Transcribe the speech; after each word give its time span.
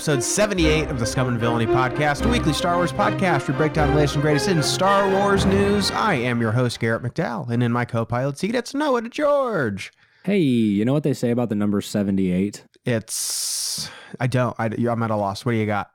episode 0.00 0.22
78 0.22 0.88
of 0.88 0.98
the 0.98 1.04
Scum 1.04 1.28
and 1.28 1.38
Villainy 1.38 1.66
Podcast, 1.66 2.24
a 2.24 2.28
weekly 2.28 2.54
Star 2.54 2.76
Wars 2.76 2.90
podcast. 2.90 3.46
We 3.46 3.52
break 3.52 3.74
down 3.74 3.90
the 3.90 3.96
latest 3.96 4.14
and 4.14 4.22
greatest 4.22 4.48
in 4.48 4.62
Star 4.62 5.10
Wars 5.10 5.44
news. 5.44 5.90
I 5.90 6.14
am 6.14 6.40
your 6.40 6.52
host, 6.52 6.80
Garrett 6.80 7.02
McDowell, 7.02 7.50
and 7.50 7.62
in 7.62 7.70
my 7.70 7.84
co 7.84 8.06
pilot 8.06 8.38
seat, 8.38 8.54
it's 8.54 8.72
Noah 8.72 9.02
George. 9.10 9.92
Hey, 10.24 10.38
you 10.38 10.86
know 10.86 10.94
what 10.94 11.02
they 11.02 11.12
say 11.12 11.32
about 11.32 11.50
the 11.50 11.54
number 11.54 11.82
78? 11.82 12.64
It's. 12.86 13.90
I 14.18 14.26
don't. 14.26 14.56
I, 14.58 14.68
I'm 14.68 15.02
at 15.02 15.10
a 15.10 15.16
loss. 15.16 15.44
What 15.44 15.52
do 15.52 15.58
you 15.58 15.66
got? 15.66 15.90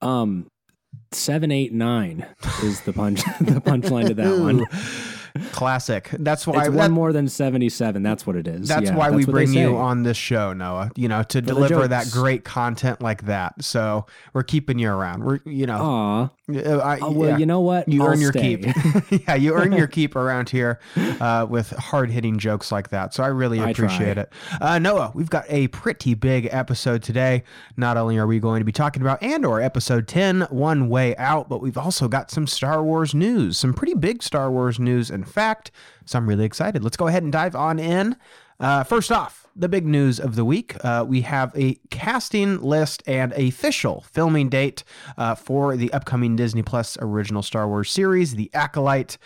Um, 0.00 0.50
789 1.12 2.26
is 2.62 2.80
the 2.80 2.94
punch 2.94 3.22
the 3.40 3.60
punchline 3.60 4.06
to 4.06 4.14
that 4.14 4.38
one. 4.38 4.64
Classic. 5.52 6.08
That's 6.18 6.46
why 6.46 6.58
It's 6.60 6.68
that- 6.70 6.76
one 6.76 6.90
more 6.92 7.12
than 7.12 7.28
77. 7.28 8.02
That's 8.02 8.26
what 8.26 8.36
it 8.36 8.46
is. 8.48 8.68
That's 8.68 8.86
Yeah, 8.90 8.96
why 8.96 9.10
we 9.10 9.24
bring 9.24 9.52
you 9.52 9.76
on 9.76 10.02
this 10.02 10.16
show, 10.16 10.52
Noah. 10.52 10.90
You 10.96 11.08
know, 11.08 11.22
to 11.24 11.40
the 11.40 11.46
deliver 11.54 11.86
that 11.88 12.10
great 12.10 12.44
content 12.44 13.00
like 13.00 13.26
that. 13.26 13.62
So 13.64 14.06
we're 14.32 14.42
keeping 14.42 14.78
you 14.78 14.90
around. 14.90 15.24
We're, 15.24 15.40
you 15.44 15.66
know, 15.66 15.78
Aw. 15.78 16.28
I, 16.82 16.98
Oh, 17.00 17.12
well, 17.12 17.28
yeah. 17.30 17.36
you 17.38 17.46
know 17.46 17.60
what? 17.60 17.88
You 17.88 18.02
I'll 18.02 18.08
earn 18.08 18.20
your 18.20 18.32
stay. 18.32 18.56
keep. 18.56 19.22
yeah, 19.28 19.34
you 19.36 19.54
earn 19.54 19.72
your 19.72 19.86
keep 19.88 20.16
around 20.16 20.48
here 20.50 20.80
uh, 21.20 21.46
with 21.48 21.70
hard 21.70 22.10
hitting 22.10 22.38
jokes 22.38 22.72
like 22.72 22.90
that. 22.90 23.14
So 23.14 23.22
I 23.22 23.28
really 23.28 23.58
appreciate 23.60 24.14
try. 24.14 24.22
it. 24.24 24.32
Uh, 24.60 24.78
Noah, 24.78 25.12
we've 25.14 25.30
got 25.30 25.44
a 25.48 25.68
pretty 25.68 26.14
big 26.14 26.48
episode 26.50 27.02
today. 27.02 27.44
Not 27.76 27.96
only 27.96 28.18
are 28.18 28.26
we 28.26 28.40
going 28.40 28.60
to 28.60 28.64
be 28.64 28.72
talking 28.72 29.00
about 29.02 29.22
Andor 29.22 29.60
episode 29.60 30.08
10, 30.08 30.42
One 30.50 30.88
Way 30.88 31.16
Out, 31.16 31.48
but 31.48 31.60
we've 31.60 31.78
also 31.78 32.08
got 32.08 32.30
some 32.30 32.46
Star 32.46 32.82
Wars 32.82 33.14
news, 33.14 33.58
some 33.58 33.72
pretty 33.72 33.94
big 33.94 34.22
Star 34.22 34.50
Wars 34.50 34.78
news, 34.80 35.10
in 35.20 35.32
fact. 35.32 35.70
So 36.04 36.18
I'm 36.18 36.28
really 36.28 36.44
excited. 36.44 36.82
Let's 36.82 36.96
go 36.96 37.06
ahead 37.06 37.22
and 37.22 37.32
dive 37.32 37.54
on 37.54 37.78
in. 37.78 38.16
Uh, 38.58 38.84
first 38.84 39.10
off, 39.10 39.46
the 39.56 39.68
big 39.68 39.86
news 39.86 40.20
of 40.20 40.36
the 40.36 40.44
week. 40.44 40.76
Uh, 40.84 41.04
we 41.06 41.22
have 41.22 41.56
a 41.56 41.78
casting 41.90 42.60
list 42.60 43.02
and 43.06 43.32
official 43.32 44.04
filming 44.12 44.48
date 44.48 44.84
uh, 45.16 45.34
for 45.34 45.76
the 45.76 45.92
upcoming 45.92 46.36
Disney 46.36 46.62
Plus 46.62 46.96
original 47.00 47.42
Star 47.42 47.66
Wars 47.66 47.90
series, 47.90 48.34
The 48.34 48.50
Acolyte. 48.54 49.18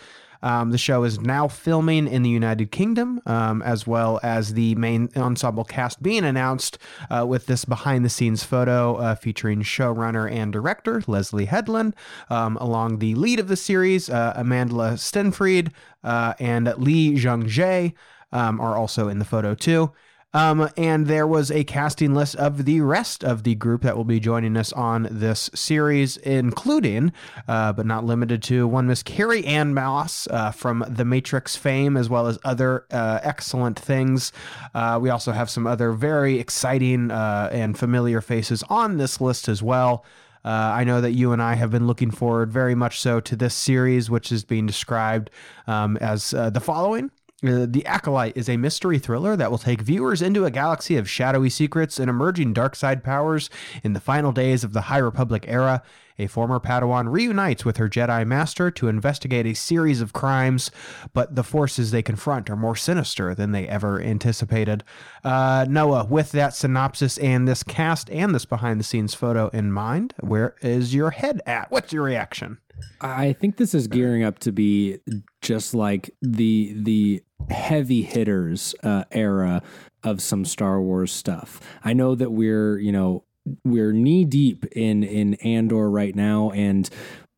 Um, 0.45 0.69
the 0.69 0.77
show 0.77 1.03
is 1.03 1.19
now 1.19 1.47
filming 1.47 2.07
in 2.07 2.21
the 2.21 2.29
United 2.29 2.71
Kingdom, 2.71 3.19
um, 3.25 3.63
as 3.63 3.87
well 3.87 4.19
as 4.21 4.53
the 4.53 4.75
main 4.75 5.09
ensemble 5.17 5.63
cast 5.63 6.03
being 6.03 6.23
announced 6.23 6.77
uh, 7.09 7.25
with 7.27 7.47
this 7.47 7.65
behind 7.65 8.05
the 8.05 8.09
scenes 8.09 8.43
photo 8.43 8.95
uh, 8.97 9.15
featuring 9.15 9.63
showrunner 9.63 10.31
and 10.31 10.53
director 10.53 11.01
Leslie 11.07 11.45
Headland, 11.45 11.95
um, 12.29 12.57
along 12.57 12.99
the 12.99 13.15
lead 13.15 13.39
of 13.39 13.47
the 13.47 13.57
series, 13.57 14.07
uh, 14.07 14.33
Amanda 14.35 14.93
Stenberg 14.97 15.71
uh, 16.03 16.35
and 16.39 16.71
Lee 16.77 17.15
Jung 17.15 17.45
Jae 17.45 17.93
um, 18.31 18.61
are 18.61 18.77
also 18.77 19.07
in 19.07 19.17
the 19.17 19.25
photo 19.25 19.55
too. 19.55 19.91
Um, 20.35 20.69
and 20.75 21.07
there 21.07 21.25
was 21.25 21.49
a 21.49 21.63
casting 21.63 22.13
list 22.13 22.35
of 22.35 22.65
the 22.65 22.81
rest 22.81 23.23
of 23.23 23.43
the 23.43 23.55
group 23.55 23.83
that 23.83 23.95
will 23.95 24.03
be 24.03 24.19
joining 24.19 24.57
us 24.57 24.73
on 24.73 25.07
this 25.09 25.49
series, 25.55 26.17
including, 26.17 27.13
uh, 27.47 27.71
but 27.71 27.85
not 27.85 28.03
limited 28.03 28.43
to, 28.43 28.67
one 28.67 28.85
Miss 28.85 29.01
Carrie 29.01 29.45
Ann 29.45 29.73
Moss 29.73 30.27
uh, 30.27 30.51
from 30.51 30.83
The 30.89 31.05
Matrix 31.05 31.55
fame, 31.55 31.95
as 31.95 32.09
well 32.09 32.27
as 32.27 32.37
other 32.43 32.85
uh, 32.91 33.21
excellent 33.23 33.79
things. 33.79 34.33
Uh, 34.73 34.99
we 35.01 35.09
also 35.09 35.31
have 35.31 35.49
some 35.49 35.65
other 35.65 35.93
very 35.93 36.37
exciting 36.37 37.11
uh, 37.11 37.47
and 37.53 37.79
familiar 37.79 38.19
faces 38.19 38.61
on 38.63 38.97
this 38.97 39.21
list 39.21 39.47
as 39.47 39.63
well. 39.63 40.03
Uh, 40.43 40.49
I 40.49 40.83
know 40.83 40.99
that 40.99 41.13
you 41.13 41.31
and 41.31 41.41
I 41.41 41.55
have 41.55 41.71
been 41.71 41.87
looking 41.87 42.11
forward 42.11 42.51
very 42.51 42.75
much 42.75 42.99
so 42.99 43.21
to 43.21 43.37
this 43.37 43.55
series, 43.55 44.09
which 44.09 44.33
is 44.33 44.43
being 44.43 44.65
described 44.65 45.29
um, 45.65 45.95
as 46.01 46.33
uh, 46.33 46.49
the 46.49 46.59
following. 46.59 47.09
Uh, 47.43 47.65
the 47.67 47.85
Acolyte 47.85 48.37
is 48.37 48.47
a 48.47 48.55
mystery 48.55 48.97
thriller 48.97 49.35
that 49.35 49.51
will 49.51 49.57
take 49.57 49.81
viewers 49.81 50.21
into 50.21 50.45
a 50.45 50.51
galaxy 50.51 50.95
of 50.95 51.09
shadowy 51.09 51.49
secrets 51.49 51.99
and 51.99 52.09
emerging 52.09 52.53
dark 52.53 52.75
side 52.75 53.03
powers 53.03 53.49
in 53.83 53.91
the 53.91 53.99
final 53.99 54.31
days 54.31 54.63
of 54.63 54.71
the 54.71 54.81
High 54.81 54.99
Republic 54.99 55.43
era. 55.47 55.83
A 56.17 56.27
former 56.27 56.61
Padawan 56.61 57.11
reunites 57.11 57.65
with 57.65 57.75
her 57.75 57.89
Jedi 57.89 58.25
Master 58.25 58.71
to 58.71 58.87
investigate 58.87 59.45
a 59.45 59.53
series 59.53 59.99
of 59.99 60.13
crimes, 60.13 60.71
but 61.13 61.35
the 61.35 61.43
forces 61.43 61.91
they 61.91 62.01
confront 62.01 62.49
are 62.49 62.55
more 62.55 62.75
sinister 62.75 63.35
than 63.35 63.51
they 63.51 63.67
ever 63.67 64.01
anticipated. 64.01 64.85
Uh, 65.25 65.65
Noah, 65.67 66.05
with 66.05 66.31
that 66.31 66.55
synopsis 66.55 67.17
and 67.17 67.45
this 67.45 67.63
cast 67.63 68.09
and 68.11 68.33
this 68.33 68.45
behind 68.45 68.79
the 68.79 68.85
scenes 68.85 69.13
photo 69.13 69.49
in 69.49 69.73
mind, 69.73 70.13
where 70.21 70.55
is 70.61 70.95
your 70.95 71.11
head 71.11 71.41
at? 71.45 71.69
What's 71.69 71.91
your 71.91 72.03
reaction? 72.03 72.59
I 73.01 73.33
think 73.33 73.57
this 73.57 73.73
is 73.73 73.87
gearing 73.87 74.23
up 74.23 74.39
to 74.39 74.51
be 74.51 74.99
just 75.41 75.73
like 75.73 76.09
the 76.21 76.73
the 76.75 77.23
heavy 77.49 78.01
hitters 78.01 78.73
uh, 78.83 79.03
era 79.11 79.61
of 80.03 80.21
some 80.21 80.45
Star 80.45 80.81
Wars 80.81 81.11
stuff. 81.11 81.59
I 81.83 81.93
know 81.93 82.15
that 82.15 82.31
we're 82.31 82.79
you 82.79 82.91
know 82.91 83.23
we're 83.63 83.91
knee 83.91 84.25
deep 84.25 84.65
in 84.71 85.03
in 85.03 85.35
Andor 85.35 85.89
right 85.89 86.15
now, 86.15 86.51
and 86.51 86.89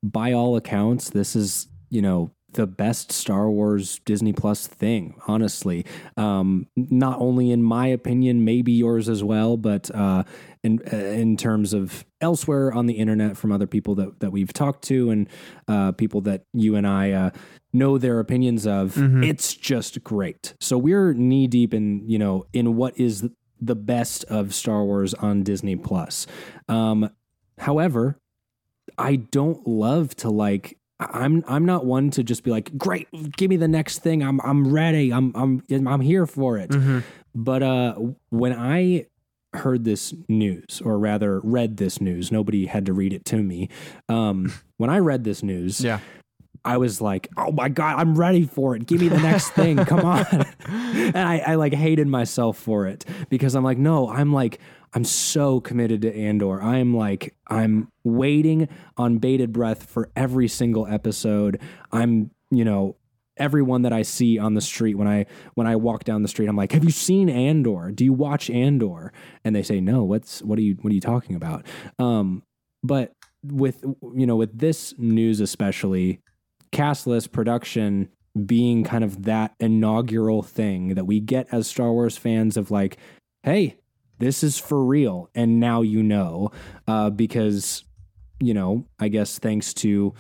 by 0.04 0.34
all 0.34 0.56
accounts, 0.56 1.10
this 1.10 1.36
is 1.36 1.68
you 1.90 2.02
know 2.02 2.32
the 2.54 2.68
best 2.68 3.12
Star 3.12 3.50
Wars 3.50 4.00
Disney 4.06 4.34
Plus 4.34 4.68
thing. 4.68 5.20
Honestly, 5.28 5.86
um, 6.16 6.68
not 6.76 7.20
only 7.20 7.52
in 7.52 7.62
my 7.64 7.88
opinion, 7.88 8.46
maybe 8.46 8.72
yours 8.72 9.10
as 9.10 9.24
well, 9.24 9.58
but 9.58 9.94
uh, 9.94 10.24
in 10.68 10.80
uh, 10.94 10.96
in 10.96 11.38
terms 11.38 11.74
of 11.74 12.06
elsewhere 12.22 12.72
on 12.74 12.86
the 12.86 12.94
internet 12.96 13.38
from 13.38 13.52
other 13.52 13.68
people 13.68 13.96
that 13.96 14.20
that 14.20 14.32
we've 14.32 14.54
talked 14.54 14.84
to 14.86 15.10
and 15.10 15.28
uh, 15.68 15.92
people 15.94 16.22
that 16.22 16.44
you 16.54 16.76
and 16.76 16.86
I 16.86 17.12
uh, 17.12 17.30
know 17.74 17.98
their 17.98 18.20
opinions 18.20 18.66
of, 18.68 18.96
Mhm. 18.96 19.26
it's 19.26 19.54
just 19.56 20.04
great. 20.04 20.54
So 20.60 20.78
we're 20.78 21.14
knee 21.14 21.48
deep 21.48 21.74
in 21.74 22.08
you 22.08 22.20
know 22.20 22.46
in 22.54 22.76
what 22.76 23.00
is 23.00 23.28
the 23.60 23.76
best 23.76 24.24
of 24.26 24.54
Star 24.54 24.84
Wars 24.86 25.14
on 25.16 25.42
Disney 25.44 25.76
Plus. 25.76 26.28
Um, 26.70 27.10
however, 27.58 28.20
I 28.98 29.16
don't 29.18 29.68
love 29.68 30.16
to 30.18 30.30
like. 30.30 30.78
I'm 31.00 31.44
I'm 31.48 31.66
not 31.66 31.86
one 31.86 32.10
to 32.12 32.24
just 32.24 32.44
be 32.44 32.50
like, 32.52 32.76
great, 32.78 33.08
give 33.38 33.50
me 33.50 33.58
the 33.58 33.68
next 33.68 34.00
thing. 34.00 34.24
I'm 34.24 34.40
I'm 34.42 34.72
ready. 34.74 35.12
I'm 35.14 35.32
I'm 35.36 35.64
I'm 35.88 36.02
here 36.02 36.26
for 36.26 36.58
it. 36.58 36.72
Mm-hmm. 36.72 37.00
But 37.36 37.62
uh, 37.62 37.94
when 38.30 38.54
I 38.54 39.06
heard 39.58 39.84
this 39.84 40.14
news, 40.28 40.82
or 40.84 40.98
rather 40.98 41.40
read 41.44 41.78
this 41.78 42.00
news, 42.02 42.32
nobody 42.32 42.66
had 42.66 42.86
to 42.86 42.94
read 42.94 43.14
it 43.14 43.26
to 43.26 43.38
me. 43.38 43.70
Um, 44.10 44.54
when 44.78 44.90
I 44.90 45.00
read 45.00 45.24
this 45.24 45.44
news, 45.44 45.82
Yeah. 45.82 46.00
I 46.66 46.76
was 46.76 47.00
like, 47.00 47.30
"Oh 47.38 47.52
my 47.54 47.70
god, 47.70 47.98
I'm 47.98 48.16
ready 48.16 48.44
for 48.44 48.76
it! 48.76 48.86
Give 48.88 49.00
me 49.00 49.08
the 49.08 49.20
next 49.20 49.52
thing, 49.52 49.78
come 49.78 50.02
on!" 50.02 50.26
and 50.68 51.18
I, 51.18 51.38
I 51.40 51.56
like 51.56 51.74
hated 51.74 52.08
myself 52.08 52.58
for 52.58 52.88
it 52.88 53.06
because 53.30 53.56
I'm 53.56 53.64
like, 53.64 53.78
no, 53.78 54.10
I'm 54.10 54.34
like, 54.34 54.60
I'm 54.94 55.06
so 55.06 55.62
committed 55.62 56.02
to 56.02 56.14
Andor. 56.14 56.62
I'm 56.62 56.94
like, 56.94 57.36
I'm 57.48 57.90
waiting 58.04 58.68
on 58.98 59.20
bated 59.20 59.54
breath 59.54 59.86
for 59.90 60.10
every 60.18 60.50
single 60.50 60.86
episode. 60.88 61.62
I'm, 61.94 62.32
you 62.52 62.66
know, 62.66 62.97
everyone 63.40 63.84
that 63.84 63.94
I 63.94 64.02
see 64.02 64.38
on 64.38 64.54
the 64.54 64.62
street 64.62 64.96
when 64.96 65.08
I 65.08 65.26
when 65.56 65.68
I 65.68 65.76
walk 65.76 66.04
down 66.04 66.22
the 66.22 66.28
street, 66.28 66.48
I'm 66.48 66.56
like, 66.56 66.72
"Have 66.72 66.84
you 66.84 66.92
seen 66.92 67.30
Andor? 67.30 67.92
Do 67.92 68.04
you 68.04 68.14
watch 68.14 68.50
Andor?" 68.50 69.14
And 69.44 69.56
they 69.56 69.64
say, 69.64 69.80
"No. 69.80 70.04
What's 70.04 70.42
what 70.42 70.58
are 70.60 70.62
you 70.62 70.76
what 70.82 70.92
are 70.92 70.96
you 70.96 71.02
talking 71.02 71.36
about?" 71.36 71.66
Um, 72.00 72.44
but 72.84 73.14
with 73.44 73.84
you 74.16 74.26
know 74.26 74.36
with 74.36 74.58
this 74.58 74.94
news 74.98 75.40
especially, 75.40 76.20
cast 76.72 77.08
list 77.08 77.32
production 77.32 78.10
being 78.46 78.84
kind 78.84 79.04
of 79.04 79.24
that 79.24 79.56
inaugural 79.60 80.44
thing 80.44 80.90
that 80.96 81.06
we 81.06 81.20
get 81.20 81.48
as 81.52 81.68
Star 81.68 81.92
Wars 81.92 82.18
fans 82.18 82.58
of 82.58 82.72
like, 82.72 82.98
"Hey, 83.44 83.78
this 84.20 84.44
is 84.44 84.58
for 84.60 84.84
real," 84.84 85.30
and 85.36 85.60
now 85.60 85.82
you 85.82 86.04
know, 86.04 86.52
uh, 86.88 87.10
because 87.10 87.84
you 88.40 88.54
know, 88.54 88.86
I 89.00 89.08
guess 89.08 89.40
thanks 89.40 89.74
to 89.76 90.14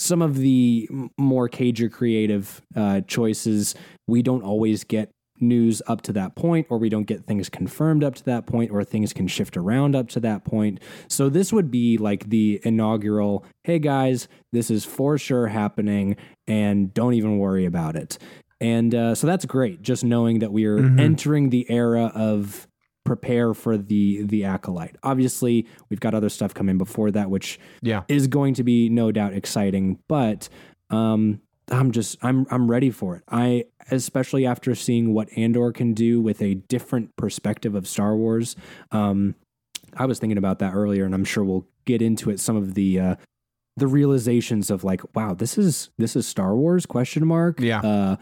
some 0.00 0.22
of 0.22 0.38
the 0.38 0.88
more 1.18 1.46
cager 1.48 1.92
creative 1.92 2.62
uh, 2.74 3.02
choices, 3.02 3.74
we 4.08 4.22
don't 4.22 4.42
always 4.42 4.82
get 4.82 5.10
news 5.42 5.80
up 5.86 6.00
to 6.02 6.12
that 6.12 6.34
point, 6.36 6.66
or 6.70 6.78
we 6.78 6.88
don't 6.88 7.04
get 7.06 7.24
things 7.26 7.48
confirmed 7.50 8.02
up 8.02 8.14
to 8.14 8.24
that 8.24 8.46
point, 8.46 8.70
or 8.70 8.82
things 8.82 9.12
can 9.12 9.26
shift 9.28 9.56
around 9.56 9.94
up 9.94 10.08
to 10.08 10.20
that 10.20 10.44
point. 10.44 10.80
So 11.08 11.28
this 11.28 11.52
would 11.52 11.70
be 11.70 11.98
like 11.98 12.30
the 12.30 12.60
inaugural, 12.64 13.44
hey 13.64 13.78
guys, 13.78 14.26
this 14.52 14.70
is 14.70 14.84
for 14.84 15.18
sure 15.18 15.48
happening, 15.48 16.16
and 16.46 16.92
don't 16.94 17.14
even 17.14 17.38
worry 17.38 17.66
about 17.66 17.94
it. 17.96 18.16
And 18.60 18.94
uh, 18.94 19.14
so 19.14 19.26
that's 19.26 19.44
great, 19.46 19.80
just 19.82 20.04
knowing 20.04 20.38
that 20.40 20.52
we 20.52 20.64
are 20.66 20.78
Mhm. 20.82 21.00
entering 21.00 21.50
the 21.50 21.70
era 21.70 22.12
of 22.14 22.66
prepare 23.04 23.54
for 23.54 23.76
the 23.78 24.22
the 24.22 24.44
acolyte. 24.44 24.96
Obviously, 25.02 25.66
we've 25.88 26.00
got 26.00 26.14
other 26.14 26.28
stuff 26.28 26.52
coming 26.54 26.78
before 26.78 27.10
that, 27.10 27.30
which 27.30 27.58
Yeah. 27.82 28.02
is 28.08 28.26
going 28.26 28.54
to 28.54 28.62
be 28.62 28.88
no 28.88 29.10
doubt 29.12 29.32
exciting, 29.32 29.98
but 30.08 30.48
um 30.90 31.40
I'm 31.72 31.92
just 31.92 32.18
I'm 32.22 32.46
I'm 32.50 32.70
ready 32.70 32.90
for 32.90 33.16
it. 33.16 33.22
I 33.28 33.64
especially 33.90 34.44
after 34.46 34.74
seeing 34.74 35.14
what 35.14 35.28
Andor 35.36 35.72
can 35.72 35.94
do 35.94 36.20
with 36.20 36.42
a 36.42 36.54
different 36.54 37.14
perspective 37.16 37.74
of 37.74 37.86
Star 37.88 38.16
Wars. 38.16 38.56
Um 38.90 39.34
I 39.96 40.06
was 40.06 40.18
thinking 40.18 40.38
about 40.38 40.58
that 40.60 40.74
earlier 40.74 41.04
and 41.04 41.14
I'm 41.14 41.24
sure 41.24 41.42
we'll 41.44 41.66
get 41.84 42.02
into 42.02 42.30
it 42.30 42.38
some 42.40 42.56
of 42.56 42.74
the 42.74 43.00
uh 43.00 43.14
the 43.76 43.86
realizations 43.86 44.70
of 44.70 44.84
like 44.84 45.00
wow, 45.16 45.32
this 45.32 45.56
is 45.56 45.90
this 45.96 46.16
is 46.16 46.26
Star 46.28 46.54
Wars 46.56 46.86
question 46.86 47.26
mark. 47.26 47.60
Yeah. 47.60 47.80
Uh 47.80 48.16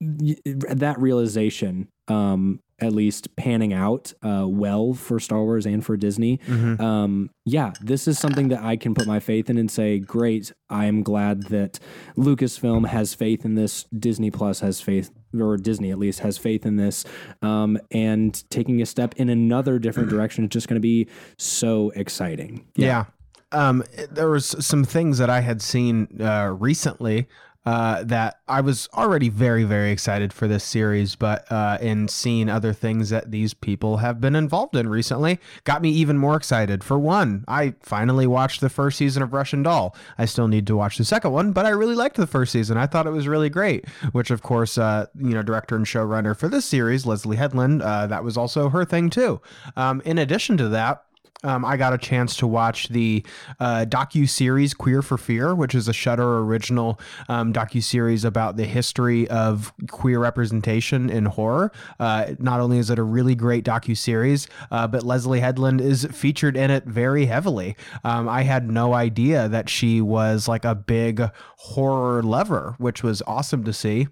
that 0.00 0.96
realization 0.98 1.88
um 2.08 2.60
at 2.80 2.92
least 2.92 3.34
panning 3.36 3.72
out 3.72 4.12
uh, 4.22 4.46
well 4.46 4.94
for 4.94 5.20
Star 5.20 5.42
Wars 5.42 5.66
and 5.66 5.84
for 5.84 5.96
Disney. 5.96 6.38
Mm-hmm. 6.46 6.82
Um, 6.82 7.30
yeah, 7.44 7.72
this 7.80 8.08
is 8.08 8.18
something 8.18 8.48
that 8.48 8.62
I 8.62 8.76
can 8.76 8.94
put 8.94 9.06
my 9.06 9.20
faith 9.20 9.50
in 9.50 9.58
and 9.58 9.70
say, 9.70 9.98
great. 9.98 10.52
I 10.68 10.86
am 10.86 11.02
glad 11.02 11.44
that 11.44 11.78
Lucasfilm 12.16 12.86
has 12.86 13.14
faith 13.14 13.44
in 13.44 13.54
this. 13.54 13.84
Disney 13.96 14.30
Plus 14.30 14.60
has 14.60 14.80
faith, 14.80 15.10
or 15.38 15.56
Disney 15.56 15.90
at 15.90 15.98
least 15.98 16.20
has 16.20 16.38
faith 16.38 16.64
in 16.64 16.76
this. 16.76 17.04
Um, 17.42 17.78
and 17.90 18.42
taking 18.50 18.80
a 18.82 18.86
step 18.86 19.14
in 19.16 19.28
another 19.28 19.78
different 19.78 20.08
direction 20.10 20.44
is 20.44 20.50
just 20.50 20.68
going 20.68 20.76
to 20.76 20.80
be 20.80 21.08
so 21.38 21.90
exciting. 21.96 22.66
Yeah. 22.76 23.06
Um, 23.52 23.82
there 24.10 24.30
was 24.30 24.46
some 24.64 24.84
things 24.84 25.18
that 25.18 25.28
I 25.28 25.40
had 25.40 25.60
seen 25.60 26.20
uh, 26.20 26.54
recently 26.56 27.26
uh, 27.66 28.02
that 28.04 28.40
I 28.48 28.62
was 28.62 28.88
already 28.94 29.28
very, 29.28 29.64
very 29.64 29.90
excited 29.90 30.32
for 30.32 30.48
this 30.48 30.64
series, 30.64 31.14
but 31.14 31.50
uh, 31.52 31.78
in 31.80 32.08
seeing 32.08 32.48
other 32.48 32.72
things 32.72 33.10
that 33.10 33.30
these 33.30 33.52
people 33.52 33.98
have 33.98 34.20
been 34.20 34.34
involved 34.34 34.74
in 34.76 34.88
recently 34.88 35.38
got 35.64 35.82
me 35.82 35.90
even 35.90 36.16
more 36.16 36.36
excited. 36.36 36.82
For 36.82 36.98
one, 36.98 37.44
I 37.46 37.74
finally 37.80 38.26
watched 38.26 38.60
the 38.62 38.70
first 38.70 38.96
season 38.96 39.22
of 39.22 39.34
Russian 39.34 39.62
Doll. 39.62 39.94
I 40.16 40.24
still 40.24 40.48
need 40.48 40.66
to 40.68 40.76
watch 40.76 40.96
the 40.96 41.04
second 41.04 41.32
one, 41.32 41.52
but 41.52 41.66
I 41.66 41.70
really 41.70 41.94
liked 41.94 42.16
the 42.16 42.26
first 42.26 42.52
season. 42.52 42.78
I 42.78 42.86
thought 42.86 43.06
it 43.06 43.10
was 43.10 43.28
really 43.28 43.50
great, 43.50 43.86
which, 44.12 44.30
of 44.30 44.42
course, 44.42 44.78
uh, 44.78 45.06
you 45.14 45.34
know, 45.34 45.42
director 45.42 45.76
and 45.76 45.84
showrunner 45.84 46.36
for 46.36 46.48
this 46.48 46.64
series, 46.64 47.04
Leslie 47.04 47.36
Headland, 47.36 47.82
uh, 47.82 48.06
that 48.06 48.24
was 48.24 48.38
also 48.38 48.70
her 48.70 48.86
thing 48.86 49.10
too. 49.10 49.40
Um, 49.76 50.00
in 50.06 50.16
addition 50.16 50.56
to 50.56 50.68
that, 50.70 51.04
um, 51.42 51.64
I 51.64 51.76
got 51.76 51.92
a 51.92 51.98
chance 51.98 52.36
to 52.36 52.46
watch 52.46 52.88
the 52.88 53.24
uh, 53.58 53.86
docu 53.88 54.28
series 54.28 54.74
"Queer 54.74 55.02
for 55.02 55.16
Fear," 55.16 55.54
which 55.54 55.74
is 55.74 55.88
a 55.88 55.92
Shudder 55.92 56.38
original 56.38 57.00
um, 57.28 57.52
docu 57.52 57.82
series 57.82 58.24
about 58.24 58.56
the 58.56 58.64
history 58.64 59.28
of 59.28 59.72
queer 59.90 60.18
representation 60.18 61.08
in 61.08 61.26
horror. 61.26 61.72
Uh, 61.98 62.34
not 62.38 62.60
only 62.60 62.78
is 62.78 62.90
it 62.90 62.98
a 62.98 63.02
really 63.02 63.34
great 63.34 63.64
docu 63.64 63.96
series, 63.96 64.48
uh, 64.70 64.86
but 64.86 65.02
Leslie 65.02 65.40
Headland 65.40 65.80
is 65.80 66.04
featured 66.12 66.56
in 66.56 66.70
it 66.70 66.84
very 66.84 67.26
heavily. 67.26 67.76
Um, 68.04 68.28
I 68.28 68.42
had 68.42 68.70
no 68.70 68.92
idea 68.92 69.48
that 69.48 69.68
she 69.68 70.00
was 70.00 70.46
like 70.46 70.64
a 70.64 70.74
big 70.74 71.22
horror 71.56 72.22
lover, 72.22 72.74
which 72.78 73.02
was 73.02 73.22
awesome 73.26 73.64
to 73.64 73.72
see. 73.72 74.08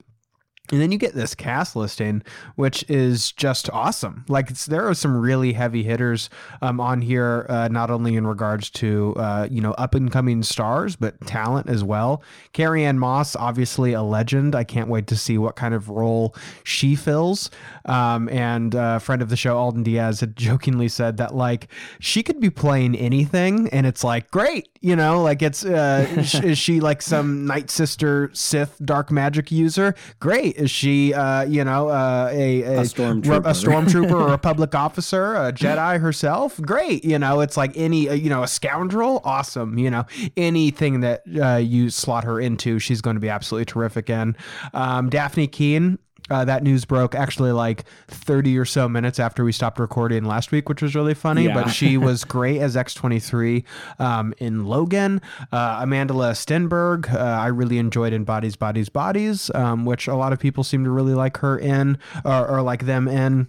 And 0.70 0.80
then 0.80 0.92
you 0.92 0.98
get 0.98 1.14
this 1.14 1.34
cast 1.34 1.76
listing, 1.76 2.22
which 2.56 2.84
is 2.88 3.32
just 3.32 3.70
awesome. 3.70 4.24
Like 4.28 4.48
there 4.48 4.86
are 4.86 4.94
some 4.94 5.16
really 5.16 5.54
heavy 5.54 5.82
hitters 5.82 6.28
um, 6.60 6.80
on 6.80 7.00
here, 7.00 7.46
uh, 7.48 7.68
not 7.68 7.90
only 7.90 8.16
in 8.16 8.26
regards 8.26 8.68
to 8.70 9.14
uh, 9.16 9.48
you 9.50 9.60
know 9.60 9.72
up 9.72 9.94
and 9.94 10.10
coming 10.10 10.42
stars, 10.42 10.96
but 10.96 11.20
talent 11.26 11.68
as 11.68 11.82
well. 11.82 12.22
Carrie 12.52 12.84
Ann 12.84 12.98
Moss, 12.98 13.34
obviously 13.34 13.92
a 13.92 14.02
legend. 14.02 14.54
I 14.54 14.64
can't 14.64 14.88
wait 14.88 15.06
to 15.08 15.16
see 15.16 15.38
what 15.38 15.56
kind 15.56 15.74
of 15.74 15.88
role 15.88 16.34
she 16.64 16.94
fills. 16.96 17.50
Um, 17.86 18.28
and 18.28 18.74
uh, 18.74 18.94
a 18.96 19.00
friend 19.00 19.22
of 19.22 19.30
the 19.30 19.36
show, 19.36 19.56
Alden 19.56 19.82
Diaz, 19.82 20.20
had 20.20 20.36
jokingly 20.48 20.88
said 20.88 21.16
that 21.16 21.34
like 21.34 21.68
she 21.98 22.22
could 22.22 22.40
be 22.40 22.50
playing 22.50 22.94
anything, 22.96 23.68
and 23.70 23.86
it's 23.86 24.04
like 24.04 24.30
great, 24.30 24.68
you 24.80 24.96
know, 24.96 25.22
like 25.22 25.40
it's 25.40 25.64
uh, 25.64 26.06
is 26.42 26.58
she 26.58 26.80
like 26.80 27.00
some 27.00 27.46
Night 27.46 27.70
Sister 27.70 28.30
Sith 28.34 28.78
dark 28.84 29.10
magic 29.10 29.50
user? 29.50 29.94
Great 30.20 30.57
is 30.58 30.70
she, 30.70 31.14
uh, 31.14 31.42
you 31.42 31.64
know, 31.64 31.88
uh, 31.88 32.28
a, 32.32 32.62
a, 32.62 32.78
A 32.78 32.82
stormtrooper. 32.82 33.38
a 33.46 33.52
stormtrooper 33.52 34.10
or 34.12 34.32
a 34.32 34.38
public 34.38 34.74
officer, 34.74 35.34
a 35.34 35.52
Jedi 35.52 36.00
herself? 36.00 36.60
Great. 36.60 37.04
You 37.04 37.18
know, 37.18 37.40
it's 37.40 37.56
like 37.56 37.72
any, 37.76 38.08
uh, 38.08 38.12
you 38.14 38.28
know, 38.28 38.42
a 38.42 38.48
scoundrel? 38.48 39.20
Awesome. 39.24 39.78
You 39.78 39.90
know, 39.90 40.04
anything 40.36 41.00
that 41.00 41.22
uh, 41.40 41.56
you 41.56 41.90
slot 41.90 42.24
her 42.24 42.40
into, 42.40 42.78
she's 42.78 43.00
going 43.00 43.16
to 43.16 43.20
be 43.20 43.28
absolutely 43.28 43.66
terrific 43.66 44.10
in. 44.10 44.36
Um, 44.74 45.10
Dafne 45.10 45.50
Keen. 45.50 45.98
Uh, 46.30 46.44
that 46.44 46.62
news 46.62 46.84
broke 46.84 47.14
actually 47.14 47.52
like 47.52 47.84
30 48.08 48.58
or 48.58 48.64
so 48.64 48.88
minutes 48.88 49.18
after 49.18 49.44
we 49.44 49.52
stopped 49.52 49.78
recording 49.78 50.24
last 50.24 50.52
week, 50.52 50.68
which 50.68 50.82
was 50.82 50.94
really 50.94 51.14
funny. 51.14 51.44
Yeah. 51.44 51.54
But 51.54 51.68
she 51.68 51.96
was 51.96 52.24
great 52.38 52.60
as 52.60 52.76
X23 52.76 53.64
um, 53.98 54.34
in 54.38 54.66
Logan. 54.66 55.20
Uh, 55.52 55.78
Amanda 55.80 56.14
Stenberg, 56.14 57.12
uh, 57.12 57.18
I 57.18 57.48
really 57.48 57.78
enjoyed 57.78 58.12
in 58.12 58.24
Bodies, 58.24 58.56
Bodies, 58.56 58.88
Bodies, 58.88 59.50
um, 59.54 59.84
which 59.84 60.08
a 60.08 60.14
lot 60.14 60.32
of 60.32 60.38
people 60.38 60.64
seem 60.64 60.84
to 60.84 60.90
really 60.90 61.14
like 61.14 61.38
her 61.38 61.58
in 61.58 61.98
or, 62.24 62.48
or 62.48 62.62
like 62.62 62.86
them 62.86 63.08
in. 63.08 63.48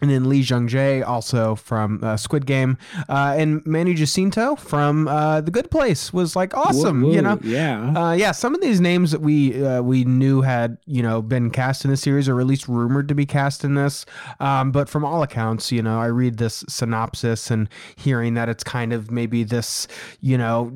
And 0.00 0.10
then 0.10 0.28
Lee 0.28 0.40
Jung 0.40 0.68
Jae, 0.68 1.06
also 1.06 1.54
from 1.54 2.02
uh, 2.02 2.16
Squid 2.16 2.46
Game, 2.46 2.78
uh, 3.08 3.34
and 3.36 3.64
Manny 3.66 3.94
Jacinto 3.94 4.56
from 4.56 5.08
uh, 5.08 5.40
The 5.40 5.50
Good 5.50 5.70
Place 5.70 6.12
was 6.12 6.36
like 6.36 6.56
awesome. 6.56 7.02
Whoa, 7.02 7.12
you 7.12 7.22
know, 7.22 7.38
yeah. 7.42 7.92
uh, 7.96 8.12
yeah, 8.12 8.32
some 8.32 8.54
of 8.54 8.60
these 8.60 8.80
names 8.80 9.10
that 9.10 9.20
we 9.20 9.64
uh, 9.64 9.82
we 9.82 10.04
knew 10.04 10.42
had 10.42 10.78
you 10.86 11.02
know 11.02 11.22
been 11.22 11.50
cast 11.50 11.84
in 11.84 11.90
the 11.90 11.96
series, 11.96 12.28
or 12.28 12.40
at 12.40 12.46
least 12.46 12.68
rumored 12.68 13.08
to 13.08 13.14
be 13.14 13.26
cast 13.26 13.64
in 13.64 13.74
this. 13.74 14.06
Um, 14.40 14.70
but 14.72 14.88
from 14.88 15.04
all 15.04 15.22
accounts, 15.22 15.72
you 15.72 15.82
know, 15.82 15.98
I 16.00 16.06
read 16.06 16.38
this 16.38 16.64
synopsis 16.68 17.50
and 17.50 17.68
hearing 17.96 18.34
that 18.34 18.48
it's 18.48 18.64
kind 18.64 18.92
of 18.92 19.10
maybe 19.10 19.44
this 19.44 19.88
you 20.20 20.38
know 20.38 20.72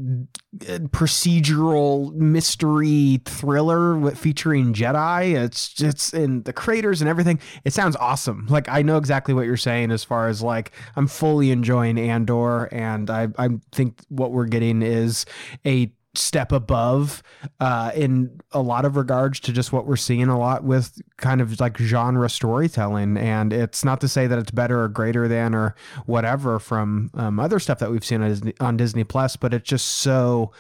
Uh, 0.61 0.81
procedural 0.89 2.13
mystery 2.13 3.23
thriller 3.25 4.11
featuring 4.11 4.75
Jedi. 4.75 5.35
It's 5.35 5.81
it's 5.81 6.13
in 6.13 6.43
the 6.43 6.53
craters 6.53 7.01
and 7.01 7.09
everything. 7.09 7.41
It 7.65 7.73
sounds 7.73 7.97
awesome. 7.97 8.47
Like 8.51 8.69
I 8.69 8.83
know 8.83 8.99
exactly 8.99 9.33
what 9.33 9.47
you're 9.47 9.57
saying 9.57 9.91
as 9.91 10.05
far 10.05 10.29
as 10.29 10.43
like 10.43 10.73
I'm 10.95 11.07
fully 11.07 11.53
enjoying 11.53 11.99
Andor, 11.99 12.65
and 12.67 13.09
I 13.09 13.29
I 13.39 13.49
think 13.73 14.01
what 14.11 14.33
we're 14.33 14.45
getting 14.45 14.83
is 14.83 15.25
a 15.65 15.91
step 16.15 16.53
above 16.53 17.23
uh, 17.61 17.91
in 17.95 18.41
a 18.53 18.61
lot 18.61 18.85
of 18.85 18.97
regards 18.97 19.41
to 19.41 19.53
just 19.53 19.73
what 19.73 19.87
we're 19.87 19.97
seeing 19.97 20.29
a 20.29 20.39
lot 20.39 20.63
with 20.63 21.01
kind 21.17 21.41
of 21.41 21.59
like 21.59 21.79
genre 21.79 22.29
storytelling. 22.29 23.17
And 23.17 23.53
it's 23.53 23.85
not 23.85 24.01
to 24.03 24.09
say 24.09 24.27
that 24.27 24.39
it's 24.39 24.51
better 24.51 24.83
or 24.83 24.89
greater 24.89 25.27
than 25.27 25.55
or 25.55 25.75
whatever 26.07 26.59
from 26.59 27.11
um, 27.15 27.41
other 27.41 27.59
stuff 27.59 27.79
that 27.79 27.91
we've 27.91 28.05
seen 28.05 28.23
on 28.23 28.29
Disney, 28.29 28.55
on 28.61 28.77
Disney 28.77 29.05
Plus, 29.05 29.37
but 29.37 29.55
it's 29.55 29.69
just 29.69 29.89
so 29.89 30.53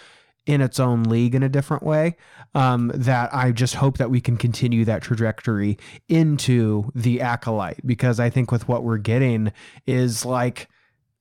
in 0.47 0.61
its 0.61 0.81
own 0.81 1.05
league 1.05 1.35
in 1.35 1.43
a 1.43 1.49
different 1.49 1.83
way 1.83 2.17
um, 2.55 2.91
that 2.95 3.33
I 3.33 3.53
just 3.53 3.77
hope 3.77 3.99
that 3.99 4.11
we 4.11 4.21
can 4.21 4.37
continue 4.37 4.85
that 4.87 5.03
trajectory 5.03 5.79
into 6.09 6.91
the 6.95 7.21
acolyte 7.21 7.87
because 7.87 8.19
I 8.19 8.29
think 8.29 8.51
with 8.51 8.67
what 8.67 8.83
we're 8.83 8.99
getting 8.99 9.53
is 9.87 10.25
like 10.25 10.69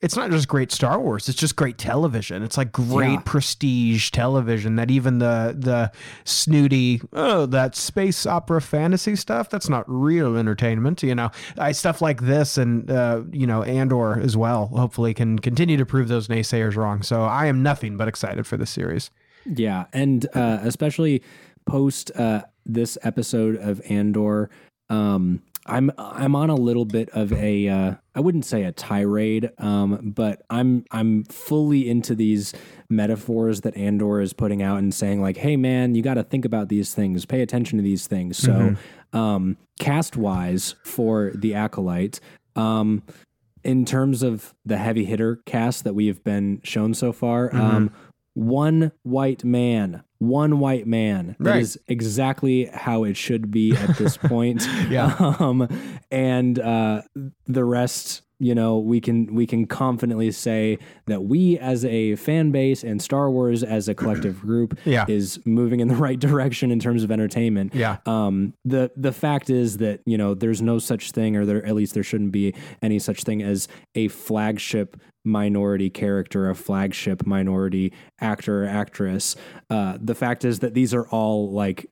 it's 0.02 0.16
not 0.16 0.32
just 0.32 0.48
great 0.48 0.72
Star 0.72 1.00
Wars, 1.00 1.30
it's 1.30 1.38
just 1.40 1.56
great 1.56 1.78
television. 1.78 2.42
It's 2.44 2.58
like 2.58 2.72
great 2.72 3.12
Yeah. 3.12 3.22
prestige 3.26 4.10
television 4.12 4.76
that 4.78 4.90
even 4.90 5.20
the 5.20 5.56
the 5.58 5.92
snooty 6.24 7.02
oh 7.14 7.46
that 7.46 7.76
space 7.76 8.26
opera 8.26 8.62
fantasy 8.62 9.16
stuff 9.16 9.50
that's 9.50 9.70
not 9.70 9.84
real 9.88 10.36
entertainment, 10.38 11.04
you 11.04 11.14
know. 11.16 11.30
I 11.58 11.72
stuff 11.72 12.02
like 12.02 12.22
this 12.22 12.58
and 12.58 12.90
uh, 12.90 13.22
you 13.32 13.46
know 13.46 13.64
Andor 13.64 14.20
as 14.20 14.36
well 14.36 14.68
hopefully 14.68 15.14
can 15.14 15.40
continue 15.40 15.78
to 15.78 15.86
prove 15.86 16.08
those 16.08 16.28
naysayers 16.28 16.76
wrong. 16.76 17.04
So 17.04 17.24
I 17.24 17.46
am 17.46 17.62
nothing 17.62 17.98
but 17.98 18.08
excited 18.08 18.48
for 18.48 18.58
this 18.58 18.70
series. 18.72 19.12
Yeah, 19.46 19.86
and 19.94 20.26
uh, 20.36 20.60
especially 20.64 21.22
post 21.66 22.12
uh, 22.16 22.42
this 22.66 22.98
episode 23.04 23.56
of 23.56 23.82
Andor, 23.90 24.50
um, 24.90 25.42
I'm 25.66 25.92
I'm 25.98 26.36
on 26.36 26.50
a 26.50 26.56
little 26.56 26.86
bit 26.86 27.10
of 27.12 27.32
a 27.34 27.68
uh, 27.68 27.96
I 28.16 28.20
wouldn't 28.20 28.46
say 28.46 28.64
a 28.64 28.72
tirade, 28.72 29.52
um, 29.60 30.12
but 30.16 30.42
I'm 30.50 30.86
I'm 30.92 31.24
fully 31.26 31.88
into 31.90 32.16
these 32.16 32.54
metaphors 32.90 33.62
that 33.62 33.78
Andor 33.78 34.22
is 34.22 34.34
putting 34.34 34.62
out 34.64 34.80
and 34.80 34.94
saying 34.94 35.22
like, 35.22 35.38
hey 35.38 35.58
man, 35.58 35.94
you 35.96 36.02
got 36.02 36.16
to 36.16 36.24
think 36.24 36.46
about 36.46 36.70
these 36.70 36.94
things, 36.96 37.26
pay 37.26 37.42
attention 37.42 37.78
to 37.78 37.84
these 37.84 38.08
things. 38.08 38.38
So, 38.38 38.76
um, 39.14 39.58
cast 39.80 40.18
wise 40.18 40.76
for 40.84 41.32
the 41.36 41.54
acolyte. 41.54 42.20
Um, 42.56 43.04
in 43.64 43.86
terms 43.86 44.24
of 44.24 44.56
the 44.66 44.78
heavy 44.78 45.06
hitter 45.06 45.40
cast 45.46 45.84
that 45.84 45.94
we 45.94 46.08
have 46.08 46.24
been 46.24 46.60
shown 46.64 46.96
so 46.96 47.14
far, 47.14 47.56
um, 47.56 47.92
one 48.34 48.92
white 49.04 49.44
man, 49.44 50.04
one 50.22 50.60
white 50.60 50.86
man. 50.86 51.36
That 51.40 51.50
Right. 51.50 51.62
is 51.62 51.80
exactly 51.88 52.66
how 52.66 53.04
it 53.06 53.18
should 53.18 53.50
be 53.50 53.76
at 53.76 53.98
this 53.98 54.18
point. 54.34 54.66
Yeah. 54.90 55.16
Um, 55.40 55.68
and 56.12 56.60
uh, 56.60 57.02
the 57.48 57.64
rest, 57.66 58.22
you 58.42 58.56
know, 58.56 58.80
we 58.80 59.00
can 59.00 59.36
we 59.36 59.46
can 59.46 59.66
confidently 59.68 60.32
say 60.32 60.80
that 61.06 61.22
we 61.24 61.60
as 61.60 61.86
a 61.86 62.16
fan 62.16 62.50
base 62.52 62.84
and 62.84 63.02
Star 63.02 63.30
Wars 63.30 63.64
as 63.64 63.88
a 63.88 63.94
collective 63.94 64.42
group 64.48 64.78
Yeah. 64.84 65.06
is 65.08 65.40
moving 65.46 65.80
in 65.80 65.88
the 65.88 65.96
right 66.08 66.20
direction 66.20 66.72
in 66.72 66.80
terms 66.80 67.04
of 67.04 67.12
entertainment. 67.12 67.76
Yeah. 67.76 67.98
Um, 68.08 68.54
the 68.66 68.92
the 68.98 69.12
fact 69.12 69.50
is 69.52 69.78
that 69.78 70.02
you 70.06 70.18
know 70.18 70.34
there's 70.34 70.62
no 70.62 70.80
such 70.80 71.12
thing, 71.12 71.36
or 71.36 71.46
there 71.46 71.64
at 71.66 71.76
least 71.76 71.94
there 71.94 72.04
shouldn't 72.04 72.32
be 72.32 72.56
any 72.82 72.98
such 73.00 73.24
thing 73.24 73.44
as 73.44 73.68
a 73.96 74.08
flagship 74.08 75.00
minority 75.24 75.92
character, 75.92 76.50
a 76.50 76.56
flagship 76.56 77.28
minority 77.28 77.94
actor 78.20 78.64
or 78.64 78.68
actress. 78.68 79.36
Uh, 79.70 79.98
the 80.02 80.16
fact 80.16 80.44
is 80.44 80.60
that 80.60 80.74
these 80.74 80.94
are 80.94 81.08
all 81.10 81.52
like. 81.52 81.86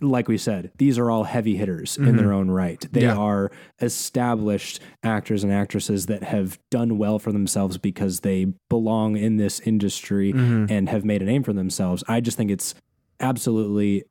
Like 0.00 0.28
we 0.28 0.38
said, 0.38 0.70
these 0.78 0.98
are 0.98 1.10
all 1.10 1.24
heavy 1.24 1.56
hitters 1.56 1.96
in 1.96 2.16
their 2.16 2.26
mm-hmm. 2.26 2.34
own 2.34 2.50
right. 2.50 2.84
They 2.92 3.02
Yeah. 3.02 3.16
are 3.16 3.50
established 3.80 4.80
actors 5.02 5.44
and 5.44 5.52
actresses 5.52 6.06
that 6.06 6.22
have 6.22 6.58
done 6.70 6.98
well 6.98 7.18
for 7.18 7.32
themselves 7.32 7.78
because 7.78 8.20
they 8.20 8.46
belong 8.68 9.16
in 9.16 9.36
this 9.36 9.60
industry 9.60 10.32
mm-hmm. 10.32 10.66
and 10.72 10.88
have 10.88 11.04
made 11.04 11.22
a 11.22 11.26
name 11.26 11.42
for 11.42 11.52
themselves. 11.52 12.04
I 12.08 12.20
just 12.20 12.36
think 12.36 12.50
it's 12.50 12.74
absolutely 13.20 14.04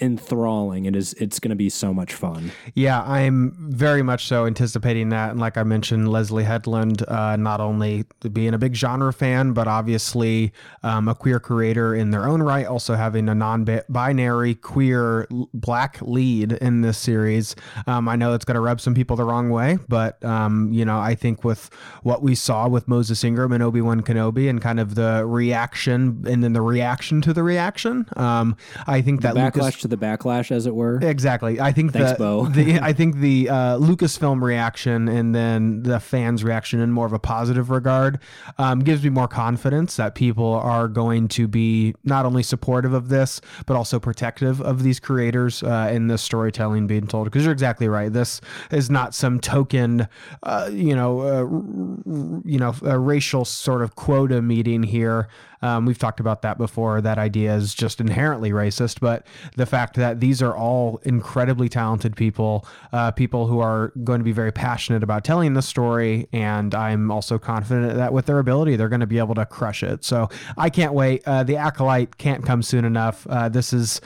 enthralling. 0.00 0.86
It 0.86 0.96
is 0.96 1.12
it's 1.14 1.38
going 1.38 1.50
to 1.50 1.56
be 1.56 1.68
so 1.68 1.92
much 1.92 2.14
fun. 2.14 2.52
Yeah, 2.74 3.02
I'm 3.02 3.54
very 3.70 4.02
much 4.02 4.26
so 4.26 4.46
anticipating 4.46 5.10
that. 5.10 5.30
And 5.30 5.40
like 5.40 5.56
I 5.56 5.62
mentioned, 5.62 6.10
Leslie 6.10 6.44
Headland, 6.44 7.06
uh, 7.08 7.36
not 7.36 7.60
only 7.60 8.04
being 8.32 8.54
a 8.54 8.58
big 8.58 8.74
genre 8.74 9.12
fan, 9.12 9.52
but 9.52 9.68
obviously 9.68 10.52
um, 10.82 11.08
a 11.08 11.14
queer 11.14 11.40
creator 11.40 11.94
in 11.94 12.10
their 12.10 12.26
own 12.28 12.42
right, 12.42 12.66
also 12.66 12.94
having 12.94 13.28
a 13.28 13.34
non 13.34 13.64
binary 13.88 14.54
queer 14.54 15.26
black 15.52 15.98
lead 16.02 16.52
in 16.52 16.82
this 16.82 16.98
series. 16.98 17.54
Um, 17.86 18.08
I 18.08 18.16
know 18.16 18.34
it's 18.34 18.44
going 18.44 18.56
to 18.56 18.60
rub 18.60 18.80
some 18.80 18.94
people 18.94 19.16
the 19.16 19.24
wrong 19.24 19.50
way, 19.50 19.78
but, 19.88 20.22
um, 20.24 20.72
you 20.72 20.84
know, 20.84 20.98
I 20.98 21.14
think 21.14 21.44
with 21.44 21.70
what 22.02 22.22
we 22.22 22.34
saw 22.34 22.68
with 22.68 22.88
Moses 22.88 23.22
Ingram 23.24 23.52
and 23.52 23.62
Obi 23.62 23.80
Wan 23.80 24.02
Kenobi 24.02 24.48
and 24.48 24.60
kind 24.60 24.80
of 24.80 24.94
the 24.94 25.24
reaction 25.26 26.24
and 26.28 26.42
then 26.42 26.52
the 26.52 26.62
reaction 26.62 27.20
to 27.22 27.32
the 27.32 27.42
reaction, 27.42 28.06
um, 28.16 28.56
I 28.86 29.00
think 29.00 29.22
that 29.22 29.34
backlash 29.64 29.80
to 29.80 29.88
the 29.88 29.96
backlash, 29.96 30.50
as 30.50 30.66
it 30.66 30.74
were. 30.74 30.98
Exactly. 31.02 31.60
I 31.60 31.72
think 31.72 31.92
Thanks, 31.92 32.12
the, 32.12 32.18
Bo. 32.18 32.46
the 32.46 32.78
I 32.82 32.92
think 32.92 33.16
the 33.16 33.48
uh, 33.48 33.78
Lucasfilm 33.78 34.42
reaction 34.42 35.08
and 35.08 35.34
then 35.34 35.82
the 35.82 36.00
fans' 36.00 36.44
reaction 36.44 36.80
in 36.80 36.90
more 36.92 37.06
of 37.06 37.12
a 37.12 37.18
positive 37.18 37.70
regard 37.70 38.18
um, 38.58 38.80
gives 38.80 39.02
me 39.02 39.10
more 39.10 39.28
confidence 39.28 39.96
that 39.96 40.14
people 40.14 40.54
are 40.54 40.88
going 40.88 41.28
to 41.28 41.48
be 41.48 41.94
not 42.04 42.26
only 42.26 42.42
supportive 42.42 42.92
of 42.92 43.08
this 43.08 43.40
but 43.66 43.76
also 43.76 43.98
protective 43.98 44.60
of 44.60 44.82
these 44.82 45.00
creators 45.00 45.62
uh, 45.62 45.90
in 45.92 46.08
this 46.08 46.22
storytelling 46.22 46.86
being 46.86 47.06
told. 47.06 47.24
Because 47.26 47.44
you're 47.44 47.52
exactly 47.52 47.88
right. 47.88 48.12
This 48.12 48.40
is 48.70 48.90
not 48.90 49.14
some 49.14 49.40
token, 49.40 50.08
uh, 50.42 50.70
you 50.72 50.94
know, 50.94 51.20
uh, 51.20 51.44
r- 51.44 52.42
you 52.44 52.58
know, 52.58 52.74
a 52.82 52.98
racial 52.98 53.44
sort 53.44 53.82
of 53.82 53.94
quota 53.94 54.42
meeting 54.42 54.82
here. 54.82 55.28
Um, 55.64 55.86
we've 55.86 55.98
talked 55.98 56.20
about 56.20 56.42
that 56.42 56.58
before. 56.58 57.00
That 57.00 57.16
idea 57.16 57.54
is 57.56 57.74
just 57.74 57.98
inherently 57.98 58.50
racist, 58.50 59.00
but 59.00 59.26
the 59.56 59.64
fact 59.64 59.96
that 59.96 60.20
these 60.20 60.42
are 60.42 60.54
all 60.54 61.00
incredibly 61.04 61.70
talented 61.70 62.16
people, 62.16 62.66
uh, 62.92 63.12
people 63.12 63.46
who 63.46 63.60
are 63.60 63.92
going 64.04 64.18
to 64.20 64.24
be 64.24 64.32
very 64.32 64.52
passionate 64.52 65.02
about 65.02 65.24
telling 65.24 65.54
the 65.54 65.62
story, 65.62 66.28
and 66.32 66.74
I'm 66.74 67.10
also 67.10 67.38
confident 67.38 67.96
that 67.96 68.12
with 68.12 68.26
their 68.26 68.38
ability, 68.38 68.76
they're 68.76 68.90
going 68.90 69.00
to 69.00 69.06
be 69.06 69.18
able 69.18 69.34
to 69.36 69.46
crush 69.46 69.82
it. 69.82 70.04
So 70.04 70.28
I 70.58 70.68
can't 70.68 70.92
wait. 70.92 71.22
Uh, 71.26 71.44
the 71.44 71.56
acolyte 71.56 72.18
can't 72.18 72.44
come 72.44 72.62
soon 72.62 72.84
enough. 72.84 73.26
Uh, 73.26 73.48
this 73.48 73.72
is 73.72 74.02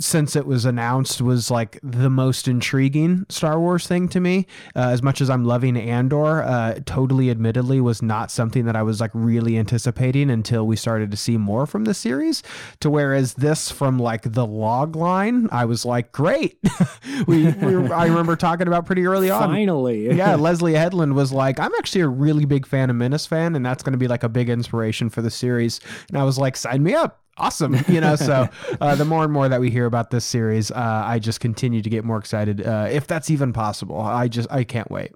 since 0.00 0.34
it 0.34 0.46
was 0.46 0.64
announced 0.64 1.20
was 1.20 1.50
like 1.50 1.78
the 1.82 2.08
most 2.08 2.48
intriguing 2.48 3.26
Star 3.28 3.60
Wars 3.60 3.86
thing 3.86 4.08
to 4.08 4.20
me. 4.20 4.46
Uh, 4.74 4.88
as 4.88 5.02
much 5.02 5.20
as 5.20 5.28
I'm 5.28 5.44
loving 5.44 5.76
Andor, 5.76 6.42
uh, 6.42 6.78
totally 6.86 7.30
admittedly 7.30 7.80
was 7.80 8.00
not 8.00 8.30
something 8.30 8.64
that 8.64 8.76
I 8.76 8.82
was 8.82 9.00
like 9.00 9.10
really 9.12 9.58
anticipating 9.58 10.30
until 10.30 10.66
we 10.66 10.76
started 10.76 11.01
to 11.10 11.16
see 11.16 11.36
more 11.36 11.66
from 11.66 11.84
the 11.84 11.94
series. 11.94 12.42
To 12.80 12.90
whereas 12.90 13.34
this 13.34 13.70
from 13.70 13.98
like 13.98 14.32
the 14.32 14.46
log 14.46 14.96
line, 14.96 15.48
I 15.52 15.64
was 15.64 15.84
like, 15.84 16.12
great. 16.12 16.58
we, 17.26 17.46
we 17.46 17.90
I 17.90 18.06
remember 18.06 18.36
talking 18.36 18.68
about 18.68 18.86
pretty 18.86 19.06
early 19.06 19.30
on. 19.30 19.42
Finally. 19.48 20.10
Yeah, 20.22 20.36
Leslie 20.36 20.74
Headland 20.74 21.14
was 21.14 21.32
like, 21.32 21.58
I'm 21.58 21.72
actually 21.78 22.02
a 22.02 22.08
really 22.08 22.44
big 22.44 22.66
fan 22.66 22.90
of 22.90 22.96
Menace 22.96 23.26
fan, 23.26 23.56
and 23.56 23.64
that's 23.64 23.82
going 23.82 23.92
to 23.92 23.98
be 23.98 24.06
like 24.06 24.22
a 24.22 24.28
big 24.28 24.48
inspiration 24.48 25.08
for 25.08 25.20
the 25.22 25.30
series. 25.30 25.80
And 26.08 26.18
I 26.18 26.24
was 26.24 26.38
like, 26.38 26.56
sign 26.56 26.82
me 26.82 26.94
up. 26.94 27.20
Awesome. 27.38 27.76
You 27.88 28.00
know, 28.00 28.16
so 28.16 28.48
uh, 28.80 28.94
the 28.94 29.04
more 29.04 29.24
and 29.24 29.32
more 29.32 29.48
that 29.48 29.60
we 29.60 29.70
hear 29.70 29.86
about 29.86 30.10
this 30.10 30.24
series, 30.24 30.70
uh, 30.70 31.02
I 31.04 31.18
just 31.18 31.40
continue 31.40 31.82
to 31.82 31.90
get 31.90 32.04
more 32.04 32.18
excited. 32.18 32.64
Uh, 32.64 32.88
if 32.90 33.06
that's 33.06 33.30
even 33.30 33.52
possible, 33.52 34.00
I 34.00 34.28
just, 34.28 34.50
I 34.50 34.64
can't 34.64 34.90
wait. 34.90 35.12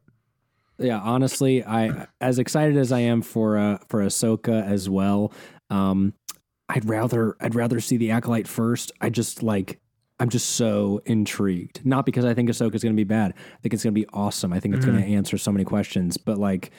Yeah 0.79 0.99
honestly 1.01 1.65
i 1.65 2.07
as 2.21 2.39
excited 2.39 2.77
as 2.77 2.93
i 2.93 3.01
am 3.01 3.23
for 3.23 3.57
uh 3.57 3.79
for 3.89 4.03
ahsoka 4.03 4.65
as 4.67 4.89
well 4.91 5.33
um 5.71 6.13
i'd 6.69 6.85
rather 6.85 7.37
i'd 7.41 7.55
rather 7.55 7.81
see 7.81 7.97
the 7.97 8.11
acolyte 8.11 8.47
first. 8.49 8.93
I 9.01 9.09
just 9.11 9.43
like 9.43 9.79
i'm 10.21 10.29
just 10.31 10.51
so 10.53 11.01
intrigued. 11.07 11.85
Not 11.85 12.05
because 12.07 12.25
i 12.25 12.35
think 12.35 12.49
ahsoka's 12.51 12.83
gonna 12.83 12.95
be 12.95 13.05
bad. 13.05 13.33
I 13.37 13.61
think 13.63 13.75
it's 13.75 13.83
gonna 13.85 13.93
be 13.93 14.07
awesome. 14.13 14.53
I 14.53 14.61
think 14.61 14.75
it's 14.75 14.85
gonna 14.87 15.01
answer 15.01 15.39
so 15.39 15.53
many 15.53 15.65
questions 15.65 16.17
but 16.17 16.39
like 16.39 16.71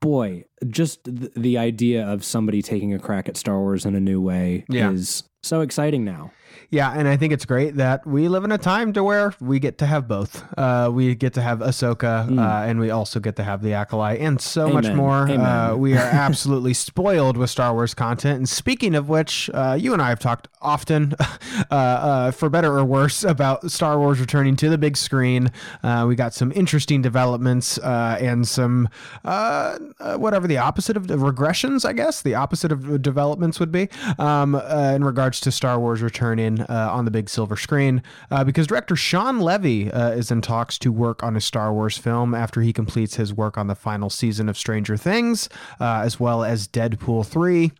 boy 0.00 0.44
just 0.68 1.04
th- 1.04 1.32
the 1.36 1.58
idea 1.58 2.06
of 2.06 2.24
somebody 2.24 2.62
taking 2.62 2.94
a 2.94 2.98
crack 2.98 3.28
at 3.28 3.36
star 3.36 3.58
wars 3.58 3.84
in 3.84 3.94
a 3.96 4.00
new 4.00 4.20
way 4.20 4.64
Yeah. 4.68 4.90
is 4.92 5.24
so 5.42 5.60
exciting 5.60 6.04
now 6.04 6.30
Yeah, 6.70 6.92
and 6.92 7.08
I 7.08 7.16
think 7.16 7.32
it's 7.32 7.46
great 7.46 7.76
that 7.76 8.06
we 8.06 8.28
live 8.28 8.44
in 8.44 8.52
a 8.52 8.58
time 8.58 8.92
to 8.92 9.02
where 9.02 9.34
we 9.40 9.58
get 9.58 9.78
to 9.78 9.86
have 9.86 10.06
both. 10.06 10.44
Uh, 10.58 10.90
we 10.92 11.14
get 11.14 11.34
to 11.34 11.42
have 11.42 11.60
Ahsoka, 11.60 12.38
uh, 12.38 12.66
and 12.66 12.78
we 12.78 12.90
also 12.90 13.20
get 13.20 13.36
to 13.36 13.42
have 13.42 13.62
the 13.62 13.72
Acolyte, 13.72 14.20
and 14.20 14.40
so 14.40 14.68
much 14.68 14.88
more. 14.92 15.28
Uh, 15.28 15.74
we 15.74 15.94
are 15.94 15.96
absolutely 16.12 16.74
spoiled 16.74 17.36
with 17.36 17.50
Star 17.50 17.72
Wars 17.72 17.94
content. 17.94 18.38
And 18.38 18.48
speaking 18.48 18.94
of 18.94 19.08
which, 19.08 19.50
uh, 19.54 19.76
you 19.78 19.92
and 19.92 20.02
I 20.02 20.10
have 20.10 20.18
talked 20.18 20.48
often, 20.60 21.14
uh, 21.70 21.74
uh, 21.74 22.30
for 22.32 22.50
better 22.50 22.76
or 22.76 22.84
worse, 22.84 23.24
about 23.24 23.70
Star 23.70 23.98
Wars 23.98 24.20
returning 24.20 24.56
to 24.56 24.68
the 24.68 24.78
big 24.78 24.96
screen. 24.96 25.50
Uh, 25.82 26.04
we 26.08 26.16
got 26.16 26.34
some 26.34 26.52
interesting 26.52 27.02
developments 27.02 27.78
uh, 27.78 28.18
and 28.20 28.46
some 28.46 28.88
uh, 29.24 29.78
uh, 30.00 30.16
whatever 30.16 30.46
the 30.46 30.58
opposite 30.58 30.96
of 30.96 31.06
the 31.06 31.16
regressions, 31.16 31.84
I 31.84 31.92
guess, 31.92 32.22
the 32.22 32.34
opposite 32.34 32.72
of 32.72 33.02
developments 33.02 33.60
would 33.60 33.72
be 33.72 33.88
um, 34.18 34.54
uh, 34.54 34.92
in 34.94 35.04
regards 35.04 35.40
to 35.40 35.52
Star 35.52 35.78
Wars 35.78 36.02
returning 36.02 36.37
uh, 36.38 36.90
on 36.92 37.04
the 37.04 37.10
big 37.10 37.28
silver 37.28 37.56
screen. 37.56 38.02
Uh, 38.30 38.44
because 38.44 38.66
director 38.66 38.96
Shawn 38.96 39.40
Levy 39.40 39.90
uh, 39.90 40.10
is 40.10 40.30
in 40.30 40.40
talks 40.40 40.78
to 40.78 40.92
work 40.92 41.22
on 41.22 41.36
a 41.36 41.40
Star 41.40 41.72
Wars 41.72 41.98
film 41.98 42.34
after 42.34 42.60
he 42.60 42.72
completes 42.72 43.16
his 43.16 43.32
work 43.34 43.58
on 43.58 43.66
the 43.66 43.74
final 43.74 44.10
season 44.10 44.48
of 44.48 44.56
Stranger 44.56 44.96
Things, 44.96 45.48
uh, 45.80 46.02
as 46.04 46.20
well 46.20 46.44
as 46.44 46.68
Deadpool 46.68 47.26
3 47.26 47.72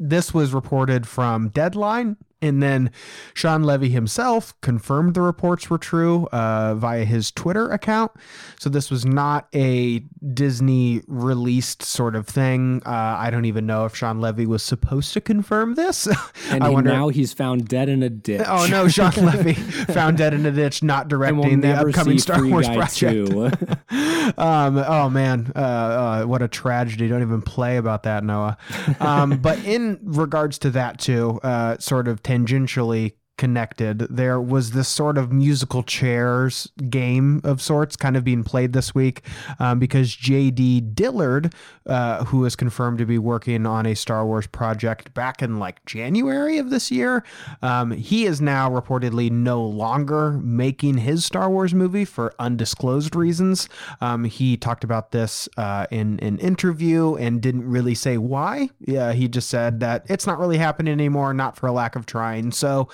this 0.00 0.32
was 0.32 0.54
reported 0.54 1.06
from 1.06 1.50
Deadline. 1.50 2.16
And 2.42 2.62
then 2.62 2.90
Shawn 3.34 3.62
Levy 3.62 3.90
himself 3.90 4.58
confirmed 4.60 5.14
the 5.14 5.22
reports 5.22 5.70
were 5.70 5.78
true 5.78 6.26
uh, 6.32 6.74
via 6.74 7.04
his 7.04 7.30
Twitter 7.30 7.70
account. 7.70 8.12
So 8.58 8.68
this 8.68 8.90
was 8.90 9.04
not 9.04 9.48
a 9.54 10.00
Disney 10.34 11.02
released 11.06 11.82
sort 11.82 12.14
of 12.14 12.26
thing. 12.26 12.82
Uh, 12.84 12.90
I 12.90 13.30
don't 13.30 13.44
even 13.44 13.66
know 13.66 13.84
if 13.84 13.96
Shawn 13.96 14.20
Levy 14.20 14.46
was 14.46 14.62
supposed 14.62 15.12
to 15.14 15.20
confirm 15.20 15.74
this. 15.74 16.06
and 16.50 16.64
he- 16.64 16.70
wonder. 16.70 16.90
now 16.90 17.08
he's 17.08 17.32
found 17.32 17.68
dead 17.68 17.88
in 17.88 18.02
a 18.02 18.10
ditch 18.10 18.40
Oh 18.46 18.66
no, 18.66 18.88
Shawn 18.88 19.12
Levy 19.16 19.54
found 19.54 20.18
dead 20.18 20.34
in 20.34 20.44
a 20.46 20.50
ditch, 20.50 20.82
not 20.82 21.12
and 21.12 21.12
we'll 21.12 21.44
directing 21.44 21.60
the 21.60 21.72
upcoming 21.72 22.18
Star 22.18 22.44
Wars 22.46 22.68
project. 22.68 23.32
um, 24.38 24.78
oh 24.78 25.08
man, 25.08 25.52
uh, 25.54 25.58
uh, 25.58 26.24
what 26.24 26.42
a 26.42 26.48
tragedy! 26.48 27.08
Don't 27.08 27.22
even 27.22 27.42
play 27.42 27.76
about 27.76 28.02
that, 28.04 28.24
Noah. 28.24 28.56
Um, 28.98 29.38
but 29.38 29.64
in 29.64 29.98
regards 30.02 30.58
to 30.58 30.70
that 30.70 30.98
too, 30.98 31.40
uh, 31.42 31.78
sort 31.78 32.08
of 32.08 32.22
tangentially 32.30 33.12
connected, 33.40 34.00
there 34.10 34.38
was 34.38 34.72
this 34.72 34.86
sort 34.86 35.16
of 35.16 35.32
musical 35.32 35.82
chairs 35.82 36.70
game 36.90 37.40
of 37.42 37.62
sorts 37.62 37.96
kind 37.96 38.14
of 38.14 38.22
being 38.22 38.44
played 38.44 38.74
this 38.74 38.94
week 38.94 39.22
um, 39.58 39.78
because 39.78 40.14
J.D. 40.14 40.82
Dillard, 40.82 41.54
uh, 41.86 42.26
who 42.26 42.44
is 42.44 42.54
confirmed 42.54 42.98
to 42.98 43.06
be 43.06 43.16
working 43.16 43.64
on 43.64 43.86
a 43.86 43.96
Star 43.96 44.26
Wars 44.26 44.46
project 44.46 45.14
back 45.14 45.40
in 45.40 45.58
like 45.58 45.82
January 45.86 46.58
of 46.58 46.68
this 46.68 46.90
year, 46.90 47.24
um, 47.62 47.92
he 47.92 48.26
is 48.26 48.42
now 48.42 48.68
reportedly 48.68 49.30
no 49.30 49.64
longer 49.64 50.32
making 50.32 50.98
his 50.98 51.24
Star 51.24 51.48
Wars 51.48 51.72
movie 51.72 52.04
for 52.04 52.34
undisclosed 52.38 53.16
reasons. 53.16 53.70
Um, 54.02 54.24
he 54.24 54.58
talked 54.58 54.84
about 54.84 55.12
this 55.12 55.48
uh, 55.56 55.86
in 55.90 56.20
an 56.20 56.38
interview 56.40 57.14
and 57.14 57.40
didn't 57.40 57.66
really 57.66 57.94
say 57.94 58.18
why. 58.18 58.68
Yeah, 58.80 59.14
he 59.14 59.28
just 59.28 59.48
said 59.48 59.80
that 59.80 60.04
it's 60.10 60.26
not 60.26 60.38
really 60.38 60.58
happening 60.58 60.92
anymore, 60.92 61.32
not 61.32 61.56
for 61.56 61.68
a 61.68 61.72
lack 61.72 61.96
of 61.96 62.04
trying. 62.04 62.52
So. 62.52 62.90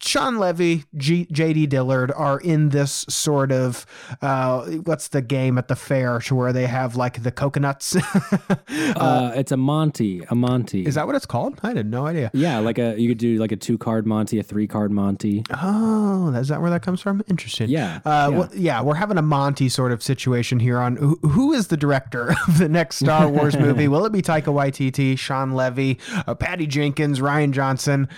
Shawn 0.00 0.38
Levy, 0.38 0.84
G- 0.96 1.26
J.D. 1.32 1.66
Dillard 1.66 2.12
are 2.14 2.38
in 2.40 2.68
this 2.68 3.04
sort 3.08 3.50
of 3.50 3.84
uh, 4.22 4.64
what's 4.84 5.08
the 5.08 5.20
game 5.20 5.58
at 5.58 5.66
the 5.68 5.74
fair 5.76 6.20
to 6.20 6.34
where 6.34 6.52
they 6.52 6.66
have 6.66 6.94
like 6.96 7.22
the 7.22 7.32
coconuts. 7.32 7.96
uh, 8.70 9.32
it's 9.34 9.52
a 9.52 9.56
Monty, 9.56 10.22
a 10.30 10.34
Monty. 10.34 10.86
Is 10.86 10.94
that 10.94 11.06
what 11.06 11.16
it's 11.16 11.26
called? 11.26 11.58
I 11.62 11.72
had 11.74 11.86
no 11.90 12.06
idea. 12.06 12.30
yeah, 12.32 12.58
like 12.58 12.78
a 12.78 12.98
you 12.98 13.08
could 13.08 13.18
do 13.18 13.38
like 13.38 13.52
a 13.52 13.56
two 13.56 13.76
card 13.78 14.06
Monty, 14.06 14.38
a 14.38 14.42
three 14.42 14.66
card 14.66 14.90
Monty. 14.92 15.42
Oh, 15.50 16.32
is 16.34 16.48
that 16.48 16.60
where 16.60 16.70
that 16.70 16.82
comes 16.82 17.00
from? 17.00 17.22
Interesting. 17.28 17.68
Yeah, 17.68 18.00
Uh, 18.04 18.28
yeah. 18.30 18.38
well, 18.38 18.50
yeah, 18.54 18.82
we're 18.82 18.94
having 18.94 19.18
a 19.18 19.22
Monty 19.22 19.68
sort 19.68 19.92
of 19.92 20.02
situation 20.02 20.60
here 20.60 20.78
on 20.78 20.96
who, 20.96 21.16
who 21.22 21.52
is 21.52 21.68
the 21.68 21.76
director 21.76 22.34
of 22.48 22.58
the 22.58 22.68
next 22.68 22.96
Star 22.96 23.28
Wars 23.28 23.56
movie? 23.58 23.88
Will 23.88 24.04
it 24.06 24.12
be 24.12 24.22
Taika 24.22 24.44
Waititi, 24.54 25.18
Shawn 25.18 25.52
Levy, 25.54 25.98
uh, 26.26 26.34
Patty 26.34 26.66
Jenkins, 26.66 27.20
Rian 27.20 27.50
Johnson? 27.50 28.08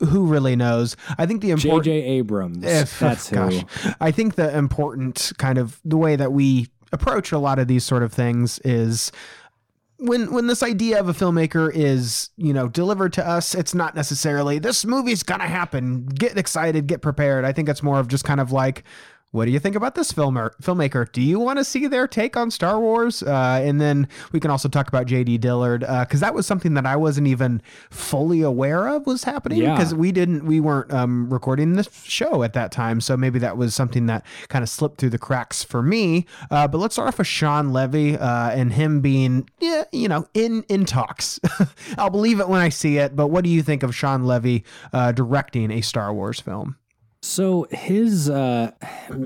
Who 0.00 0.26
really 0.26 0.56
knows? 0.56 0.96
I 1.18 1.26
think 1.26 1.42
the 1.42 1.50
important 1.50 1.84
J.J. 1.84 2.04
Abrams. 2.04 2.64
Eh, 2.64 2.82
if 2.82 2.98
that's 2.98 3.28
who. 3.28 3.36
gosh, 3.36 3.64
I 4.00 4.10
think 4.10 4.36
the 4.36 4.56
important 4.56 5.32
kind 5.38 5.58
of 5.58 5.80
the 5.84 5.96
way 5.96 6.14
that 6.16 6.32
we 6.32 6.68
approach 6.92 7.32
a 7.32 7.38
lot 7.38 7.58
of 7.58 7.68
these 7.68 7.84
sort 7.84 8.02
of 8.02 8.12
things 8.12 8.58
is 8.60 9.12
when 9.98 10.32
when 10.32 10.46
this 10.46 10.62
idea 10.62 11.00
of 11.00 11.08
a 11.08 11.12
filmmaker 11.12 11.70
is 11.74 12.30
you 12.36 12.52
know 12.52 12.68
delivered 12.68 13.12
to 13.12 13.26
us 13.26 13.54
it's 13.54 13.74
not 13.74 13.94
necessarily 13.96 14.58
this 14.58 14.84
movie's 14.84 15.22
gonna 15.22 15.48
happen 15.48 16.06
get 16.06 16.38
excited 16.38 16.86
get 16.86 17.02
prepared 17.02 17.44
i 17.44 17.52
think 17.52 17.68
it's 17.68 17.82
more 17.82 17.98
of 17.98 18.06
just 18.06 18.24
kind 18.24 18.40
of 18.40 18.52
like 18.52 18.84
what 19.30 19.44
do 19.44 19.50
you 19.50 19.58
think 19.58 19.76
about 19.76 19.94
this 19.94 20.10
filmer, 20.10 20.54
filmmaker? 20.62 21.10
Do 21.12 21.20
you 21.20 21.38
want 21.38 21.58
to 21.58 21.64
see 21.64 21.86
their 21.86 22.08
take 22.08 22.36
on 22.36 22.50
Star 22.50 22.80
Wars? 22.80 23.22
Uh, 23.22 23.60
and 23.62 23.78
then 23.80 24.08
we 24.32 24.40
can 24.40 24.50
also 24.50 24.68
talk 24.68 24.88
about 24.88 25.06
J.D. 25.06 25.36
Dillard 25.38 25.80
because 25.80 26.22
uh, 26.22 26.26
that 26.26 26.34
was 26.34 26.46
something 26.46 26.74
that 26.74 26.86
I 26.86 26.96
wasn't 26.96 27.26
even 27.26 27.60
fully 27.90 28.40
aware 28.40 28.88
of 28.88 29.06
was 29.06 29.24
happening 29.24 29.60
because 29.60 29.92
Yeah. 29.92 29.98
we 29.98 30.12
didn't 30.12 30.46
we 30.46 30.60
weren't 30.60 30.90
um, 30.92 31.28
recording 31.30 31.74
this 31.74 31.88
show 32.04 32.42
at 32.42 32.54
that 32.54 32.72
time, 32.72 33.00
so 33.02 33.16
maybe 33.18 33.38
that 33.40 33.56
was 33.58 33.74
something 33.74 34.06
that 34.06 34.24
kind 34.48 34.62
of 34.62 34.68
slipped 34.68 34.98
through 34.98 35.10
the 35.10 35.18
cracks 35.18 35.62
for 35.62 35.82
me. 35.82 36.24
Uh, 36.50 36.66
but 36.66 36.78
let's 36.78 36.94
start 36.94 37.08
off 37.08 37.18
with 37.18 37.26
Shawn 37.26 37.70
Levy 37.72 38.16
uh, 38.16 38.50
and 38.50 38.72
him 38.72 39.00
being 39.00 39.48
yeah, 39.60 39.84
you 39.92 40.08
know 40.08 40.26
in 40.32 40.62
in 40.70 40.86
talks. 40.86 41.38
I'll 41.98 42.08
believe 42.10 42.40
it 42.40 42.48
when 42.48 42.60
I 42.60 42.70
see 42.70 42.96
it. 42.96 43.14
But 43.14 43.26
what 43.26 43.44
do 43.44 43.50
you 43.50 43.62
think 43.62 43.82
of 43.82 43.94
Shawn 43.94 44.24
Levy 44.24 44.64
uh, 44.92 45.12
directing 45.12 45.70
a 45.70 45.82
Star 45.82 46.14
Wars 46.14 46.40
film? 46.40 46.76
So 47.22 47.66
his, 47.70 48.30
uh, 48.30 48.70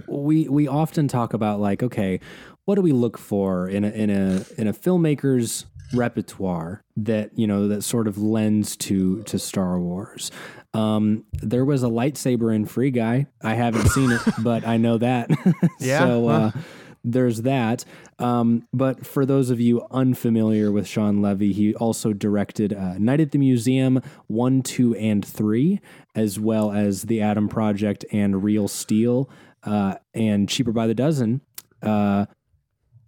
we 0.07 0.49
we 0.49 0.67
often 0.67 1.09
talk 1.09 1.35
about 1.35 1.61
like, 1.61 1.83
okay, 1.83 2.21
what 2.65 2.77
do 2.77 2.83
we 2.83 2.93
look 2.93 3.19
for 3.19 3.69
in 3.69 3.85
a 3.85 3.91
in 3.91 4.11
a 4.11 4.45
in 4.57 4.67
a 4.67 4.73
filmmaker's 4.73 5.67
repertoire 5.93 6.83
that 6.97 7.31
you 7.39 7.47
know 7.47 7.69
that 7.69 7.83
sort 7.83 8.09
of 8.09 8.19
lends 8.19 8.77
to 8.77 9.23
to 9.25 9.39
Star 9.39 9.79
Wars. 9.79 10.31
Um, 10.75 11.25
there 11.35 11.67
was 11.67 11.83
a 11.83 11.89
lightsaber 11.89 12.55
in 12.55 12.65
Free 12.65 12.91
Guy. 12.91 13.27
I 13.43 13.55
haven't 13.55 13.89
seen 13.89 14.11
it, 14.11 14.23
but 14.39 14.67
I 14.67 14.79
know 14.79 14.99
that. 14.99 15.31
Yeah, 15.81 15.99
so 15.99 16.29
uh. 16.29 16.51
There's 17.05 17.43
that. 17.43 17.85
Um, 18.19 18.69
but 18.73 19.05
for 19.05 19.27
those 19.27 19.51
of 19.51 19.61
you 19.61 19.87
unfamiliar 19.91 20.71
with 20.71 20.87
Shawn 20.87 21.21
Levy, 21.21 21.53
he 21.53 21.75
also 21.75 22.13
directed 22.13 22.73
uh, 22.73 22.99
Night 22.99 23.21
at 23.21 23.33
the 23.33 23.39
Museum 23.39 24.01
1, 24.29 24.63
2, 24.63 24.95
and 24.97 25.25
3, 25.25 25.81
as 26.15 26.39
well 26.39 26.71
as 26.71 27.03
The 27.03 27.21
Adam 27.21 27.49
Project 27.49 28.05
and 28.13 28.45
Real 28.45 28.69
Steel 28.69 29.29
uh, 29.65 29.97
and 30.15 30.49
Cheaper 30.49 30.73
by 30.73 30.87
the 30.87 30.95
Dozen. 30.95 31.41
Uh, 31.83 32.27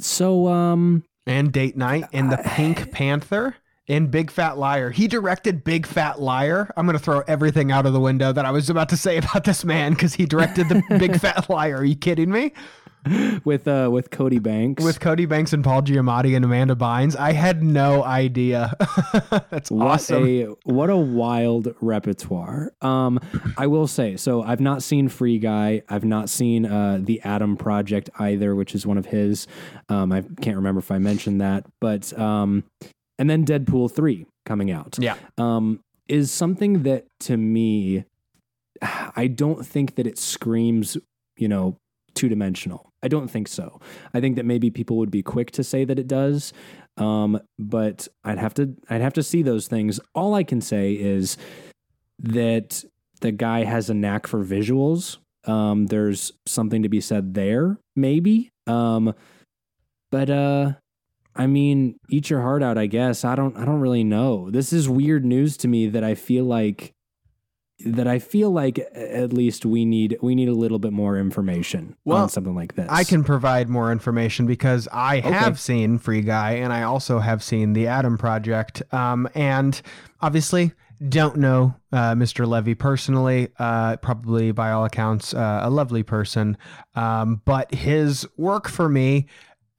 so, 0.01 0.49
um, 0.49 1.05
and 1.27 1.53
Date 1.53 1.77
Night 1.77 2.07
and 2.13 2.31
the 2.31 2.39
Pink 2.45 2.91
Panther 2.91 3.57
and 3.89 4.11
Big 4.11 4.31
Fat 4.31 4.57
Liar. 4.59 4.91
He 4.91 5.07
directed 5.09 5.65
Big 5.65 5.87
Fat 5.87 6.21
Liar. 6.21 6.73
I'm 6.77 6.87
going 6.87 6.99
to 6.99 7.03
throw 7.03 7.21
everything 7.21 7.71
out 7.71 7.87
of 7.87 7.93
the 7.93 8.01
window 8.01 8.33
that 8.33 8.45
I 8.45 8.51
was 8.51 8.71
about 8.71 8.89
to 8.91 8.97
say 8.97 9.19
about 9.19 9.45
this 9.45 9.65
man 9.65 9.93
because 9.93 10.15
he 10.15 10.27
directed 10.27 10.69
the 10.69 10.83
Big 10.99 11.17
Fat 11.21 11.49
Liar. 11.49 11.77
Are 11.77 11.85
you 11.85 11.97
kidding 11.97 12.31
me? 12.31 12.53
with 13.45 13.67
uh, 13.69 13.89
with 13.93 14.11
Cody 14.11 14.39
Banks. 14.39 14.83
With 14.85 15.01
Cody 15.01 15.27
Banks 15.27 15.53
and 15.53 15.63
Paul 15.65 15.83
Giamatti 15.83 16.35
and 16.37 16.45
Amanda 16.45 16.75
Bynes. 16.75 17.17
I 17.17 17.33
had 17.33 17.63
no 17.63 18.03
idea. 18.05 18.75
That's 19.51 19.71
What 19.71 19.87
awesome. 19.87 20.27
a 20.27 20.45
what 20.65 20.91
a 20.91 20.97
wild 20.97 21.75
repertoire. 21.81 22.73
Um, 22.81 23.21
I 23.57 23.67
will 23.67 23.87
say 23.87 24.17
so. 24.17 24.43
I've 24.43 24.61
not 24.61 24.83
seen 24.83 25.09
Free 25.09 25.39
Guy. 25.39 25.83
I've 25.89 26.05
not 26.05 26.29
seen 26.29 26.67
uh, 26.67 26.99
the 27.01 27.21
Adam 27.23 27.57
Project 27.57 28.11
either, 28.19 28.55
which 28.55 28.75
is 28.75 28.87
one 28.87 28.99
of 28.99 29.07
his. 29.07 29.47
Um, 29.89 30.13
I 30.13 30.23
can't 30.41 30.57
remember 30.57 30.79
if 30.79 30.91
I 30.91 30.99
mentioned 30.99 31.41
that, 31.41 31.67
but 31.81 32.17
um, 32.19 32.65
and 33.19 33.29
then 33.29 33.45
Deadpool 33.45 33.93
three 33.93 34.27
coming 34.47 34.71
out. 34.71 34.97
yeah. 35.01 35.17
Um, 35.39 35.81
is 36.09 36.31
something 36.31 36.83
that 36.83 37.07
to 37.21 37.37
me, 37.37 38.05
I 39.17 39.27
don't 39.27 39.65
think 39.67 39.95
that 39.95 40.07
it 40.07 40.19
screams, 40.19 40.97
you 41.39 41.49
know, 41.49 41.79
two 42.15 42.29
dimensional. 42.29 42.91
I 43.03 43.09
don't 43.09 43.29
think 43.29 43.49
so. 43.49 43.81
I 44.13 44.21
think 44.21 44.37
that 44.37 44.47
maybe 44.47 44.71
people 44.71 44.97
would 44.99 45.11
be 45.11 45.23
quick 45.23 45.51
to 45.53 45.65
say 45.65 45.85
that 45.85 45.99
it 45.99 46.09
does. 46.09 46.53
Um, 46.97 47.41
but 47.59 48.09
I'd 48.25 48.39
have 48.39 48.55
to 48.55 48.75
I'd 48.89 49.01
have 49.01 49.15
to 49.15 49.23
see 49.23 49.43
those 49.43 49.69
things. 49.69 50.01
All 50.15 50.35
I 50.35 50.45
can 50.45 50.61
say 50.61 50.93
is 50.93 51.37
that 52.21 52.85
the 53.21 53.33
guy 53.33 53.65
has 53.65 53.91
a 53.91 53.95
knack 53.95 54.27
for 54.27 54.45
visuals. 54.45 55.19
Um, 55.47 55.87
there's 55.87 56.33
something 56.47 56.83
to 56.83 56.89
be 56.89 57.01
said 57.01 57.35
there, 57.35 57.79
maybe. 57.97 58.51
Um, 58.67 59.15
but 60.11 60.31
uh, 60.31 60.73
I 61.37 61.47
mean, 61.47 61.97
eat 62.09 62.31
your 62.31 62.41
heart 62.41 62.63
out. 62.63 62.79
I 62.79 62.87
guess 62.87 63.25
I 63.25 63.35
don't. 63.35 63.57
I 63.57 63.65
don't 63.65 63.81
really 63.81 64.05
know. 64.05 64.51
This 64.51 64.73
is 64.73 64.89
weird 64.89 65.25
news 65.25 65.57
to 65.59 65.69
me 65.69 65.89
that 65.89 66.05
I 66.05 66.15
feel 66.15 66.45
like 66.45 66.93
that 67.81 68.07
I 68.07 68.19
feel 68.19 68.51
like 68.51 68.79
at 68.95 69.33
least 69.33 69.67
we 69.67 69.85
need 69.85 70.17
we 70.23 70.35
need 70.35 70.49
a 70.49 70.55
little 70.55 70.79
bit 70.79 70.93
more 70.93 71.19
information 71.19 71.97
Well, 72.05 72.23
on 72.23 72.29
something 72.29 72.55
like 72.55 72.77
this. 72.77 72.87
I 72.89 73.05
can 73.05 73.25
provide 73.25 73.69
more 73.69 73.91
information 73.91 74.47
because 74.47 74.89
I 74.93 75.21
have 75.21 75.59
seen 75.59 75.99
Free 75.99 76.21
Guy 76.23 76.53
and 76.53 76.73
I 76.73 76.83
also 76.83 77.19
have 77.19 77.43
seen 77.43 77.73
The 77.73 77.89
Adam 77.89 78.17
Project. 78.17 78.83
Um, 78.93 79.29
and 79.35 79.81
obviously, 80.21 80.73
don't 81.09 81.37
know 81.37 81.75
uh, 81.93 82.15
Mr. 82.15 82.47
Levy 82.47 82.75
personally. 82.75 83.49
Uh, 83.59 83.97
probably, 83.97 84.53
by 84.53 84.71
all 84.71 84.85
accounts, 84.85 85.35
uh, 85.35 85.61
a 85.63 85.71
lovely 85.71 86.03
person. 86.05 86.57
Um, 86.95 87.43
but 87.45 87.75
his 87.75 88.27
work 88.37 88.69
for 88.69 88.89
me, 88.89 89.27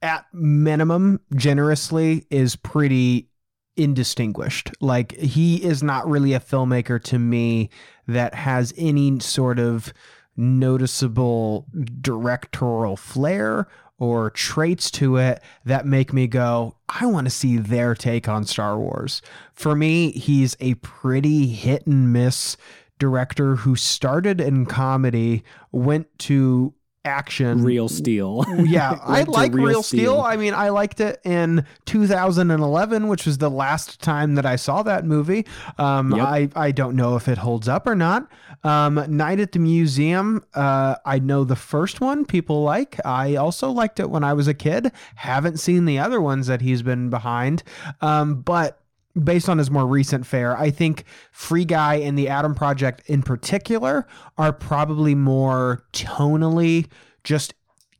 at 0.02 0.26
minimum, 0.34 1.20
generously, 1.34 2.26
is 2.30 2.56
pretty 2.56 3.30
indistinguished. 3.76 4.70
Like 4.80 5.12
he 5.16 5.62
is 5.62 5.82
not 5.82 6.08
really 6.08 6.32
a 6.32 6.40
filmmaker 6.40 7.02
to 7.04 7.18
me 7.18 7.70
that 8.06 8.34
has 8.34 8.72
any 8.76 9.20
sort 9.20 9.58
of 9.58 9.92
noticeable 10.36 11.66
directorial 12.00 12.96
flair 12.96 13.68
or 13.98 14.30
traits 14.30 14.90
to 14.90 15.16
it 15.16 15.42
that 15.64 15.86
make 15.86 16.12
me 16.12 16.26
go, 16.26 16.76
I 16.88 17.06
want 17.06 17.26
to 17.26 17.30
see 17.30 17.56
their 17.56 17.94
take 17.94 18.28
on 18.28 18.44
Star 18.44 18.78
Wars. 18.78 19.22
For 19.54 19.74
me, 19.74 20.10
he's 20.12 20.56
a 20.60 20.74
pretty 20.74 21.46
hit 21.46 21.86
and 21.86 22.12
miss 22.12 22.56
director 22.98 23.56
who 23.56 23.76
started 23.76 24.40
in 24.40 24.66
comedy, 24.66 25.44
went 25.72 26.18
to 26.20 26.74
action 27.06 27.62
real 27.62 27.88
steel. 27.88 28.44
yeah, 28.64 28.98
I 29.02 29.22
like 29.22 29.54
Real 29.54 29.66
Real, 29.66 29.82
Steel. 29.82 30.00
Steel. 30.00 30.20
I 30.20 30.36
mean, 30.36 30.52
I 30.52 30.68
liked 30.70 31.00
it 31.00 31.20
in 31.24 31.64
2011, 31.86 33.08
which 33.08 33.26
was 33.26 33.38
the 33.38 33.48
last 33.50 34.02
time 34.02 34.34
that 34.34 34.44
I 34.44 34.56
saw 34.56 34.82
that 34.82 35.04
movie. 35.04 35.46
Um, 35.78 36.12
Yep. 36.14 36.26
I 36.26 36.48
I 36.56 36.70
don't 36.72 36.96
know 36.96 37.16
if 37.16 37.28
it 37.28 37.38
holds 37.38 37.68
up 37.68 37.86
or 37.86 37.94
not. 37.94 38.28
Um, 38.64 39.02
Night 39.08 39.38
at 39.40 39.52
the 39.52 39.58
Museum. 39.58 40.42
Uh, 40.54 40.96
I 41.04 41.18
know 41.18 41.44
the 41.44 41.56
first 41.56 42.00
one 42.00 42.24
people 42.24 42.62
like. 42.62 42.98
I 43.04 43.36
also 43.36 43.70
liked 43.70 44.00
it 44.00 44.10
when 44.10 44.24
I 44.24 44.32
was 44.32 44.48
a 44.48 44.54
kid. 44.54 44.90
Haven't 45.14 45.58
seen 45.58 45.84
the 45.84 45.98
other 45.98 46.20
ones 46.20 46.46
that 46.48 46.60
he's 46.60 46.82
been 46.82 47.08
behind. 47.10 47.62
Um, 48.00 48.40
but 48.42 48.80
based 49.22 49.48
on 49.48 49.58
his 49.58 49.70
more 49.70 49.86
recent 49.86 50.26
fare, 50.26 50.56
I 50.56 50.70
think 50.70 51.04
Free 51.32 51.64
Guy 51.64 51.96
and 51.96 52.18
the 52.18 52.28
Adam 52.28 52.54
Project 52.54 53.02
in 53.06 53.22
particular 53.22 54.06
are 54.36 54.52
probably 54.52 55.14
more 55.14 55.82
tonally 55.92 56.86
just 57.24 57.54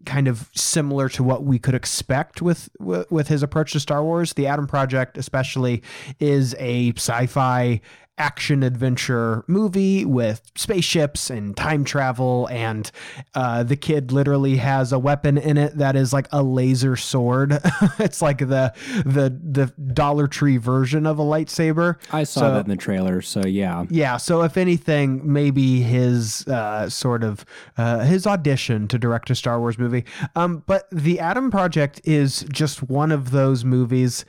kind 0.05 0.29
of 0.29 0.49
similar 0.55 1.09
to 1.09 1.23
what 1.23 1.45
we 1.45 1.59
could 1.59 1.75
expect 1.75 2.41
with 2.41 2.69
with, 2.79 3.29
his 3.29 3.43
approach 3.43 3.73
to 3.73 3.81
Star 3.81 4.03
Wars. 4.03 4.35
The 4.35 4.47
Adam 4.47 4.67
Project 4.67 5.19
especially 5.19 5.83
is 6.21 6.55
a 6.59 6.93
sci-fi 6.93 7.81
action 8.19 8.63
adventure 8.63 9.45
movie 9.47 10.05
with 10.05 10.41
spaceships 10.55 11.29
and 11.31 11.57
time 11.57 11.85
travel 11.85 12.49
and 12.51 12.91
uh, 13.35 13.63
the 13.63 13.77
kid 13.77 14.11
literally 14.13 14.57
has 14.57 14.93
a 14.93 14.99
weapon 14.99 15.37
in 15.37 15.57
it 15.59 15.77
that 15.77 15.95
is 15.97 16.13
like 16.13 16.27
a 16.33 16.43
laser 16.43 16.97
sword 16.97 17.53
it's 17.99 18.23
like 18.23 18.39
the 18.39 18.73
the 19.05 19.39
the 19.43 19.67
dollar 19.93 20.27
tree 20.27 20.57
version 20.57 21.07
of 21.07 21.19
a 21.19 21.23
lightsaber 21.23 21.97
I 22.13 22.25
saw 22.25 22.41
So- 22.41 22.55
that 22.55 22.65
in 22.65 22.71
the 22.71 22.77
trailer, 22.77 23.21
so 23.23 23.45
yeah. 23.47 23.85
yeah, 23.91 24.17
so 24.17 24.43
if 24.43 24.57
anything, 24.57 25.21
maybe 25.33 25.81
his 25.83 26.47
uh, 26.47 26.89
sort 26.89 27.23
of 27.25 27.45
uh, 27.77 28.01
his 28.01 28.27
audition 28.27 28.89
to 28.89 28.99
direct 28.99 29.29
a 29.31 29.35
Star 29.35 29.59
Wars 29.61 29.79
movie. 29.79 30.05
Um, 30.35 30.63
but 30.67 30.89
the 30.91 31.19
Adam 31.21 31.51
Project 31.51 32.01
is 32.05 32.45
just 32.53 32.83
one 32.83 33.13
of 33.13 33.31
those 33.31 33.65
movies 33.65 34.25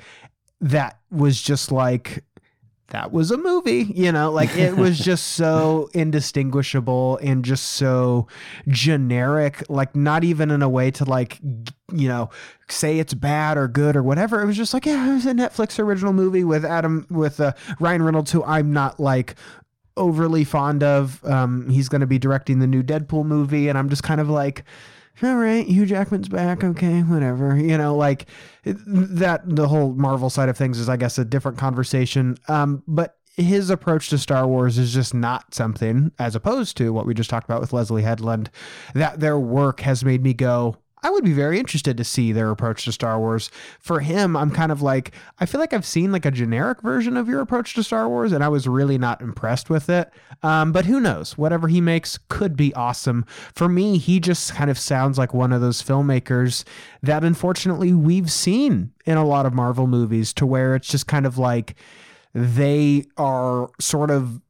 that 0.59 0.99
was 1.11 1.41
just 1.41 1.71
like 1.71 2.23
that 2.89 3.11
was 3.11 3.31
a 3.31 3.37
movie, 3.37 3.91
you 3.95 4.11
know, 4.11 4.31
like 4.31 4.55
it 4.55 4.75
was 4.75 4.97
just 5.11 5.33
so 5.33 5.89
indistinguishable 5.93 7.17
and 7.21 7.43
just 7.43 7.73
so 7.73 8.27
generic, 8.67 9.63
like 9.69 9.95
not 9.95 10.23
even 10.23 10.51
in 10.51 10.61
a 10.61 10.69
way 10.69 10.91
to 10.91 11.05
like, 11.05 11.39
you 11.91 12.07
know, 12.07 12.29
say 12.69 12.99
it's 12.99 13.13
bad 13.13 13.57
or 13.57 13.67
good 13.67 13.95
or 13.95 14.03
whatever. 14.03 14.41
It 14.41 14.45
was 14.45 14.57
just 14.57 14.73
like, 14.73 14.85
yeah, 14.85 15.09
it 15.09 15.13
was 15.13 15.25
a 15.25 15.33
Netflix 15.33 15.79
original 15.79 16.13
movie 16.13 16.43
with 16.45 16.63
Adam, 16.63 17.05
with 17.09 17.39
uh, 17.39 17.53
Ryan 17.79 18.03
Reynolds, 18.03 18.31
who 18.31 18.43
I'm 18.43 18.71
not 18.71 18.99
like 18.99 19.35
overly 19.97 20.45
fond 20.45 20.83
of. 20.83 21.23
Um, 21.25 21.69
he's 21.69 21.89
going 21.89 22.01
to 22.01 22.07
be 22.07 22.19
directing 22.19 22.59
the 22.59 22.67
new 22.67 22.83
Deadpool 22.83 23.25
movie, 23.25 23.67
and 23.67 23.77
I'm 23.77 23.89
just 23.89 24.03
kind 24.03 24.21
of 24.21 24.29
like, 24.29 24.63
all 25.23 25.35
right, 25.35 25.65
Hugh 25.65 25.85
Jackman's 25.85 26.29
back. 26.29 26.63
Okay, 26.63 27.01
whatever. 27.01 27.57
You 27.57 27.77
know, 27.77 27.95
like 27.95 28.27
that. 28.63 29.41
The 29.45 29.67
whole 29.67 29.93
Marvel 29.93 30.29
side 30.29 30.49
of 30.49 30.57
things 30.57 30.79
is, 30.79 30.89
I 30.89 30.97
guess, 30.97 31.17
a 31.17 31.25
different 31.25 31.57
conversation. 31.57 32.37
Um, 32.47 32.83
but 32.87 33.17
his 33.35 33.69
approach 33.69 34.09
to 34.09 34.17
Star 34.17 34.47
Wars 34.47 34.77
is 34.77 34.93
just 34.93 35.13
not 35.13 35.53
something, 35.53 36.11
as 36.17 36.35
opposed 36.35 36.75
to 36.77 36.91
what 36.91 37.05
we 37.05 37.13
just 37.13 37.29
talked 37.29 37.45
about 37.45 37.61
with 37.61 37.71
Leslie 37.71 38.01
Headland, 38.01 38.49
that 38.95 39.19
their 39.19 39.39
work 39.39 39.81
has 39.81 40.03
made 40.03 40.23
me 40.23 40.33
go. 40.33 40.77
I 41.07 41.09
would 41.09 41.23
be 41.23 41.31
very 41.31 41.57
interested 41.57 41.95
to 41.95 42.03
see 42.03 42.33
their 42.33 42.51
approach 42.51 42.83
to 42.83 42.91
Star 42.91 43.17
Wars. 43.17 43.49
For 43.79 44.01
him, 44.01 44.35
I'm 44.35 44.51
kind 44.51 44.73
of 44.73 44.81
like, 44.81 45.13
I 45.39 45.45
feel 45.45 45.61
like 45.61 45.71
I've 45.71 45.85
seen 45.85 46.11
like 46.11 46.25
a 46.25 46.31
generic 46.31 46.81
version 46.81 47.15
of 47.15 47.29
your 47.29 47.39
approach 47.39 47.75
to 47.75 47.83
Star 47.83 48.09
Wars, 48.09 48.33
and 48.33 48.43
I 48.43 48.49
was 48.49 48.67
really 48.67 48.97
not 48.97 49.21
impressed 49.21 49.69
with 49.69 49.89
it. 49.89 50.11
Um, 50.43 50.73
but 50.73 50.85
who 50.85 50.99
knows? 50.99 51.37
Whatever 51.37 51.69
he 51.69 51.79
makes 51.79 52.19
could 52.27 52.57
be 52.57 52.73
awesome. 52.73 53.25
For 53.55 53.69
me, 53.69 53.97
he 53.97 54.19
just 54.19 54.53
kind 54.53 54.69
of 54.69 54.77
sounds 54.77 55.17
like 55.17 55.33
one 55.33 55.53
of 55.53 55.61
those 55.61 55.81
filmmakers 55.81 56.65
that 57.01 57.23
unfortunately 57.23 57.93
we've 57.93 58.29
seen 58.29 58.91
in 59.05 59.15
a 59.15 59.25
lot 59.25 59.45
of 59.45 59.53
Marvel 59.53 59.87
movies 59.87 60.33
to 60.33 60.45
where 60.45 60.75
it's 60.75 60.89
just 60.89 61.07
kind 61.07 61.25
of 61.25 61.37
like 61.37 61.75
they 62.33 63.05
are 63.15 63.69
sort 63.79 64.11
of 64.11 64.41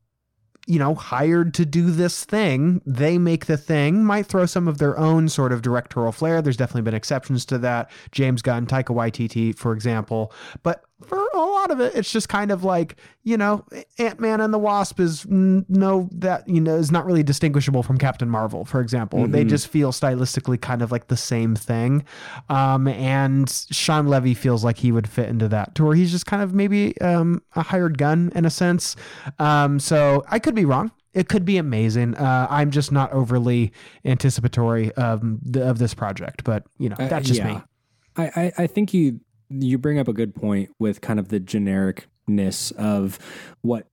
you 0.68 0.78
know, 0.78 0.94
hired 0.94 1.54
to 1.56 1.66
do 1.66 1.90
this 1.90 2.26
thing. 2.26 2.82
They 2.86 3.18
make 3.18 3.46
the 3.46 3.58
thing, 3.58 4.04
might 4.04 4.28
throw 4.28 4.46
some 4.46 4.68
of 4.68 4.78
their 4.78 4.98
own 4.98 5.30
sort 5.30 5.54
of 5.54 5.62
directorial 5.62 6.12
flair. 6.12 6.42
There's 6.42 6.58
definitely 6.58 6.82
been 6.84 6.94
exceptions 6.94 7.46
to 7.46 7.58
that. 7.60 7.90
James 8.12 8.42
Gunn, 8.42 8.68
Taika 8.68 8.94
Waititi, 8.94 9.58
for 9.58 9.72
example. 9.72 10.34
But 10.64 10.84
for 11.06 11.24
a 11.34 11.38
lot 11.38 11.70
of 11.70 11.80
it, 11.80 11.96
it's 11.96 12.12
just 12.12 12.28
kind 12.28 12.52
of 12.52 12.64
like, 12.64 12.96
you 13.24 13.38
know, 13.38 13.64
Ant 14.00 14.20
Man 14.20 14.42
and 14.42 14.52
the 14.52 14.58
Wasp 14.58 15.00
is 15.00 15.28
no, 15.30 16.10
that, 16.12 16.50
you 16.50 16.60
know, 16.60 16.76
is 16.76 16.92
not 16.92 17.06
really 17.06 17.22
distinguishable 17.22 17.84
from 17.84 18.00
Captain 18.00 18.30
Marvel, 18.30 18.66
for 18.66 18.82
example. 18.82 19.20
Mm-hmm. 19.20 19.32
They 19.32 19.44
just 19.44 19.68
feel 19.68 19.92
stylistically 19.92 20.60
kind 20.60 20.82
of 20.82 20.92
like 20.92 21.08
the 21.08 21.18
same 21.18 21.56
thing. 21.56 22.04
Um, 22.50 22.88
and 22.88 23.48
Shawn 23.70 24.08
Levy 24.08 24.34
feels 24.34 24.64
like 24.64 24.78
he 24.80 24.92
would 24.92 25.08
fit 25.08 25.30
into 25.30 25.48
that 25.50 25.76
to 25.76 25.84
where 25.86 25.96
he's 25.96 26.12
just 26.12 26.26
kind 26.26 26.42
of 26.42 26.56
maybe 26.56 27.00
um, 27.00 27.44
a 27.56 27.62
hired 27.62 28.00
gun 28.00 28.32
in 28.34 28.46
a 28.46 28.50
sense. 28.50 28.96
Um, 29.38 29.80
so 29.80 30.24
I 30.30 30.40
could 30.40 30.56
be 30.56 30.66
wrong. 30.66 30.92
It 31.14 31.30
could 31.30 31.46
be 31.46 31.58
amazing. 31.58 32.16
Uh, 32.16 32.48
I'm 32.50 32.72
just 32.72 32.92
not 32.92 33.12
overly 33.12 33.72
anticipatory 34.04 34.92
of, 34.94 35.22
the, 35.44 35.68
of 35.68 35.78
this 35.78 35.94
project, 35.94 36.44
but 36.44 36.64
you 36.80 36.90
know, 36.90 36.96
uh, 36.98 37.08
that's 37.08 37.28
just 37.28 37.42
uh, 37.42 37.46
yeah. 37.46 37.54
me. 37.54 37.62
I, 38.20 38.52
I 38.58 38.66
think 38.66 38.96
you 38.96 39.20
you 39.50 39.78
bring 39.78 40.00
up 40.00 40.08
a 40.08 40.14
good 40.14 40.36
point 40.36 40.70
with 40.80 41.02
kind 41.02 41.20
of 41.20 41.30
the 41.30 41.40
genericness 41.40 42.72
of 42.74 43.20
what 43.62 43.88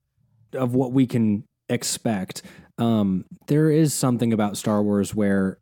of 0.52 0.74
what 0.74 0.92
we 0.92 1.06
can 1.06 1.44
expect. 1.68 2.42
Um, 2.78 3.24
there 3.46 3.70
is 3.70 3.94
something 3.94 4.32
about 4.32 4.56
Star 4.56 4.82
Wars 4.82 5.14
where 5.14 5.58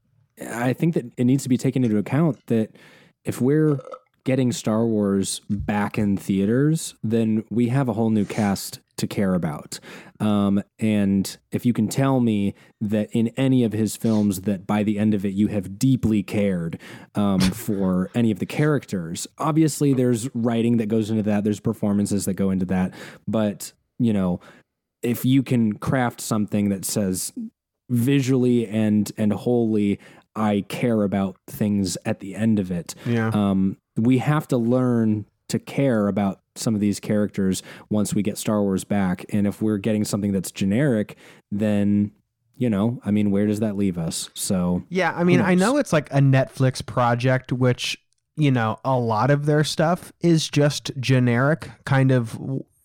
I 0.51 0.73
think 0.73 0.95
that 0.95 1.13
it 1.17 1.25
needs 1.25 1.43
to 1.43 1.49
be 1.49 1.59
taken 1.59 1.85
into 1.85 1.99
account 1.99 2.47
that 2.47 2.75
if 3.25 3.41
we're 3.41 3.79
getting 4.25 4.53
Star 4.53 4.87
Wars 4.87 5.41
back 5.51 5.99
in 5.99 6.17
theaters, 6.17 6.95
then 7.03 7.45
we 7.51 7.69
have 7.69 7.89
a 7.89 7.93
whole 7.93 8.11
new 8.11 8.25
cast 8.25 8.81
to 8.97 9.07
care 9.07 9.35
about. 9.35 9.81
Um, 10.21 10.63
and 10.79 11.37
if 11.51 11.67
you 11.67 11.73
can 11.73 11.89
tell 11.89 12.21
me 12.21 12.55
that 12.81 13.11
in 13.13 13.29
any 13.37 13.65
of 13.65 13.73
his 13.73 13.97
films 13.97 14.43
that 14.43 14.67
by 14.67 14.83
the 14.83 14.99
end 14.99 15.15
of 15.15 15.25
it 15.25 15.33
you 15.33 15.49
have 15.49 15.79
deeply 15.79 16.23
cared 16.23 16.79
um, 17.15 17.41
for 17.41 18.11
any 18.15 18.31
of 18.31 18.39
the 18.39 18.47
characters, 18.47 19.27
obviously 19.39 19.93
there's 19.93 20.29
writing 20.35 20.77
that 20.77 20.87
goes 20.87 21.11
into 21.11 21.23
that, 21.25 21.45
there's 21.45 21.61
performances 21.61 22.25
that 22.27 22.35
go 22.35 22.51
into 22.51 22.67
that, 22.67 22.93
but 23.27 23.73
you 23.99 24.13
know, 24.13 24.41
if 25.03 25.25
you 25.25 25.43
can 25.43 25.75
craft 25.75 26.21
something 26.21 26.69
that 26.69 26.85
says 26.85 27.33
visually 27.91 28.67
and 28.67 29.13
and 29.19 29.33
wholly 29.33 29.99
I 30.35 30.65
care 30.69 31.03
about 31.03 31.37
things 31.47 31.99
at 32.05 32.21
the 32.21 32.35
end 32.35 32.59
of 32.59 32.71
it. 32.71 32.95
Yeah. 33.05 33.31
Um, 33.35 33.77
we 33.97 34.19
have 34.19 34.49
to 34.49 34.57
learn 34.57 35.27
to 35.49 35.59
care 35.59 36.09
about 36.09 36.41
some 36.55 36.75
of 36.75 36.81
these 36.81 37.01
characters 37.01 37.63
once 37.91 38.15
we 38.15 38.23
get 38.23 38.39
Star 38.39 38.63
Wars 38.63 38.85
back. 38.85 39.25
And 39.31 39.47
if 39.47 39.63
we're 39.63 39.79
getting 39.79 40.05
something 40.05 40.33
that's 40.33 40.51
generic, 40.51 41.17
then 41.51 42.13
you 42.57 42.71
know, 42.71 43.01
I 43.05 43.11
mean, 43.11 43.31
where 43.31 43.47
does 43.47 43.61
that 43.61 43.77
leave 43.77 43.99
us? 43.99 44.31
So 44.35 44.85
yeah, 44.89 45.13
I 45.17 45.25
mean, 45.25 45.41
I 45.41 45.55
know 45.55 45.79
it's 45.79 45.93
like 45.93 46.11
a 46.11 46.19
Netflix 46.19 46.85
project, 46.85 47.53
which 47.53 47.99
you 48.37 48.51
know, 48.51 48.79
a 48.85 48.99
lot 48.99 49.31
of 49.31 49.47
their 49.47 49.65
stuff 49.65 50.13
is 50.21 50.49
just 50.49 50.91
generic, 50.99 51.71
kind 51.85 52.11
of 52.11 52.39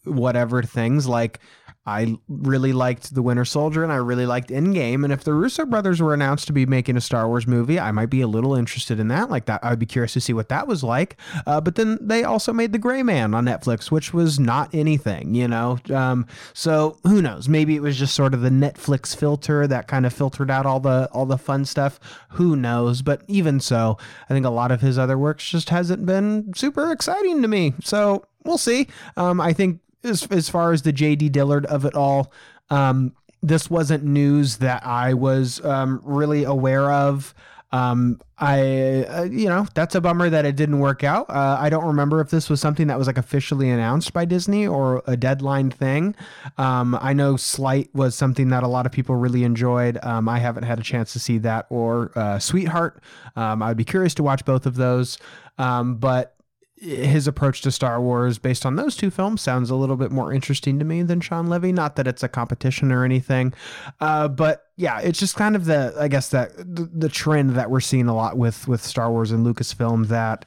whatever 0.04 0.64
things 0.64 1.08
like 1.08 1.40
I 1.88 2.18
really 2.28 2.74
liked 2.74 3.16
The 3.16 3.22
Winter 3.22 3.46
Soldier 3.46 3.82
and 3.82 3.94
I 3.94 3.96
really 3.96 4.26
liked 4.26 4.50
Endgame. 4.50 5.06
And 5.06 5.14
if 5.14 5.24
the 5.24 5.34
Russo 5.34 5.66
brothers 5.66 6.02
were 6.02 6.14
announced 6.14 6.46
to 6.48 6.54
be 6.54 6.66
making 6.66 6.98
a 6.98 7.02
Star 7.02 7.30
Wars 7.30 7.48
movie, 7.48 7.80
I 7.80 7.94
might 7.94 8.10
be 8.10 8.20
a 8.20 8.28
little 8.28 8.54
interested 8.56 9.00
in 9.00 9.08
that. 9.08 9.30
Like 9.30 9.46
that, 9.46 9.64
I'd 9.64 9.80
be 9.80 9.86
curious 9.86 10.12
to 10.14 10.20
see 10.20 10.34
what 10.34 10.50
that 10.50 10.68
was 10.68 10.84
like. 10.84 11.16
Uh, 11.46 11.62
but 11.62 11.76
then 11.76 11.98
they 12.02 12.26
also 12.26 12.52
made 12.52 12.74
The 12.74 12.78
Gray 12.78 13.04
Man 13.04 13.34
on 13.34 13.46
Netflix, 13.46 13.90
which 13.90 14.14
was 14.14 14.38
not 14.38 14.76
anything, 14.76 15.34
you 15.34 15.48
know? 15.48 15.80
Um, 15.90 16.28
so 16.54 16.98
who 17.04 17.22
knows? 17.22 17.48
Maybe 17.48 17.78
it 17.78 17.82
was 17.82 17.98
just 17.98 18.14
sort 18.14 18.34
of 18.34 18.42
the 18.42 18.50
Netflix 18.50 19.16
filter 19.16 19.66
that 19.66 19.88
kind 19.88 20.06
of 20.06 20.12
filtered 20.12 20.52
out 20.52 20.66
all 20.66 20.82
the 20.82 21.08
all 21.14 21.26
the 21.26 21.38
fun 21.38 21.64
stuff. 21.64 22.02
Who 22.32 22.58
knows? 22.58 23.02
But 23.02 23.22
even 23.30 23.62
so, 23.62 23.98
I 24.30 24.34
think 24.34 24.46
a 24.46 24.50
lot 24.50 24.74
of 24.74 24.82
his 24.82 24.98
other 24.98 25.18
works 25.18 25.50
just 25.50 25.70
hasn't 25.70 26.06
been 26.06 26.54
super 26.54 26.92
exciting 26.92 27.42
to 27.44 27.48
me. 27.48 27.76
So 27.82 28.26
we'll 28.44 28.58
see. 28.58 28.88
Um, 29.16 29.40
I 29.40 29.54
think 29.54 29.80
as 30.08 30.24
as 30.32 30.50
far 30.50 30.74
as 30.74 30.82
the 30.82 30.94
JD 30.94 31.32
Dillard 31.32 31.66
of 31.66 31.86
it 31.86 31.96
all, 31.96 32.32
um, 32.70 33.14
this 33.42 33.70
wasn't 33.70 34.04
news 34.04 34.58
that 34.58 34.86
I 34.86 35.14
was 35.14 35.64
um, 35.64 36.02
really 36.04 36.44
aware 36.44 36.92
of. 36.92 37.34
Um, 37.72 38.22
I, 38.38 39.04
uh, 39.04 39.24
you 39.24 39.50
know, 39.50 39.68
that's 39.74 39.94
a 39.94 40.00
bummer 40.00 40.30
that 40.30 40.46
it 40.46 40.56
didn't 40.56 40.80
work 40.80 41.04
out. 41.04 41.30
Uh, 41.30 41.58
I 41.60 41.70
don't 41.70 41.84
remember 41.84 42.22
if 42.22 42.30
this 42.30 42.50
was 42.50 42.62
something 42.62 42.88
that 42.88 42.98
was 42.98 43.08
like 43.08 43.18
officially 43.18 43.70
announced 43.70 44.14
by 44.14 44.24
Disney 44.24 44.66
or 44.66 45.04
a 45.06 45.18
deadline 45.18 45.70
thing. 45.72 46.16
Um, 46.58 46.98
I 47.02 47.12
know 47.12 47.36
Sleight 47.36 47.94
was 47.94 48.16
something 48.16 48.50
that 48.50 48.64
a 48.64 48.68
lot 48.68 48.86
of 48.86 48.94
people 48.94 49.16
really 49.16 49.44
enjoyed. 49.44 50.00
Um, 50.02 50.30
I 50.30 50.40
haven't 50.40 50.64
had 50.64 50.80
a 50.80 50.84
chance 50.84 51.12
to 51.14 51.20
see 51.20 51.40
that 51.40 51.66
or 51.70 52.12
uh, 52.16 52.40
Sweetheart. 52.40 53.02
Um, 53.36 53.62
I 53.62 53.70
would 53.70 53.78
be 53.78 53.84
curious 53.84 54.14
to 54.16 54.24
watch 54.24 54.46
both 54.46 54.66
of 54.66 54.76
those. 54.76 55.18
Um, 55.58 55.96
but 55.96 56.37
his 56.80 57.28
approach 57.28 57.62
to 57.62 57.72
Star 57.72 58.00
Wars 58.00 58.38
based 58.38 58.66
on 58.66 58.76
those 58.76 58.96
two 58.96 59.10
films 59.10 59.42
sounds 59.42 59.70
a 59.70 59.76
little 59.76 59.96
bit 59.96 60.12
more 60.12 60.32
interesting 60.32 60.78
to 60.80 60.86
me 60.86 61.02
than 61.02 61.22
Shawn 61.22 61.48
Levy. 61.48 61.72
Not 61.72 61.96
that 61.96 62.08
it's 62.08 62.24
a 62.24 62.28
competition 62.28 62.92
or 62.92 63.04
anything, 63.04 63.54
uh, 64.00 64.28
but 64.28 64.68
yeah, 64.76 65.00
it's 65.00 65.20
just 65.20 65.36
kind 65.36 65.56
of 65.56 65.66
the 65.66 65.96
I 66.00 66.08
guess 66.08 66.30
that 66.30 66.56
the, 66.58 66.90
the 66.94 67.10
trend 67.10 67.52
that 67.52 67.72
we're 67.72 67.80
seeing 67.80 68.08
a 68.08 68.16
lot 68.16 68.38
with 68.38 68.68
with 68.68 68.84
Star 68.84 69.12
Wars 69.12 69.32
and 69.32 69.46
Lucasfilm 69.46 70.08
that 70.08 70.46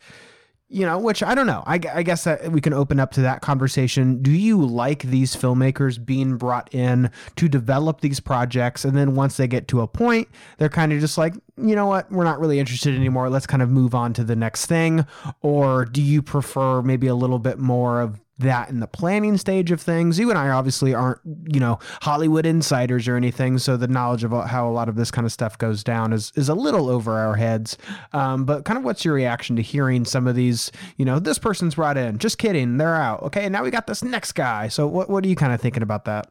you 0.72 0.86
know, 0.86 0.98
which 0.98 1.20
I 1.20 1.34
don't 1.34 1.48
know. 1.48 1.64
I, 1.66 1.80
I 1.92 2.04
guess 2.04 2.28
we 2.48 2.60
can 2.60 2.72
open 2.72 3.00
up 3.00 3.10
to 3.12 3.22
that 3.22 3.42
conversation. 3.42 4.22
Do 4.22 4.30
you 4.30 4.64
like 4.64 5.02
these 5.02 5.34
filmmakers 5.34 6.02
being 6.02 6.36
brought 6.36 6.72
in 6.72 7.10
to 7.36 7.48
develop 7.48 8.00
these 8.00 8.20
projects? 8.20 8.84
And 8.84 8.96
then 8.96 9.16
once 9.16 9.36
they 9.36 9.48
get 9.48 9.66
to 9.68 9.80
a 9.80 9.88
point, 9.88 10.28
they're 10.58 10.68
kind 10.68 10.92
of 10.92 11.00
just 11.00 11.18
like, 11.18 11.34
you 11.56 11.74
know 11.74 11.86
what, 11.86 12.10
we're 12.12 12.24
not 12.24 12.38
really 12.38 12.60
interested 12.60 12.94
anymore. 12.94 13.28
Let's 13.28 13.48
kind 13.48 13.62
of 13.62 13.68
move 13.68 13.96
on 13.96 14.12
to 14.14 14.24
the 14.24 14.36
next 14.36 14.66
thing. 14.66 15.04
Or 15.42 15.84
do 15.84 16.00
you 16.00 16.22
prefer 16.22 16.82
maybe 16.82 17.08
a 17.08 17.16
little 17.16 17.40
bit 17.40 17.58
more 17.58 18.00
of 18.00 18.20
that 18.40 18.68
in 18.68 18.80
the 18.80 18.86
planning 18.86 19.36
stage 19.36 19.70
of 19.70 19.80
things. 19.80 20.18
You 20.18 20.30
and 20.30 20.38
I 20.38 20.50
obviously 20.50 20.94
aren't, 20.94 21.20
you 21.24 21.60
know, 21.60 21.78
Hollywood 22.02 22.46
insiders 22.46 23.08
or 23.08 23.16
anything, 23.16 23.58
so 23.58 23.76
the 23.76 23.88
knowledge 23.88 24.24
of 24.24 24.32
how 24.32 24.68
a 24.68 24.72
lot 24.72 24.88
of 24.88 24.96
this 24.96 25.10
kind 25.10 25.24
of 25.24 25.32
stuff 25.32 25.56
goes 25.58 25.84
down 25.84 26.12
is 26.12 26.32
is 26.34 26.48
a 26.48 26.54
little 26.54 26.88
over 26.88 27.18
our 27.18 27.36
heads. 27.36 27.78
Um, 28.12 28.44
but 28.44 28.64
kind 28.64 28.78
of 28.78 28.84
what's 28.84 29.04
your 29.04 29.14
reaction 29.14 29.56
to 29.56 29.62
hearing 29.62 30.04
some 30.04 30.26
of 30.26 30.34
these, 30.34 30.72
you 30.96 31.04
know, 31.04 31.18
this 31.18 31.38
person's 31.38 31.74
brought 31.74 31.96
in, 31.96 32.18
just 32.18 32.38
kidding, 32.38 32.76
they're 32.76 32.96
out. 32.96 33.22
Okay, 33.22 33.48
now 33.48 33.62
we 33.62 33.70
got 33.70 33.86
this 33.86 34.02
next 34.02 34.32
guy. 34.32 34.68
So 34.68 34.86
what 34.86 35.08
what 35.08 35.24
are 35.24 35.28
you 35.28 35.36
kind 35.36 35.52
of 35.52 35.60
thinking 35.60 35.82
about 35.82 36.04
that? 36.06 36.30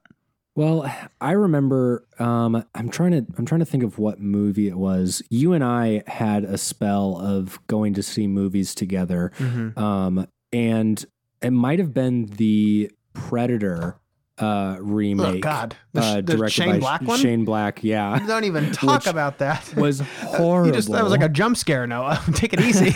Well, 0.55 0.93
I 1.21 1.31
remember 1.31 2.05
um, 2.17 2.65
I'm 2.75 2.89
trying 2.89 3.11
to 3.11 3.25
I'm 3.37 3.45
trying 3.45 3.59
to 3.59 3.65
think 3.65 3.83
of 3.83 3.97
what 3.97 4.19
movie 4.19 4.67
it 4.67 4.77
was. 4.77 5.21
You 5.29 5.53
and 5.53 5.63
I 5.63 6.03
had 6.07 6.43
a 6.43 6.57
spell 6.57 7.17
of 7.17 7.59
going 7.67 7.93
to 7.93 8.03
see 8.03 8.27
movies 8.27 8.75
together. 8.75 9.31
Mm-hmm. 9.37 9.79
Um, 9.79 10.27
and 10.51 11.05
it 11.41 11.51
might 11.51 11.79
have 11.79 11.93
been 11.93 12.25
the 12.25 12.91
Predator 13.13 13.99
uh, 14.39 14.77
remake. 14.79 15.37
Oh 15.37 15.39
God, 15.39 15.75
the, 15.93 16.01
uh, 16.01 16.15
the 16.15 16.21
directed 16.21 16.51
Shane 16.51 16.71
by 16.71 16.79
Black 16.79 17.01
one. 17.01 17.19
Shane 17.19 17.45
Black, 17.45 17.83
yeah. 17.83 18.19
Don't 18.27 18.45
even 18.45 18.71
talk 18.71 19.05
about 19.05 19.39
that. 19.39 19.73
Was 19.77 19.99
horrible. 20.21 20.73
Just, 20.73 20.91
that 20.91 21.03
was 21.03 21.11
like 21.11 21.21
a 21.23 21.29
jump 21.29 21.57
scare. 21.57 21.85
Noah, 21.87 22.21
take 22.33 22.53
it 22.53 22.61
easy. 22.61 22.91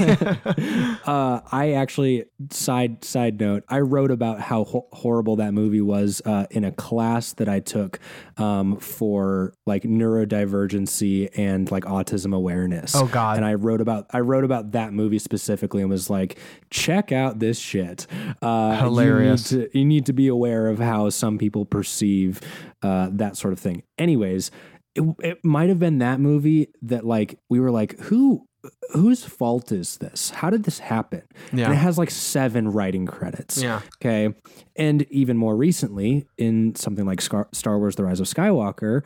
uh, 1.05 1.41
I 1.51 1.73
actually 1.73 2.25
side 2.51 3.03
side 3.03 3.39
note. 3.39 3.63
I 3.67 3.79
wrote 3.79 4.11
about 4.11 4.39
how 4.39 4.63
ho- 4.63 4.87
horrible 4.91 5.37
that 5.37 5.53
movie 5.53 5.81
was 5.81 6.21
uh, 6.25 6.45
in 6.51 6.63
a 6.63 6.71
class 6.71 7.33
that 7.33 7.49
I 7.49 7.59
took 7.59 7.99
um, 8.37 8.77
for 8.77 9.53
like 9.65 9.83
neurodivergency 9.83 11.29
and 11.35 11.69
like 11.71 11.83
autism 11.83 12.35
awareness. 12.35 12.95
Oh 12.95 13.07
God! 13.07 13.37
And 13.37 13.45
I 13.45 13.55
wrote 13.55 13.81
about 13.81 14.07
I 14.11 14.19
wrote 14.19 14.43
about 14.43 14.71
that 14.71 14.93
movie 14.93 15.19
specifically 15.19 15.81
and 15.81 15.89
was 15.89 16.09
like, 16.09 16.37
check 16.69 17.11
out 17.11 17.39
this 17.39 17.59
shit. 17.59 18.07
Uh, 18.41 18.77
Hilarious. 18.77 19.51
You 19.51 19.59
need, 19.59 19.71
to, 19.71 19.79
you 19.79 19.85
need 19.85 20.05
to 20.07 20.13
be 20.13 20.27
aware 20.27 20.67
of 20.67 20.79
how 20.79 21.09
some 21.09 21.32
people 21.37 21.65
perceive 21.65 22.41
uh, 22.81 23.09
that 23.11 23.37
sort 23.37 23.53
of 23.53 23.59
thing. 23.59 23.83
Anyways, 23.97 24.51
it, 24.95 25.03
it 25.19 25.43
might 25.43 25.69
have 25.69 25.79
been 25.79 25.99
that 25.99 26.19
movie 26.19 26.67
that 26.81 27.05
like 27.05 27.39
we 27.49 27.59
were 27.59 27.71
like, 27.71 27.99
who 27.99 28.45
whose 28.91 29.25
fault 29.25 29.71
is 29.71 29.97
this? 29.97 30.29
How 30.29 30.49
did 30.49 30.63
this 30.63 30.79
happen? 30.79 31.23
Yeah. 31.51 31.65
And 31.65 31.73
it 31.73 31.77
has 31.77 31.97
like 31.97 32.09
seven 32.09 32.69
writing 32.69 33.05
credits. 33.05 33.61
Yeah. 33.61 33.81
Okay. 33.97 34.33
And 34.75 35.01
even 35.11 35.37
more 35.37 35.55
recently, 35.55 36.25
in 36.37 36.75
something 36.75 37.05
like 37.05 37.21
Star 37.21 37.77
Wars 37.77 37.95
The 37.95 38.05
Rise 38.05 38.19
of 38.19 38.27
Skywalker, 38.27 39.01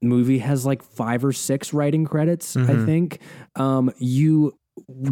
movie 0.00 0.38
has 0.38 0.64
like 0.64 0.82
five 0.82 1.24
or 1.24 1.32
six 1.32 1.72
writing 1.72 2.04
credits, 2.04 2.56
I 2.56 2.84
think. 2.86 3.20
Um, 3.54 3.90
you 3.98 4.58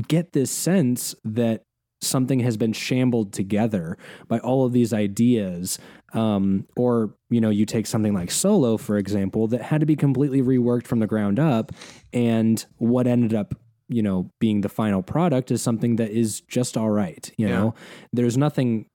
get 0.09 0.33
this 0.33 0.51
sense 0.51 1.15
that 1.25 1.65
something 2.01 2.41
has 2.41 2.57
been 2.57 2.73
shambled 2.73 3.33
together 3.33 3.97
by 4.29 4.39
all 4.39 4.65
of 4.65 4.73
these 4.73 4.93
ideas. 4.93 5.79
Um, 6.15 6.67
or, 6.77 7.15
you 7.29 7.41
know, 7.41 7.51
you 7.51 7.67
take 7.67 7.87
something 7.87 8.15
like 8.15 8.31
Solo, 8.31 8.77
for 8.77 8.97
example, 8.97 9.49
that 9.49 9.63
had 9.63 9.81
to 9.81 9.87
be 9.87 9.97
completely 9.97 10.41
reworked 10.41 10.87
from 10.87 11.01
the 11.01 11.07
ground 11.07 11.39
up. 11.39 11.73
And 12.13 12.65
what 12.79 13.07
ended 13.07 13.35
up, 13.35 13.55
you 13.89 14.03
know, 14.03 14.31
being 14.41 14.61
the 14.61 14.69
final 14.69 15.03
product 15.03 15.51
is 15.51 15.61
something 15.61 15.97
that 15.97 16.11
is 16.11 16.41
just 16.43 16.77
all 16.77 16.91
right. 16.91 17.31
You 17.37 17.49
Yeah. 17.49 17.55
know, 17.61 17.75
there's 18.13 18.39
nothing 18.39 18.87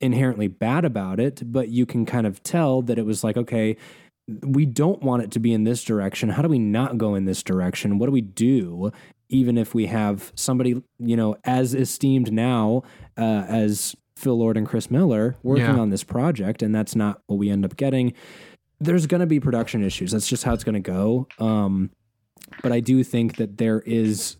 inherently 0.00 0.46
bad 0.46 0.84
about 0.84 1.18
it, 1.18 1.42
but 1.44 1.70
you 1.70 1.86
can 1.86 2.06
kind 2.06 2.26
of 2.26 2.42
tell 2.42 2.82
that 2.82 2.98
it 2.98 3.06
was 3.06 3.24
like, 3.24 3.36
okay, 3.36 3.76
we 4.42 4.66
don't 4.66 5.02
want 5.02 5.22
it 5.22 5.30
to 5.32 5.40
be 5.40 5.52
in 5.52 5.64
this 5.64 5.82
direction. 5.82 6.28
How 6.28 6.42
do 6.42 6.48
we 6.48 6.58
not 6.58 6.98
go 6.98 7.14
in 7.14 7.24
this 7.24 7.42
direction? 7.42 7.98
What 7.98 8.06
do 8.06 8.12
we 8.12 8.20
do? 8.20 8.92
Even 9.30 9.56
if 9.58 9.74
we 9.74 9.86
have 9.86 10.32
somebody, 10.36 10.82
you 10.98 11.16
know, 11.16 11.36
as 11.44 11.74
esteemed 11.74 12.30
now 12.32 12.82
uh, 13.16 13.44
as 13.48 13.96
Phil 14.18 14.36
Lord 14.36 14.56
and 14.56 14.66
Chris 14.66 14.90
Miller 14.90 15.36
working 15.42 15.64
Yeah. 15.64 15.78
on 15.78 15.90
this 15.90 16.04
project, 16.04 16.62
and 16.62 16.74
that's 16.74 16.94
not 16.96 17.22
what 17.26 17.36
we 17.38 17.48
end 17.50 17.64
up 17.64 17.76
getting. 17.76 18.12
There's 18.80 19.06
going 19.06 19.20
to 19.20 19.26
be 19.26 19.40
production 19.40 19.82
issues. 19.82 20.12
That's 20.12 20.28
just 20.28 20.44
how 20.44 20.54
it's 20.54 20.64
going 20.64 20.80
to 20.82 20.90
go. 20.90 21.26
Um, 21.38 21.90
but 22.62 22.72
I 22.72 22.80
do 22.80 23.02
think 23.04 23.36
that 23.36 23.58
there 23.58 23.80
is 23.86 24.36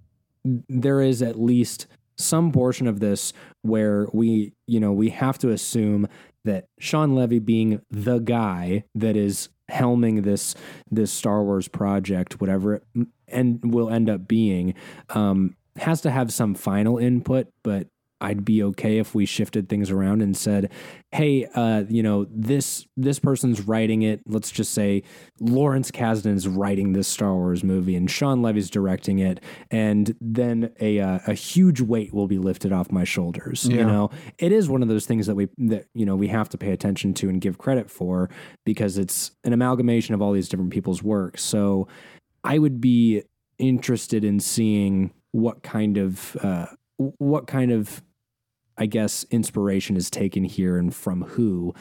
there 0.68 1.00
is 1.00 1.20
at 1.22 1.38
least 1.38 1.86
some 2.16 2.52
portion 2.52 2.86
of 2.86 3.00
this 3.00 3.32
where 3.62 4.06
we, 4.12 4.52
you 4.66 4.80
know, 4.80 4.92
we 4.92 5.10
have 5.10 5.38
to 5.38 5.50
assume 5.50 6.08
that 6.44 6.66
Shawn 6.78 7.14
Levy 7.14 7.38
being 7.38 7.80
the 7.90 8.18
guy 8.18 8.84
that 8.94 9.16
is 9.16 9.48
helming 9.70 10.22
this 10.24 10.54
this 10.90 11.12
Star 11.12 11.42
Wars 11.44 11.68
project, 11.68 12.40
whatever 12.40 12.74
it 12.74 12.84
and 13.28 13.60
will 13.74 13.90
end 13.90 14.08
up 14.08 14.26
being, 14.26 14.74
um, 15.10 15.54
has 15.76 16.00
to 16.00 16.10
have 16.10 16.32
some 16.32 16.54
final 16.54 16.96
input, 16.98 17.48
but 17.62 17.88
I'd 18.20 18.44
be 18.44 18.62
okay 18.64 18.98
if 18.98 19.14
we 19.14 19.26
shifted 19.26 19.68
things 19.68 19.90
around 19.90 20.22
and 20.22 20.36
said, 20.36 20.72
"Hey, 21.12 21.46
uh, 21.54 21.84
you 21.88 22.02
know, 22.02 22.26
this 22.30 22.86
this 22.96 23.18
person's 23.18 23.60
writing 23.60 24.02
it. 24.02 24.22
Let's 24.26 24.50
just 24.50 24.72
say 24.72 25.04
Lawrence 25.40 25.90
Kasdan 25.90 26.34
is 26.34 26.48
writing 26.48 26.92
this 26.92 27.06
Star 27.06 27.34
Wars 27.34 27.62
movie, 27.62 27.94
and 27.94 28.10
Shawn 28.10 28.42
Levy's 28.42 28.70
directing 28.70 29.20
it, 29.20 29.40
and 29.70 30.16
then 30.20 30.72
a 30.80 30.98
uh, 31.00 31.20
a 31.28 31.34
huge 31.34 31.80
weight 31.80 32.12
will 32.12 32.26
be 32.26 32.38
lifted 32.38 32.72
off 32.72 32.90
my 32.90 33.04
shoulders. 33.04 33.66
Yeah. 33.66 33.76
You 33.76 33.84
know, 33.84 34.10
it 34.38 34.50
is 34.50 34.68
one 34.68 34.82
of 34.82 34.88
those 34.88 35.06
things 35.06 35.26
that 35.26 35.36
we 35.36 35.48
that 35.58 35.86
you 35.94 36.04
know 36.04 36.16
we 36.16 36.28
have 36.28 36.48
to 36.50 36.58
pay 36.58 36.72
attention 36.72 37.14
to 37.14 37.28
and 37.28 37.40
give 37.40 37.58
credit 37.58 37.90
for 37.90 38.30
because 38.64 38.98
it's 38.98 39.30
an 39.44 39.52
amalgamation 39.52 40.14
of 40.14 40.22
all 40.22 40.32
these 40.32 40.48
different 40.48 40.72
people's 40.72 41.02
work. 41.02 41.38
So, 41.38 41.86
I 42.42 42.58
would 42.58 42.80
be 42.80 43.22
interested 43.58 44.24
in 44.24 44.40
seeing 44.40 45.12
what 45.32 45.62
kind 45.62 45.98
of 45.98 46.36
uh, 46.42 46.66
what 46.96 47.46
kind 47.46 47.70
of 47.70 48.02
I 48.78 48.86
guess 48.86 49.24
inspiration 49.30 49.96
is 49.96 50.10
taken 50.10 50.44
here 50.44 50.78
and 50.78 50.94
from 50.94 51.22
who. 51.22 51.74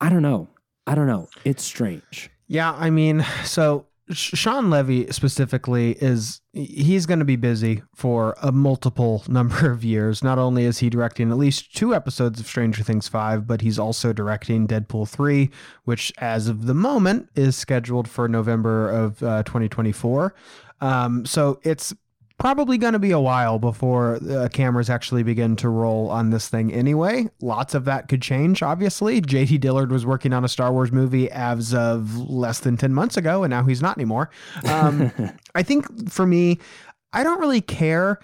I 0.00 0.08
don't 0.08 0.22
know. 0.22 0.48
I 0.86 0.94
don't 0.94 1.06
know. 1.06 1.28
It's 1.44 1.62
strange. 1.62 2.30
Yeah, 2.46 2.72
I 2.72 2.88
mean, 2.88 3.26
so 3.44 3.86
Shawn 4.10 4.70
Levy 4.70 5.06
specifically 5.10 5.92
is 6.00 6.40
he's 6.52 7.04
going 7.04 7.18
to 7.18 7.24
be 7.24 7.36
busy 7.36 7.82
for 7.94 8.36
a 8.42 8.52
multiple 8.52 9.22
number 9.28 9.70
of 9.70 9.84
years. 9.84 10.22
Not 10.24 10.38
only 10.38 10.64
is 10.64 10.78
he 10.78 10.88
directing 10.88 11.30
at 11.30 11.36
least 11.36 11.76
two 11.76 11.94
episodes 11.94 12.40
of 12.40 12.46
Stranger 12.46 12.82
Things 12.82 13.08
5, 13.08 13.46
but 13.46 13.60
he's 13.60 13.78
also 13.78 14.12
directing 14.12 14.66
Deadpool 14.66 15.08
3, 15.08 15.50
which 15.84 16.12
as 16.18 16.48
of 16.48 16.66
the 16.66 16.74
moment 16.74 17.28
is 17.34 17.56
scheduled 17.56 18.08
for 18.08 18.28
November 18.28 18.90
of 18.90 19.22
uh, 19.22 19.42
2024. 19.42 20.34
Um, 20.80 21.26
so 21.26 21.60
it's 21.64 21.94
probably 22.38 22.78
going 22.78 22.92
to 22.92 22.98
be 22.98 23.10
a 23.10 23.20
while 23.20 23.58
before 23.58 24.20
uh, 24.30 24.48
cameras 24.52 24.88
actually 24.88 25.22
begin 25.22 25.56
to 25.56 25.68
roll 25.68 26.08
on 26.08 26.30
this 26.30 26.48
thing 26.48 26.72
anyway. 26.72 27.28
Lots 27.40 27.74
of 27.74 27.84
that 27.86 28.08
could 28.08 28.22
change, 28.22 28.62
obviously. 28.62 29.20
J.D. 29.20 29.58
Dillard 29.58 29.90
was 29.90 30.06
working 30.06 30.32
on 30.32 30.44
a 30.44 30.48
Star 30.48 30.72
Wars 30.72 30.92
movie 30.92 31.30
as 31.30 31.74
of 31.74 32.16
less 32.16 32.60
than 32.60 32.76
10 32.76 32.94
months 32.94 33.16
ago, 33.16 33.42
and 33.42 33.50
now 33.50 33.64
he's 33.64 33.82
not 33.82 33.96
anymore. 33.96 34.30
Um, 34.64 35.12
I 35.54 35.62
think 35.62 36.10
for 36.10 36.26
me, 36.26 36.58
I 37.12 37.24
don't 37.24 37.40
really 37.40 37.60
care 37.60 38.20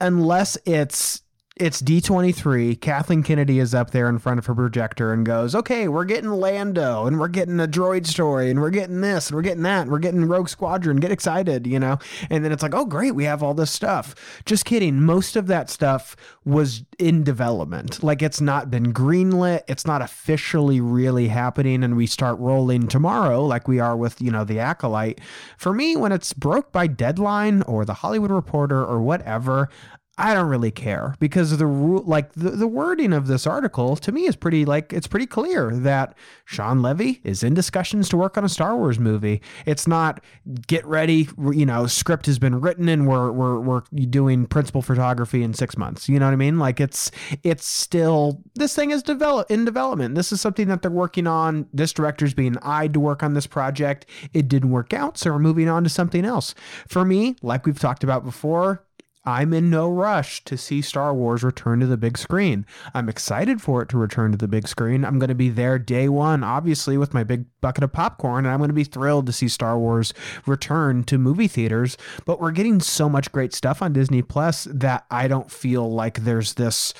unless 0.00 0.56
it's 0.64 1.22
it's 1.56 1.80
D23. 1.80 2.80
Kathleen 2.80 3.22
Kennedy 3.22 3.60
is 3.60 3.76
up 3.76 3.92
there 3.92 4.08
in 4.08 4.18
front 4.18 4.40
of 4.40 4.46
her 4.46 4.54
projector 4.56 5.12
and 5.12 5.24
goes, 5.24 5.54
Okay, 5.54 5.86
we're 5.86 6.04
getting 6.04 6.30
Lando 6.30 7.06
and 7.06 7.20
we're 7.20 7.28
getting 7.28 7.60
a 7.60 7.68
droid 7.68 8.08
story 8.08 8.50
and 8.50 8.60
we're 8.60 8.70
getting 8.70 9.00
this 9.02 9.28
and 9.28 9.36
we're 9.36 9.42
getting 9.42 9.62
that 9.62 9.82
and 9.82 9.90
we're 9.92 10.00
getting 10.00 10.24
Rogue 10.24 10.48
Squadron. 10.48 10.96
Get 10.96 11.12
excited, 11.12 11.64
you 11.68 11.78
know? 11.78 11.98
And 12.28 12.44
then 12.44 12.50
it's 12.50 12.62
like, 12.62 12.74
Oh, 12.74 12.84
great, 12.84 13.14
we 13.14 13.22
have 13.24 13.40
all 13.40 13.54
this 13.54 13.70
stuff. 13.70 14.16
Just 14.44 14.64
kidding. 14.64 15.00
Most 15.00 15.36
of 15.36 15.46
that 15.46 15.70
stuff 15.70 16.16
was 16.44 16.82
in 16.98 17.22
development. 17.22 18.02
Like 18.02 18.20
it's 18.20 18.40
not 18.40 18.68
been 18.68 18.92
greenlit, 18.92 19.62
it's 19.68 19.86
not 19.86 20.02
officially 20.02 20.80
really 20.80 21.28
happening. 21.28 21.84
And 21.84 21.96
we 21.96 22.08
start 22.08 22.36
rolling 22.40 22.88
tomorrow, 22.88 23.44
like 23.44 23.68
we 23.68 23.78
are 23.78 23.96
with, 23.96 24.20
you 24.20 24.32
know, 24.32 24.42
The 24.42 24.58
Acolyte. 24.58 25.20
For 25.56 25.72
me, 25.72 25.94
when 25.94 26.10
it's 26.10 26.32
broke 26.32 26.72
by 26.72 26.88
deadline 26.88 27.62
or 27.62 27.84
The 27.84 27.94
Hollywood 27.94 28.32
Reporter 28.32 28.84
or 28.84 29.00
whatever, 29.00 29.68
I 30.16 30.32
don't 30.32 30.48
really 30.48 30.70
care 30.70 31.16
because 31.18 31.56
the 31.56 31.66
rule, 31.66 32.02
like 32.06 32.32
the, 32.34 32.50
the 32.50 32.68
wording 32.68 33.12
of 33.12 33.26
this 33.26 33.48
article 33.48 33.96
to 33.96 34.12
me 34.12 34.26
is 34.26 34.36
pretty 34.36 34.64
like 34.64 34.92
it's 34.92 35.08
pretty 35.08 35.26
clear 35.26 35.74
that 35.74 36.14
Shawn 36.44 36.82
Levy 36.82 37.20
is 37.24 37.42
in 37.42 37.52
discussions 37.52 38.08
to 38.10 38.16
work 38.16 38.38
on 38.38 38.44
a 38.44 38.48
Star 38.48 38.76
Wars 38.76 39.00
movie. 39.00 39.42
It's 39.66 39.88
not 39.88 40.22
get 40.68 40.86
ready, 40.86 41.28
you 41.52 41.66
know, 41.66 41.88
script 41.88 42.26
has 42.26 42.38
been 42.38 42.60
written 42.60 42.88
and 42.88 43.08
we're 43.08 43.32
we're 43.32 43.58
we're 43.58 43.80
doing 43.80 44.46
principal 44.46 44.82
photography 44.82 45.42
in 45.42 45.52
six 45.52 45.76
months. 45.76 46.08
You 46.08 46.20
know 46.20 46.26
what 46.26 46.32
I 46.32 46.36
mean? 46.36 46.60
Like 46.60 46.80
it's 46.80 47.10
it's 47.42 47.66
still 47.66 48.40
this 48.54 48.72
thing 48.72 48.92
is 48.92 49.02
develop 49.02 49.50
in 49.50 49.64
development. 49.64 50.14
This 50.14 50.30
is 50.30 50.40
something 50.40 50.68
that 50.68 50.82
they're 50.82 50.92
working 50.92 51.26
on. 51.26 51.66
This 51.72 51.92
director's 51.92 52.34
being 52.34 52.56
eyed 52.62 52.94
to 52.94 53.00
work 53.00 53.24
on 53.24 53.34
this 53.34 53.48
project. 53.48 54.06
It 54.32 54.46
didn't 54.46 54.70
work 54.70 54.92
out, 54.92 55.18
so 55.18 55.32
we're 55.32 55.40
moving 55.40 55.68
on 55.68 55.82
to 55.82 55.90
something 55.90 56.24
else. 56.24 56.54
For 56.86 57.04
me, 57.04 57.34
like 57.42 57.66
we've 57.66 57.80
talked 57.80 58.04
about 58.04 58.24
before, 58.24 58.84
I'm 59.26 59.52
in 59.54 59.70
no 59.70 59.90
rush 59.90 60.44
to 60.44 60.58
see 60.58 60.82
Star 60.82 61.14
Wars 61.14 61.42
return 61.42 61.80
to 61.80 61.86
the 61.86 61.96
big 61.96 62.18
screen. 62.18 62.66
I'm 62.92 63.08
excited 63.08 63.62
for 63.62 63.80
it 63.82 63.88
to 63.90 63.98
return 63.98 64.32
to 64.32 64.38
the 64.38 64.48
big 64.48 64.68
screen. 64.68 65.04
I'm 65.04 65.18
going 65.18 65.28
to 65.28 65.34
be 65.34 65.48
there 65.48 65.78
day 65.78 66.08
one, 66.08 66.44
obviously, 66.44 66.98
with 66.98 67.14
my 67.14 67.24
big 67.24 67.46
bucket 67.60 67.84
of 67.84 67.92
popcorn, 67.92 68.44
and 68.44 68.52
I'm 68.52 68.58
going 68.58 68.68
to 68.68 68.74
be 68.74 68.84
thrilled 68.84 69.26
to 69.26 69.32
see 69.32 69.48
Star 69.48 69.78
Wars 69.78 70.12
return 70.46 71.04
to 71.04 71.16
movie 71.16 71.48
theaters. 71.48 71.96
But 72.26 72.40
we're 72.40 72.50
getting 72.50 72.80
so 72.80 73.08
much 73.08 73.32
great 73.32 73.54
stuff 73.54 73.80
on 73.80 73.94
Disney 73.94 74.22
Plus 74.22 74.68
that 74.70 75.06
I 75.10 75.28
don't 75.28 75.50
feel 75.50 75.90
like 75.90 76.24
there's 76.24 76.54
this 76.54 76.92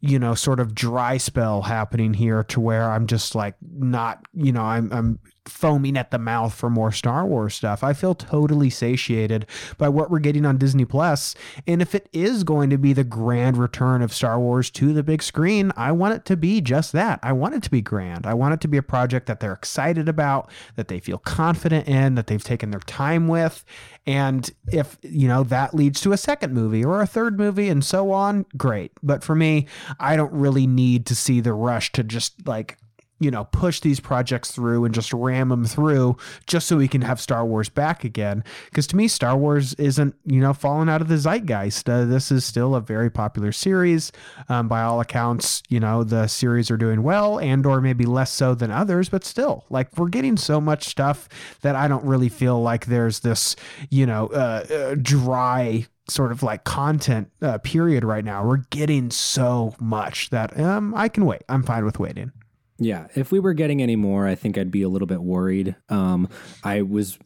you 0.00 0.18
know 0.18 0.34
sort 0.34 0.60
of 0.60 0.74
dry 0.74 1.16
spell 1.16 1.62
happening 1.62 2.14
here 2.14 2.44
to 2.44 2.60
where 2.60 2.90
I'm 2.90 3.06
just 3.06 3.34
like 3.34 3.54
not 3.62 4.24
you 4.34 4.52
know 4.52 4.62
I'm 4.62 4.92
I'm 4.92 5.18
foaming 5.48 5.96
at 5.96 6.10
the 6.10 6.18
mouth 6.18 6.54
for 6.54 6.70
more 6.70 6.92
Star 6.92 7.26
Wars 7.26 7.54
stuff. 7.54 7.82
I 7.82 7.92
feel 7.92 8.14
totally 8.14 8.70
satiated 8.70 9.46
by 9.76 9.88
what 9.88 10.10
we're 10.10 10.18
getting 10.18 10.46
on 10.46 10.58
Disney 10.58 10.84
Plus. 10.84 11.34
And 11.66 11.82
if 11.82 11.94
it 11.94 12.08
is 12.12 12.44
going 12.44 12.70
to 12.70 12.78
be 12.78 12.92
the 12.92 13.04
grand 13.04 13.56
return 13.56 14.02
of 14.02 14.12
Star 14.12 14.38
Wars 14.38 14.70
to 14.72 14.92
the 14.92 15.02
big 15.02 15.22
screen, 15.22 15.72
I 15.76 15.92
want 15.92 16.14
it 16.14 16.24
to 16.26 16.36
be 16.36 16.60
just 16.60 16.92
that. 16.92 17.18
I 17.22 17.32
want 17.32 17.54
it 17.54 17.62
to 17.64 17.70
be 17.70 17.80
grand. 17.80 18.26
I 18.26 18.34
want 18.34 18.54
it 18.54 18.60
to 18.62 18.68
be 18.68 18.76
a 18.76 18.82
project 18.82 19.26
that 19.26 19.40
they're 19.40 19.52
excited 19.52 20.08
about, 20.08 20.50
that 20.76 20.88
they 20.88 21.00
feel 21.00 21.18
confident 21.18 21.88
in, 21.88 22.14
that 22.14 22.26
they've 22.26 22.44
taken 22.44 22.70
their 22.70 22.80
time 22.80 23.28
with. 23.28 23.64
And 24.08 24.50
if, 24.72 24.96
you 25.02 25.28
know, 25.28 25.42
that 25.44 25.74
leads 25.74 26.00
to 26.00 26.12
a 26.12 26.16
second 26.16 26.54
movie 26.54 26.82
or 26.82 27.02
a 27.02 27.06
third 27.06 27.38
movie 27.38 27.68
and 27.68 27.84
so 27.84 28.10
on, 28.10 28.46
great. 28.56 28.90
But 29.02 29.22
for 29.22 29.34
me, 29.34 29.66
I 30.00 30.16
don't 30.16 30.32
really 30.32 30.66
need 30.66 31.04
to 31.06 31.14
see 31.14 31.42
the 31.42 31.52
rush 31.52 31.92
to 31.92 32.02
just 32.02 32.46
like 32.46 32.78
you 33.20 33.30
know, 33.30 33.44
push 33.44 33.80
these 33.80 34.00
projects 34.00 34.50
through 34.50 34.84
and 34.84 34.94
just 34.94 35.12
ram 35.12 35.48
them 35.48 35.64
through 35.64 36.16
just 36.46 36.68
so 36.68 36.76
we 36.76 36.88
can 36.88 37.02
have 37.02 37.20
Star 37.20 37.44
Wars 37.44 37.68
back 37.68 38.04
again. 38.04 38.44
Because 38.66 38.86
to 38.88 38.96
me, 38.96 39.08
Star 39.08 39.36
Wars 39.36 39.74
isn't, 39.74 40.14
you 40.24 40.40
know, 40.40 40.52
falling 40.52 40.88
out 40.88 41.00
of 41.00 41.08
the 41.08 41.18
zeitgeist. 41.18 41.88
Uh, 41.88 42.04
this 42.04 42.30
is 42.30 42.44
still 42.44 42.74
a 42.74 42.80
very 42.80 43.10
popular 43.10 43.52
series. 43.52 44.12
Um, 44.48 44.68
by 44.68 44.82
all 44.82 45.00
accounts, 45.00 45.62
you 45.68 45.80
know, 45.80 46.04
the 46.04 46.26
series 46.26 46.70
are 46.70 46.76
doing 46.76 47.02
well 47.02 47.38
and 47.38 47.66
or 47.66 47.80
maybe 47.80 48.04
less 48.06 48.32
so 48.32 48.54
than 48.54 48.70
others, 48.70 49.08
but 49.08 49.24
still, 49.24 49.64
like 49.70 49.96
we're 49.96 50.08
getting 50.08 50.36
so 50.36 50.60
much 50.60 50.84
stuff 50.84 51.28
that 51.62 51.74
I 51.74 51.88
don't 51.88 52.04
really 52.04 52.28
feel 52.28 52.60
like 52.62 52.86
there's 52.86 53.20
this, 53.20 53.56
you 53.90 54.06
know, 54.06 54.28
uh, 54.28 54.64
uh, 54.70 54.94
dry 55.00 55.86
sort 56.08 56.32
of 56.32 56.42
like 56.42 56.64
content 56.64 57.30
uh, 57.42 57.58
period 57.58 58.04
right 58.04 58.24
now. 58.24 58.44
We're 58.44 58.64
getting 58.70 59.10
so 59.10 59.74
much 59.78 60.30
that 60.30 60.58
um, 60.58 60.94
I 60.94 61.08
can 61.08 61.26
wait. 61.26 61.42
I'm 61.48 61.62
fine 61.62 61.84
with 61.84 61.98
waiting. 61.98 62.32
Yeah, 62.78 63.08
if 63.14 63.32
we 63.32 63.40
were 63.40 63.54
getting 63.54 63.82
any 63.82 63.96
more, 63.96 64.26
I 64.26 64.34
think 64.34 64.56
I'd 64.56 64.70
be 64.70 64.82
a 64.82 64.88
little 64.88 65.06
bit 65.06 65.22
worried. 65.22 65.74
Um, 65.88 66.28
I 66.62 66.82
was 66.82 67.18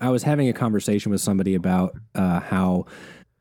I 0.00 0.10
was 0.10 0.22
having 0.24 0.48
a 0.48 0.52
conversation 0.52 1.10
with 1.10 1.22
somebody 1.22 1.54
about 1.54 1.96
uh, 2.14 2.40
how 2.40 2.84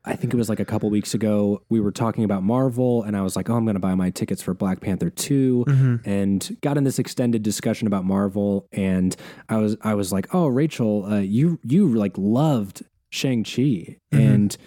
I 0.05 0.15
think 0.15 0.33
it 0.33 0.37
was 0.37 0.47
like 0.47 0.61
a 0.61 0.65
couple 0.65 0.89
weeks 0.89 1.13
ago, 1.13 1.61
we 1.69 1.81
were 1.81 1.91
talking 1.91 2.23
about 2.23 2.41
Marvel, 2.43 3.03
and 3.03 3.17
I 3.17 3.21
was 3.21 3.35
like, 3.35 3.49
oh, 3.49 3.55
I'm 3.55 3.65
going 3.65 3.75
to 3.75 3.81
buy 3.81 3.93
my 3.95 4.09
tickets 4.09 4.41
for 4.41 4.53
Black 4.53 4.79
Panther 4.79 5.09
2 5.09 5.65
Mm-hmm. 5.67 6.09
and 6.09 6.57
got 6.61 6.77
in 6.77 6.85
this 6.85 6.97
extended 6.99 7.43
discussion 7.43 7.85
about 7.87 8.05
Marvel. 8.05 8.65
And 8.71 9.13
I 9.49 9.57
was, 9.57 9.75
I 9.81 9.95
was 9.95 10.13
like, 10.13 10.33
oh, 10.33 10.47
Rachel, 10.47 11.05
uh, 11.05 11.19
you, 11.19 11.59
you 11.65 11.93
like 11.93 12.13
loved 12.17 12.83
Shang-Chi. 13.09 13.51
Mhm. 13.61 13.97
And, 14.13 14.57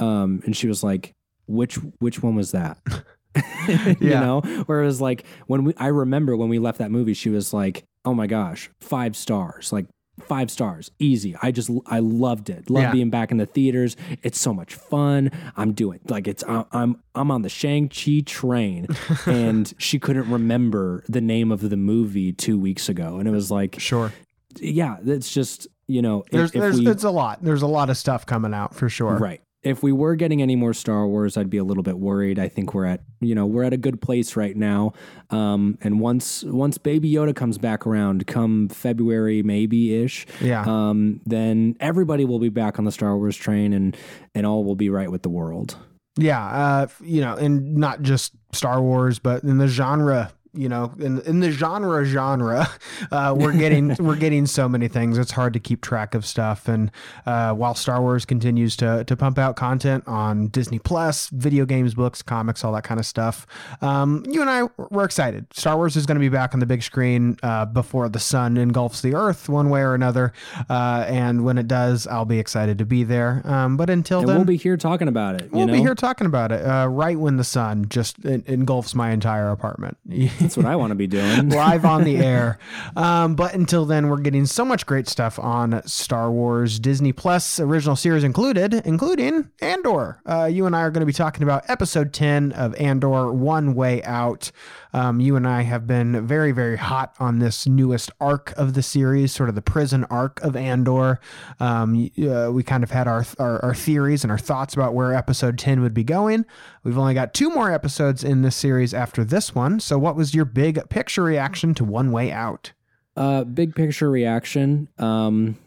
um, 0.00 0.42
and 0.44 0.56
she 0.56 0.66
was 0.66 0.82
like, 0.82 1.12
which, 1.46 1.76
which 2.00 2.20
one 2.20 2.34
was 2.34 2.50
that? 2.50 2.78
you 3.68 3.96
Yeah. 4.00 4.20
know, 4.20 4.40
where 4.66 4.82
it 4.82 4.86
was 4.86 5.00
like 5.00 5.24
when 5.46 5.64
we, 5.64 5.74
I 5.76 5.88
remember 5.88 6.36
when 6.36 6.48
we 6.48 6.58
left 6.58 6.78
that 6.78 6.90
movie, 6.90 7.14
she 7.14 7.30
was 7.30 7.52
like, 7.52 7.84
oh 8.04 8.14
my 8.14 8.26
gosh, 8.26 8.70
five 8.80 9.16
stars, 9.16 9.72
like 9.72 9.86
five 10.20 10.50
stars, 10.50 10.90
easy. 10.98 11.34
I 11.42 11.50
just, 11.50 11.70
I 11.86 12.00
loved 12.00 12.50
it. 12.50 12.68
Love 12.68 12.82
Yeah. 12.82 12.92
being 12.92 13.08
back 13.10 13.30
in 13.30 13.36
the 13.38 13.46
theaters. 13.46 13.96
It's 14.22 14.38
so 14.38 14.52
much 14.52 14.74
fun. 14.74 15.30
I'm 15.56 15.72
doing 15.72 16.00
like 16.08 16.28
it's, 16.28 16.42
I'm, 16.46 17.00
I'm 17.14 17.30
on 17.30 17.42
the 17.42 17.48
Shang 17.48 17.88
Chi 17.88 18.20
train, 18.26 18.86
and 19.26 19.72
she 19.78 19.98
couldn't 19.98 20.30
remember 20.30 21.04
the 21.08 21.20
name 21.22 21.50
of 21.52 21.60
the 21.68 21.76
movie 21.76 22.32
two 22.32 22.58
weeks 22.58 22.88
ago, 22.88 23.18
and 23.18 23.26
it 23.28 23.30
was 23.30 23.50
like, 23.50 23.78
Sure. 23.78 24.12
yeah, 24.58 24.96
it's 25.04 25.32
just 25.32 25.68
you 25.86 26.02
know, 26.02 26.20
if- 26.22 26.30
There's 26.30 26.50
if 26.54 26.60
there's 26.60 26.78
we- 26.80 26.86
it's 26.88 27.04
a 27.04 27.10
lot. 27.10 27.42
There's 27.42 27.62
a 27.62 27.66
lot 27.66 27.90
of 27.90 27.96
stuff 27.96 28.24
coming 28.26 28.54
out 28.54 28.74
for 28.74 28.88
sure. 28.88 29.16
Right. 29.16 29.40
If 29.62 29.82
we 29.82 29.92
were 29.92 30.16
getting 30.16 30.40
any 30.40 30.56
more 30.56 30.72
Star 30.72 31.06
Wars, 31.06 31.36
I'd 31.36 31.50
be 31.50 31.58
a 31.58 31.64
little 31.64 31.82
bit 31.82 31.98
worried. 31.98 32.38
I 32.38 32.48
think 32.48 32.72
we're 32.72 32.86
at 32.86 33.02
you 33.20 33.34
know 33.34 33.44
we're 33.46 33.62
at 33.64 33.72
a 33.74 33.76
good 33.76 34.00
place 34.00 34.34
right 34.36 34.56
now. 34.56 34.94
Um, 35.28 35.76
and 35.82 36.00
once 36.00 36.42
once 36.44 36.78
Baby 36.78 37.12
Yoda 37.12 37.36
comes 37.36 37.58
back 37.58 37.86
around, 37.86 38.26
come 38.26 38.68
February 38.68 39.42
maybe 39.42 39.94
ish, 40.02 40.26
Yeah. 40.40 40.64
um, 40.66 41.20
then 41.26 41.76
everybody 41.78 42.24
will 42.24 42.38
be 42.38 42.48
back 42.48 42.78
on 42.78 42.84
the 42.86 42.92
Star 42.92 43.16
Wars 43.18 43.36
train, 43.36 43.72
and 43.74 43.96
and 44.34 44.46
all 44.46 44.64
will 44.64 44.76
be 44.76 44.88
right 44.88 45.10
with 45.10 45.22
the 45.22 45.28
world. 45.30 45.76
Yeah, 46.18 46.42
uh, 46.44 46.86
you 47.02 47.20
know, 47.20 47.34
and 47.36 47.76
not 47.76 48.02
just 48.02 48.32
Star 48.52 48.82
Wars, 48.82 49.18
but 49.18 49.42
in 49.44 49.58
the 49.58 49.68
genre, 49.68 50.32
you 50.54 50.68
know, 50.68 50.92
in 50.98 51.20
in 51.22 51.40
the 51.40 51.50
genre 51.50 52.04
genre, 52.04 52.68
uh, 53.12 53.34
we're 53.36 53.52
getting 53.56 53.94
we're 54.00 54.16
getting 54.16 54.46
so 54.46 54.68
many 54.68 54.88
things. 54.88 55.18
It's 55.18 55.32
hard 55.32 55.52
to 55.54 55.60
keep 55.60 55.80
track 55.82 56.14
of 56.14 56.24
stuff. 56.26 56.68
And 56.68 56.90
uh, 57.26 57.52
while 57.54 57.74
Star 57.74 58.00
Wars 58.00 58.24
continues 58.24 58.76
to 58.78 59.04
to 59.04 59.16
pump 59.16 59.38
out 59.38 59.56
content 59.56 60.04
on 60.06 60.48
Disney 60.48 60.78
Plus, 60.78 61.28
video 61.28 61.64
games, 61.64 61.94
books, 61.94 62.22
comics, 62.22 62.64
all 62.64 62.72
that 62.72 62.84
kind 62.84 62.98
of 63.00 63.06
stuff, 63.06 63.46
um, 63.82 64.24
you 64.28 64.40
and 64.40 64.50
I 64.50 64.62
we're 64.90 65.04
excited. 65.04 65.46
Star 65.52 65.76
Wars 65.76 65.96
is 65.96 66.06
going 66.06 66.16
to 66.16 66.20
be 66.20 66.28
back 66.28 66.54
on 66.54 66.60
the 66.60 66.66
big 66.66 66.82
screen 66.82 67.36
uh, 67.42 67.64
before 67.66 68.08
the 68.08 68.18
sun 68.18 68.56
engulfs 68.56 69.02
the 69.02 69.14
earth, 69.14 69.48
one 69.48 69.70
way 69.70 69.80
or 69.80 69.94
another. 69.94 70.32
Uh, 70.68 71.04
and 71.08 71.44
when 71.44 71.58
it 71.58 71.68
does, 71.68 72.06
I'll 72.06 72.24
be 72.24 72.38
excited 72.38 72.78
to 72.78 72.84
be 72.84 73.04
there. 73.04 73.42
Um, 73.44 73.76
but 73.76 73.90
until 73.90 74.20
And 74.20 74.28
then, 74.28 74.36
we'll 74.36 74.44
be 74.44 74.56
here 74.56 74.76
talking 74.76 75.08
about 75.08 75.36
it. 75.36 75.42
You 75.44 75.50
We'll 75.52 75.66
know? 75.66 75.72
be 75.74 75.80
here 75.80 75.94
talking 75.94 76.26
about 76.26 76.52
it 76.52 76.64
uh, 76.64 76.86
right 76.88 77.18
when 77.18 77.36
the 77.36 77.44
sun 77.44 77.86
just 77.88 78.24
en- 78.24 78.44
engulfs 78.46 78.94
my 78.94 79.10
entire 79.10 79.50
apartment. 79.50 79.96
That's 80.40 80.56
what 80.56 80.66
I 80.66 80.76
want 80.76 80.90
to 80.90 80.94
be 80.94 81.06
doing. 81.06 81.48
Live 81.50 81.84
on 81.84 82.04
the 82.04 82.18
air. 82.18 82.58
Um, 82.96 83.34
but 83.34 83.54
until 83.54 83.84
then, 83.84 84.08
we're 84.08 84.18
getting 84.20 84.46
so 84.46 84.64
much 84.64 84.84
great 84.84 85.08
stuff 85.08 85.38
on 85.38 85.80
Star 85.86 86.30
Wars 86.30 86.78
Disney 86.78 87.12
Plus, 87.12 87.60
original 87.60 87.94
series 87.94 88.24
included, 88.24 88.74
including 88.74 89.48
Andor. 89.60 90.20
Uh, 90.26 90.46
you 90.46 90.66
and 90.66 90.74
I 90.74 90.80
are 90.80 90.90
going 90.90 91.00
to 91.00 91.06
be 91.06 91.12
talking 91.12 91.42
about 91.42 91.68
episode 91.68 92.12
10 92.12 92.52
of 92.52 92.74
Andor 92.76 93.32
One 93.32 93.74
Way 93.74 94.02
Out. 94.02 94.50
Um, 94.92 95.20
you 95.20 95.36
and 95.36 95.46
I 95.46 95.62
have 95.62 95.86
been 95.86 96.26
very, 96.26 96.52
very 96.52 96.76
hot 96.76 97.14
on 97.18 97.38
this 97.38 97.66
newest 97.66 98.10
arc 98.20 98.52
of 98.56 98.74
the 98.74 98.82
series, 98.82 99.32
sort 99.32 99.48
of 99.48 99.54
the 99.54 99.62
prison 99.62 100.04
arc 100.04 100.40
of 100.42 100.56
Andor. 100.56 101.20
Um, 101.58 102.10
uh, 102.22 102.50
we 102.52 102.62
kind 102.62 102.82
of 102.82 102.90
had 102.90 103.06
our, 103.06 103.24
our 103.38 103.64
our 103.64 103.74
theories 103.74 104.24
and 104.24 104.30
our 104.30 104.38
thoughts 104.38 104.74
about 104.74 104.94
where 104.94 105.14
episode 105.14 105.58
10 105.58 105.80
would 105.80 105.94
be 105.94 106.04
going. 106.04 106.44
We've 106.84 106.98
only 106.98 107.14
got 107.14 107.34
two 107.34 107.50
more 107.50 107.72
episodes 107.72 108.24
in 108.24 108.42
this 108.42 108.56
series 108.56 108.94
after 108.94 109.24
this 109.24 109.54
one. 109.54 109.80
So, 109.80 109.98
what 109.98 110.16
was 110.16 110.34
your 110.34 110.44
big 110.44 110.88
picture 110.88 111.22
reaction 111.22 111.74
to 111.74 111.84
One 111.84 112.12
Way 112.12 112.32
Out? 112.32 112.72
Uh, 113.16 113.44
big 113.44 113.74
picture 113.74 114.10
reaction. 114.10 114.88
Um, 114.98 115.58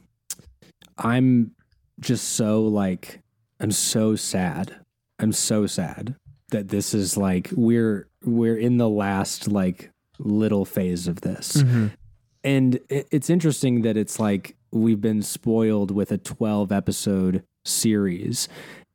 I'm 0.98 1.52
just 2.00 2.30
so 2.34 2.64
like, 2.64 3.22
I'm 3.60 3.72
so 3.72 4.16
sad. 4.16 4.76
I'm 5.20 5.32
so 5.32 5.68
sad 5.68 6.16
that 6.50 6.70
this 6.70 6.94
is 6.94 7.18
like 7.18 7.50
we're 7.56 8.08
we're 8.26 8.58
in 8.58 8.78
the 8.78 8.90
last 8.90 9.48
like 9.48 9.92
little 10.20 10.66
phase 10.66 11.08
of 11.08 11.22
this, 11.22 11.56
and 12.44 12.80
it's 12.90 13.30
interesting 13.30 13.82
that 13.84 13.98
it's 13.98 14.20
like 14.20 14.56
we've 14.72 15.02
been 15.02 15.22
spoiled 15.22 15.92
with 15.92 16.12
a 16.12 16.18
12 16.18 16.72
episode 16.72 17.44
series, 17.66 18.48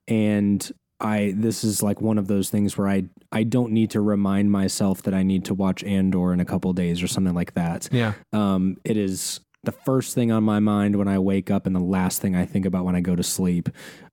and 0.07 0.71
I 1.01 1.35
this 1.37 1.62
is 1.64 1.83
like 1.83 2.01
one 2.01 2.19
of 2.19 2.27
those 2.27 2.51
things 2.51 2.77
where 2.77 2.88
I 2.88 3.05
I 3.31 3.45
don't 3.45 3.73
need 3.73 3.91
to 3.91 4.01
remind 4.01 4.51
myself 4.51 5.03
that 5.03 5.14
I 5.14 5.23
need 5.23 5.45
to 5.47 5.55
watch 5.55 5.85
Andor 5.85 6.33
in 6.33 6.41
a 6.41 6.45
couple 6.45 6.73
days 6.73 7.03
or 7.03 7.09
something 7.09 7.35
like 7.35 7.55
that. 7.55 7.88
Yeah. 7.93 8.14
Um, 8.33 8.77
it 8.85 8.97
is 8.97 9.41
the 9.64 9.73
first 9.73 10.14
thing 10.14 10.33
on 10.33 10.45
my 10.45 10.61
mind 10.61 10.97
when 10.97 11.09
I 11.09 11.19
wake 11.19 11.51
up 11.51 11.67
and 11.67 11.75
the 11.75 11.81
last 11.81 12.21
thing 12.21 12.35
I 12.35 12.47
think 12.47 12.64
about 12.64 12.85
when 12.85 12.97
I 12.97 13.01
go 13.01 13.14
to 13.17 13.23
sleep, 13.23 13.69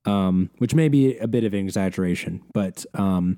um, 0.06 0.50
which 0.58 0.76
may 0.76 0.90
be 0.90 1.18
a 1.18 1.28
bit 1.28 1.44
of 1.44 1.54
an 1.54 1.60
exaggeration, 1.60 2.44
but 2.54 2.86
um, 2.94 3.38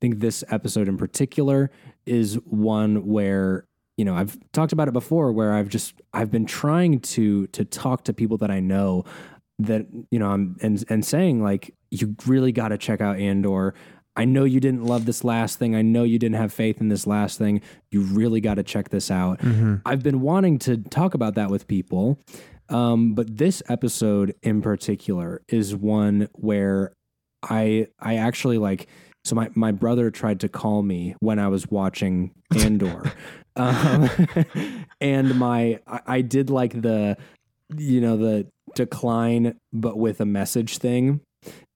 think 0.00 0.20
this 0.20 0.44
episode 0.50 0.88
in 0.88 0.96
particular 0.96 1.70
is 2.06 2.34
one 2.44 3.06
where 3.06 3.64
you 3.96 4.04
know 4.04 4.14
I've 4.14 4.38
talked 4.52 4.72
about 4.72 4.88
it 4.88 4.92
before, 4.92 5.32
where 5.32 5.54
I've 5.54 5.68
just 5.68 6.00
I've 6.12 6.30
been 6.30 6.46
trying 6.46 7.00
to 7.00 7.46
to 7.48 7.64
talk 7.64 8.04
to 8.04 8.12
people 8.12 8.36
that 8.38 8.50
I 8.50 8.60
know 8.60 9.04
that 9.58 9.86
you 10.10 10.18
know 10.18 10.30
I'm 10.30 10.56
and 10.62 10.82
and 10.88 11.04
saying 11.04 11.42
like 11.42 11.74
you 11.90 12.14
really 12.26 12.52
got 12.52 12.68
to 12.68 12.78
check 12.78 13.00
out 13.00 13.18
Andor. 13.18 13.74
I 14.16 14.24
know 14.24 14.42
you 14.42 14.58
didn't 14.58 14.84
love 14.84 15.04
this 15.04 15.22
last 15.22 15.60
thing. 15.60 15.76
I 15.76 15.82
know 15.82 16.02
you 16.02 16.18
didn't 16.18 16.36
have 16.36 16.52
faith 16.52 16.80
in 16.80 16.88
this 16.88 17.06
last 17.06 17.38
thing. 17.38 17.60
You 17.92 18.00
really 18.00 18.40
got 18.40 18.54
to 18.54 18.64
check 18.64 18.88
this 18.88 19.12
out. 19.12 19.38
I've 19.86 20.02
been 20.02 20.22
wanting 20.22 20.58
to 20.60 20.76
talk 20.76 21.14
about 21.14 21.36
that 21.36 21.50
with 21.50 21.68
people. 21.68 22.18
Um, 22.68 23.14
but 23.14 23.36
this 23.36 23.62
episode 23.68 24.34
in 24.42 24.60
particular 24.60 25.40
is 25.48 25.74
one 25.74 26.28
where 26.32 26.92
I 27.42 27.86
I 28.00 28.16
actually 28.16 28.58
like 28.58 28.88
so 29.28 29.36
my, 29.36 29.50
my 29.54 29.72
brother 29.72 30.10
tried 30.10 30.40
to 30.40 30.48
call 30.48 30.82
me 30.82 31.14
when 31.20 31.38
I 31.38 31.48
was 31.48 31.70
watching 31.70 32.32
Andor. 32.56 33.12
um, 33.56 34.08
and 35.00 35.38
my 35.38 35.80
I, 35.86 36.00
I 36.06 36.20
did 36.22 36.48
like 36.48 36.80
the 36.80 37.16
you 37.76 38.00
know 38.00 38.16
the 38.16 38.46
decline 38.74 39.58
but 39.72 39.98
with 39.98 40.20
a 40.20 40.24
message 40.24 40.78
thing. 40.78 41.20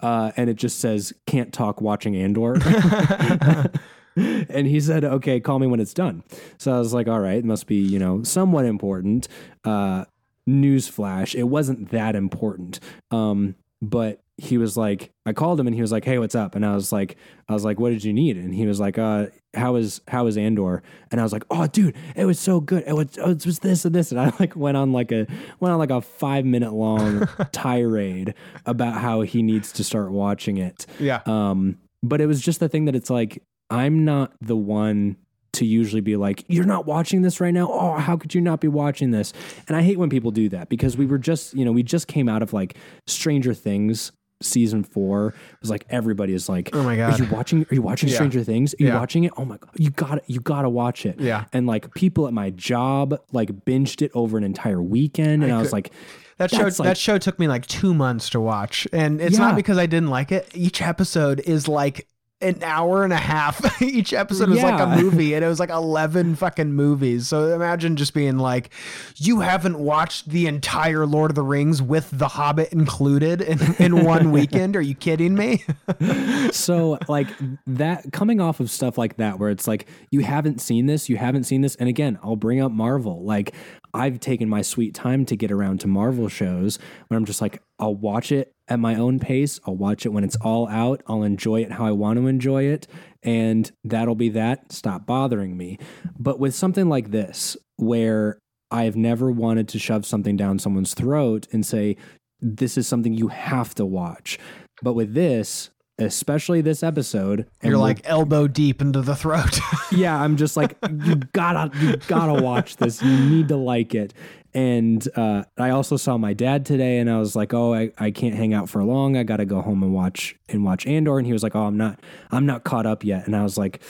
Uh, 0.01 0.33
and 0.37 0.51
it 0.51 0.55
just 0.55 0.81
says 0.81 1.13
can't 1.27 1.53
talk 1.53 1.81
watching 1.81 2.17
Andor. 2.17 2.55
and 4.17 4.67
he 4.67 4.81
said, 4.81 5.05
"Okay, 5.05 5.39
call 5.39 5.59
me 5.59 5.67
when 5.67 5.79
it's 5.79 5.95
done." 5.95 6.25
So 6.59 6.75
I 6.75 6.79
was 6.79 6.93
like, 6.93 7.07
"All 7.07 7.21
right, 7.21 7.37
it 7.37 7.45
must 7.45 7.67
be 7.67 7.77
you 7.77 7.99
know 7.99 8.23
somewhat 8.23 8.65
important." 8.65 9.29
Uh, 9.63 10.07
newsflash, 10.49 11.35
it 11.35 11.45
wasn't 11.45 11.91
that 11.91 12.17
important. 12.17 12.81
Um, 13.13 13.55
but 13.81 14.21
he 14.43 14.59
was 14.59 14.77
like, 14.77 15.13
I 15.25 15.33
called 15.33 15.61
him 15.61 15.69
and 15.69 15.77
he 15.77 15.81
was 15.81 15.93
like, 15.93 16.05
"Hey, 16.05 16.19
what's 16.19 16.35
up?" 16.35 16.57
And 16.57 16.67
I 16.67 16.75
was 16.75 16.91
like, 16.91 17.17
I 17.49 17.53
was 17.53 17.65
like, 17.65 17.79
"What 17.79 17.91
did 17.91 18.03
you 18.03 18.13
need?" 18.13 18.37
And 18.37 18.53
he 18.53 18.67
was 18.67 18.81
like, 18.81 18.99
"Uh, 18.99 19.27
how 19.55 19.77
is 19.77 20.01
how 20.09 20.27
is 20.27 20.37
Andor?" 20.37 20.83
And 21.13 21.21
I 21.21 21.23
was 21.23 21.33
like, 21.33 21.45
"Oh, 21.49 21.69
dude, 21.69 21.95
it 22.17 22.25
was 22.25 22.41
so 22.41 22.61
good. 22.61 22.83
It 22.85 22.95
was 22.95 23.17
it 23.17 23.47
was 23.47 23.61
this 23.61 23.85
and 23.85 23.95
this." 23.95 24.11
And 24.11 24.21
I 24.21 24.33
like 24.41 24.57
went 24.57 24.77
on 24.77 24.93
like 24.93 25.13
a 25.13 25.29
went 25.61 25.73
on 25.73 25.79
like 25.79 25.91
a 25.91 26.01
five 26.01 26.45
minute 26.45 26.73
long 26.73 27.29
tirade 27.53 28.35
about 28.67 28.95
how 28.95 29.21
he 29.21 29.45
needs 29.45 29.71
to 29.75 29.85
start 29.85 30.11
watching 30.11 30.57
it. 30.57 30.87
Yeah. 30.99 31.21
Um, 31.27 31.79
but 32.03 32.21
it 32.21 32.27
was 32.27 32.41
just 32.41 32.59
the 32.59 32.69
thing 32.69 32.87
that 32.87 32.97
it's 32.97 33.11
like 33.11 33.45
I'm 33.71 34.05
not 34.05 34.33
the 34.41 34.57
one 34.57 35.19
to 35.53 35.65
usually 35.65 36.01
be 36.01 36.17
like, 36.17 36.45
"You're 36.49 36.65
not 36.65 36.85
watching 36.85 37.23
this 37.23 37.41
right 37.41 37.55
now." 37.55 37.71
Oh, 37.71 37.93
how 37.97 38.17
could 38.17 38.35
you 38.35 38.41
not 38.41 38.61
be 38.61 38.67
watching 38.67 39.13
this? 39.13 39.33
And 39.69 39.77
I 39.77 39.83
hate 39.83 40.01
when 40.01 40.11
people 40.11 40.33
do 40.33 40.49
that 40.49 40.69
because 40.69 40.97
we 40.97 41.07
were 41.07 41.19
just, 41.19 41.55
you 41.55 41.65
know, 41.65 41.71
we 41.71 41.85
just 41.85 42.09
came 42.09 42.29
out 42.29 42.43
of 42.43 42.53
like 42.53 42.77
Stranger 43.07 43.55
Things 43.55 44.11
season 44.43 44.85
four. 44.85 45.35
Was 45.61 45.71
like 45.71 45.87
everybody 45.91 46.33
is 46.35 46.49
like, 46.49 46.71
Oh 46.73 46.83
my 46.83 46.97
god, 46.97 47.19
Are 47.21 47.25
you 47.25 47.31
watching? 47.31 47.63
Are 47.71 47.75
you 47.75 47.83
watching 47.83 48.09
Yeah. 48.09 48.17
Stranger 48.17 48.43
Things? 48.45 48.75
Are 48.75 48.83
you 48.83 48.89
Yeah. 48.89 48.99
watching 48.99 49.25
it? 49.25 49.33
Oh 49.37 49.45
my 49.45 49.57
god, 49.57 49.71
you 49.77 49.91
got 49.91 50.15
to 50.17 50.23
You 50.27 50.41
got 50.41 50.63
to 50.63 50.69
watch 50.71 51.07
it." 51.07 51.21
Yeah. 51.21 51.45
And 51.53 51.67
like 51.67 51.95
people 51.95 52.27
at 52.27 52.33
my 52.35 52.51
job 52.51 53.19
like 53.33 53.65
binged 53.65 54.03
it 54.03 54.11
over 54.15 54.37
an 54.39 54.45
entire 54.45 54.83
weekend, 54.83 55.43
and 55.45 55.53
I, 55.53 55.59
was 55.59 55.69
could- 55.69 55.73
like, 55.75 55.93
That 56.39 56.51
show 56.51 56.63
like- 56.65 56.77
that 56.77 56.97
show 56.99 57.19
took 57.19 57.39
me 57.39 57.47
like 57.49 57.67
two 57.67 57.95
months 57.95 58.31
to 58.31 58.41
watch, 58.41 58.87
and 58.93 59.21
it's 59.21 59.39
not 59.39 59.55
because 59.57 59.79
I 59.79 59.87
didn't 59.87 60.11
like 60.11 60.33
it. 60.33 60.49
Each 60.55 60.83
episode 60.83 61.41
is 61.41 61.69
like 61.69 62.07
an 62.43 62.63
hour 62.63 63.05
and 63.05 63.13
a 63.13 63.17
half. 63.17 63.83
Each 63.83 64.13
episode 64.13 64.51
is 64.51 64.63
like 64.63 64.81
a 64.81 65.01
movie, 65.01 65.35
and 65.35 65.45
it 65.45 65.49
was 65.49 65.61
like 65.61 65.71
eleven 65.71 66.35
fucking 66.35 66.73
movies. 66.73 67.29
So 67.29 67.55
imagine 67.55 67.97
just 67.97 68.15
being 68.15 68.39
like, 68.39 68.71
you 69.17 69.41
haven't 69.41 69.79
watched 69.79 70.29
the 70.29 70.47
entire 70.47 71.07
Lord 71.07 71.31
of 71.31 71.35
the 71.35 71.43
Rings 71.43 71.81
with 71.81 72.11
The 72.13 72.29
Hobbit 72.29 72.73
included 72.73 73.41
in, 73.41 73.75
in 73.79 74.05
one 74.05 74.33
weekend. 74.33 74.77
Are 74.77 74.81
you 74.81 74.95
kidding 74.95 75.35
me? 75.35 75.65
so 76.53 76.99
like 77.09 77.29
that 77.67 78.13
coming 78.13 78.41
off 78.41 78.61
of 78.61 78.71
stuff 78.71 78.99
like 78.99 79.17
that 79.17 79.39
where 79.39 79.51
it's 79.51 79.67
like 79.67 79.89
you 80.11 80.21
haven't 80.21 80.61
seen 80.61 80.87
this 80.87 81.09
you 81.09 81.17
haven't 81.17 81.45
seen 81.45 81.61
this 81.61 81.75
and 81.77 81.89
again 81.89 82.19
i'll 82.23 82.37
bring 82.37 82.61
up 82.61 82.73
marvel 82.73 83.25
like 83.25 83.55
i've 83.95 84.21
taken 84.21 84.49
my 84.49 84.63
sweet 84.63 84.95
time 84.95 85.25
to 85.25 85.37
get 85.37 85.51
around 85.51 85.81
to 85.81 85.87
marvel 85.87 86.29
shows 86.29 86.79
where 87.09 87.19
i'm 87.19 87.25
just 87.25 87.41
like 87.41 87.63
i'll 87.79 87.95
watch 87.95 88.33
it 88.33 88.55
at 88.73 88.81
my 88.81 88.95
own 88.95 89.19
pace. 89.19 89.61
I'll 89.67 89.77
watch 89.77 90.07
it 90.07 90.09
when 90.09 90.25
it's 90.25 90.37
all 90.37 90.67
out. 90.69 91.03
I'll 91.07 91.23
enjoy 91.23 91.63
it 91.63 91.73
how 91.73 91.85
I 91.85 91.91
want 91.91 92.19
to 92.19 92.27
enjoy 92.27 92.65
it. 92.65 92.87
And 93.23 93.71
that'll 93.85 94.15
be 94.15 94.31
that. 94.31 94.73
Stop 94.73 95.07
bothering 95.07 95.57
me. 95.57 95.79
But 96.19 96.41
with 96.41 96.55
something 96.55 96.89
like 96.89 97.11
this, 97.11 97.57
where 97.77 98.39
I've 98.71 98.97
never 98.97 99.31
wanted 99.31 99.69
to 99.69 99.79
shove 99.79 100.07
something 100.07 100.37
down 100.37 100.59
someone's 100.59 100.95
throat 100.95 101.47
and 101.53 101.65
say, 101.65 101.97
this 102.41 102.79
is 102.79 102.89
something 102.89 103.13
you 103.13 103.29
have 103.29 103.75
to 103.75 103.85
watch. 103.85 104.39
But 104.83 104.95
with 104.95 105.13
this, 105.13 105.71
especially 105.99 106.63
this 106.63 106.83
episode, 106.83 107.47
You're 107.63 107.77
like 107.77 108.01
elbow 108.05 108.49
deep 108.49 108.81
into 108.81 109.03
the 109.03 109.15
throat. 109.15 109.61
yeah, 109.93 110.19
I'm 110.19 110.37
just 110.37 110.57
like, 110.57 110.77
you 110.91 111.17
gotta, 111.17 111.71
you 111.79 111.97
gotta 112.09 112.43
watch 112.43 112.77
this. 112.77 113.03
You 113.03 113.17
need 113.17 113.49
to 113.49 113.57
like 113.57 113.95
it. 113.95 114.15
And 114.55 115.07
uh, 115.17 115.45
I 115.57 115.71
also 115.71 115.97
saw 115.97 116.19
my 116.19 116.35
dad 116.35 116.67
today, 116.67 116.99
and 116.99 117.09
I 117.09 117.19
was 117.19 117.35
like, 117.35 117.55
oh, 117.55 117.73
I, 117.73 117.91
I 117.99 118.11
can't 118.11 118.35
hang 118.35 118.53
out 118.53 118.69
for 118.69 118.85
long. 118.85 119.17
I 119.17 119.23
gotta 119.23 119.47
go 119.47 119.63
home 119.63 119.83
and 119.83 119.95
watch 119.95 120.37
and 120.49 120.63
watch 120.65 120.87
Andor. 120.87 121.19
And 121.19 121.27
he 121.27 121.33
was 121.33 121.43
like, 121.43 121.57
oh, 121.57 121.63
I'm 121.65 121.77
not, 121.79 121.99
I'm 122.31 122.45
not 122.45 122.65
caught 122.65 122.85
up 122.85 123.03
yet. 123.03 123.27
And 123.27 123.35
I 123.35 123.43
was 123.43 123.57
like, 123.57 123.81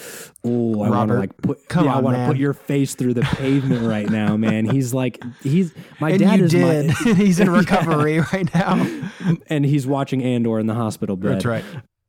oh, 0.45 0.83
I 0.83 0.91
want 0.91 1.11
to 1.11 1.19
like 1.19 1.37
put, 1.39 1.69
come 1.69 1.87
yeah, 1.87 1.97
I 1.97 2.01
want 2.01 2.17
to 2.17 2.27
put 2.27 2.37
your 2.37 2.53
face 2.53 2.95
through 2.95 3.15
the 3.15 3.23
pavement 3.23 3.83
right 3.83 4.09
now, 4.09 4.37
man. 4.37 4.65
He's 4.67 4.95
like, 4.95 5.23
he's 5.43 5.73
my 6.01 6.11
and 6.11 6.19
dad 6.21 6.41
is 6.41 6.51
did. 6.53 6.87
my, 6.87 7.13
He's 7.15 7.41
in 7.41 7.51
recovery 7.51 8.21
right 8.21 8.53
now. 8.55 9.11
and 9.49 9.65
he's 9.65 9.87
watching 9.87 10.23
Andor 10.23 10.59
in 10.59 10.67
the 10.67 10.75
hospital 10.75 11.17
bed. 11.17 11.35
That's 11.35 11.45
right. 11.45 11.65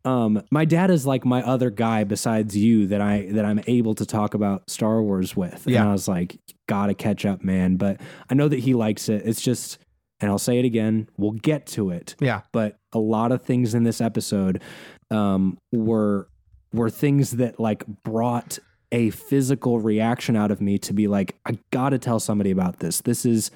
Um, 0.06 0.44
my 0.52 0.66
dad 0.66 0.92
is 0.92 1.06
like 1.06 1.24
my 1.26 1.42
other 1.44 1.70
guy 1.70 2.04
besides 2.04 2.58
you 2.58 2.88
that 2.88 3.00
I 3.02 3.28
that 3.32 3.46
I'm 3.46 3.62
able 3.68 3.96
to 3.96 4.06
talk 4.06 4.34
about 4.34 4.70
Star 4.70 5.02
Wars 5.02 5.36
with. 5.36 5.64
Yeah. 5.66 5.82
And 5.82 5.90
I 5.90 5.92
was 5.94 6.08
like, 6.08 6.38
gotta 6.68 6.94
catch 6.94 7.26
up, 7.26 7.44
man. 7.44 7.78
But 7.78 8.02
I 8.30 8.34
know 8.34 8.48
that 8.48 8.60
he 8.60 8.74
likes 8.74 9.08
it. 9.08 9.22
It's 9.26 9.42
just, 9.42 9.78
and 10.20 10.30
I'll 10.30 10.38
say 10.40 10.60
it 10.60 10.66
again, 10.66 11.08
we'll 11.18 11.32
get 11.32 11.66
to 11.68 11.90
it. 11.90 12.16
Yeah. 12.20 12.42
But 12.52 12.78
a 12.92 13.00
lot 13.00 13.32
of 13.32 13.44
things 13.44 13.74
in 13.74 13.84
this 13.84 14.02
episode 14.02 14.62
um, 15.10 15.58
were 15.72 16.28
were 16.74 16.90
things 16.90 17.32
that 17.32 17.60
like 17.60 17.86
brought 18.04 18.60
a 18.92 19.10
physical 19.12 19.80
reaction 19.80 20.36
out 20.36 20.52
of 20.52 20.60
me 20.60 20.78
to 20.80 20.94
be 20.94 21.08
like, 21.08 21.36
I 21.46 21.58
gotta 21.72 21.98
tell 21.98 22.20
somebody 22.20 22.52
about 22.52 22.80
this. 22.80 23.02
This 23.02 23.26
is 23.26 23.52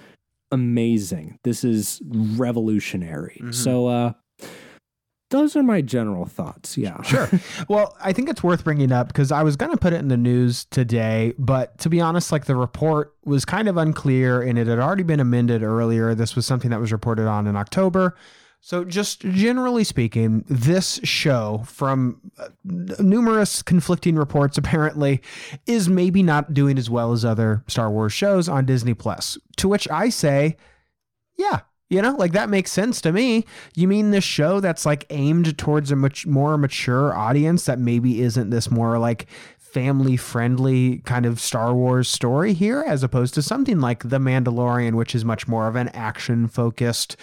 amazing. 0.52 1.39
This 1.43 1.64
is 1.64 2.02
revolutionary. 2.06 3.39
Mhm. 3.43 3.54
So 3.54 3.88
uh 3.88 4.14
those 5.30 5.56
are 5.56 5.64
my 5.64 5.82
general 5.82 6.26
thoughts. 6.26 6.78
Yeah. 6.78 7.02
Sure. 7.02 7.30
Well, 7.68 7.98
I 8.02 8.14
think 8.14 8.30
it's 8.30 8.44
worth 8.44 8.64
bringing 8.64 8.92
up 8.92 9.08
because 9.08 9.32
I 9.32 9.44
was 9.44 9.56
going 9.56 9.72
to 9.72 9.78
put 9.78 9.92
it 9.92 9.98
in 9.98 10.08
the 10.08 10.18
news 10.18 10.66
today, 10.66 11.34
but 11.38 11.78
to 11.80 11.90
be 11.90 12.00
honest, 12.00 12.32
like 12.32 12.46
the 12.46 12.56
report 12.56 13.14
was 13.26 13.44
kind 13.46 13.68
of 13.68 13.78
unclear 13.78 14.42
and 14.42 14.58
it 14.58 14.68
had 14.68 14.80
already 14.80 15.04
been 15.04 15.20
amended 15.20 15.64
earlier. 15.64 16.16
This 16.16 16.36
was 16.36 16.46
something 16.46 16.72
that 16.72 16.80
was 16.80 16.92
reported 16.92 17.28
on 17.28 17.48
in 17.48 17.56
October. 17.56 18.16
So, 18.60 18.84
just 18.84 19.22
generally 19.22 19.84
speaking, 19.84 20.44
this 20.50 21.00
show, 21.04 21.64
from 21.66 22.32
uh, 22.40 22.50
numerous 22.66 23.62
conflicting 23.62 24.16
reports, 24.16 24.58
apparently, 24.58 25.22
is 25.68 25.88
maybe 25.88 26.24
not 26.24 26.54
doing 26.54 26.78
as 26.78 26.90
well 26.90 27.12
as 27.14 27.24
other 27.24 27.64
Star 27.68 27.92
Wars 27.92 28.14
shows 28.14 28.50
on 28.50 28.66
Disney 28.66 28.94
Plus. 28.94 29.38
To 29.58 29.68
which 29.68 29.88
I 29.90 30.10
say, 30.10 30.58
yeah, 31.38 31.62
you 31.90 32.02
know, 32.02 32.16
like 32.16 32.34
that 32.34 32.50
makes 32.50 32.72
sense 32.72 33.00
to 33.02 33.12
me. 33.12 33.46
You 33.76 33.88
mean 33.88 34.12
this 34.12 34.24
show 34.24 34.60
that's 34.60 34.86
like 34.86 35.06
aimed 35.10 35.58
towards 35.58 35.92
a 35.92 35.96
much 35.96 36.26
more 36.26 36.58
mature 36.58 37.16
audience 37.16 37.66
that 37.66 37.80
maybe 37.80 38.22
isn't 38.22 38.50
this 38.50 38.70
more 38.70 39.00
like 39.00 39.28
family 39.58 40.18
friendly 40.18 41.00
kind 41.00 41.26
of 41.26 41.40
Star 41.40 41.74
Wars 41.74 42.10
story 42.10 42.54
here, 42.54 42.84
as 42.88 43.04
opposed 43.04 43.34
to 43.36 43.42
something 43.42 43.80
like 43.80 44.10
The 44.10 44.20
Mandalorian, 44.20 44.96
which 44.96 45.14
is 45.14 45.24
much 45.24 45.48
more 45.48 45.68
of 45.68 45.76
an 45.76 45.90
action 45.90 46.48
focused 46.48 47.16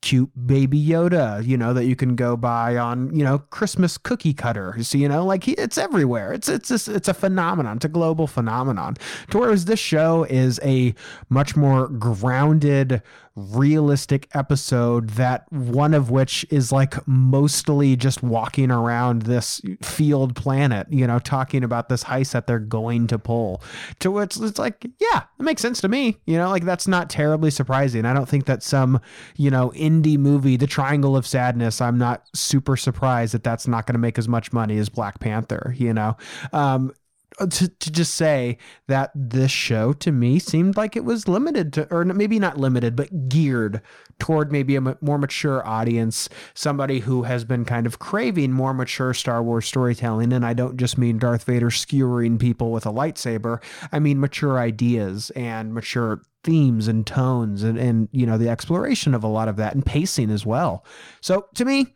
cute 0.00 0.30
baby 0.46 0.80
Yoda, 0.82 1.44
you 1.44 1.56
know, 1.56 1.72
that 1.72 1.86
you 1.86 1.96
can 1.96 2.14
go 2.14 2.36
buy 2.36 2.76
on, 2.76 3.14
you 3.14 3.24
know, 3.24 3.38
Christmas 3.38 3.98
cookie 3.98 4.32
cutter. 4.32 4.76
So, 4.82 4.96
you 4.96 5.08
know, 5.08 5.24
like 5.24 5.44
he, 5.44 5.52
it's 5.52 5.76
everywhere. 5.76 6.32
It's 6.32 6.48
it's 6.48 6.68
just, 6.68 6.88
it's 6.88 7.08
a 7.08 7.14
phenomenon. 7.14 7.76
It's 7.76 7.84
a 7.84 7.88
global 7.88 8.26
phenomenon. 8.26 8.96
To 9.30 9.38
whereas 9.38 9.64
this 9.64 9.80
show 9.80 10.24
is 10.24 10.60
a 10.62 10.94
much 11.28 11.56
more 11.56 11.88
grounded, 11.88 13.02
realistic 13.38 14.28
episode 14.34 15.10
that 15.10 15.50
one 15.52 15.94
of 15.94 16.10
which 16.10 16.46
is 16.50 16.72
like 16.72 16.94
mostly 17.06 17.96
just 17.96 18.22
walking 18.22 18.70
around 18.70 19.22
this 19.22 19.60
field 19.82 20.34
planet, 20.36 20.86
you 20.90 21.06
know, 21.06 21.18
talking 21.18 21.64
about 21.64 21.88
this 21.88 22.04
heist 22.04 22.32
that 22.32 22.46
they're 22.46 22.58
going 22.58 23.06
to 23.06 23.18
pull. 23.18 23.62
To 24.00 24.10
which 24.10 24.36
it's 24.36 24.58
like, 24.58 24.86
yeah, 24.98 25.22
it 25.38 25.42
makes 25.42 25.62
sense 25.62 25.80
to 25.80 25.88
me. 25.88 26.18
You 26.26 26.36
know, 26.36 26.50
like 26.50 26.64
that's 26.64 26.88
not 26.88 27.10
terribly 27.10 27.50
surprising. 27.50 28.04
I 28.04 28.14
don't 28.14 28.28
think 28.28 28.46
that 28.46 28.62
some, 28.62 29.00
you 29.36 29.50
know, 29.50 29.70
indie 29.76 30.18
movie, 30.18 30.56
The 30.56 30.66
Triangle 30.66 31.16
of 31.16 31.26
Sadness, 31.26 31.80
I'm 31.80 31.98
not 31.98 32.24
super 32.34 32.76
surprised 32.76 33.34
that 33.34 33.44
that's 33.44 33.66
not 33.66 33.86
going 33.86 33.94
to 33.94 34.00
make 34.00 34.18
as 34.18 34.28
much 34.28 34.52
money 34.52 34.78
as 34.78 34.88
Black 34.88 35.20
Panther, 35.20 35.74
you 35.76 35.94
know. 35.94 36.16
Um 36.52 36.92
Uh, 37.40 37.46
to, 37.46 37.68
to 37.68 37.90
just 37.90 38.14
say 38.14 38.58
that 38.88 39.10
this 39.14 39.50
show 39.50 39.92
to 39.92 40.10
me 40.10 40.38
seemed 40.38 40.76
like 40.76 40.96
it 40.96 41.04
was 41.04 41.28
limited 41.28 41.72
to, 41.72 41.92
or 41.92 42.04
maybe 42.04 42.38
not 42.38 42.58
limited, 42.58 42.96
but 42.96 43.28
geared 43.28 43.80
toward 44.18 44.50
maybe 44.50 44.74
a 44.74 44.96
more 45.00 45.18
mature 45.18 45.64
audience, 45.66 46.28
somebody 46.54 47.00
who 47.00 47.22
has 47.22 47.44
been 47.44 47.64
kind 47.64 47.86
of 47.86 47.98
craving 47.98 48.52
more 48.52 48.74
mature 48.74 49.14
Star 49.14 49.42
Wars 49.42 49.66
storytelling. 49.66 50.32
And 50.32 50.44
I 50.44 50.52
don't 50.54 50.76
just 50.76 50.98
mean 50.98 51.18
Darth 51.18 51.44
Vader 51.44 51.70
skewering 51.70 52.38
people 52.38 52.72
with 52.72 52.86
a 52.86 52.92
lightsaber, 52.92 53.62
I 53.92 53.98
mean 53.98 54.20
mature 54.20 54.58
ideas 54.58 55.30
and 55.30 55.72
mature 55.72 56.22
themes 56.44 56.88
and 56.88 57.06
tones 57.06 57.62
and, 57.62 57.78
and 57.78 58.08
you 58.12 58.26
know, 58.26 58.38
the 58.38 58.48
exploration 58.48 59.14
of 59.14 59.22
a 59.22 59.28
lot 59.28 59.48
of 59.48 59.56
that 59.56 59.74
and 59.74 59.84
pacing 59.84 60.30
as 60.30 60.46
well. 60.46 60.84
So 61.20 61.46
to 61.54 61.64
me, 61.64 61.94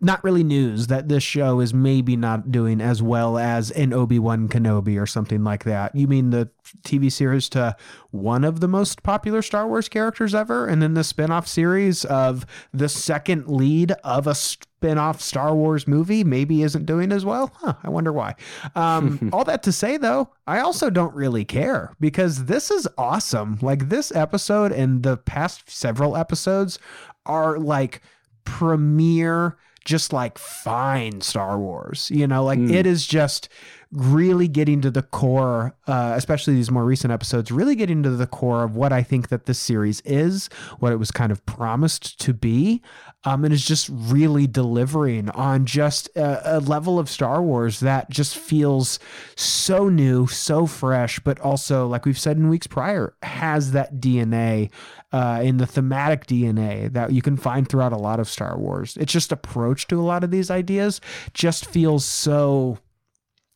not 0.00 0.22
really 0.24 0.44
news 0.44 0.88
that 0.88 1.08
this 1.08 1.22
show 1.22 1.60
is 1.60 1.72
maybe 1.72 2.16
not 2.16 2.50
doing 2.50 2.80
as 2.80 3.02
well 3.02 3.38
as 3.38 3.70
an 3.70 3.92
Obi-Wan 3.92 4.48
Kenobi 4.48 5.00
or 5.00 5.06
something 5.06 5.44
like 5.44 5.64
that. 5.64 5.94
You 5.94 6.08
mean 6.08 6.30
the 6.30 6.50
TV 6.82 7.10
series 7.10 7.48
to 7.50 7.76
one 8.10 8.44
of 8.44 8.60
the 8.60 8.68
most 8.68 9.02
popular 9.02 9.40
Star 9.40 9.68
Wars 9.68 9.88
characters 9.88 10.34
ever 10.34 10.66
and 10.66 10.82
then 10.82 10.94
the 10.94 11.04
spin-off 11.04 11.46
series 11.46 12.04
of 12.04 12.44
the 12.72 12.88
second 12.88 13.48
lead 13.48 13.92
of 14.02 14.26
a 14.26 14.34
spin-off 14.34 15.20
Star 15.20 15.54
Wars 15.54 15.86
movie 15.86 16.24
maybe 16.24 16.62
isn't 16.62 16.86
doing 16.86 17.12
as 17.12 17.24
well? 17.24 17.52
Huh, 17.60 17.74
I 17.82 17.88
wonder 17.88 18.12
why. 18.12 18.34
Um, 18.74 19.30
all 19.32 19.44
that 19.44 19.62
to 19.62 19.72
say 19.72 19.96
though, 19.96 20.28
I 20.46 20.58
also 20.58 20.90
don't 20.90 21.14
really 21.14 21.44
care 21.44 21.94
because 22.00 22.46
this 22.46 22.70
is 22.70 22.88
awesome. 22.98 23.58
Like 23.62 23.88
this 23.88 24.14
episode 24.14 24.72
and 24.72 25.02
the 25.02 25.16
past 25.16 25.70
several 25.70 26.16
episodes 26.16 26.78
are 27.24 27.58
like 27.58 28.02
premier 28.44 29.56
just 29.84 30.12
like 30.12 30.38
fine 30.38 31.20
Star 31.20 31.58
Wars. 31.58 32.10
You 32.12 32.26
know, 32.26 32.44
like 32.44 32.58
it 32.58 32.86
is 32.86 33.06
just 33.06 33.48
really 33.94 34.48
getting 34.48 34.80
to 34.80 34.90
the 34.90 35.02
core, 35.02 35.76
uh, 35.86 36.14
especially 36.16 36.54
these 36.54 36.70
more 36.70 36.84
recent 36.84 37.12
episodes, 37.12 37.52
really 37.52 37.76
getting 37.76 38.02
to 38.02 38.10
the 38.10 38.26
core 38.26 38.64
of 38.64 38.74
what 38.74 38.92
I 38.92 39.02
think 39.04 39.28
that 39.28 39.46
this 39.46 39.58
series 39.58 40.00
is, 40.04 40.48
what 40.80 40.92
it 40.92 40.96
was 40.96 41.12
kind 41.12 41.30
of 41.30 41.44
promised 41.46 42.20
to 42.22 42.34
be. 42.34 42.82
Um, 43.26 43.42
and 43.42 43.54
is 43.54 43.64
just 43.64 43.88
really 43.90 44.46
delivering 44.46 45.30
on 45.30 45.64
just 45.64 46.08
a, 46.14 46.58
a 46.58 46.60
level 46.60 46.98
of 46.98 47.08
Star 47.08 47.42
Wars 47.42 47.80
that 47.80 48.10
just 48.10 48.36
feels 48.36 48.98
so 49.34 49.88
new, 49.88 50.26
so 50.26 50.66
fresh, 50.66 51.18
but 51.20 51.40
also, 51.40 51.86
like 51.86 52.04
we've 52.04 52.18
said 52.18 52.36
in 52.36 52.50
weeks 52.50 52.66
prior, 52.66 53.14
has 53.22 53.72
that 53.72 53.94
DNA 53.94 54.70
uh, 55.14 55.40
in 55.40 55.58
the 55.58 55.66
thematic 55.66 56.26
DNA 56.26 56.92
that 56.92 57.12
you 57.12 57.22
can 57.22 57.36
find 57.36 57.68
throughout 57.68 57.92
a 57.92 57.96
lot 57.96 58.18
of 58.18 58.28
Star 58.28 58.58
Wars. 58.58 58.96
It's 58.96 59.12
just 59.12 59.30
approach 59.30 59.86
to 59.86 60.00
a 60.00 60.02
lot 60.02 60.24
of 60.24 60.32
these 60.32 60.50
ideas 60.50 61.00
just 61.34 61.66
feels 61.66 62.04
so 62.04 62.78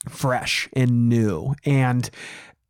fresh 0.09 0.69
and 0.75 1.09
new 1.09 1.55
and 1.65 2.11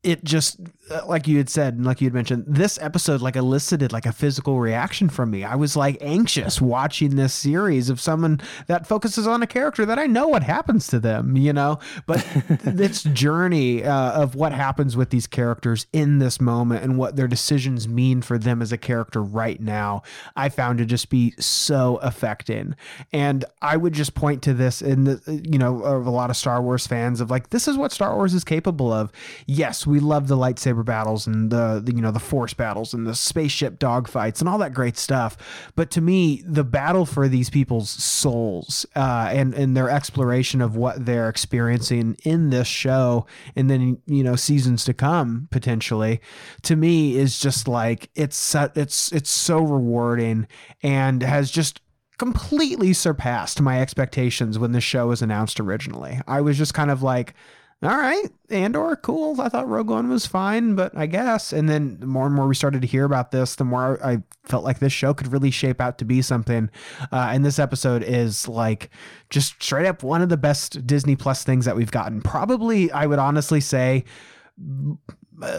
it 0.02 0.24
just 0.24 0.58
like 1.06 1.26
you 1.26 1.38
had 1.38 1.48
said 1.48 1.74
and 1.74 1.84
like 1.84 2.00
you 2.00 2.06
had 2.06 2.14
mentioned 2.14 2.44
this 2.46 2.78
episode 2.80 3.20
like 3.20 3.36
elicited 3.36 3.92
like 3.92 4.06
a 4.06 4.12
physical 4.12 4.60
reaction 4.60 5.08
from 5.08 5.30
me. 5.30 5.44
I 5.44 5.54
was 5.54 5.76
like 5.76 5.98
anxious 6.00 6.60
watching 6.60 7.16
this 7.16 7.34
series 7.34 7.90
of 7.90 8.00
someone 8.00 8.40
that 8.66 8.86
focuses 8.86 9.26
on 9.26 9.42
a 9.42 9.46
character 9.46 9.84
that 9.86 9.98
i 9.98 10.06
know 10.06 10.28
what 10.28 10.42
happens 10.42 10.86
to 10.88 10.98
them 10.98 11.36
you 11.36 11.52
know? 11.52 11.78
But 12.06 12.26
this 12.64 13.02
journey 13.02 13.84
uh, 13.84 14.22
of 14.22 14.34
what 14.34 14.52
happens 14.52 14.96
with 14.96 15.10
these 15.10 15.26
characters 15.26 15.86
in 15.92 16.18
this 16.18 16.40
moment 16.40 16.84
and 16.84 16.98
what 16.98 17.16
their 17.16 17.28
decisions 17.28 17.88
mean 17.88 18.22
for 18.22 18.38
them 18.38 18.62
as 18.62 18.72
a 18.72 18.78
character 18.78 19.22
right 19.22 19.60
now 19.60 20.02
i 20.36 20.48
found 20.48 20.78
to 20.78 20.84
just 20.84 21.10
be 21.10 21.34
so 21.38 21.96
affecting. 22.02 22.74
And 23.12 23.44
i 23.62 23.76
would 23.76 23.92
just 23.92 24.14
point 24.14 24.42
to 24.42 24.54
this 24.54 24.82
in 24.82 25.04
the 25.04 25.42
you 25.44 25.58
know 25.58 25.82
of 25.82 26.06
a 26.06 26.10
lot 26.10 26.30
of 26.30 26.36
star 26.36 26.62
wars 26.62 26.86
fans 26.86 27.20
of 27.20 27.30
like 27.30 27.50
this 27.50 27.68
is 27.68 27.76
what 27.76 27.92
star 27.92 28.14
wars 28.14 28.34
is 28.34 28.44
capable 28.44 28.92
of. 28.92 29.12
Yes 29.46 29.86
we 29.86 30.00
love 30.00 30.28
the 30.28 30.36
lightsaber 30.36 30.77
battles 30.82 31.26
and 31.26 31.50
the, 31.50 31.80
the 31.84 31.94
you 31.94 32.02
know 32.02 32.10
the 32.10 32.18
force 32.18 32.54
battles 32.54 32.94
and 32.94 33.06
the 33.06 33.14
spaceship 33.14 33.78
dogfights 33.78 34.40
and 34.40 34.48
all 34.48 34.58
that 34.58 34.74
great 34.74 34.96
stuff 34.96 35.36
but 35.74 35.90
to 35.90 36.00
me 36.00 36.42
the 36.46 36.64
battle 36.64 37.06
for 37.06 37.28
these 37.28 37.50
people's 37.50 37.90
souls 37.90 38.86
uh, 38.96 39.30
and 39.32 39.54
and 39.54 39.76
their 39.76 39.90
exploration 39.90 40.60
of 40.60 40.76
what 40.76 41.04
they're 41.04 41.28
experiencing 41.28 42.16
in 42.24 42.50
this 42.50 42.66
show 42.66 43.26
and 43.56 43.70
then 43.70 44.00
you 44.06 44.22
know 44.22 44.36
seasons 44.36 44.84
to 44.84 44.94
come 44.94 45.48
potentially 45.50 46.20
to 46.62 46.76
me 46.76 47.16
is 47.16 47.38
just 47.40 47.68
like 47.68 48.10
it's 48.14 48.54
it's 48.74 49.12
it's 49.12 49.30
so 49.30 49.58
rewarding 49.58 50.46
and 50.82 51.22
has 51.22 51.50
just 51.50 51.80
completely 52.18 52.92
surpassed 52.92 53.60
my 53.60 53.80
expectations 53.80 54.58
when 54.58 54.72
the 54.72 54.80
show 54.80 55.06
was 55.06 55.22
announced 55.22 55.60
originally. 55.60 56.20
I 56.26 56.40
was 56.40 56.58
just 56.58 56.74
kind 56.74 56.90
of 56.90 57.02
like, 57.02 57.34
all 57.80 57.96
right, 57.96 58.24
Andor, 58.50 58.96
cool. 58.96 59.40
I 59.40 59.48
thought 59.48 59.68
Rogue 59.68 59.90
One 59.90 60.08
was 60.08 60.26
fine, 60.26 60.74
but 60.74 60.96
I 60.96 61.06
guess. 61.06 61.52
And 61.52 61.68
then 61.68 62.00
the 62.00 62.06
more 62.06 62.26
and 62.26 62.34
more 62.34 62.48
we 62.48 62.56
started 62.56 62.82
to 62.82 62.88
hear 62.88 63.04
about 63.04 63.30
this, 63.30 63.54
the 63.54 63.64
more 63.64 64.04
I 64.04 64.22
felt 64.44 64.64
like 64.64 64.80
this 64.80 64.92
show 64.92 65.14
could 65.14 65.32
really 65.32 65.52
shape 65.52 65.80
out 65.80 65.98
to 65.98 66.04
be 66.04 66.20
something. 66.20 66.70
Uh, 67.12 67.28
and 67.30 67.44
this 67.44 67.60
episode 67.60 68.02
is 68.02 68.48
like 68.48 68.90
just 69.30 69.62
straight 69.62 69.86
up 69.86 70.02
one 70.02 70.22
of 70.22 70.28
the 70.28 70.36
best 70.36 70.88
Disney 70.88 71.14
Plus 71.14 71.44
things 71.44 71.66
that 71.66 71.76
we've 71.76 71.92
gotten. 71.92 72.20
Probably, 72.20 72.90
I 72.90 73.06
would 73.06 73.20
honestly 73.20 73.60
say, 73.60 74.04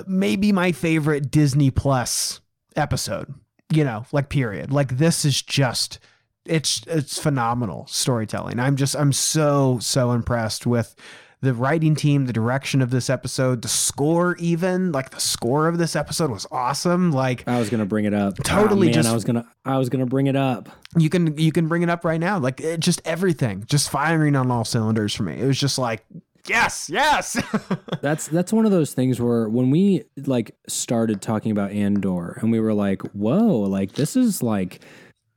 maybe 0.05 0.51
my 0.51 0.73
favorite 0.73 1.31
Disney 1.31 1.71
Plus 1.71 2.41
episode. 2.75 3.33
You 3.71 3.85
know, 3.85 4.05
like 4.11 4.27
period. 4.27 4.73
Like 4.73 4.97
this 4.97 5.23
is 5.23 5.41
just 5.41 5.99
it's 6.43 6.81
it's 6.87 7.17
phenomenal 7.17 7.85
storytelling. 7.87 8.59
I'm 8.59 8.75
just 8.75 8.95
I'm 8.95 9.13
so 9.13 9.77
so 9.79 10.11
impressed 10.11 10.65
with 10.65 10.95
the 11.41 11.53
writing 11.53 11.95
team, 11.95 12.25
the 12.25 12.33
direction 12.33 12.81
of 12.81 12.89
this 12.89 13.09
episode, 13.09 13.61
the 13.61 13.69
score, 13.69 14.35
even 14.39 14.91
like 14.91 15.11
the 15.11 15.19
score 15.19 15.67
of 15.67 15.77
this 15.77 15.95
episode 15.95 16.31
was 16.31 16.45
awesome. 16.51 17.11
Like 17.11 17.47
I 17.47 17.59
was 17.59 17.69
gonna 17.69 17.85
bring 17.85 18.05
it 18.05 18.13
up. 18.13 18.35
Totally, 18.43 18.87
oh, 18.87 18.89
man, 18.89 18.93
just 18.93 19.09
I 19.09 19.13
was 19.13 19.23
gonna 19.23 19.45
I 19.63 19.77
was 19.77 19.89
gonna 19.89 20.05
bring 20.05 20.27
it 20.27 20.35
up. 20.35 20.69
You 20.97 21.09
can 21.09 21.37
you 21.37 21.51
can 21.51 21.67
bring 21.67 21.81
it 21.81 21.89
up 21.89 22.03
right 22.03 22.19
now. 22.19 22.39
Like 22.39 22.59
it, 22.59 22.81
just 22.81 23.01
everything, 23.05 23.63
just 23.67 23.89
firing 23.89 24.35
on 24.35 24.51
all 24.51 24.65
cylinders 24.65 25.15
for 25.15 25.23
me. 25.23 25.39
It 25.39 25.45
was 25.45 25.57
just 25.57 25.77
like 25.77 26.05
yes, 26.49 26.89
yes. 26.89 27.41
that's 28.01 28.27
that's 28.27 28.51
one 28.51 28.65
of 28.65 28.71
those 28.71 28.93
things 28.93 29.21
where 29.21 29.47
when 29.47 29.69
we 29.69 30.03
like 30.25 30.55
started 30.67 31.21
talking 31.21 31.51
about 31.51 31.71
Andor 31.71 32.37
and 32.41 32.51
we 32.51 32.59
were 32.59 32.73
like, 32.73 33.01
whoa, 33.13 33.61
like 33.61 33.93
this 33.93 34.17
is 34.17 34.43
like 34.43 34.81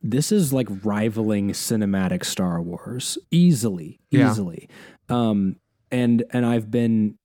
this 0.03 0.33
is 0.33 0.53
like 0.53 0.67
rivaling 0.83 1.51
cinematic 1.51 2.25
Star 2.25 2.61
Wars 2.61 3.19
easily, 3.31 4.01
easily. 4.11 4.69
Yeah. 5.09 5.29
Um, 5.29 5.57
and 5.93 6.25
and 6.31 6.45
I've 6.45 6.71
been 6.71 7.19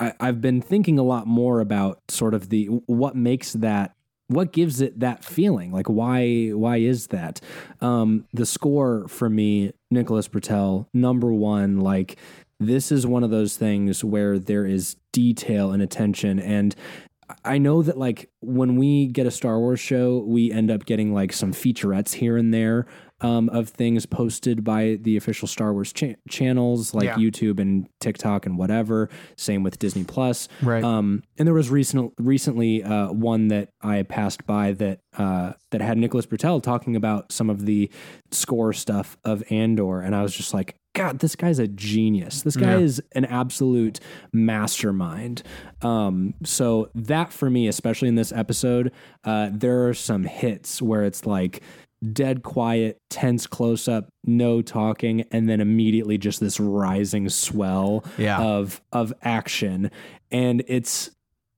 I, 0.00 0.14
I've 0.18 0.40
been 0.40 0.60
thinking 0.60 0.98
a 0.98 1.04
lot 1.04 1.26
more 1.26 1.60
about 1.60 2.00
sort 2.08 2.34
of 2.34 2.48
the 2.48 2.66
what 2.86 3.14
makes 3.14 3.52
that 3.52 3.94
what 4.28 4.52
gives 4.52 4.80
it 4.80 4.98
that 5.00 5.22
feeling? 5.22 5.70
Like 5.70 5.88
why 5.88 6.48
why 6.48 6.78
is 6.78 7.08
that? 7.08 7.40
Um 7.80 8.26
the 8.32 8.46
score 8.46 9.06
for 9.06 9.28
me 9.28 9.72
nicholas 9.90 10.26
britell 10.26 10.86
number 10.92 11.32
one 11.32 11.80
like 11.80 12.16
this 12.60 12.90
is 12.90 13.06
one 13.06 13.22
of 13.22 13.30
those 13.30 13.56
things 13.56 14.02
where 14.02 14.38
there 14.38 14.66
is 14.66 14.96
detail 15.12 15.72
and 15.72 15.82
attention. 15.82 16.38
And 16.38 16.74
I 17.44 17.58
know 17.58 17.82
that 17.82 17.96
like 17.98 18.30
when 18.40 18.76
we 18.76 19.06
get 19.06 19.26
a 19.26 19.30
Star 19.30 19.58
Wars 19.58 19.80
show, 19.80 20.18
we 20.26 20.52
end 20.52 20.70
up 20.70 20.84
getting 20.84 21.14
like 21.14 21.32
some 21.32 21.52
featurettes 21.52 22.14
here 22.14 22.36
and 22.36 22.52
there 22.52 22.86
um, 23.24 23.48
of 23.48 23.70
things 23.70 24.04
posted 24.04 24.62
by 24.62 24.98
the 25.00 25.16
official 25.16 25.48
Star 25.48 25.72
Wars 25.72 25.92
cha- 25.94 26.14
channels 26.28 26.92
like 26.92 27.04
yeah. 27.04 27.16
YouTube 27.16 27.58
and 27.58 27.88
TikTok 27.98 28.44
and 28.44 28.58
whatever. 28.58 29.08
Same 29.36 29.62
with 29.62 29.78
Disney 29.78 30.04
Plus. 30.04 30.46
Right. 30.62 30.84
Um, 30.84 31.22
and 31.38 31.48
there 31.48 31.54
was 31.54 31.70
recent 31.70 32.12
recently 32.18 32.84
uh, 32.84 33.10
one 33.12 33.48
that 33.48 33.70
I 33.80 34.02
passed 34.02 34.46
by 34.46 34.72
that 34.72 35.00
uh, 35.16 35.54
that 35.70 35.80
had 35.80 35.96
Nicholas 35.96 36.26
Britell 36.26 36.62
talking 36.62 36.96
about 36.96 37.32
some 37.32 37.48
of 37.48 37.64
the 37.64 37.90
score 38.30 38.74
stuff 38.74 39.16
of 39.24 39.42
Andor, 39.50 40.00
and 40.00 40.14
I 40.14 40.22
was 40.22 40.34
just 40.34 40.52
like, 40.52 40.76
God, 40.94 41.18
this 41.18 41.34
guy's 41.34 41.58
a 41.58 41.66
genius. 41.66 42.42
This 42.42 42.56
guy 42.56 42.74
yeah. 42.74 42.78
is 42.78 43.02
an 43.12 43.24
absolute 43.24 43.98
mastermind. 44.32 45.42
Um, 45.82 46.34
so 46.44 46.90
that 46.94 47.32
for 47.32 47.50
me, 47.50 47.66
especially 47.66 48.08
in 48.08 48.14
this 48.14 48.32
episode, 48.32 48.92
uh, 49.24 49.50
there 49.52 49.88
are 49.88 49.94
some 49.94 50.24
hits 50.24 50.80
where 50.80 51.02
it's 51.02 51.26
like 51.26 51.62
dead 52.12 52.42
quiet, 52.42 52.98
tense 53.10 53.46
close 53.46 53.88
up, 53.88 54.08
no 54.24 54.62
talking, 54.62 55.22
and 55.30 55.48
then 55.48 55.60
immediately 55.60 56.18
just 56.18 56.40
this 56.40 56.60
rising 56.60 57.28
swell 57.28 58.04
yeah. 58.18 58.40
of 58.40 58.82
of 58.92 59.12
action. 59.22 59.90
And 60.30 60.64
it's 60.66 61.10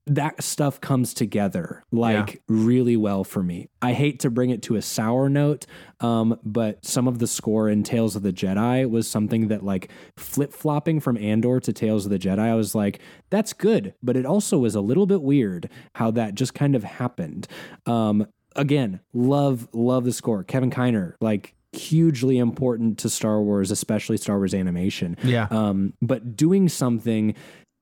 that 0.07 0.41
stuff 0.41 0.79
comes 0.79 1.13
together 1.13 1.83
like 1.91 2.35
yeah. 2.35 2.39
really 2.47 2.95
well 2.95 3.25
for 3.25 3.43
me. 3.43 3.67
I 3.81 3.91
hate 3.91 4.21
to 4.21 4.29
bring 4.29 4.51
it 4.51 4.61
to 4.63 4.77
a 4.77 4.81
sour 4.81 5.27
note, 5.27 5.65
um, 5.99 6.39
but 6.43 6.85
some 6.85 7.09
of 7.09 7.19
the 7.19 7.27
score 7.27 7.67
in 7.67 7.83
Tales 7.83 8.15
of 8.15 8.23
the 8.23 8.31
Jedi 8.31 8.89
was 8.89 9.05
something 9.07 9.49
that 9.49 9.63
like 9.63 9.91
flip 10.15 10.53
flopping 10.53 11.01
from 11.01 11.17
Andor 11.17 11.59
to 11.59 11.73
Tales 11.73 12.05
of 12.05 12.11
the 12.11 12.19
Jedi. 12.19 12.39
I 12.39 12.55
was 12.55 12.73
like, 12.73 13.01
that's 13.29 13.51
good, 13.51 13.93
but 14.01 14.15
it 14.15 14.25
also 14.25 14.57
was 14.57 14.75
a 14.75 14.81
little 14.81 15.05
bit 15.05 15.21
weird 15.21 15.69
how 15.95 16.09
that 16.11 16.35
just 16.35 16.53
kind 16.53 16.73
of 16.73 16.85
happened. 16.85 17.47
Um, 17.85 18.27
again, 18.57 18.99
love 19.13 19.67
love 19.73 20.03
the 20.03 20.11
score. 20.11 20.43
Kevin 20.43 20.69
Kiner, 20.69 21.13
like 21.21 21.53
hugely 21.71 22.37
important 22.37 22.97
to 22.99 23.09
Star 23.09 23.41
Wars, 23.41 23.71
especially 23.71 24.17
Star 24.17 24.37
Wars 24.37 24.53
animation. 24.53 25.15
Yeah. 25.23 25.47
Um, 25.49 25.93
but 26.01 26.35
doing 26.35 26.67
something 26.69 27.35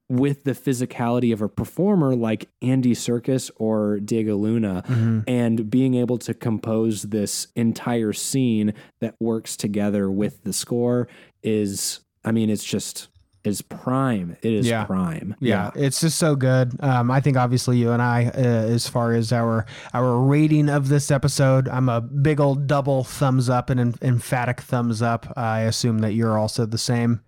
with 0.07 0.43
the 0.43 0.51
physicality 0.51 1.34
of 1.34 1.41
a 1.41 1.49
performer 1.49 2.15
like 2.15 2.47
Andy 2.61 2.93
Serkis 2.93 3.49
or 3.55 3.99
Diego 3.99 4.36
Luna 4.36 4.84
mm-hmm. 4.88 5.21
and 5.28 5.69
being 5.69 5.95
able 5.95 6.19
to 6.19 6.34
compose 6.34 7.03
this 7.03 7.47
entire 7.55 8.13
scene 8.13 8.73
that 9.01 9.15
works 9.19 9.57
together 9.57 10.11
with 10.11 10.43
the 10.43 10.53
score 10.53 11.07
is 11.41 12.01
I 12.23 12.32
mean 12.32 12.51
it's 12.51 12.63
just 12.63 13.07
is 13.45 13.61
prime. 13.61 14.37
It 14.41 14.53
is 14.53 14.67
yeah. 14.67 14.85
prime. 14.85 15.35
Yeah. 15.39 15.71
yeah. 15.75 15.83
it's 15.83 16.01
just 16.01 16.17
so 16.17 16.35
good. 16.35 16.75
Um, 16.81 17.11
I 17.11 17.21
think 17.21 17.37
obviously 17.37 17.77
you 17.77 17.91
and 17.91 18.01
I, 18.01 18.27
uh, 18.27 18.39
as 18.39 18.87
far 18.87 19.13
as 19.13 19.31
our 19.31 19.65
our 19.93 20.19
rating 20.19 20.69
of 20.69 20.89
this 20.89 21.11
episode, 21.11 21.67
I'm 21.67 21.89
a 21.89 22.01
big 22.01 22.39
old 22.39 22.67
double 22.67 23.03
thumbs 23.03 23.49
up 23.49 23.69
and 23.69 23.79
an 23.79 23.95
emphatic 24.01 24.61
thumbs 24.61 25.01
up. 25.01 25.31
I 25.37 25.61
assume 25.61 25.99
that 25.99 26.13
you're 26.13 26.37
also 26.37 26.65
the 26.65 26.77
same 26.77 27.21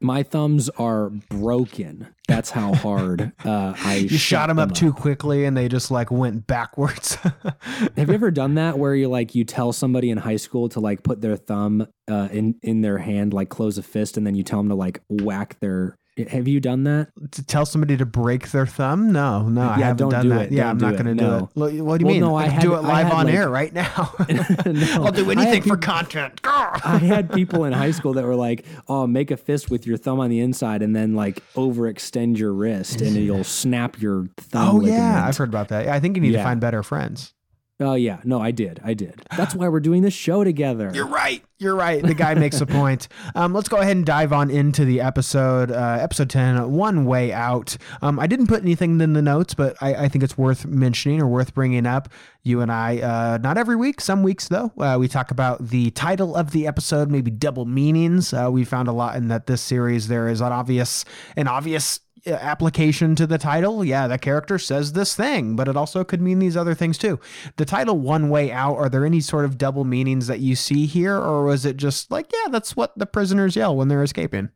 my 0.00 0.22
thumbs 0.22 0.68
are 0.70 1.10
broken. 1.10 2.08
That's 2.26 2.50
how 2.50 2.74
hard 2.74 3.32
uh, 3.44 3.74
I. 3.76 3.96
you 3.96 4.18
shot 4.18 4.48
them, 4.48 4.56
them 4.56 4.64
up, 4.64 4.70
up, 4.70 4.76
too 4.76 4.92
quickly, 4.92 5.44
and 5.44 5.56
they 5.56 5.68
just 5.68 5.90
like 5.90 6.10
went 6.10 6.46
backwards. 6.46 7.14
Have 7.96 8.08
you 8.08 8.14
ever 8.14 8.30
done 8.30 8.54
that 8.54 8.78
where 8.78 8.94
you 8.94 9.08
like 9.08 9.34
you 9.34 9.44
tell 9.44 9.72
somebody 9.72 10.10
in 10.10 10.18
high 10.18 10.36
school 10.36 10.68
to 10.70 10.80
like 10.80 11.02
put 11.02 11.20
their 11.20 11.36
thumb 11.36 11.86
uh, 12.10 12.28
in 12.30 12.56
in 12.62 12.82
their 12.82 12.98
hand, 12.98 13.32
like 13.32 13.48
close 13.48 13.78
a 13.78 13.82
fist, 13.82 14.16
and 14.16 14.26
then 14.26 14.34
you 14.34 14.42
tell 14.42 14.60
them 14.60 14.68
to 14.68 14.74
like 14.74 15.00
whack 15.08 15.58
their 15.60 15.96
have 16.26 16.48
you 16.48 16.60
done 16.60 16.84
that? 16.84 17.08
To 17.32 17.44
tell 17.44 17.64
somebody 17.64 17.96
to 17.96 18.06
break 18.06 18.50
their 18.50 18.66
thumb? 18.66 19.12
No, 19.12 19.48
no, 19.48 19.62
yeah, 19.62 19.70
I 19.70 19.78
haven't 19.78 19.96
don't 19.96 20.10
done 20.10 20.22
do 20.22 20.28
that. 20.30 20.46
It. 20.46 20.52
Yeah, 20.52 20.64
don't 20.64 20.70
I'm 20.70 20.78
not 20.78 21.02
going 21.02 21.16
to 21.16 21.24
do 21.24 21.34
it. 21.36 21.48
What 21.54 21.70
do 21.70 21.76
you 21.76 21.84
well, 21.84 21.98
mean? 21.98 22.20
No, 22.20 22.34
I, 22.34 22.44
I 22.44 22.48
had, 22.48 22.62
do 22.62 22.74
it 22.74 22.82
live 22.82 23.12
on 23.12 23.26
like, 23.26 23.34
air 23.34 23.48
right 23.48 23.72
now. 23.72 24.14
no, 24.66 25.04
I'll 25.04 25.12
do 25.12 25.30
anything 25.30 25.62
for 25.62 25.76
content. 25.76 26.40
I 26.44 26.98
had 27.02 27.32
people 27.32 27.64
in 27.64 27.72
high 27.72 27.92
school 27.92 28.14
that 28.14 28.24
were 28.24 28.36
like, 28.36 28.64
"Oh, 28.88 29.06
make 29.06 29.30
a 29.30 29.36
fist 29.36 29.70
with 29.70 29.86
your 29.86 29.96
thumb 29.96 30.20
on 30.20 30.30
the 30.30 30.40
inside, 30.40 30.82
and 30.82 30.94
then 30.94 31.14
like 31.14 31.42
overextend 31.54 32.38
your 32.38 32.52
wrist, 32.52 33.00
and 33.00 33.16
you'll 33.16 33.44
snap 33.44 34.00
your 34.00 34.28
thumb." 34.36 34.68
Oh 34.68 34.78
ligament. 34.78 35.02
yeah, 35.02 35.26
I've 35.26 35.36
heard 35.36 35.48
about 35.48 35.68
that. 35.68 35.88
I 35.88 36.00
think 36.00 36.16
you 36.16 36.22
need 36.22 36.32
yeah. 36.32 36.38
to 36.38 36.44
find 36.44 36.60
better 36.60 36.82
friends. 36.82 37.34
Oh 37.80 37.94
yeah, 37.94 38.18
no, 38.24 38.40
I 38.40 38.50
did, 38.50 38.80
I 38.82 38.94
did. 38.94 39.22
That's 39.36 39.54
why 39.54 39.68
we're 39.68 39.78
doing 39.78 40.02
this 40.02 40.14
show 40.14 40.42
together. 40.42 40.90
You're 40.94 41.06
right. 41.06 41.44
You're 41.58 41.76
right. 41.76 42.02
The 42.02 42.14
guy 42.14 42.34
makes 42.34 42.60
a 42.60 42.66
point. 42.66 43.06
Um, 43.36 43.52
let's 43.52 43.68
go 43.68 43.76
ahead 43.76 43.96
and 43.96 44.04
dive 44.04 44.32
on 44.32 44.50
into 44.50 44.84
the 44.84 45.00
episode. 45.00 45.70
Uh, 45.70 45.98
episode 46.00 46.28
ten, 46.28 46.72
one 46.72 47.04
way 47.04 47.32
out. 47.32 47.76
Um, 48.02 48.18
I 48.18 48.26
didn't 48.26 48.48
put 48.48 48.62
anything 48.62 49.00
in 49.00 49.12
the 49.12 49.22
notes, 49.22 49.54
but 49.54 49.76
I, 49.80 49.94
I, 49.94 50.08
think 50.08 50.24
it's 50.24 50.36
worth 50.36 50.66
mentioning 50.66 51.20
or 51.20 51.28
worth 51.28 51.54
bringing 51.54 51.86
up. 51.86 52.08
You 52.42 52.62
and 52.62 52.72
I, 52.72 52.98
uh, 52.98 53.38
not 53.38 53.58
every 53.58 53.76
week, 53.76 54.00
some 54.00 54.22
weeks 54.24 54.48
though, 54.48 54.72
uh, 54.78 54.96
we 54.98 55.06
talk 55.06 55.30
about 55.30 55.68
the 55.68 55.90
title 55.92 56.34
of 56.34 56.50
the 56.50 56.66
episode, 56.66 57.10
maybe 57.10 57.30
double 57.30 57.64
meanings. 57.64 58.32
Uh, 58.32 58.48
we 58.50 58.64
found 58.64 58.88
a 58.88 58.92
lot 58.92 59.16
in 59.16 59.28
that 59.28 59.46
this 59.46 59.62
series 59.62 60.08
there 60.08 60.28
is 60.28 60.40
an 60.40 60.52
obvious, 60.52 61.04
an 61.36 61.46
obvious 61.46 62.00
application 62.28 63.14
to 63.16 63.26
the 63.26 63.38
title, 63.38 63.84
yeah, 63.84 64.06
the 64.06 64.18
character 64.18 64.58
says 64.58 64.92
this 64.92 65.14
thing, 65.14 65.56
but 65.56 65.68
it 65.68 65.76
also 65.76 66.04
could 66.04 66.20
mean 66.20 66.38
these 66.38 66.56
other 66.56 66.74
things 66.74 66.98
too. 66.98 67.18
The 67.56 67.64
title 67.64 67.98
One 67.98 68.28
Way 68.28 68.52
Out, 68.52 68.76
are 68.76 68.88
there 68.88 69.04
any 69.04 69.20
sort 69.20 69.44
of 69.44 69.58
double 69.58 69.84
meanings 69.84 70.26
that 70.26 70.40
you 70.40 70.56
see 70.56 70.86
here, 70.86 71.16
or 71.16 71.44
was 71.44 71.64
it 71.64 71.76
just 71.76 72.10
like, 72.10 72.30
yeah, 72.32 72.50
that's 72.50 72.76
what 72.76 72.96
the 72.98 73.06
prisoners 73.06 73.56
yell 73.56 73.76
when 73.76 73.88
they're 73.88 74.02
escaping? 74.02 74.50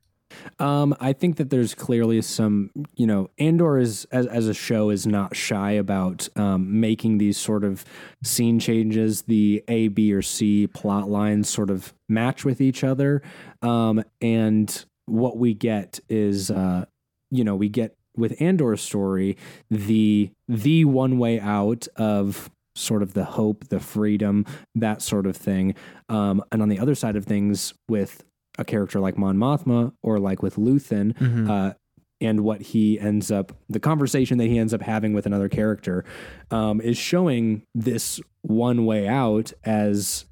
Um, 0.59 0.97
I 0.99 1.13
think 1.13 1.37
that 1.37 1.51
there's 1.51 1.75
clearly 1.75 2.23
some, 2.23 2.71
you 2.95 3.07
know, 3.07 3.29
Andor 3.39 3.79
is 3.79 4.07
as, 4.07 4.27
as 4.27 4.49
a 4.49 4.55
show 4.55 4.91
is 4.91 5.07
not 5.07 5.37
shy 5.37 5.73
about 5.73 6.29
um, 6.37 6.81
making 6.81 7.19
these 7.19 7.37
sort 7.37 7.65
of 7.65 7.85
scene 8.23 8.59
changes, 8.59 9.23
the 9.23 9.63
A, 9.69 9.89
B, 9.89 10.13
or 10.13 10.23
C 10.23 10.67
plot 10.67 11.09
lines 11.09 11.49
sort 11.49 11.71
of 11.71 11.93
match 12.09 12.45
with 12.45 12.61
each 12.61 12.83
other, 12.83 13.23
um, 13.61 14.03
and 14.21 14.85
what 15.07 15.37
we 15.37 15.53
get 15.53 16.01
is 16.09 16.51
uh, 16.51 16.87
you 17.33 17.43
know, 17.43 17.57
we 17.57 17.69
get 17.69 17.97
with 18.17 18.41
Andor's 18.41 18.83
story 18.83 19.37
the 19.71 20.31
the 20.47 20.85
one 20.85 21.19
way 21.19 21.41
out 21.41 21.89
of 21.97 22.51
sort 22.75 23.03
of 23.03 23.15
the 23.15 23.25
hope, 23.25 23.69
the 23.69 23.81
freedom, 23.81 24.47
that 24.75 25.03
sort 25.03 25.27
of 25.27 25.37
thing. 25.37 25.75
Um, 26.09 26.43
and 26.53 26.63
on 26.63 26.69
the 26.69 26.79
other 26.79 26.95
side 26.95 27.17
of 27.17 27.25
things, 27.25 27.75
with 27.89 28.25
a 28.59 28.65
character 28.65 29.01
like 29.01 29.19
Mon 29.19 29.37
Mothma 29.37 29.93
or 30.03 30.19
like 30.19 30.43
with 30.43 30.57
Luthen, 30.57 31.17
mm-hmm. 31.17 31.51
uh, 31.51 31.73
and 32.21 32.41
what 32.41 32.63
he 32.63 33.01
ends 33.01 33.31
up, 33.31 33.53
the 33.69 33.81
conversation 33.81 34.39
that 34.39 34.47
he 34.47 34.59
ends 34.59 34.73
up 34.73 34.83
having 34.83 35.13
with 35.13 35.27
another 35.27 35.49
character, 35.49 36.05
um, 36.51 36.81
is 36.81 36.97
showing 36.97 37.63
this 37.75 38.21
one 38.43 38.85
way 38.87 39.09
out 39.09 39.53
as 39.65 40.27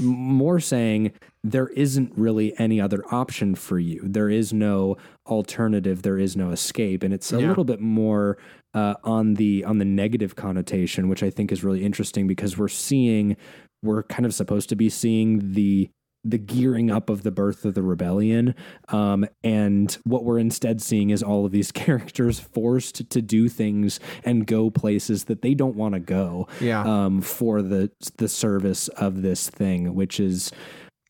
more 0.00 0.60
saying 0.60 1.12
there 1.42 1.68
isn't 1.68 2.12
really 2.16 2.58
any 2.58 2.80
other 2.80 3.02
option 3.12 3.54
for 3.54 3.78
you. 3.78 4.00
There 4.04 4.30
is 4.30 4.52
no 4.52 4.96
alternative. 5.26 6.02
There 6.02 6.18
is 6.18 6.36
no 6.36 6.50
escape, 6.50 7.02
and 7.02 7.12
it's 7.14 7.32
a 7.32 7.40
Yeah. 7.40 7.48
little 7.48 7.64
bit 7.64 7.80
more 7.80 8.38
uh, 8.74 8.94
on 9.04 9.34
the 9.34 9.64
on 9.64 9.78
the 9.78 9.84
negative 9.84 10.34
connotation, 10.36 11.08
which 11.08 11.22
I 11.22 11.30
think 11.30 11.52
is 11.52 11.62
really 11.62 11.84
interesting 11.84 12.26
because 12.26 12.58
we're 12.58 12.68
seeing 12.68 13.36
we're 13.82 14.02
kind 14.04 14.24
of 14.26 14.34
supposed 14.34 14.68
to 14.70 14.76
be 14.76 14.88
seeing 14.88 15.52
the 15.52 15.90
the 16.24 16.38
gearing 16.38 16.90
up 16.90 17.10
of 17.10 17.22
the 17.22 17.30
birth 17.30 17.64
of 17.64 17.74
the 17.74 17.82
rebellion 17.82 18.54
um, 18.88 19.26
and 19.42 19.98
what 20.04 20.24
we're 20.24 20.38
instead 20.38 20.80
seeing 20.80 21.10
is 21.10 21.22
all 21.22 21.44
of 21.44 21.52
these 21.52 21.70
characters 21.84 22.40
forced 22.40 23.10
to 23.10 23.20
do 23.22 23.48
things 23.48 24.00
and 24.24 24.46
go 24.46 24.70
places 24.70 25.24
that 25.24 25.42
they 25.42 25.54
don't 25.54 25.76
want 25.76 25.94
to 25.94 26.00
go 26.00 26.48
Yeah. 26.60 26.82
um, 26.82 27.20
for 27.20 27.60
the 27.62 27.90
the 28.16 28.28
service 28.28 28.88
of 28.88 29.22
this 29.22 29.48
thing, 29.50 29.94
which 29.94 30.18
is, 30.18 30.50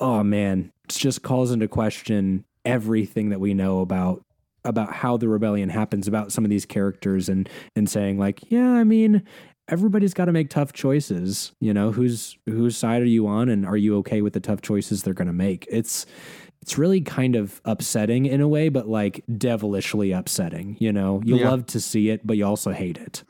oh 0.01 0.23
man, 0.23 0.73
it 0.89 0.93
just 0.93 1.23
calls 1.23 1.51
into 1.53 1.69
question 1.69 2.45
everything 2.65 3.29
that 3.31 3.41
we 3.41 3.55
know 3.55 3.81
about 3.81 4.23
about 4.67 4.95
how 4.95 5.17
the 5.19 5.29
rebellion 5.29 5.69
happens, 5.69 6.09
about 6.09 6.33
some 6.33 6.43
of 6.43 6.51
these 6.51 6.65
characters, 6.67 7.29
and 7.29 7.49
and 7.77 7.89
saying 7.89 8.19
like, 8.19 8.51
yeah, 8.51 8.71
I 8.73 8.83
mean, 8.85 9.23
everybody's 9.69 10.15
got 10.15 10.27
to 10.27 10.33
make 10.33 10.51
tough 10.51 10.73
choices. 10.73 11.53
You 11.61 11.75
know, 11.75 11.93
whose 11.93 12.37
whose 12.47 12.77
side 12.77 13.03
are 13.03 13.07
you 13.07 13.27
on, 13.27 13.49
and 13.49 13.67
are 13.67 13.77
you 13.77 13.97
okay 13.99 14.23
with 14.23 14.33
the 14.33 14.41
tough 14.41 14.63
choices 14.63 15.03
they're 15.03 15.15
going 15.15 15.27
to 15.27 15.33
make? 15.33 15.67
It's 15.71 16.07
it's 16.65 16.79
really 16.79 17.03
kind 17.03 17.37
of 17.37 17.61
upsetting 17.67 18.25
in 18.25 18.41
a 18.41 18.49
way, 18.49 18.71
but 18.71 18.89
like 18.89 19.23
devilishly 19.37 20.13
upsetting. 20.13 20.79
You 20.81 20.95
know, 20.95 21.21
you 21.23 21.37
Yeah. 21.37 21.51
love 21.51 21.67
to 21.67 21.79
see 21.79 22.09
it, 22.09 22.27
but 22.27 22.39
you 22.39 22.47
also 22.47 22.71
hate 22.71 22.97
it. 22.97 23.23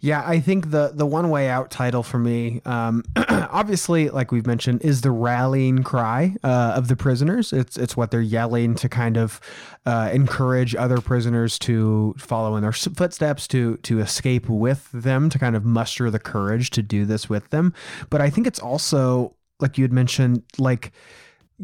Yeah, 0.00 0.22
I 0.26 0.38
think 0.38 0.70
the 0.70 0.92
the 0.94 1.06
one 1.06 1.30
way 1.30 1.48
out 1.48 1.70
title 1.70 2.02
for 2.02 2.18
me, 2.18 2.60
um, 2.66 3.02
obviously, 3.16 4.10
like 4.10 4.32
we've 4.32 4.46
mentioned, 4.46 4.82
is 4.82 5.00
the 5.00 5.10
rallying 5.10 5.82
cry 5.82 6.36
uh, 6.44 6.74
of 6.76 6.88
the 6.88 6.94
prisoners. 6.96 7.54
It's 7.54 7.78
it's 7.78 7.96
what 7.96 8.10
they're 8.10 8.20
yelling 8.20 8.74
to 8.74 8.88
kind 8.90 9.16
of 9.16 9.40
uh, 9.86 10.10
encourage 10.12 10.74
other 10.76 11.00
prisoners 11.00 11.58
to 11.60 12.14
follow 12.18 12.54
in 12.56 12.62
their 12.62 12.72
footsteps, 12.72 13.48
to 13.48 13.78
to 13.78 14.00
escape 14.00 14.46
with 14.50 14.90
them, 14.92 15.30
to 15.30 15.38
kind 15.38 15.56
of 15.56 15.64
muster 15.64 16.10
the 16.10 16.18
courage 16.18 16.68
to 16.72 16.82
do 16.82 17.06
this 17.06 17.30
with 17.30 17.48
them. 17.48 17.72
But 18.10 18.20
I 18.20 18.28
think 18.28 18.46
it's 18.46 18.60
also 18.60 19.34
like 19.58 19.78
you 19.78 19.84
had 19.84 19.92
mentioned, 19.92 20.42
like 20.58 20.92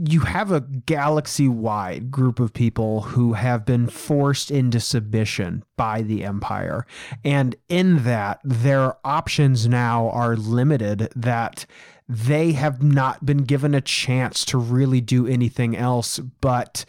you 0.03 0.21
have 0.21 0.51
a 0.51 0.61
galaxy 0.61 1.49
wide 1.49 2.11
group 2.11 2.41
of 2.41 2.55
people 2.55 3.03
who 3.03 3.35
have 3.35 3.67
been 3.67 3.87
forced 3.87 4.51
into 4.51 4.81
submission 4.81 5.63
by 5.77 6.01
the 6.01 6.25
Empire. 6.25 6.87
And 7.23 7.55
in 7.69 8.05
that, 8.05 8.41
their 8.43 8.97
options 9.07 9.69
now 9.69 10.09
are 10.11 10.37
limited, 10.37 11.13
that 11.15 11.67
they 12.09 12.53
have 12.53 12.83
not 12.83 13.27
been 13.27 13.45
given 13.45 13.75
a 13.75 13.81
chance 13.81 14.45
to 14.47 14.59
really 14.59 15.01
do 15.01 15.27
anything 15.27 15.77
else 15.77 16.19
but 16.19 16.85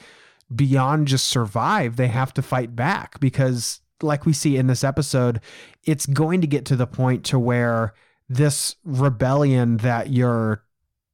beyond 0.53 1.07
just 1.07 1.27
survive. 1.27 1.97
They 1.97 2.07
have 2.07 2.33
to 2.35 2.41
fight 2.41 2.75
back 2.75 3.19
because, 3.19 3.81
like 4.01 4.25
we 4.25 4.33
see 4.33 4.55
in 4.55 4.67
this 4.67 4.83
episode, 4.83 5.41
it's 5.83 6.05
going 6.05 6.41
to 6.41 6.47
get 6.47 6.65
to 6.65 6.75
the 6.75 6.87
point 6.87 7.25
to 7.25 7.39
where 7.39 7.93
this 8.29 8.77
rebellion 8.85 9.77
that 9.77 10.09
you're 10.11 10.63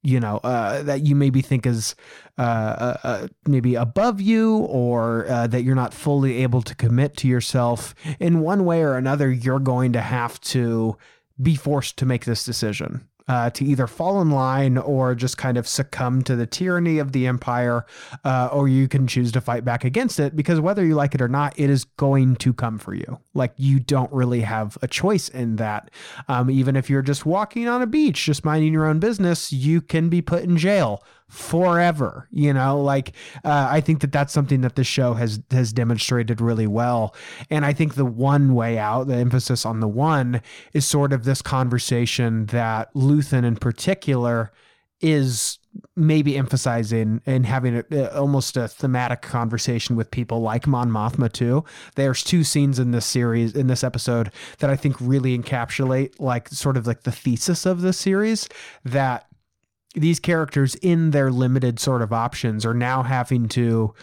you 0.03 0.19
know 0.19 0.37
uh, 0.43 0.83
that 0.83 1.05
you 1.05 1.15
maybe 1.15 1.41
think 1.41 1.65
is 1.65 1.95
uh, 2.37 2.41
uh, 2.41 2.97
uh, 3.03 3.27
maybe 3.45 3.75
above 3.75 4.21
you 4.21 4.57
or 4.57 5.27
uh, 5.27 5.47
that 5.47 5.63
you're 5.63 5.75
not 5.75 5.93
fully 5.93 6.43
able 6.43 6.61
to 6.61 6.75
commit 6.75 7.17
to 7.17 7.27
yourself. 7.27 7.95
In 8.19 8.41
one 8.41 8.65
way 8.65 8.81
or 8.81 8.95
another 8.95 9.31
you're 9.31 9.59
going 9.59 9.93
to 9.93 10.01
have 10.01 10.39
to 10.41 10.97
be 11.41 11.55
forced 11.55 11.97
to 11.97 12.05
make 12.05 12.25
this 12.25 12.43
decision 12.43 13.07
uh, 13.27 13.49
to 13.51 13.65
either 13.65 13.87
fall 13.87 14.21
in 14.21 14.31
line 14.31 14.77
or 14.77 15.15
just 15.15 15.37
kind 15.37 15.57
of 15.57 15.67
succumb 15.67 16.21
to 16.23 16.35
the 16.35 16.45
tyranny 16.45 16.99
of 16.99 17.11
the 17.11 17.27
empire, 17.27 17.85
uh, 18.23 18.49
or 18.51 18.67
you 18.67 18.87
can 18.87 19.07
choose 19.07 19.31
to 19.31 19.41
fight 19.41 19.65
back 19.65 19.83
against 19.83 20.19
it 20.19 20.35
because 20.35 20.59
whether 20.59 20.85
you 20.85 20.95
like 20.95 21.13
it 21.13 21.21
or 21.21 21.27
not, 21.27 21.57
it 21.59 21.69
is 21.69 21.83
going 21.83 22.35
to 22.37 22.53
come 22.53 22.77
for 22.77 22.93
you. 22.93 23.19
Like 23.33 23.53
you 23.57 23.79
don't 23.79 24.11
really 24.11 24.41
have 24.41 24.77
a 24.81 24.87
choice 24.87 25.29
in 25.29 25.57
that. 25.57 25.91
Um, 26.27 26.49
even 26.49 26.75
if 26.75 26.89
you're 26.89 27.01
just 27.01 27.25
walking 27.25 27.67
on 27.67 27.81
a 27.81 27.87
beach, 27.87 28.25
just 28.25 28.45
minding 28.45 28.73
your 28.73 28.85
own 28.85 28.99
business, 28.99 29.51
you 29.51 29.81
can 29.81 30.09
be 30.09 30.21
put 30.21 30.43
in 30.43 30.57
jail 30.57 31.03
forever 31.29 32.27
you 32.31 32.53
know 32.53 32.81
like 32.81 33.13
uh, 33.43 33.67
i 33.69 33.81
think 33.81 33.99
that 33.99 34.11
that's 34.11 34.31
something 34.31 34.61
that 34.61 34.75
the 34.75 34.83
show 34.83 35.13
has 35.13 35.41
has 35.51 35.73
demonstrated 35.73 36.39
really 36.39 36.67
well 36.67 37.13
and 37.49 37.65
i 37.65 37.73
think 37.73 37.95
the 37.95 38.05
one 38.05 38.53
way 38.53 38.77
out 38.77 39.07
the 39.07 39.15
emphasis 39.15 39.65
on 39.65 39.81
the 39.81 39.87
one 39.87 40.41
is 40.73 40.85
sort 40.85 41.11
of 41.11 41.25
this 41.25 41.41
conversation 41.41 42.45
that 42.47 42.93
luthen 42.93 43.43
in 43.43 43.57
particular 43.57 44.51
is 45.01 45.59
maybe 45.95 46.37
emphasizing 46.37 47.21
and 47.25 47.45
having 47.45 47.83
a, 47.91 48.17
almost 48.17 48.57
a 48.57 48.67
thematic 48.67 49.21
conversation 49.21 49.95
with 49.95 50.09
people 50.09 50.41
like 50.41 50.65
Mon 50.65 50.89
Mothma 50.89 51.31
too. 51.31 51.63
There's 51.95 52.23
two 52.23 52.43
scenes 52.43 52.79
in 52.79 52.91
this 52.91 53.05
series 53.05 53.55
in 53.55 53.67
this 53.67 53.83
episode 53.83 54.31
that 54.59 54.69
I 54.69 54.75
think 54.75 54.95
really 54.99 55.37
encapsulate 55.37 56.19
like 56.19 56.49
sort 56.49 56.77
of 56.77 56.87
like 56.87 57.03
the 57.03 57.11
thesis 57.11 57.65
of 57.65 57.81
this 57.81 57.97
series 57.97 58.49
that 58.85 59.26
these 59.99 60.19
characters 60.19 60.75
in 60.75 61.11
their 61.11 61.31
limited 61.31 61.79
sort 61.79 62.01
of 62.01 62.13
options 62.13 62.65
are 62.65 62.73
now 62.73 63.03
having 63.03 63.47
to 63.49 63.93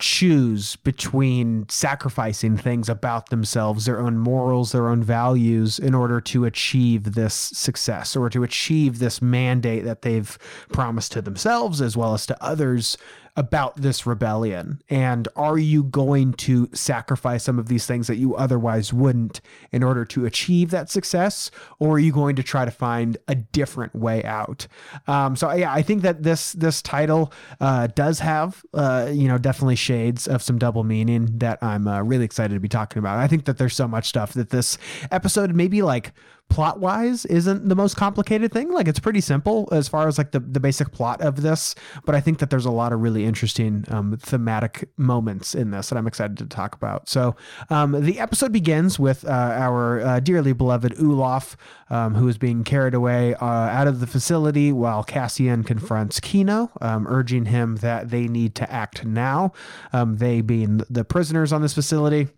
choose 0.00 0.76
between 0.76 1.68
sacrificing 1.68 2.56
things 2.56 2.88
about 2.88 3.28
themselves, 3.28 3.84
their 3.84 4.00
own 4.00 4.16
morals, 4.18 4.72
their 4.72 4.88
own 4.88 5.02
values, 5.02 5.78
in 5.78 5.94
order 5.94 6.20
to 6.20 6.44
achieve 6.46 7.12
this 7.14 7.34
success 7.34 8.16
or 8.16 8.30
to 8.30 8.42
achieve 8.42 8.98
this 8.98 9.20
mandate 9.22 9.84
that 9.84 10.02
they've 10.02 10.38
promised 10.72 11.12
to 11.12 11.22
themselves 11.22 11.80
as 11.80 11.96
well 11.96 12.14
as 12.14 12.26
to 12.26 12.42
others 12.42 12.96
about 13.36 13.76
this 13.76 14.06
rebellion. 14.06 14.82
And 14.88 15.28
are 15.36 15.58
you 15.58 15.84
going 15.84 16.34
to 16.34 16.68
sacrifice 16.72 17.44
some 17.44 17.58
of 17.58 17.68
these 17.68 17.86
things 17.86 18.06
that 18.06 18.16
you 18.16 18.34
otherwise 18.34 18.92
wouldn't 18.92 19.40
in 19.72 19.82
order 19.82 20.04
to 20.06 20.26
achieve 20.26 20.70
that 20.70 20.90
success? 20.90 21.50
Or 21.78 21.94
are 21.94 21.98
you 21.98 22.12
going 22.12 22.36
to 22.36 22.42
try 22.42 22.64
to 22.64 22.70
find 22.70 23.16
a 23.28 23.34
different 23.34 23.94
way 23.94 24.22
out? 24.24 24.66
Um, 25.06 25.36
so 25.36 25.50
yeah, 25.52 25.72
I 25.72 25.82
think 25.82 26.02
that 26.02 26.22
this 26.22 26.52
this 26.52 26.82
title 26.82 27.32
uh, 27.60 27.88
does 27.88 28.20
have 28.20 28.64
uh, 28.74 29.10
you 29.12 29.28
know 29.28 29.38
definitely 29.38 29.76
shades 29.76 30.26
of 30.26 30.42
some 30.42 30.58
double 30.58 30.84
meaning 30.84 31.38
that 31.38 31.62
I'm 31.62 31.86
uh, 31.86 32.02
really 32.02 32.24
excited 32.24 32.54
to 32.54 32.60
be 32.60 32.68
talking 32.68 32.98
about. 32.98 33.18
I 33.18 33.26
think 33.26 33.44
that 33.44 33.58
there's 33.58 33.76
so 33.76 33.88
much 33.88 34.08
stuff 34.08 34.32
that 34.34 34.50
this 34.50 34.78
episode 35.10 35.54
maybe 35.54 35.82
like 35.82 36.12
plot 36.50 36.80
wise 36.80 37.24
isn't 37.26 37.68
the 37.68 37.76
most 37.76 37.96
complicated 37.96 38.52
thing 38.52 38.70
like 38.72 38.88
it's 38.88 39.00
pretty 39.00 39.20
simple 39.20 39.68
as 39.72 39.88
far 39.88 40.08
as 40.08 40.18
like 40.18 40.32
the, 40.32 40.40
the 40.40 40.60
basic 40.60 40.92
plot 40.92 41.20
of 41.20 41.42
this 41.42 41.74
but 42.04 42.14
i 42.14 42.20
think 42.20 42.38
that 42.38 42.50
there's 42.50 42.66
a 42.66 42.70
lot 42.70 42.92
of 42.92 43.00
really 43.00 43.24
interesting 43.24 43.84
um, 43.88 44.16
thematic 44.18 44.88
moments 44.96 45.54
in 45.54 45.70
this 45.70 45.88
that 45.88 45.96
i'm 45.96 46.06
excited 46.06 46.36
to 46.36 46.46
talk 46.46 46.74
about 46.74 47.08
so 47.08 47.34
um, 47.70 47.92
the 48.04 48.18
episode 48.18 48.52
begins 48.52 48.98
with 48.98 49.24
uh, 49.24 49.30
our 49.30 50.00
uh, 50.00 50.20
dearly 50.20 50.52
beloved 50.52 50.94
Ulaf, 50.96 51.56
um, 51.88 52.14
who 52.14 52.28
is 52.28 52.38
being 52.38 52.64
carried 52.64 52.94
away 52.94 53.34
uh, 53.34 53.44
out 53.46 53.86
of 53.86 54.00
the 54.00 54.06
facility 54.06 54.72
while 54.72 55.02
Cassian 55.02 55.64
confronts 55.64 56.20
Kino, 56.20 56.70
um, 56.80 57.06
urging 57.08 57.46
him 57.46 57.76
that 57.76 58.10
they 58.10 58.26
need 58.26 58.54
to 58.56 58.70
act 58.70 59.04
now. 59.04 59.52
Um, 59.92 60.16
they 60.16 60.40
being 60.40 60.82
the 60.90 61.04
prisoners 61.04 61.52
on 61.52 61.62
this 61.62 61.74
facility. 61.74 62.28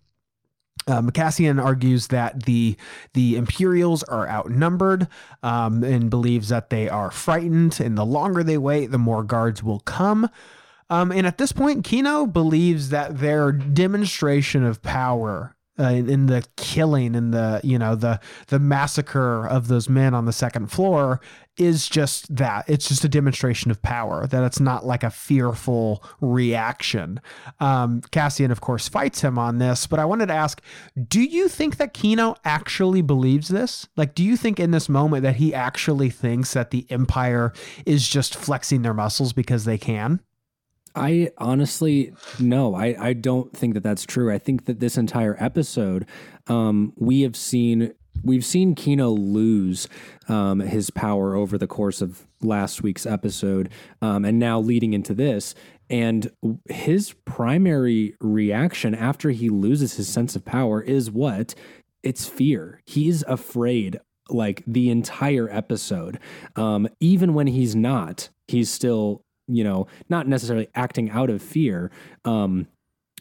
Um, 0.86 1.10
Cassian 1.10 1.60
argues 1.60 2.08
that 2.08 2.44
the 2.44 2.76
the 3.14 3.36
Imperials 3.36 4.02
are 4.04 4.28
outnumbered 4.28 5.08
um, 5.42 5.84
and 5.84 6.10
believes 6.10 6.48
that 6.48 6.70
they 6.70 6.88
are 6.88 7.10
frightened, 7.10 7.80
and 7.80 7.96
the 7.96 8.06
longer 8.06 8.42
they 8.42 8.58
wait, 8.58 8.90
the 8.90 8.98
more 8.98 9.22
guards 9.22 9.62
will 9.62 9.80
come. 9.80 10.28
Um, 10.90 11.10
and 11.10 11.26
at 11.26 11.38
this 11.38 11.52
point, 11.52 11.84
Kino 11.84 12.26
believes 12.26 12.90
that 12.90 13.18
their 13.18 13.52
demonstration 13.52 14.64
of 14.64 14.82
power 14.82 15.56
uh, 15.78 15.84
in, 15.84 16.26
the 16.26 16.44
killing 16.56 17.16
and 17.16 17.32
the 17.32 17.60
you 17.64 17.78
know 17.78 17.94
the 17.94 18.20
the 18.48 18.58
massacre 18.58 19.46
of 19.46 19.68
those 19.68 19.88
men 19.88 20.14
on 20.14 20.26
the 20.26 20.32
second 20.32 20.68
floor 20.68 21.20
is 21.56 21.88
just 21.88 22.34
that. 22.34 22.64
It's 22.68 22.88
just 22.88 23.04
a 23.04 23.08
demonstration 23.08 23.70
of 23.70 23.82
power 23.82 24.26
that 24.26 24.44
it's 24.44 24.60
not 24.60 24.86
like 24.86 25.02
a 25.02 25.10
fearful 25.10 26.04
reaction. 26.20 27.20
Um, 27.60 28.02
cassian 28.10 28.50
of 28.50 28.60
course 28.60 28.88
fights 28.88 29.20
him 29.20 29.38
on 29.38 29.58
this 29.58 29.86
but 29.86 29.98
i 29.98 30.04
wanted 30.04 30.26
to 30.26 30.34
ask 30.34 30.60
do 31.08 31.22
you 31.22 31.48
think 31.48 31.76
that 31.76 31.94
kino 31.94 32.34
actually 32.44 33.02
believes 33.02 33.48
this? 33.48 33.88
Like 33.96 34.14
do 34.14 34.22
you 34.22 34.36
think 34.36 34.60
in 34.60 34.70
this 34.70 34.88
moment 34.88 35.22
that 35.22 35.36
he 35.36 35.54
actually 35.54 36.10
thinks 36.10 36.52
that 36.52 36.70
the 36.70 36.86
empire 36.90 37.52
is 37.86 38.08
just 38.08 38.34
flexing 38.34 38.82
their 38.82 38.94
muscles 38.94 39.32
because 39.32 39.64
they 39.64 39.78
can 39.78 40.20
I 40.94 41.30
honestly 41.38 42.12
no, 42.38 42.74
I, 42.74 42.96
I 42.98 43.12
don't 43.12 43.56
think 43.56 43.74
that 43.74 43.82
that's 43.82 44.04
true. 44.04 44.32
I 44.32 44.38
think 44.38 44.66
that 44.66 44.80
this 44.80 44.96
entire 44.96 45.36
episode, 45.38 46.06
um, 46.48 46.92
we 46.96 47.22
have 47.22 47.36
seen 47.36 47.94
we've 48.24 48.44
seen 48.44 48.74
Kino 48.74 49.10
lose 49.10 49.88
um, 50.28 50.60
his 50.60 50.90
power 50.90 51.34
over 51.34 51.58
the 51.58 51.66
course 51.66 52.02
of 52.02 52.26
last 52.42 52.82
week's 52.82 53.06
episode, 53.06 53.70
um, 54.00 54.24
and 54.24 54.38
now 54.38 54.60
leading 54.60 54.92
into 54.92 55.14
this. 55.14 55.54
And 55.90 56.30
his 56.68 57.12
primary 57.24 58.14
reaction 58.20 58.94
after 58.94 59.30
he 59.30 59.50
loses 59.50 59.96
his 59.96 60.08
sense 60.08 60.34
of 60.36 60.44
power 60.44 60.80
is 60.80 61.10
what? 61.10 61.54
It's 62.02 62.26
fear. 62.26 62.80
He's 62.86 63.22
afraid 63.24 64.00
like 64.30 64.62
the 64.66 64.88
entire 64.90 65.48
episode. 65.50 66.18
Um, 66.56 66.88
even 67.00 67.34
when 67.34 67.46
he's 67.46 67.76
not, 67.76 68.30
he's 68.48 68.70
still, 68.70 69.24
you 69.54 69.64
know, 69.64 69.86
not 70.08 70.26
necessarily 70.26 70.68
acting 70.74 71.10
out 71.10 71.30
of 71.30 71.42
fear. 71.42 71.90
Um, 72.24 72.66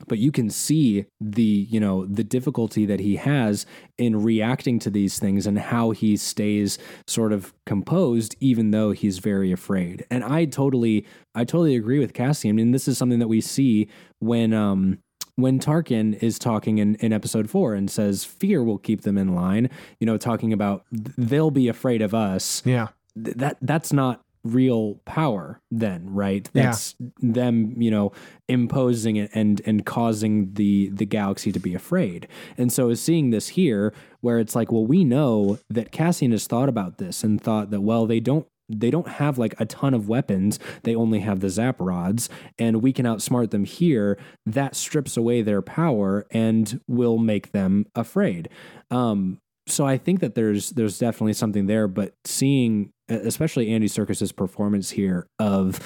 but 0.07 0.17
you 0.17 0.31
can 0.31 0.49
see 0.49 1.05
the 1.19 1.43
you 1.43 1.79
know 1.79 2.07
the 2.07 2.23
difficulty 2.23 2.87
that 2.87 2.99
he 2.99 3.17
has 3.17 3.67
in 3.99 4.23
reacting 4.23 4.79
to 4.79 4.89
these 4.89 5.19
things 5.19 5.45
and 5.45 5.59
how 5.59 5.91
he 5.91 6.17
stays 6.17 6.79
sort 7.05 7.31
of 7.31 7.53
composed 7.67 8.35
even 8.39 8.71
though 8.71 8.93
he's 8.93 9.19
very 9.19 9.51
afraid 9.51 10.03
and 10.09 10.23
i 10.23 10.43
totally 10.43 11.05
i 11.35 11.43
totally 11.43 11.75
agree 11.75 11.99
with 11.99 12.15
cassie 12.15 12.49
I 12.49 12.51
mean, 12.51 12.71
this 12.71 12.87
is 12.87 12.97
something 12.97 13.19
that 13.19 13.27
we 13.27 13.41
see 13.41 13.87
when 14.19 14.53
um 14.53 14.99
when 15.35 15.59
Tarkin 15.59 16.21
is 16.21 16.37
talking 16.37 16.77
in, 16.77 16.95
in 16.95 17.13
episode 17.13 17.49
four 17.49 17.73
and 17.73 17.89
says 17.89 18.25
fear 18.25 18.63
will 18.63 18.77
keep 18.77 19.01
them 19.01 19.17
in 19.17 19.33
line, 19.33 19.69
you 19.99 20.05
know, 20.05 20.17
talking 20.17 20.51
about 20.51 20.83
they'll 20.91 21.49
be 21.49 21.69
afraid 21.69 22.01
of 22.01 22.13
us. 22.13 22.61
Yeah. 22.65 22.89
Th- 23.21 23.37
that 23.37 23.57
that's 23.61 23.93
not 23.93 24.21
real 24.43 24.95
power 25.05 25.61
then 25.69 26.13
right? 26.13 26.49
That's 26.53 26.95
yeah. 26.99 27.07
them 27.19 27.81
you 27.81 27.91
know 27.91 28.11
imposing 28.47 29.15
it 29.15 29.29
and 29.33 29.61
and 29.65 29.85
causing 29.85 30.53
the 30.53 30.89
the 30.89 31.05
galaxy 31.05 31.51
to 31.51 31.59
be 31.59 31.73
afraid. 31.73 32.27
And 32.57 32.71
so 32.71 32.89
is 32.89 33.01
seeing 33.01 33.29
this 33.29 33.49
here 33.49 33.93
where 34.21 34.39
it's 34.39 34.55
like 34.55 34.71
well 34.71 34.85
we 34.85 35.03
know 35.03 35.59
that 35.69 35.91
cassian 35.91 36.31
has 36.31 36.47
thought 36.47 36.69
about 36.69 36.97
this 36.97 37.23
and 37.23 37.41
thought 37.41 37.71
that 37.71 37.81
well 37.81 38.05
they 38.05 38.19
don't 38.19 38.47
they 38.79 38.89
don't 38.89 39.07
have 39.07 39.37
like 39.37 39.59
a 39.59 39.65
ton 39.65 39.93
of 39.93 40.07
weapons. 40.07 40.59
They 40.83 40.95
only 40.95 41.19
have 41.19 41.41
the 41.41 41.49
zap 41.49 41.75
rods 41.79 42.29
and 42.57 42.81
we 42.81 42.93
can 42.93 43.05
outsmart 43.05 43.51
them 43.51 43.65
here. 43.65 44.17
That 44.45 44.75
strips 44.75 45.17
away 45.17 45.41
their 45.41 45.61
power 45.61 46.25
and 46.31 46.79
will 46.87 47.17
make 47.17 47.51
them 47.51 47.85
afraid. 47.95 48.49
Um 48.89 49.39
so 49.67 49.85
I 49.85 49.97
think 49.97 50.19
that 50.21 50.35
there's 50.35 50.71
there's 50.71 50.99
definitely 50.99 51.33
something 51.33 51.67
there, 51.67 51.87
but 51.87 52.13
seeing 52.25 52.91
especially 53.11 53.71
Andy 53.71 53.87
Serkis's 53.87 54.31
performance 54.31 54.91
here 54.91 55.27
of 55.39 55.79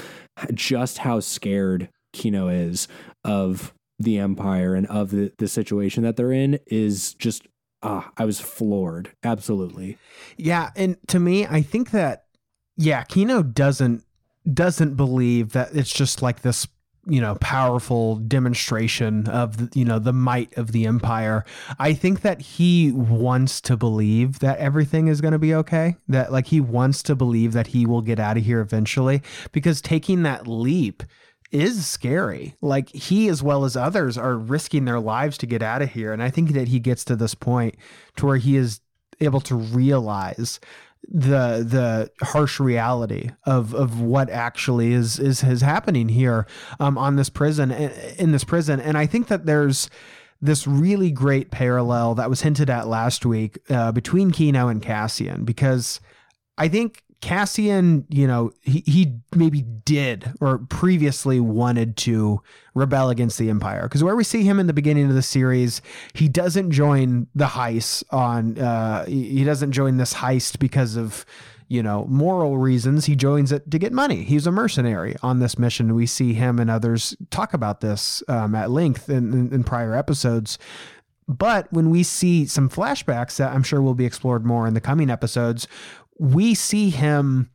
just 0.53 0.99
how 0.99 1.19
scared 1.19 1.89
Kino 2.13 2.47
is 2.47 2.88
of 3.23 3.73
the 3.99 4.19
Empire 4.19 4.76
and 4.76 4.88
of 4.88 5.11
the, 5.11 5.32
the 5.38 5.47
situation 5.47 6.03
that 6.03 6.15
they're 6.15 6.32
in 6.32 6.59
is 6.67 7.13
just 7.13 7.47
ah, 7.84 8.11
I 8.17 8.26
was 8.26 8.39
floored. 8.39 9.11
Absolutely. 9.23 9.97
Yeah, 10.38 10.71
and 10.76 10.97
to 11.07 11.19
me, 11.19 11.45
I 11.45 11.61
think 11.61 11.91
that 11.91 12.26
yeah, 12.78 13.03
Kino 13.03 13.43
doesn't 13.43 14.03
doesn't 14.51 14.95
believe 14.95 15.53
that 15.53 15.76
it's 15.76 15.93
just 15.93 16.21
like 16.21 16.41
this 16.41 16.67
you 17.07 17.21
know 17.21 17.35
powerful 17.35 18.15
demonstration 18.17 19.27
of 19.27 19.57
the, 19.57 19.79
you 19.79 19.85
know 19.85 19.99
the 19.99 20.13
might 20.13 20.55
of 20.57 20.71
the 20.71 20.85
empire. 20.85 21.45
I 21.79 21.93
think 21.93 22.21
that 22.21 22.41
he 22.41 22.91
wants 22.91 23.61
to 23.61 23.77
believe 23.77 24.39
that 24.39 24.57
everything 24.59 25.07
is 25.07 25.21
going 25.21 25.33
to 25.33 25.39
be 25.39 25.53
okay 25.53 25.95
that 26.07 26.31
like 26.31 26.47
he 26.47 26.59
wants 26.61 27.03
to 27.03 27.15
believe 27.15 27.53
that 27.53 27.67
he 27.67 27.85
will 27.85 28.01
get 28.01 28.19
out 28.19 28.37
of 28.37 28.43
here 28.43 28.59
eventually 28.59 29.21
because 29.51 29.81
taking 29.81 30.23
that 30.23 30.47
leap 30.47 31.03
is 31.51 31.85
scary. 31.85 32.55
Like 32.61 32.89
he 32.89 33.29
as 33.29 33.41
well 33.41 33.65
as 33.65 33.77
others 33.77 34.17
are 34.17 34.35
risking 34.35 34.85
their 34.85 34.99
lives 34.99 35.37
to 35.39 35.45
get 35.45 35.61
out 35.61 35.81
of 35.81 35.91
here 35.91 36.11
and 36.11 36.21
i 36.21 36.29
think 36.29 36.51
that 36.51 36.67
he 36.67 36.79
gets 36.79 37.03
to 37.05 37.15
this 37.15 37.35
point 37.35 37.75
to 38.17 38.25
where 38.25 38.37
he 38.37 38.55
is 38.55 38.81
able 39.21 39.41
to 39.41 39.55
realize 39.55 40.59
the 41.07 41.65
the 42.19 42.25
harsh 42.25 42.59
reality 42.59 43.31
of 43.45 43.73
of 43.73 44.01
what 44.01 44.29
actually 44.29 44.93
is 44.93 45.19
is 45.19 45.43
is 45.43 45.61
happening 45.61 46.09
here 46.09 46.45
um, 46.79 46.97
on 46.97 47.15
this 47.15 47.29
prison 47.29 47.71
in 47.71 48.31
this 48.31 48.43
prison. 48.43 48.79
And 48.79 48.97
I 48.97 49.05
think 49.05 49.27
that 49.27 49.45
there's 49.45 49.89
this 50.41 50.67
really 50.67 51.11
great 51.11 51.51
parallel 51.51 52.15
that 52.15 52.29
was 52.29 52.41
hinted 52.41 52.69
at 52.69 52.87
last 52.87 53.25
week 53.25 53.59
uh, 53.69 53.91
between 53.91 54.31
Kino 54.31 54.67
and 54.67 54.81
Cassian 54.81 55.45
because 55.45 55.99
I 56.57 56.67
think 56.67 57.03
Cassian, 57.26 58.05
you 58.07 58.28
know, 58.28 58.51
he, 58.61 58.84
he 58.86 59.15
maybe 59.36 59.63
did 59.63 60.32
or 60.39 60.59
previously 60.59 61.39
wanted 61.39 61.97
to 61.97 62.39
rebel 62.76 63.09
against 63.09 63.39
the 63.39 63.49
Empire. 63.49 63.82
Because 63.82 64.03
where 64.03 64.15
we 64.15 64.23
see 64.23 64.43
him 64.43 64.59
in 64.59 64.67
the 64.67 64.73
beginning 64.73 65.07
of 65.07 65.15
the 65.15 65.23
series, 65.23 65.82
he 66.13 66.30
doesn't 66.30 66.69
join 66.69 67.26
the 67.34 67.47
heist 67.47 68.03
on, 68.11 68.59
uh, 68.59 69.05
he 69.07 69.43
doesn't 69.43 69.71
join 69.71 69.97
this 69.97 70.13
heist 70.13 70.59
because 70.59 70.95
of, 70.95 71.26
you 71.67 71.82
know, 71.82 72.05
moral 72.05 72.59
reasons. 72.59 73.05
He 73.05 73.15
joins 73.15 73.51
it 73.51 73.71
to 73.71 73.80
get 73.80 73.91
money. 73.91 74.21
He's 74.21 74.45
a 74.45 74.51
mercenary 74.51 75.15
on 75.23 75.39
this 75.39 75.57
mission. 75.57 75.95
We 75.95 76.05
see 76.05 76.34
him 76.34 76.59
and 76.59 76.69
others 76.69 77.15
talk 77.32 77.55
about 77.55 77.82
this 77.82 78.21
um, 78.28 78.53
at 78.53 78.69
length 78.69 79.09
in, 79.09 79.34
in, 79.34 79.51
in 79.51 79.63
prior 79.63 79.95
episodes. 79.95 80.59
But 81.28 81.73
when 81.73 81.89
we 81.89 82.03
see 82.03 82.45
some 82.45 82.69
flashbacks 82.69 83.38
that 83.38 83.51
I'm 83.51 83.63
sure 83.63 83.82
will 83.82 83.95
be 83.95 84.05
explored 84.05 84.45
more 84.45 84.67
in 84.67 84.76
the 84.76 84.80
coming 84.80 85.09
episodes, 85.09 85.67
we 86.18 86.53
see 86.53 86.89
him 86.89 87.49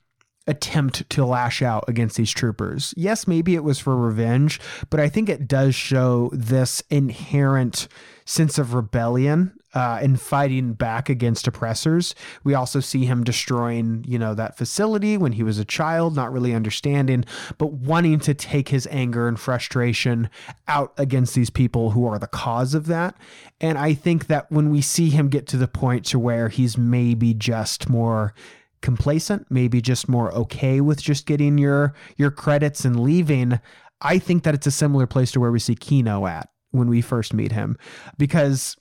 attempt 0.47 1.09
to 1.11 1.25
lash 1.25 1.63
out 1.63 1.85
against 1.87 2.17
these 2.17 2.31
troopers. 2.31 2.93
Yes, 2.97 3.29
maybe 3.29 3.55
it 3.55 3.65
was 3.65 3.79
for 3.79 3.97
revenge, 3.97 4.61
but 4.89 4.99
I 4.99 5.09
think 5.09 5.29
it 5.29 5.47
does 5.47 5.75
show 5.75 6.31
this 6.33 6.83
inherent 6.91 7.89
sense 8.25 8.59
of 8.59 8.75
rebellion 8.75 9.53
uh, 9.75 9.99
and 10.03 10.21
fighting 10.21 10.73
back 10.73 11.09
against 11.09 11.47
oppressors. 11.47 12.15
We 12.45 12.55
also 12.55 12.81
see 12.81 13.05
him 13.05 13.25
destroying, 13.25 14.05
you 14.07 14.19
know, 14.19 14.35
that 14.35 14.57
facility 14.57 15.17
when 15.17 15.33
he 15.33 15.43
was 15.43 15.59
a 15.59 15.65
child, 15.65 16.17
not 16.17 16.33
really 16.33 16.55
understanding, 16.55 17.25
but 17.59 17.73
wanting 17.73 18.19
to 18.21 18.35
take 18.35 18.71
his 18.71 18.89
anger 18.91 19.29
and 19.29 19.39
frustration 19.39 20.29
out 20.67 20.93
against 20.97 21.35
these 21.35 21.51
people 21.51 21.91
who 21.91 22.07
are 22.07 22.19
the 22.19 22.27
cause 22.27 22.75
of 22.75 22.87
that. 22.87 23.17
And 23.61 23.79
I 23.79 23.95
think 23.95 24.27
that 24.27 24.51
when 24.51 24.71
we 24.71 24.81
see 24.81 25.11
him 25.11 25.29
get 25.29 25.47
to 25.49 25.57
the 25.57 25.69
point 25.69 26.05
to 26.07 26.19
where 26.19 26.49
he's 26.49 26.77
maybe 26.77 27.35
just 27.35 27.89
more 27.89 28.35
complacent, 28.81 29.47
maybe 29.51 29.81
just 29.81 30.09
more 30.09 30.33
okay 30.35 30.81
with 30.81 31.03
just 31.03 31.27
getting 31.27 31.59
your 31.59 31.95
your 32.17 32.31
credits 32.31 32.85
and 32.85 33.01
leaving, 33.01 33.61
I 34.01 34.19
think 34.19 34.45
that 34.45 34.55
it's 34.55 34.67
a 34.67 34.71
similar 34.71 35.07
place 35.07 35.31
to 35.33 35.41
where 35.41 35.53
we 35.53 35.59
see 35.59 35.75
Kino 35.75 36.27
at 36.27 36.49
when 36.71 36.89
we 36.89 37.03
first 37.03 37.35
meet 37.35 37.53
him 37.53 37.77
because 38.17 38.77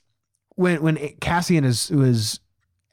when 0.60 0.82
when 0.82 0.96
Cassian 1.20 1.64
is 1.64 1.90
was 1.90 2.38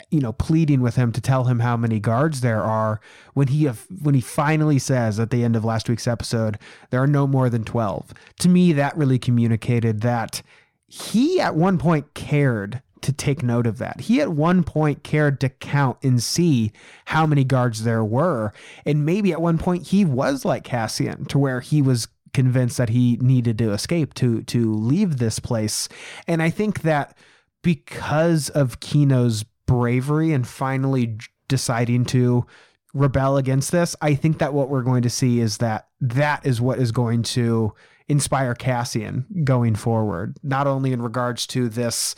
you 0.09 0.22
know 0.22 0.32
pleading 0.32 0.82
with 0.82 0.95
him 0.95 1.11
to 1.11 1.22
tell 1.22 1.43
him 1.43 1.59
how 1.59 1.76
many 1.76 1.99
guards 1.99 2.41
there 2.41 2.63
are 2.63 3.01
when 3.34 3.49
he 3.49 3.65
when 3.65 4.15
he 4.15 4.22
finally 4.22 4.80
says 4.80 5.20
at 5.20 5.32
the 5.32 5.43
end 5.43 5.55
of 5.55 5.65
last 5.65 5.89
week's 5.89 6.07
episode 6.07 6.57
there 6.91 7.03
are 7.03 7.07
no 7.07 7.28
more 7.28 7.49
than 7.49 7.65
12 7.65 8.13
to 8.39 8.47
me 8.47 8.72
that 8.72 8.95
really 8.95 9.20
communicated 9.20 10.01
that 10.01 10.41
he 10.88 11.41
at 11.41 11.55
one 11.55 11.78
point 11.78 12.13
cared 12.13 12.82
to 13.01 13.13
take 13.13 13.43
note 13.43 13.68
of 13.68 13.78
that. 13.78 14.01
He 14.01 14.22
at 14.22 14.32
one 14.32 14.63
point 14.63 15.03
cared 15.03 15.39
to 15.41 15.49
count 15.49 15.97
and 16.01 16.22
see 16.22 16.72
how 17.05 17.26
many 17.26 17.43
guards 17.43 17.84
there 17.84 18.03
were. 18.03 18.53
And 18.86 19.05
maybe 19.05 19.32
at 19.32 19.41
one 19.41 19.57
point 19.57 19.88
he 19.88 20.03
was 20.03 20.43
like 20.43 20.63
Cassian 20.63 21.26
to 21.26 21.38
where 21.38 21.61
he 21.61 21.82
was 21.82 22.07
convinced 22.34 22.78
that 22.78 22.89
he 22.89 23.18
needed 23.22 23.57
to 23.59 23.72
escape 23.72 24.13
to 24.15 24.43
to 24.43 24.74
leave 24.74 25.18
this 25.18 25.39
place. 25.39 25.88
And 26.28 26.41
I 26.41 26.49
think 26.49 26.82
that 26.82 27.15
because 27.62 28.49
of 28.49 28.80
Kino's 28.80 29.43
bravery 29.66 30.32
and 30.34 30.47
finally 30.47 31.18
deciding 31.47 32.05
to 32.05 32.45
rebel 32.93 33.38
against 33.38 33.72
this, 33.72 33.95
I 34.01 34.16
think 34.16 34.39
that 34.39 34.53
what 34.53 34.70
we're 34.70 34.84
going 34.84 35.03
to 35.03 35.10
see 35.10 35.39
is 35.39 35.58
that 35.58 35.88
that 36.01 36.45
is 36.45 36.62
what 36.62 36.80
is 36.80 36.91
going 36.91 37.24
to 37.24 37.74
inspire 38.08 38.55
Cassian 38.55 39.26
going 39.43 39.76
forward, 39.76 40.38
not 40.43 40.68
only 40.68 40.91
in 40.91 41.01
regards 41.01 41.45
to 41.47 41.70
this 41.70 42.16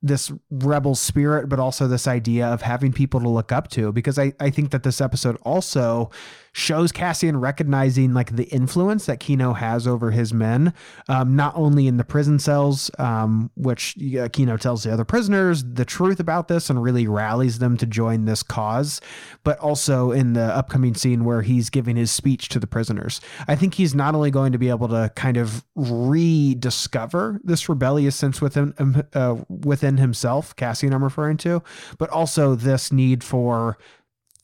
this 0.00 0.30
rebel 0.48 0.94
spirit, 0.94 1.48
but 1.48 1.58
also 1.58 1.88
this 1.88 2.06
idea 2.06 2.46
of 2.46 2.62
having 2.62 2.92
people 2.92 3.18
to 3.18 3.28
look 3.28 3.50
up 3.50 3.66
to. 3.68 3.90
Because 3.90 4.16
I, 4.16 4.32
I 4.38 4.48
think 4.50 4.70
that 4.70 4.84
this 4.84 5.00
episode 5.00 5.36
also 5.42 6.10
shows 6.52 6.92
Cassian 6.92 7.38
recognizing 7.38 8.14
like 8.14 8.36
the 8.36 8.44
influence 8.44 9.06
that 9.06 9.20
Kino 9.20 9.52
has 9.52 9.86
over 9.86 10.10
his 10.10 10.32
men, 10.32 10.72
um, 11.08 11.36
not 11.36 11.54
only 11.56 11.86
in 11.86 11.96
the 11.96 12.04
prison 12.04 12.38
cells, 12.38 12.90
um, 12.98 13.50
which 13.56 13.96
uh, 14.18 14.28
Kino 14.28 14.56
tells 14.56 14.84
the 14.84 14.92
other 14.92 15.04
prisoners 15.04 15.64
the 15.64 15.84
truth 15.84 16.20
about 16.20 16.48
this 16.48 16.70
and 16.70 16.82
really 16.82 17.06
rallies 17.06 17.58
them 17.58 17.76
to 17.76 17.86
join 17.86 18.24
this 18.24 18.42
cause, 18.42 19.00
but 19.44 19.58
also 19.58 20.10
in 20.10 20.32
the 20.32 20.44
upcoming 20.56 20.94
scene 20.94 21.24
where 21.24 21.42
he's 21.42 21.70
giving 21.70 21.96
his 21.96 22.10
speech 22.10 22.48
to 22.48 22.58
the 22.58 22.66
prisoners. 22.66 23.20
I 23.46 23.54
think 23.54 23.74
he's 23.74 23.94
not 23.94 24.14
only 24.14 24.30
going 24.30 24.52
to 24.52 24.58
be 24.58 24.68
able 24.68 24.88
to 24.88 25.12
kind 25.14 25.36
of 25.36 25.64
rediscover 25.74 27.40
this 27.44 27.68
rebellious 27.68 28.16
sense 28.16 28.40
within 28.40 28.74
um, 28.78 29.02
uh, 29.14 29.36
within 29.48 29.96
himself, 29.96 30.54
Cassian, 30.56 30.92
I'm 30.92 31.04
referring 31.04 31.36
to, 31.38 31.62
but 31.98 32.10
also 32.10 32.54
this 32.54 32.92
need 32.92 33.22
for 33.22 33.78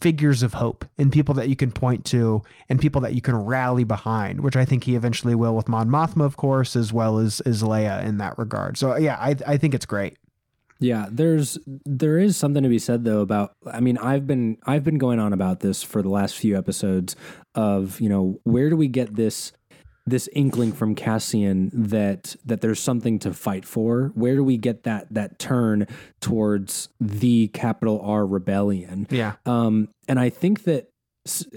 figures 0.01 0.43
of 0.43 0.55
hope 0.55 0.85
and 0.99 1.13
people 1.13 1.35
that 1.35 1.49
you 1.49 1.57
can 1.57 1.71
point 1.73 2.05
to 2.07 2.43
and 2.69 2.81
people 2.81 3.01
that 3.01 3.15
you 3.15 3.21
can 3.21 3.37
rally 3.37 3.85
behind, 3.85 4.41
which 4.41 4.57
I 4.57 4.65
think 4.65 4.85
he 4.85 4.97
eventually 4.97 5.35
will 5.35 5.55
with 5.55 5.69
Mon 5.69 5.89
Mothma, 5.89 6.25
of 6.25 6.37
course, 6.37 6.77
as 6.77 6.93
well 6.93 7.19
as, 7.19 7.41
as 7.41 7.63
Leia 7.63 8.05
in 8.05 8.19
that 8.19 8.39
regard. 8.39 8.77
So 8.77 8.97
yeah, 8.97 9.17
I, 9.17 9.37
I 9.47 9.57
think 9.57 9.75
it's 9.75 9.87
great. 9.87 10.19
Yeah, 10.81 11.07
there's 11.11 11.57
there 11.87 12.19
is 12.19 12.37
something 12.37 12.63
to 12.63 12.69
be 12.69 12.81
said 12.81 13.05
though 13.05 13.21
about 13.21 13.55
I 13.67 13.81
mean, 13.81 13.97
I've 13.97 14.27
been 14.27 14.59
I've 14.67 14.85
been 14.85 14.99
going 14.99 15.19
on 15.19 15.33
about 15.33 15.61
this 15.61 15.83
for 15.83 16.03
the 16.03 16.09
last 16.09 16.37
few 16.37 16.59
episodes 16.59 17.17
of, 17.55 18.01
you 18.01 18.09
know, 18.09 18.41
where 18.43 18.69
do 18.69 18.77
we 18.77 18.89
get 18.89 19.15
this 19.15 19.53
this 20.07 20.29
inkling 20.35 20.73
from 20.73 20.95
Cassian 20.95 21.71
that 21.73 22.37
that 22.45 22.61
there's 22.61 22.81
something 22.81 23.19
to 23.21 23.33
fight 23.33 23.65
for. 23.65 24.13
Where 24.15 24.35
do 24.35 24.45
we 24.45 24.57
get 24.59 24.83
that 24.85 25.13
that 25.15 25.39
turn 25.39 25.87
towards 26.21 26.89
the 27.01 27.49
capital 27.49 28.01
R 28.03 28.27
rebellion? 28.27 29.07
Yeah. 29.11 29.35
Um, 29.47 29.89
and 30.09 30.19
I 30.21 30.31
think 30.31 30.65
that 30.65 30.91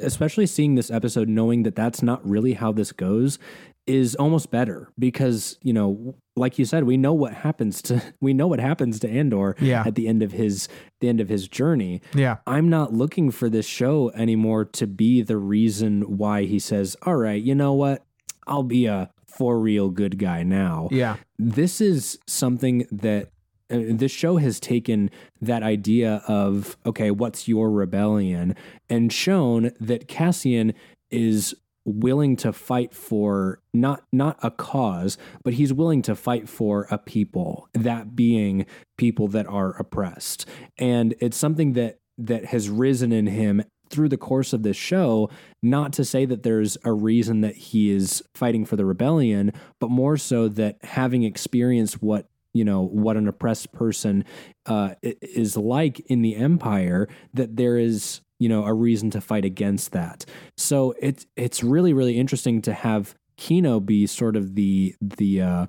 especially 0.02 0.46
seeing 0.48 0.76
this 0.76 0.90
episode, 0.90 1.28
knowing 1.28 1.64
that 1.64 1.76
that's 1.76 2.02
not 2.02 2.26
really 2.28 2.54
how 2.54 2.72
this 2.72 2.92
goes, 2.94 3.38
is 3.86 4.16
almost 4.16 4.52
better 4.52 4.90
because 5.00 5.58
you 5.62 5.74
know, 5.74 6.16
like 6.36 6.58
you 6.60 6.66
said, 6.66 6.84
we 6.86 6.98
know 6.98 7.14
what 7.14 7.34
happens 7.34 7.82
to 7.82 8.02
we 8.22 8.34
know 8.34 8.48
what 8.48 8.60
happens 8.60 9.00
to 9.00 9.10
Andor 9.10 9.56
Yeah. 9.60 9.84
at 9.86 9.96
the 9.96 10.08
end 10.08 10.24
of 10.24 10.32
his 10.32 10.68
the 11.02 11.10
end 11.10 11.20
of 11.20 11.28
his 11.30 11.48
journey. 11.50 12.02
Yeah. 12.14 12.38
I'm 12.48 12.70
not 12.70 12.94
looking 12.94 13.30
for 13.32 13.50
this 13.50 13.66
show 13.66 14.10
anymore 14.12 14.66
to 14.66 14.88
be 14.88 15.22
the 15.22 15.38
reason 15.38 16.18
why 16.18 16.44
he 16.44 16.60
says, 16.60 16.96
"All 17.06 17.16
right, 17.18 17.42
you 17.42 17.56
know 17.56 17.74
what? 17.74 18.04
I'll 18.48 18.64
be 18.64 18.86
a 18.86 19.12
for 19.26 19.60
real 19.60 19.90
good 19.90 20.18
guy 20.18 20.44
now." 20.44 20.90
Yeah. 20.92 21.18
This 21.38 21.82
is 21.82 22.18
something 22.28 22.88
that 22.92 23.32
uh, 23.70 23.80
this 23.90 24.12
show 24.12 24.38
has 24.38 24.60
taken 24.60 25.10
that 25.42 25.64
idea 25.64 26.24
of 26.28 26.78
okay, 26.86 27.12
what's 27.12 27.48
your 27.48 27.70
rebellion, 27.70 28.56
and 28.90 29.12
shown 29.12 29.72
that 29.80 30.08
Cassian 30.08 30.74
is 31.10 31.56
willing 31.88 32.36
to 32.36 32.52
fight 32.52 32.94
for 32.94 33.62
not 33.74 34.04
not 34.12 34.38
a 34.44 34.52
cause 34.52 35.18
but 35.44 35.54
he's 35.54 35.72
willing 35.72 36.02
to 36.02 36.14
fight 36.14 36.50
for 36.50 36.86
a 36.92 36.98
people 36.98 37.70
that 37.74 38.14
being 38.14 38.66
people 38.98 39.30
that 39.30 39.48
are 39.48 39.74
oppressed 39.80 40.46
and 40.78 41.16
it's 41.22 41.38
something 41.38 41.74
that 41.74 42.00
that 42.18 42.44
has 42.46 42.70
risen 42.70 43.14
in 43.14 43.26
him 43.26 43.64
through 43.90 44.10
the 44.10 44.18
course 44.18 44.54
of 44.54 44.64
this 44.64 44.78
show 44.78 45.30
not 45.64 45.94
to 45.94 46.06
say 46.06 46.26
that 46.26 46.44
there's 46.44 46.78
a 46.84 46.92
reason 46.94 47.42
that 47.42 47.56
he 47.56 47.90
is 47.90 48.22
fighting 48.36 48.66
for 48.66 48.76
the 48.76 48.86
rebellion 48.86 49.52
but 49.80 49.90
more 49.90 50.18
so 50.18 50.48
that 50.48 50.78
having 50.84 51.24
experienced 51.24 52.02
what 52.02 52.28
you 52.54 52.64
know 52.66 52.82
what 52.82 53.18
an 53.18 53.28
oppressed 53.28 53.72
person 53.72 54.24
uh, 54.66 54.96
is 55.02 55.56
like 55.58 56.00
in 56.02 56.22
the 56.22 56.36
empire 56.36 57.08
that 57.34 57.56
there 57.56 57.78
is 57.78 58.22
you 58.40 58.50
know 58.50 58.66
a 58.66 58.74
reason 58.74 59.10
to 59.10 59.22
fight 59.22 59.46
against 59.46 59.92
that 59.92 60.26
so 60.58 60.94
it's 61.00 61.26
it's 61.36 61.64
really 61.64 61.94
really 61.94 62.18
interesting 62.18 62.62
to 62.62 62.74
have 62.74 63.16
Kino 63.38 63.80
be 63.80 64.08
sort 64.08 64.36
of 64.36 64.56
the 64.56 64.96
the 65.00 65.42
uh, 65.42 65.66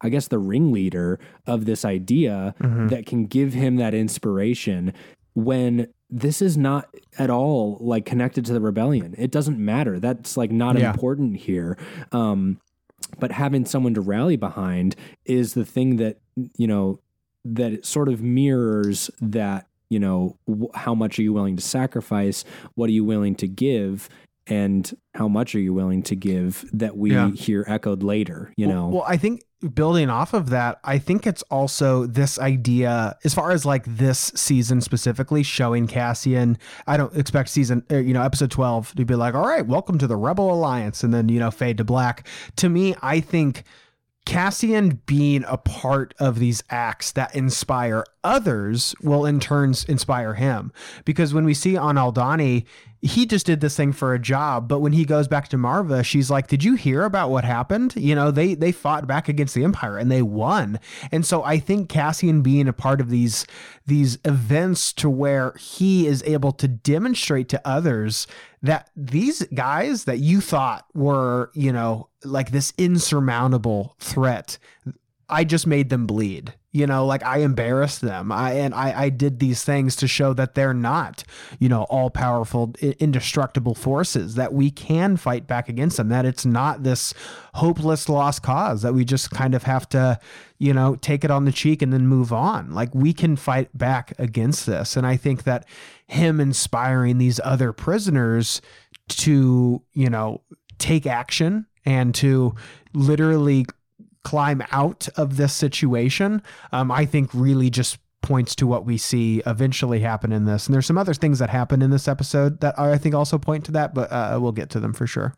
I 0.00 0.08
guess 0.08 0.28
the 0.28 0.38
ringleader 0.38 1.18
of 1.46 1.64
this 1.66 1.84
idea 1.84 2.54
Mhm. 2.60 2.88
that 2.90 3.04
can 3.06 3.26
give 3.26 3.52
him 3.52 3.76
that 3.76 3.92
inspiration 3.94 4.92
when 5.34 5.88
this 6.10 6.42
is 6.42 6.56
not 6.56 6.88
at 7.18 7.30
all 7.30 7.78
like 7.80 8.04
connected 8.04 8.44
to 8.46 8.52
the 8.52 8.60
rebellion. 8.60 9.14
It 9.18 9.30
doesn't 9.30 9.58
matter. 9.58 9.98
That's 10.00 10.36
like 10.36 10.50
not 10.50 10.78
Yeah. 10.78 10.90
important 10.90 11.36
here. 11.36 11.78
Um, 12.12 12.58
but 13.18 13.32
having 13.32 13.64
someone 13.64 13.94
to 13.94 14.00
rally 14.00 14.36
behind 14.36 14.96
is 15.24 15.54
the 15.54 15.64
thing 15.64 15.96
that 15.96 16.18
you 16.56 16.66
know 16.66 17.00
that 17.44 17.84
sort 17.86 18.08
of 18.08 18.22
mirrors 18.22 19.10
that 19.20 19.66
you 19.88 19.98
know 19.98 20.36
wh- 20.48 20.74
how 20.76 20.94
much 20.94 21.18
are 21.18 21.22
you 21.22 21.32
willing 21.32 21.56
to 21.56 21.62
sacrifice 21.62 22.44
what 22.74 22.88
are 22.88 22.92
you 22.92 23.04
willing 23.04 23.34
to 23.36 23.48
give 23.48 24.08
and 24.46 24.94
how 25.14 25.26
much 25.28 25.54
are 25.54 25.60
you 25.60 25.72
willing 25.72 26.02
to 26.02 26.14
give 26.14 26.64
that 26.72 26.96
we 26.96 27.12
Yeah. 27.12 27.30
hear 27.30 27.64
echoed 27.66 28.02
later 28.02 28.52
you 28.56 28.66
know 28.66 28.88
Well, 28.88 28.98
well, 28.98 29.04
I 29.08 29.16
think 29.16 29.42
building 29.60 30.08
off 30.08 30.32
of 30.32 30.50
that, 30.50 30.80
I 30.84 30.98
think 30.98 31.26
it's 31.26 31.42
also 31.44 32.06
this 32.06 32.38
idea, 32.38 33.16
as 33.24 33.34
far 33.34 33.50
as 33.50 33.64
like 33.66 33.84
this 33.84 34.32
season 34.34 34.80
specifically, 34.80 35.42
showing 35.42 35.86
Cassian. 35.86 36.58
I 36.86 36.96
don't 36.96 37.14
expect 37.16 37.50
season, 37.50 37.84
uh, 37.90 37.96
you 37.96 38.14
know, 38.14 38.22
episode 38.22 38.50
12 38.50 38.94
to 38.96 39.04
be 39.04 39.14
like, 39.14 39.34
all 39.34 39.46
right, 39.46 39.66
welcome 39.66 39.98
to 39.98 40.06
the 40.06 40.16
Rebel 40.16 40.52
Alliance, 40.52 41.02
and 41.02 41.12
then, 41.12 41.28
you 41.28 41.38
know, 41.38 41.50
fade 41.50 41.76
to 41.78 41.84
black. 41.84 42.26
To 42.56 42.68
me, 42.68 42.94
I 43.02 43.20
think 43.20 43.64
Cassian 44.26 45.00
being 45.06 45.44
a 45.46 45.56
part 45.56 46.14
of 46.18 46.38
these 46.38 46.62
acts 46.70 47.12
that 47.12 47.34
inspire 47.34 48.04
others 48.22 48.94
will 49.02 49.24
in 49.24 49.40
turns 49.40 49.84
inspire 49.84 50.34
him. 50.34 50.72
Because 51.04 51.34
when 51.34 51.44
we 51.44 51.54
see 51.54 51.76
on 51.76 51.96
Aldhani, 51.96 52.64
he 53.02 53.24
just 53.24 53.46
did 53.46 53.60
this 53.60 53.76
thing 53.76 53.92
for 53.92 54.12
a 54.12 54.18
job, 54.18 54.68
but 54.68 54.80
when 54.80 54.92
he 54.92 55.04
goes 55.06 55.26
back 55.26 55.48
to 55.48 55.56
Maarva, 55.56 56.04
she's 56.04 56.30
like, 56.30 56.48
"Did 56.48 56.62
you 56.62 56.74
hear 56.74 57.04
about 57.04 57.30
what 57.30 57.44
happened? 57.44 57.94
You 57.96 58.14
know, 58.14 58.30
they 58.30 58.54
they 58.54 58.72
fought 58.72 59.06
back 59.06 59.28
against 59.28 59.54
the 59.54 59.64
Empire 59.64 59.96
and 59.96 60.12
they 60.12 60.20
won." 60.20 60.78
And 61.10 61.24
so 61.24 61.42
I 61.42 61.58
think 61.58 61.88
Cassian 61.88 62.42
being 62.42 62.68
a 62.68 62.74
part 62.74 63.00
of 63.00 63.08
these 63.08 63.46
these 63.86 64.18
events 64.24 64.92
to 64.94 65.08
where 65.08 65.54
he 65.58 66.06
is 66.06 66.22
able 66.24 66.52
to 66.52 66.68
demonstrate 66.68 67.48
to 67.50 67.60
others 67.66 68.26
that 68.62 68.90
these 68.94 69.42
guys 69.54 70.04
that 70.04 70.18
you 70.18 70.42
thought 70.42 70.84
were, 70.92 71.50
you 71.54 71.72
know, 71.72 72.08
like 72.22 72.50
this 72.50 72.74
insurmountable 72.76 73.96
threat, 73.98 74.58
I 75.30 75.44
just 75.44 75.66
made 75.66 75.88
them 75.88 76.06
bleed. 76.06 76.54
You 76.72 76.86
know, 76.86 77.04
like 77.04 77.24
I 77.24 77.38
embarrassed 77.38 78.00
them. 78.00 78.30
I 78.30 78.52
and 78.52 78.72
I, 78.74 79.02
I 79.02 79.08
did 79.08 79.40
these 79.40 79.64
things 79.64 79.96
to 79.96 80.06
show 80.06 80.32
that 80.34 80.54
they're 80.54 80.72
not, 80.72 81.24
you 81.58 81.68
know, 81.68 81.82
all 81.84 82.10
powerful, 82.10 82.72
indestructible 82.80 83.74
forces. 83.74 84.36
That 84.36 84.52
we 84.52 84.70
can 84.70 85.16
fight 85.16 85.48
back 85.48 85.68
against 85.68 85.96
them. 85.96 86.10
That 86.10 86.24
it's 86.24 86.46
not 86.46 86.84
this 86.84 87.12
hopeless 87.54 88.08
lost 88.08 88.44
cause. 88.44 88.82
That 88.82 88.94
we 88.94 89.04
just 89.04 89.32
kind 89.32 89.56
of 89.56 89.64
have 89.64 89.88
to, 89.88 90.20
you 90.58 90.72
know, 90.72 90.94
take 90.94 91.24
it 91.24 91.30
on 91.32 91.44
the 91.44 91.50
cheek 91.50 91.82
and 91.82 91.92
then 91.92 92.06
move 92.06 92.32
on. 92.32 92.70
Like 92.70 92.94
we 92.94 93.12
can 93.12 93.34
fight 93.34 93.76
back 93.76 94.14
against 94.16 94.64
this. 94.66 94.96
And 94.96 95.04
I 95.04 95.16
think 95.16 95.42
that 95.42 95.66
him 96.06 96.38
inspiring 96.38 97.18
these 97.18 97.40
other 97.42 97.72
prisoners 97.72 98.62
to, 99.08 99.82
you 99.92 100.08
know, 100.08 100.42
take 100.78 101.04
action 101.04 101.66
and 101.84 102.14
to 102.14 102.54
literally 102.92 103.66
climb 104.24 104.62
out 104.70 105.08
of 105.16 105.36
this 105.36 105.52
situation, 105.52 106.42
um, 106.72 106.90
I 106.90 107.06
think 107.06 107.30
really 107.32 107.70
just 107.70 107.98
points 108.22 108.54
to 108.56 108.66
what 108.66 108.84
we 108.84 108.98
see 108.98 109.42
eventually 109.46 110.00
happen 110.00 110.32
in 110.32 110.44
this. 110.44 110.66
And 110.66 110.74
there's 110.74 110.86
some 110.86 110.98
other 110.98 111.14
things 111.14 111.38
that 111.38 111.50
happen 111.50 111.82
in 111.82 111.90
this 111.90 112.06
episode 112.06 112.60
that 112.60 112.78
I 112.78 112.98
think 112.98 113.14
also 113.14 113.38
point 113.38 113.64
to 113.66 113.72
that, 113.72 113.94
but 113.94 114.12
uh, 114.12 114.38
we'll 114.40 114.52
get 114.52 114.70
to 114.70 114.80
them 114.80 114.92
for 114.92 115.06
sure. 115.06 115.34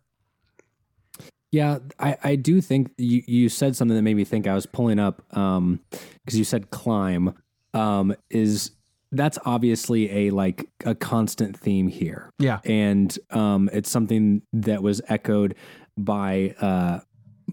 Yeah, 1.53 1.79
I, 1.99 2.17
I 2.25 2.37
do 2.37 2.63
think 2.63 2.93
you, 2.97 3.23
you 3.27 3.49
said 3.51 3.77
something 3.77 3.95
that 3.95 4.03
made 4.03 4.17
me 4.17 4.25
think 4.25 4.47
I 4.47 4.55
was 4.55 4.67
pulling 4.67 4.99
up 4.99 5.23
um 5.37 5.81
because 6.25 6.39
you 6.39 6.45
said 6.45 6.71
climb 6.71 7.35
um 7.75 8.15
is 8.31 8.71
that's 9.13 9.39
obviously 9.45 10.11
a 10.11 10.31
like 10.31 10.67
a 10.87 10.95
constant 10.95 11.55
theme 11.57 11.89
here. 11.89 12.31
Yeah. 12.39 12.61
And 12.65 13.17
um 13.31 13.69
it's 13.71 13.91
something 13.91 14.41
that 14.55 14.83
was 14.83 15.03
echoed 15.09 15.55
by 15.99 16.55
uh 16.59 17.01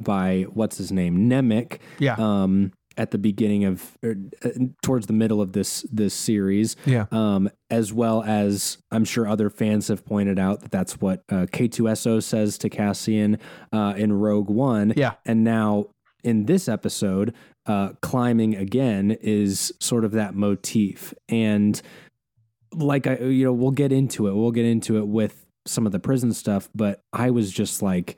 by 0.03 0.43
what's 0.53 0.77
his 0.77 0.91
name? 0.91 1.29
Nemik 1.29 1.79
Yeah. 1.99 2.15
um 2.17 2.71
at 2.97 3.11
the 3.11 3.17
beginning 3.17 3.63
of 3.63 3.97
or, 4.03 4.15
uh, 4.43 4.49
towards 4.83 5.07
the 5.07 5.13
middle 5.13 5.39
of 5.41 5.53
this 5.53 5.85
this 5.91 6.13
series 6.13 6.75
Yeah. 6.85 7.05
um, 7.11 7.49
as 7.69 7.93
well 7.93 8.23
as 8.23 8.77
I'm 8.91 9.05
sure 9.05 9.25
other 9.25 9.49
fans 9.49 9.87
have 9.87 10.03
pointed 10.05 10.37
out 10.37 10.61
that 10.61 10.71
that's 10.71 10.99
what 10.99 11.23
uh, 11.29 11.45
K2SO 11.49 12.21
says 12.21 12.57
to 12.57 12.69
Cassian 12.69 13.37
uh, 13.71 13.93
in 13.95 14.11
Rogue 14.11 14.49
One. 14.49 14.91
Yeah. 14.97 15.13
And 15.25 15.45
now 15.45 15.85
in 16.25 16.45
this 16.45 16.67
episode, 16.67 17.33
uh, 17.65 17.93
climbing 18.01 18.57
again 18.57 19.11
is 19.21 19.71
sort 19.79 20.03
of 20.03 20.11
that 20.11 20.35
motif. 20.35 21.13
And 21.29 21.81
like 22.73 23.07
I, 23.07 23.15
you 23.17 23.45
know, 23.45 23.53
we'll 23.53 23.71
get 23.71 23.93
into 23.93 24.27
it. 24.27 24.33
We'll 24.35 24.51
get 24.51 24.65
into 24.65 24.97
it 24.97 25.07
with 25.07 25.45
some 25.65 25.85
of 25.85 25.91
the 25.93 25.99
prison 25.99 26.33
stuff, 26.33 26.67
but 26.75 27.01
I 27.13 27.29
was 27.31 27.51
just 27.51 27.81
like, 27.81 28.17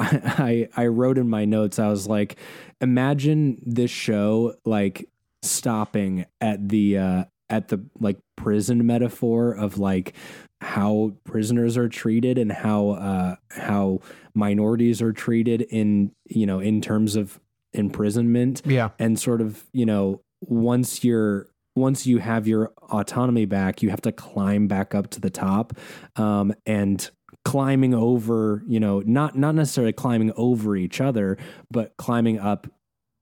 I, 0.00 0.68
I 0.76 0.82
I 0.82 0.86
wrote 0.86 1.18
in 1.18 1.28
my 1.28 1.44
notes. 1.44 1.78
I 1.78 1.88
was 1.88 2.06
like, 2.08 2.36
imagine 2.80 3.62
this 3.64 3.90
show 3.90 4.54
like 4.64 5.08
stopping 5.42 6.26
at 6.40 6.68
the 6.68 6.98
uh, 6.98 7.24
at 7.48 7.68
the 7.68 7.84
like 7.98 8.18
prison 8.36 8.86
metaphor 8.86 9.52
of 9.52 9.78
like 9.78 10.14
how 10.60 11.12
prisoners 11.24 11.76
are 11.76 11.88
treated 11.88 12.38
and 12.38 12.52
how 12.52 12.90
uh, 12.90 13.36
how 13.50 14.00
minorities 14.34 15.00
are 15.02 15.12
treated 15.12 15.62
in 15.62 16.12
you 16.28 16.46
know 16.46 16.60
in 16.60 16.80
terms 16.80 17.16
of 17.16 17.40
imprisonment 17.72 18.62
Yeah. 18.66 18.90
and 18.98 19.18
sort 19.18 19.40
of 19.40 19.64
you 19.72 19.86
know 19.86 20.20
once 20.40 21.02
you're 21.04 21.46
once 21.76 22.06
you 22.06 22.18
have 22.18 22.46
your 22.48 22.72
autonomy 22.90 23.46
back 23.46 23.80
you 23.82 23.90
have 23.90 24.02
to 24.02 24.12
climb 24.12 24.66
back 24.66 24.94
up 24.94 25.08
to 25.10 25.20
the 25.20 25.30
top 25.30 25.72
um, 26.16 26.52
and 26.66 27.10
climbing 27.44 27.94
over 27.94 28.62
you 28.66 28.78
know 28.78 29.02
not 29.06 29.36
not 29.36 29.54
necessarily 29.54 29.92
climbing 29.92 30.32
over 30.36 30.76
each 30.76 31.00
other 31.00 31.38
but 31.70 31.96
climbing 31.96 32.38
up 32.38 32.66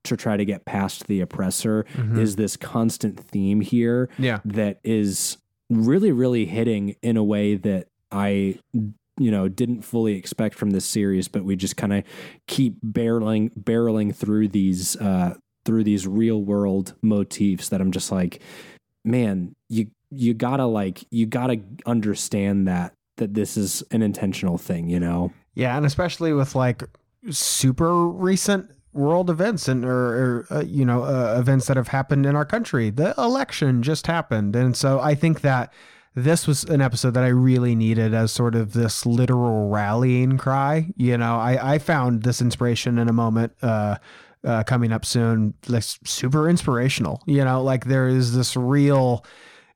to 0.05 0.16
try 0.16 0.37
to 0.37 0.45
get 0.45 0.64
past 0.64 1.07
the 1.07 1.21
oppressor 1.21 1.85
Mhm. 1.95 2.19
is 2.19 2.37
this 2.37 2.57
constant 2.57 3.19
theme 3.21 3.61
here 3.61 4.09
Yeah. 4.19 4.41
that 4.45 4.81
is 4.83 5.39
really 5.71 6.11
really 6.12 6.47
hitting 6.47 6.97
in 7.03 7.16
a 7.16 7.23
way 7.25 7.55
that 7.57 7.89
I 8.11 8.59
you 8.73 9.31
know 9.31 9.49
didn't 9.49 9.83
fully 9.83 10.14
expect 10.14 10.57
from 10.57 10.71
this 10.71 10.85
series 10.85 11.29
but 11.29 11.45
we 11.45 11.55
just 11.57 11.77
kind 11.77 11.93
of 11.93 12.03
keep 12.47 12.75
barreling 12.85 13.51
barreling 13.57 14.14
through 14.14 14.49
these 14.49 14.97
uh 14.97 15.35
through 15.64 15.85
these 15.85 16.07
real 16.09 16.43
world 16.43 16.95
motifs 17.03 17.69
that 17.69 17.81
I'm 17.81 17.93
just 17.93 18.11
like 18.11 18.41
man 19.05 19.55
you 19.69 19.89
you 20.11 20.33
got 20.35 20.57
to 20.57 20.66
like 20.66 21.05
you 21.11 21.27
got 21.27 21.49
to 21.49 21.61
understand 21.87 22.66
that 22.66 22.95
that 23.19 23.35
this 23.35 23.57
is 23.57 23.83
an 23.91 24.03
intentional 24.03 24.59
thing 24.59 24.89
you 24.89 24.99
know 24.99 25.33
Yeah, 25.59 25.77
and 25.77 25.85
especially 25.85 26.33
with 26.33 26.55
like 26.55 26.85
super 27.31 28.07
recent 28.09 28.71
world 28.93 29.29
events 29.29 29.66
and 29.66 29.85
or, 29.85 29.91
or 29.91 30.47
uh, 30.51 30.61
you 30.61 30.85
know 30.85 31.03
uh, 31.03 31.37
events 31.37 31.66
that 31.66 31.77
have 31.77 31.89
happened 31.89 32.27
in 32.27 32.37
our 32.37 32.45
country. 32.45 32.91
The 32.91 33.12
election 33.19 33.83
just 33.83 34.07
happened, 34.07 34.55
and 34.55 34.77
so 34.77 35.01
I 35.01 35.16
think 35.16 35.41
that 35.41 35.73
this 36.14 36.47
was 36.47 36.62
an 36.62 36.81
episode 36.81 37.14
that 37.14 37.25
I 37.25 37.29
really 37.29 37.75
needed 37.75 38.14
as 38.14 38.31
sort 38.31 38.55
of 38.55 38.73
this 38.73 39.05
literal 39.05 39.69
rallying 39.69 40.39
cry. 40.39 40.93
You 40.97 41.19
know, 41.19 41.35
I 41.35 41.75
I 41.75 41.79
found 41.79 42.23
this 42.23 42.41
inspiration 42.41 42.97
in 42.99 43.09
a 43.09 43.12
moment. 43.12 43.53
Uh, 43.61 43.97
uh, 44.45 44.62
coming 44.62 44.93
up 44.93 45.05
soon, 45.05 45.53
like 45.66 45.83
super 45.83 46.49
inspirational. 46.49 47.21
You 47.27 47.45
know, 47.45 47.61
like 47.61 47.87
there 47.87 48.07
is 48.07 48.37
this 48.37 48.57
real 48.57 49.25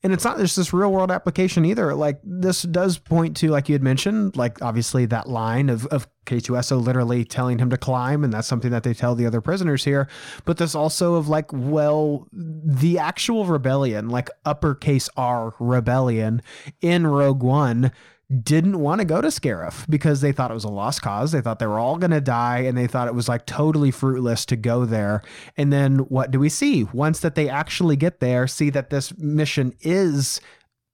and 0.03 0.13
it's 0.13 0.25
not 0.25 0.39
just 0.39 0.57
this 0.57 0.73
real 0.73 0.91
world 0.91 1.11
application 1.11 1.65
either. 1.65 1.95
Like 1.95 2.21
this 2.25 2.63
does 2.63 2.99
point 2.99 3.37
to, 3.39 3.49
like 3.49 3.69
you 3.69 3.75
had 3.75 3.83
mentioned, 3.83 4.37
like 4.37 4.61
obviously 4.61 5.07
that 5.07 5.29
line 5.29 5.69
of, 5.69 5.87
of 5.87 6.09
K2SO 6.27 6.85
literally 6.85 7.25
telling 7.25 7.59
him 7.59 7.71
to 7.71 7.77
climb, 7.77 8.25
and 8.25 8.33
that's 8.33 8.49
something 8.49 8.73
that 8.73 8.83
they 8.83 8.95
tell 8.95 9.15
the 9.15 9.27
other 9.27 9.41
prisoners 9.41 9.85
here. 9.85 10.09
But 10.45 10.59
this 10.59 10.75
also 10.75 11.15
of 11.15 11.29
like, 11.29 11.53
well, 11.53 12.27
the 12.33 12.99
actual 12.99 13.45
rebellion, 13.47 14.09
like 14.09 14.29
uppercase 14.45 15.09
R 15.17 15.55
rebellion 15.61 16.43
in 16.81 17.07
Rogue 17.07 17.43
One 17.43 17.93
didn't 18.33 18.81
want 18.81 19.01
to 19.01 19.05
go 19.05 19.21
to 19.21 19.29
Scarif 19.29 19.89
because 19.89 20.21
they 20.21 20.33
thought 20.33 20.51
it 20.51 20.55
was 20.55 20.65
a 20.65 20.69
lost 20.69 21.03
cause. 21.03 21.33
They 21.33 21.41
thought 21.41 21.59
they 21.59 21.67
were 21.67 21.79
all 21.79 21.99
going 21.99 22.11
to 22.13 22.21
die 22.21 22.61
and 22.61 22.77
they 22.77 22.87
thought 22.87 23.09
it 23.09 23.15
was 23.15 23.29
like 23.29 23.47
totally 23.47 23.91
fruitless 23.91 24.47
to 24.47 24.57
go 24.57 24.85
there. 24.85 25.23
And 25.57 25.73
then 25.73 25.99
what 25.99 26.31
do 26.31 26.39
we 26.39 26.49
see? 26.49 26.85
Once 26.85 27.21
that 27.21 27.35
they 27.35 27.49
actually 27.49 27.97
get 27.97 28.21
there, 28.21 28.47
see 28.47 28.71
that 28.71 28.91
this 28.91 29.17
mission 29.19 29.75
is 29.81 30.41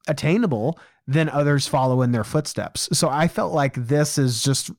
attainable, 0.09 0.79
then 1.07 1.29
others 1.29 1.67
follow 1.67 2.03
in 2.03 2.13
their 2.13 2.25
footsteps. 2.25 2.89
So 2.93 3.09
I 3.09 3.29
felt 3.29 3.53
like 3.53 3.75
this 3.75 4.19
is 4.19 4.43
just 4.43 4.71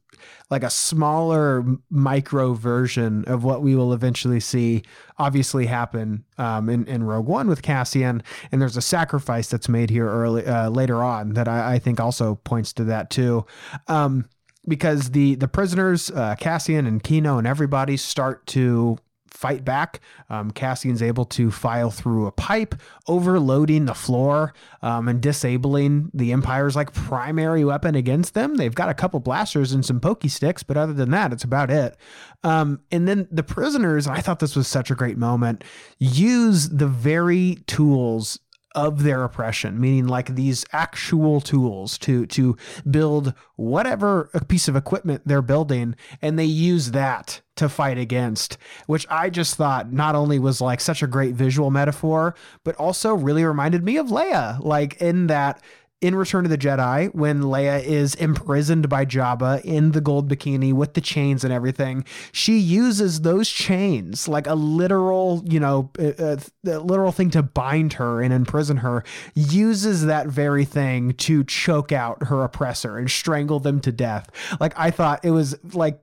like 0.50 0.64
a 0.64 0.70
smaller 0.70 1.66
micro 1.90 2.54
version 2.54 3.24
of 3.26 3.44
what 3.44 3.62
we 3.62 3.76
will 3.76 3.94
eventually 3.94 4.40
see 4.40 4.84
obviously 5.18 5.66
happen 5.66 6.24
um, 6.38 6.70
in, 6.70 6.86
in 6.88 7.04
Rogue 7.04 7.28
One 7.28 7.48
with 7.48 7.62
Cassian. 7.62 8.24
And 8.52 8.62
there's 8.62 8.78
a 8.78 8.82
sacrifice 8.82 9.50
that's 9.50 9.70
made 9.70 9.90
here 9.90 10.08
early 10.08 10.46
uh, 10.46 10.70
later 10.70 11.04
on 11.04 11.34
that 11.34 11.48
I, 11.48 11.76
I, 11.76 11.80
think 11.80 12.00
also 12.00 12.36
points 12.36 12.74
to 12.74 12.84
that 12.86 13.10
too. 13.10 13.46
Um, 13.88 14.26
because 14.68 15.12
the 15.12 15.36
the 15.36 15.48
prisoners, 15.48 16.12
uh, 16.12 16.36
Cassian 16.38 16.86
and 16.86 17.02
Kino 17.04 17.38
and 17.38 17.48
everybody 17.48 17.98
start 17.98 18.46
to 18.48 18.98
fight 19.40 19.64
back. 19.64 20.02
Um, 20.30 20.52
Cassian's 20.52 21.02
able 21.02 21.24
to 21.26 21.50
file 21.50 21.92
through 21.92 22.28
a 22.28 22.32
pipe, 22.32 22.76
overloading 23.08 23.86
the 23.86 23.94
floor 23.94 24.54
um, 24.82 25.08
and 25.08 25.22
disabling 25.22 26.12
the 26.14 26.34
Empire's 26.34 26.76
like 26.76 26.92
primary 26.92 27.64
weapon 27.64 27.96
against 27.96 28.34
them. 28.34 28.56
They've 28.56 28.76
got 28.76 28.90
a 28.90 28.94
couple 28.94 29.22
blasters 29.22 29.72
and 29.72 29.86
some 29.86 30.02
pokey 30.02 30.28
sticks, 30.28 30.62
but 30.62 30.76
other 30.76 30.92
than 30.92 31.12
that, 31.12 31.32
it's 31.32 31.46
about 31.46 31.72
it. 31.72 31.96
Um, 32.44 32.82
and 32.92 33.08
then 33.08 33.30
the 33.32 33.44
prisoners, 33.44 34.08
I 34.08 34.20
thought 34.20 34.40
this 34.40 34.58
was 34.58 34.68
such 34.68 34.92
a 34.92 34.96
great 34.96 35.18
moment, 35.18 35.64
use 36.00 36.68
the 36.68 36.88
very 36.88 37.60
tools 37.66 38.40
of 38.76 39.04
their 39.04 39.24
oppression, 39.24 39.80
meaning 39.80 40.08
like 40.08 40.36
these 40.36 40.66
actual 40.72 41.42
tools 41.42 41.98
to 42.00 42.26
to 42.28 42.56
build 42.90 43.34
whatever 43.56 44.30
piece 44.48 44.68
of 44.68 44.76
equipment 44.76 45.24
they're 45.26 45.42
building, 45.42 45.96
and 46.22 46.38
they 46.38 46.46
use 46.46 46.92
that 46.92 47.42
to 47.56 47.68
fight 47.68 47.98
against, 47.98 48.58
which 48.88 49.06
I 49.10 49.30
just 49.30 49.56
thought 49.56 49.92
not 49.92 50.16
only 50.16 50.40
was 50.40 50.62
like 50.62 50.80
such 50.80 51.04
a 51.04 51.08
great 51.08 51.36
visual 51.36 51.72
metaphor, 51.72 52.36
but 52.64 52.76
also 52.76 53.14
really 53.14 53.44
reminded 53.44 53.84
me 53.84 53.98
of 53.98 54.08
Leia, 54.08 54.64
like 54.64 55.02
in 55.02 55.28
that 55.28 55.62
in 56.02 56.16
Return 56.16 56.46
of 56.46 56.52
the 56.52 56.58
Jedi, 56.58 57.14
when 57.14 57.42
Leia 57.42 57.84
is 57.84 58.16
imprisoned 58.16 58.88
by 58.88 59.06
Jabba 59.06 59.62
in 59.66 59.92
the 59.92 60.00
gold 60.00 60.30
bikini 60.30 60.72
with 60.72 60.94
the 60.94 61.02
chains 61.02 61.44
and 61.44 61.52
everything, 61.52 62.06
she 62.32 62.58
uses 62.58 63.22
those 63.22 63.50
chains 63.50 64.28
like 64.28 64.48
a 64.48 64.56
literal, 64.56 65.44
you 65.46 65.60
know, 65.60 65.92
a, 66.00 66.40
a, 66.66 66.80
literal 66.80 67.12
thing 67.12 67.30
to 67.32 67.44
bind 67.44 67.94
her 67.94 68.22
and 68.22 68.34
imprison 68.34 68.78
her, 68.78 69.04
uses 69.36 70.06
that 70.06 70.28
very 70.28 70.64
thing 70.64 71.14
to 71.14 71.44
choke 71.44 71.92
out 71.92 72.28
her 72.28 72.44
oppressor 72.44 72.98
and 72.98 73.12
strangle 73.12 73.60
them 73.60 73.82
to 73.82 73.92
death. 73.92 74.30
Like 74.60 74.74
I 74.78 74.92
thought 74.92 75.26
it 75.26 75.32
was 75.32 75.58
like 75.74 76.00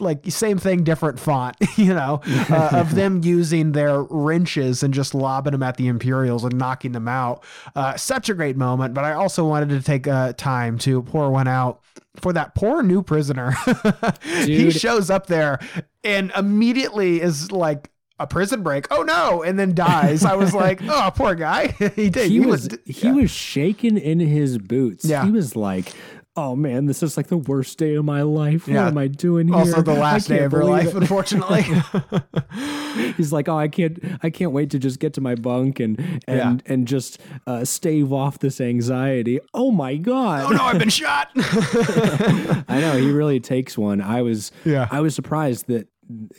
like 0.00 0.24
same 0.30 0.58
thing, 0.58 0.84
different 0.84 1.18
font, 1.18 1.56
you 1.76 1.94
know, 1.94 2.20
uh, 2.50 2.70
of 2.72 2.94
them 2.94 3.20
using 3.22 3.72
their 3.72 4.02
wrenches 4.04 4.82
and 4.82 4.94
just 4.94 5.14
lobbing 5.14 5.52
them 5.52 5.62
at 5.62 5.76
the 5.76 5.88
Imperials 5.88 6.44
and 6.44 6.56
knocking 6.56 6.92
them 6.92 7.08
out. 7.08 7.44
Uh, 7.74 7.96
such 7.96 8.28
a 8.28 8.34
great 8.34 8.56
moment, 8.56 8.94
but 8.94 9.04
I 9.04 9.12
also 9.12 9.44
wanted 9.46 9.70
to 9.70 9.82
take 9.82 10.06
uh, 10.06 10.32
time 10.34 10.78
to 10.78 11.02
pour 11.02 11.30
one 11.30 11.48
out 11.48 11.80
for 12.16 12.32
that 12.32 12.54
poor 12.54 12.82
new 12.82 13.02
prisoner. 13.02 13.54
he 14.22 14.70
shows 14.70 15.10
up 15.10 15.26
there 15.26 15.58
and 16.02 16.32
immediately 16.36 17.20
is 17.20 17.52
like 17.52 17.90
a 18.18 18.26
prison 18.26 18.62
break. 18.62 18.86
Oh 18.90 19.02
no, 19.02 19.42
and 19.42 19.58
then 19.58 19.74
dies. 19.74 20.24
I 20.24 20.34
was 20.36 20.52
like, 20.54 20.80
oh, 20.82 21.10
poor 21.14 21.34
guy. 21.34 21.68
he 21.96 22.10
did. 22.10 22.30
He, 22.30 22.40
he 22.40 22.40
was, 22.40 22.68
was 22.68 22.78
he 22.84 23.10
was 23.10 23.30
shaking 23.30 23.96
in 23.96 24.20
his 24.20 24.58
boots. 24.58 25.04
Yeah. 25.04 25.24
He 25.24 25.30
was 25.30 25.56
like, 25.56 25.92
oh 26.36 26.54
man, 26.54 26.86
this 26.86 27.02
is 27.02 27.16
like 27.16 27.26
the 27.26 27.36
worst 27.36 27.78
day 27.78 27.94
of 27.94 28.04
my 28.04 28.22
life. 28.22 28.68
Yeah. 28.68 28.84
What 28.84 28.88
am 28.88 28.98
I 28.98 29.08
doing 29.08 29.48
here? 29.48 29.56
Also 29.56 29.82
the 29.82 29.94
last 29.94 30.28
day 30.28 30.44
of 30.44 30.52
her 30.52 30.64
life, 30.64 30.88
it. 30.88 30.96
unfortunately. 30.96 31.62
He's 33.16 33.32
like, 33.32 33.48
oh, 33.48 33.56
I 33.56 33.68
can't, 33.68 33.98
I 34.22 34.30
can't 34.30 34.52
wait 34.52 34.70
to 34.70 34.78
just 34.78 35.00
get 35.00 35.14
to 35.14 35.20
my 35.20 35.34
bunk 35.34 35.80
and 35.80 35.98
and 36.26 36.62
yeah. 36.62 36.72
and 36.72 36.86
just 36.86 37.20
uh, 37.46 37.64
stave 37.64 38.12
off 38.12 38.38
this 38.38 38.60
anxiety. 38.60 39.40
Oh 39.54 39.70
my 39.70 39.96
god! 39.96 40.46
Oh 40.46 40.56
no, 40.56 40.64
I've 40.64 40.78
been 40.78 40.88
shot. 40.88 41.30
I 41.36 42.78
know 42.80 42.96
he 42.96 43.10
really 43.10 43.40
takes 43.40 43.76
one. 43.76 44.00
I 44.00 44.22
was, 44.22 44.52
yeah, 44.64 44.88
I 44.90 45.00
was 45.00 45.14
surprised 45.14 45.66
that 45.68 45.88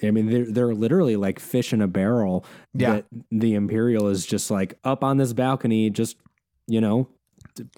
I 0.04 0.12
mean, 0.12 0.30
they're 0.30 0.52
they're 0.52 0.74
literally 0.74 1.16
like 1.16 1.40
fish 1.40 1.74
in 1.74 1.82
a 1.82 1.88
barrel. 1.88 2.46
Yeah. 2.74 3.02
The 3.32 3.54
Imperial 3.54 4.08
is 4.08 4.26
just 4.26 4.52
like 4.52 4.78
up 4.84 5.04
on 5.04 5.18
this 5.18 5.34
balcony, 5.34 5.90
just 5.90 6.18
you 6.68 6.82
know, 6.82 7.08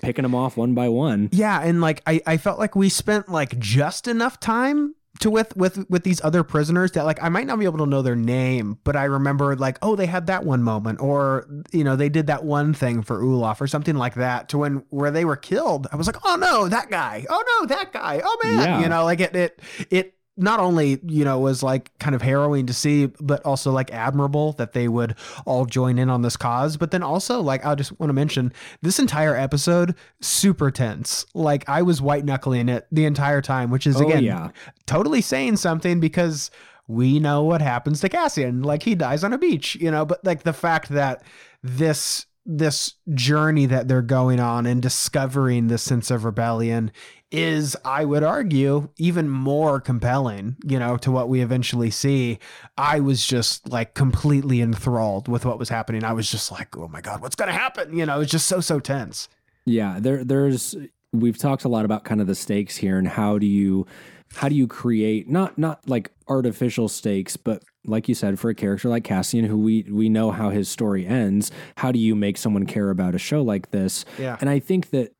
picking 0.02 0.24
them 0.24 0.36
off 0.36 0.58
one 0.58 0.74
by 0.74 0.90
one. 0.90 1.30
Yeah, 1.32 1.62
and 1.62 1.82
like 1.82 2.02
I, 2.06 2.22
I 2.26 2.38
felt 2.38 2.60
like 2.60 2.76
we 2.76 2.90
spent 2.90 3.30
like 3.30 3.58
just 3.60 4.08
enough 4.08 4.40
time 4.40 4.96
to 5.20 5.30
with 5.30 5.56
with 5.56 5.90
with 5.90 6.04
these 6.04 6.24
other 6.24 6.44
prisoners 6.44 6.92
that 6.94 7.06
like 7.06 7.22
I 7.22 7.30
might 7.30 7.46
not 7.46 7.60
be 7.60 7.66
able 7.66 7.80
to 7.80 7.86
know 7.86 8.02
their 8.02 8.16
name, 8.16 8.80
but 8.84 8.96
I 8.96 9.06
remember 9.06 9.56
like 9.56 9.78
oh 9.82 9.96
they 9.96 10.06
had 10.06 10.28
that 10.28 10.44
one 10.44 10.64
moment 10.64 11.02
or 11.02 11.48
you 11.72 11.84
know 11.84 11.96
they 11.96 12.10
did 12.10 12.28
that 12.28 12.44
one 12.44 12.74
thing 12.74 13.04
for 13.04 13.22
Ulaf 13.22 13.62
or 13.62 13.68
something 13.68 13.96
like 13.96 14.16
that 14.16 14.50
to 14.50 14.58
when 14.58 14.84
where 14.90 15.12
they 15.12 15.26
were 15.26 15.36
killed. 15.36 15.88
I 15.92 15.96
was 15.96 16.08
like 16.08 16.18
oh 16.26 16.36
no 16.36 16.68
that 16.68 16.90
guy 16.90 17.26
oh 17.30 17.44
no 17.62 17.68
that 17.68 17.94
guy 17.94 18.22
oh 18.24 18.38
man 18.44 18.60
yeah. 18.60 18.82
you 18.82 18.90
know 18.90 19.04
like 19.04 19.20
it 19.20 19.36
it 19.36 19.60
it 19.90 20.16
not 20.36 20.60
only 20.60 21.00
you 21.06 21.24
know 21.24 21.40
was 21.40 21.62
like 21.62 21.98
kind 22.00 22.16
of 22.16 22.22
harrowing 22.22 22.66
to 22.66 22.74
see 22.74 23.06
but 23.20 23.44
also 23.46 23.72
like 23.72 23.92
admirable 23.94 24.54
that 24.54 24.74
they 24.74 24.88
would 24.88 25.16
all 25.46 25.66
join 25.66 26.00
in 26.00 26.10
on 26.10 26.22
this 26.22 26.36
cause. 26.38 26.78
But 26.78 26.92
then 26.92 27.04
also 27.04 27.42
like 27.42 27.66
i 27.66 27.76
just 27.76 27.98
want 28.00 28.10
to 28.10 28.14
mention 28.14 28.52
this 28.82 29.00
entire 29.00 29.36
episode 29.36 29.96
super 30.22 30.72
tense. 30.72 31.26
Like 31.34 31.68
i 31.70 31.82
was 31.82 32.02
white 32.02 32.26
knuckling 32.26 32.70
it 32.70 32.88
the 32.92 33.06
entire 33.06 33.42
time 33.42 33.70
which 33.70 33.86
is 33.86 33.98
oh, 34.02 34.06
again 34.08 34.24
yeah. 34.24 34.50
totally 34.86 35.22
saying 35.22 35.58
something 35.58 36.00
because 36.00 36.50
we 36.88 37.20
know 37.20 37.44
what 37.44 37.62
happens 37.62 38.02
to 38.02 38.10
cassian. 38.10 38.64
Like 38.64 38.84
he 38.84 38.96
dies 38.96 39.24
on 39.24 39.34
a 39.34 39.38
beach 39.38 39.76
you 39.76 39.92
know? 39.92 40.06
But 40.06 40.26
like 40.26 40.44
the 40.44 40.54
fact 40.54 40.90
that 40.90 41.24
this 41.62 42.26
this 42.46 42.96
journey 43.14 43.66
that 43.68 43.88
they're 43.88 44.02
going 44.02 44.40
on 44.40 44.66
and 44.66 44.82
discovering 44.82 45.68
this 45.68 45.82
sense 45.82 46.12
of 46.12 46.26
rebellion 46.26 46.92
is, 47.34 47.76
I 47.84 48.06
would 48.06 48.22
argue, 48.22 48.90
even 48.98 49.28
more 49.28 49.82
compelling, 49.82 50.56
you 50.64 50.78
know, 50.78 50.98
to 50.98 51.12
what 51.12 51.28
we 51.28 51.42
eventually 51.42 51.90
see. 51.90 52.38
I 52.78 53.00
was 53.00 53.26
just 53.26 53.68
like 53.68 53.96
completely 53.96 54.62
enthralled 54.62 55.28
with 55.28 55.44
what 55.44 55.58
was 55.58 55.70
happening. 55.70 56.04
I 56.04 56.14
was 56.14 56.30
just 56.30 56.52
like, 56.52 56.78
oh 56.78 56.88
my 56.88 57.02
God, 57.02 57.22
what's 57.22 57.36
going 57.36 57.48
to 57.48 57.58
happen? 57.58 57.98
You 57.98 58.06
know, 58.06 58.22
it's 58.22 58.32
just 58.32 58.48
so, 58.48 58.62
so 58.62 58.80
tense. 58.80 59.28
Yeah. 59.66 59.98
There, 60.00 60.24
there's, 60.24 60.76
we've 61.12 61.38
talked 61.38 61.64
a 61.64 61.70
lot 61.70 61.86
about 61.86 62.04
kind 62.04 62.22
of 62.22 62.28
the 62.28 62.36
stakes 62.36 62.78
here 62.78 63.00
and 63.00 63.08
how 63.08 63.40
do 63.40 63.48
you, 63.48 63.88
how 64.36 64.48
do 64.48 64.56
you 64.56 64.68
create 64.68 65.28
not, 65.28 65.58
not 65.58 65.90
like 65.90 66.12
artificial 66.28 66.88
stakes, 66.88 67.36
but 67.36 67.64
like 67.86 68.08
you 68.08 68.14
said, 68.14 68.40
for 68.40 68.52
a 68.52 68.56
character 68.56 68.90
like 68.90 69.04
Cassian, 69.04 69.46
who 69.46 69.58
we 69.58 69.84
we 69.92 70.08
know 70.08 70.32
how 70.32 70.50
his 70.50 70.70
story 70.70 71.06
ends, 71.06 71.52
how 71.78 71.92
do 71.92 72.00
you 72.00 72.16
make 72.16 72.38
someone 72.38 72.66
care 72.66 72.90
about 72.90 73.14
a 73.14 73.20
show 73.20 73.42
like 73.42 73.72
this? 73.72 74.06
Yeah. 74.18 74.38
And 74.40 74.50
I 74.50 74.60
think 74.60 74.92
that 74.92 75.14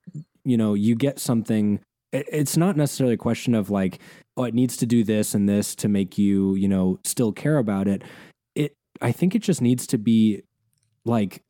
you 0.46 0.58
know 0.58 0.74
you 0.74 0.96
get 0.96 1.20
something 1.20 1.82
it's 2.14 2.56
not 2.56 2.78
necessarily 2.78 3.16
a 3.16 3.18
question 3.18 3.56
of 3.56 3.70
like 3.70 4.00
oh 4.38 4.44
it 4.44 4.54
needs 4.54 4.78
to 4.78 4.86
do 4.86 5.04
this 5.04 5.34
and 5.34 5.50
this 5.50 5.76
to 5.76 5.90
make 5.90 6.18
you 6.18 6.56
you 6.56 6.68
know 6.68 7.00
still 7.04 7.32
care 7.32 7.58
about 7.58 7.88
it 7.88 8.04
it 8.56 8.76
i 9.02 9.12
think 9.12 9.36
it 9.36 9.40
just 9.40 9.62
needs 9.62 9.88
to 9.88 9.98
be 9.98 10.42
like 11.06 11.44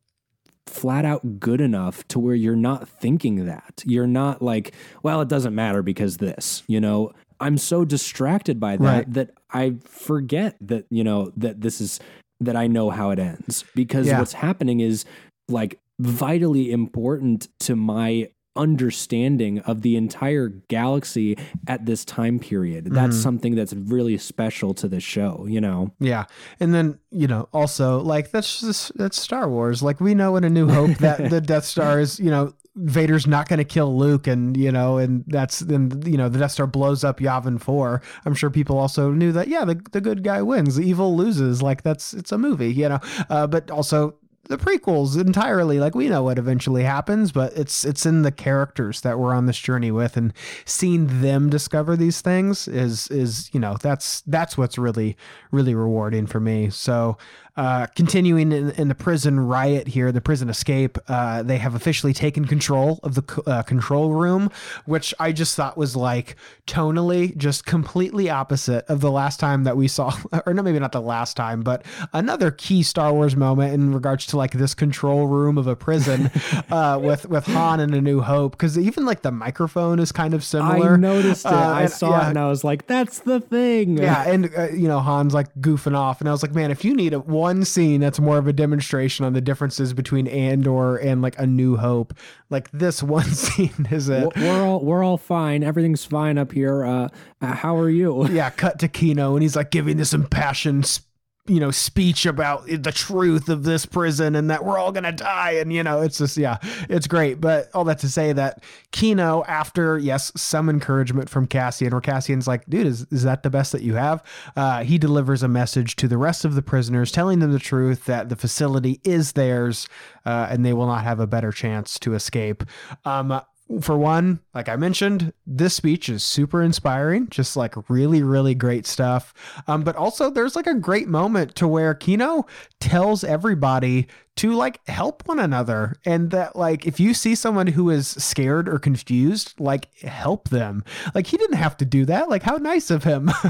flat 0.66 1.04
out 1.04 1.38
good 1.38 1.60
enough 1.60 2.06
to 2.08 2.18
where 2.18 2.34
you're 2.34 2.56
not 2.56 2.88
thinking 2.88 3.44
that 3.44 3.82
you're 3.84 4.06
not 4.06 4.40
like 4.40 4.74
well 5.02 5.20
it 5.20 5.28
doesn't 5.28 5.54
matter 5.54 5.82
because 5.82 6.16
this 6.16 6.62
you 6.66 6.80
know 6.80 7.12
i'm 7.40 7.58
so 7.58 7.84
distracted 7.84 8.58
by 8.58 8.76
that 8.76 8.84
right. 8.84 9.12
that 9.12 9.30
i 9.50 9.74
forget 9.84 10.56
that 10.60 10.86
you 10.88 11.04
know 11.04 11.30
that 11.36 11.60
this 11.60 11.80
is 11.80 12.00
that 12.40 12.56
i 12.56 12.66
know 12.66 12.88
how 12.88 13.10
it 13.10 13.18
ends 13.18 13.64
because 13.74 14.06
yeah. 14.06 14.18
what's 14.18 14.32
happening 14.32 14.80
is 14.80 15.04
like 15.48 15.78
vitally 16.00 16.72
important 16.72 17.48
to 17.60 17.76
my 17.76 18.28
understanding 18.56 19.58
of 19.60 19.82
the 19.82 19.96
entire 19.96 20.48
galaxy 20.48 21.36
at 21.66 21.86
this 21.86 22.04
time 22.04 22.38
period. 22.38 22.86
That's 22.86 23.16
something 23.16 23.54
that's 23.54 23.72
really 23.72 24.16
special 24.18 24.74
to 24.74 24.88
the 24.88 25.00
show, 25.00 25.46
you 25.48 25.60
know. 25.60 25.92
Yeah. 25.98 26.24
And 26.60 26.74
then, 26.74 26.98
you 27.10 27.26
know, 27.26 27.48
also 27.52 28.00
like 28.00 28.30
that's 28.30 28.60
just 28.60 28.96
that's 28.96 29.20
Star 29.20 29.48
Wars. 29.48 29.82
Like 29.82 30.00
we 30.00 30.14
know 30.14 30.36
in 30.36 30.44
A 30.44 30.50
New 30.50 30.68
Hope 30.68 30.98
that 30.98 31.30
the 31.30 31.40
Death 31.54 31.64
Star 31.64 32.00
is, 32.00 32.20
you 32.20 32.30
know, 32.30 32.54
Vader's 32.76 33.26
not 33.26 33.48
going 33.48 33.58
to 33.58 33.64
kill 33.64 33.96
Luke 33.96 34.26
and, 34.26 34.56
you 34.56 34.72
know, 34.72 34.98
and 34.98 35.24
that's 35.28 35.60
then, 35.60 36.02
you 36.04 36.16
know, 36.16 36.28
the 36.28 36.40
Death 36.40 36.52
Star 36.52 36.66
blows 36.66 37.04
up 37.04 37.20
Yavin 37.20 37.60
4. 37.60 38.02
I'm 38.24 38.34
sure 38.34 38.50
people 38.50 38.78
also 38.78 39.10
knew 39.10 39.32
that 39.32 39.48
yeah, 39.48 39.64
the 39.64 39.80
the 39.92 40.00
good 40.00 40.22
guy 40.24 40.42
wins, 40.42 40.76
the 40.76 40.82
evil 40.82 41.16
loses. 41.16 41.62
Like 41.62 41.82
that's 41.82 42.14
it's 42.14 42.32
a 42.32 42.38
movie, 42.38 42.72
you 42.72 42.88
know. 42.88 43.00
Uh, 43.30 43.46
but 43.46 43.70
also 43.70 44.16
the 44.48 44.58
prequels 44.58 45.20
entirely. 45.20 45.78
Like 45.78 45.94
we 45.94 46.08
know 46.08 46.22
what 46.22 46.38
eventually 46.38 46.82
happens 46.82 47.32
but 47.32 47.52
it's 47.56 47.84
it's 47.84 48.06
in 48.06 48.22
the 48.22 48.32
characters 48.32 49.00
that 49.02 49.18
we're 49.18 49.34
on 49.34 49.46
this 49.46 49.58
journey 49.58 49.90
with 49.90 50.16
and 50.16 50.32
seeing 50.64 51.20
them 51.20 51.50
discover 51.50 51.96
these 51.96 52.20
things 52.20 52.68
is 52.68 53.08
is 53.08 53.50
you 53.52 53.60
know 53.60 53.76
that's 53.80 54.22
that's 54.22 54.56
what's 54.56 54.78
really 54.78 55.16
really 55.50 55.74
rewarding 55.74 56.26
for 56.26 56.40
me. 56.40 56.70
So 56.70 57.16
uh, 57.56 57.86
continuing 57.94 58.50
in, 58.50 58.70
in 58.72 58.88
the 58.88 58.94
prison 58.94 59.38
riot 59.38 59.86
here, 59.86 60.10
the 60.10 60.20
prison 60.20 60.48
escape, 60.48 60.98
uh, 61.08 61.42
they 61.42 61.58
have 61.58 61.74
officially 61.74 62.12
taken 62.12 62.46
control 62.46 62.98
of 63.02 63.14
the 63.14 63.42
uh, 63.46 63.62
control 63.62 64.12
room, 64.12 64.50
which 64.86 65.14
I 65.20 65.32
just 65.32 65.54
thought 65.54 65.76
was 65.76 65.94
like 65.94 66.36
tonally 66.66 67.36
just 67.36 67.64
completely 67.64 68.28
opposite 68.28 68.84
of 68.88 69.00
the 69.00 69.10
last 69.10 69.38
time 69.38 69.64
that 69.64 69.76
we 69.76 69.86
saw, 69.86 70.16
or 70.46 70.52
no, 70.54 70.62
maybe 70.62 70.78
not 70.78 70.92
the 70.92 71.00
last 71.00 71.36
time, 71.36 71.62
but 71.62 71.84
another 72.12 72.50
key 72.50 72.82
Star 72.82 73.12
Wars 73.12 73.36
moment 73.36 73.72
in 73.72 73.94
regards 73.94 74.26
to 74.26 74.36
like 74.36 74.52
this 74.52 74.74
control 74.74 75.26
room 75.28 75.56
of 75.56 75.66
a 75.66 75.76
prison 75.76 76.30
uh, 76.70 76.98
with 77.00 77.28
with 77.28 77.46
Han 77.46 77.80
and 77.80 77.94
A 77.94 78.00
New 78.00 78.20
Hope, 78.20 78.52
because 78.52 78.76
even 78.78 79.04
like 79.04 79.22
the 79.22 79.32
microphone 79.32 80.00
is 80.00 80.10
kind 80.10 80.34
of 80.34 80.42
similar. 80.42 80.94
I 80.94 80.96
noticed 80.96 81.46
it. 81.46 81.52
Uh, 81.52 81.56
I 81.56 81.82
and- 81.82 81.90
saw 81.90 82.10
yeah. 82.10 82.26
it 82.26 82.30
and 82.30 82.38
I 82.38 82.48
was 82.48 82.64
like, 82.64 82.86
that's 82.86 83.20
the 83.20 83.40
thing. 83.40 83.98
Yeah, 83.98 84.24
and 84.26 84.50
uh, 84.56 84.70
you 84.70 84.88
know 84.88 85.00
Han's 85.00 85.34
like 85.34 85.54
goofing 85.60 85.96
off, 85.96 86.20
and 86.20 86.28
I 86.28 86.32
was 86.32 86.42
like, 86.42 86.54
man, 86.54 86.72
if 86.72 86.84
you 86.84 86.94
need 86.94 87.14
a, 87.14 87.20
one 87.44 87.62
scene 87.62 88.00
that's 88.00 88.18
more 88.18 88.38
of 88.38 88.46
a 88.46 88.54
demonstration 88.54 89.26
on 89.26 89.34
the 89.34 89.40
differences 89.42 89.92
between 89.92 90.26
Andor 90.26 90.96
and 90.96 91.20
like 91.20 91.38
A 91.38 91.46
New 91.46 91.76
Hope, 91.76 92.14
like 92.48 92.70
this 92.70 93.02
one 93.18 93.26
scene 93.26 93.86
is 93.90 94.08
it. 94.08 94.34
We're 94.34 94.62
all 94.62 94.80
we're 94.82 95.04
all 95.04 95.18
fine. 95.18 95.62
Everything's 95.62 96.06
fine 96.06 96.38
up 96.38 96.52
here. 96.52 96.86
Uh, 96.86 97.08
uh, 97.42 97.52
how 97.52 97.76
are 97.76 97.90
you? 97.90 98.26
Yeah, 98.28 98.48
cut 98.48 98.78
to 98.78 98.88
Kino, 98.88 99.34
and 99.34 99.42
he's 99.42 99.56
like 99.56 99.70
giving 99.70 99.98
this 99.98 100.14
impassioned, 100.14 101.00
you 101.46 101.60
know, 101.60 101.70
speech 101.70 102.24
about 102.24 102.66
the 102.66 102.92
truth 102.92 103.50
of 103.50 103.64
this 103.64 103.84
prison 103.84 104.34
and 104.34 104.50
that 104.50 104.64
we're 104.64 104.78
all 104.78 104.92
gonna 104.92 105.12
die, 105.12 105.52
and 105.52 105.72
you 105.72 105.82
know, 105.82 106.00
it's 106.00 106.16
just 106.16 106.38
yeah, 106.38 106.56
it's 106.88 107.06
great. 107.06 107.40
But 107.40 107.68
all 107.74 107.84
that 107.84 107.98
to 107.98 108.08
say 108.08 108.32
that 108.32 108.64
Kino, 108.92 109.44
after 109.46 109.98
yes, 109.98 110.32
some 110.36 110.70
encouragement 110.70 111.28
from 111.28 111.46
Cassian, 111.46 111.90
where 111.90 112.00
Cassian's 112.00 112.48
like, 112.48 112.64
dude, 112.66 112.86
is 112.86 113.06
is 113.10 113.24
that 113.24 113.42
the 113.42 113.50
best 113.50 113.72
that 113.72 113.82
you 113.82 113.94
have? 113.94 114.22
Uh, 114.56 114.84
he 114.84 114.96
delivers 114.96 115.42
a 115.42 115.48
message 115.48 115.96
to 115.96 116.08
the 116.08 116.16
rest 116.16 116.46
of 116.46 116.54
the 116.54 116.62
prisoners, 116.62 117.12
telling 117.12 117.40
them 117.40 117.52
the 117.52 117.58
truth 117.58 118.06
that 118.06 118.30
the 118.30 118.36
facility 118.36 119.00
is 119.04 119.32
theirs, 119.32 119.86
uh, 120.24 120.46
and 120.48 120.64
they 120.64 120.72
will 120.72 120.86
not 120.86 121.04
have 121.04 121.20
a 121.20 121.26
better 121.26 121.52
chance 121.52 121.98
to 121.98 122.14
escape. 122.14 122.64
Um, 123.04 123.42
for 123.80 123.96
one, 123.96 124.40
like 124.54 124.68
I 124.68 124.76
mentioned, 124.76 125.32
this 125.46 125.74
speech 125.74 126.08
is 126.10 126.22
super 126.22 126.62
inspiring, 126.62 127.28
just 127.30 127.56
like 127.56 127.88
really, 127.88 128.22
really 128.22 128.54
great 128.54 128.86
stuff. 128.86 129.32
Um, 129.66 129.82
but 129.82 129.96
also 129.96 130.30
there's 130.30 130.54
like 130.54 130.66
a 130.66 130.74
great 130.74 131.08
moment 131.08 131.54
to 131.56 131.66
where 131.66 131.94
Kino 131.94 132.46
tells 132.80 133.24
everybody 133.24 134.06
to 134.36 134.52
like 134.52 134.86
help 134.86 135.26
one 135.26 135.38
another 135.38 135.94
and 136.04 136.30
that 136.30 136.56
like 136.56 136.86
if 136.86 137.00
you 137.00 137.14
see 137.14 137.34
someone 137.34 137.68
who 137.68 137.88
is 137.88 138.08
scared 138.08 138.68
or 138.68 138.78
confused, 138.78 139.58
like 139.58 139.94
help 140.00 140.50
them. 140.50 140.84
Like 141.14 141.26
he 141.26 141.38
didn't 141.38 141.56
have 141.56 141.76
to 141.78 141.84
do 141.86 142.04
that. 142.04 142.28
Like 142.28 142.42
how 142.42 142.56
nice 142.56 142.90
of 142.90 143.04
him. 143.04 143.30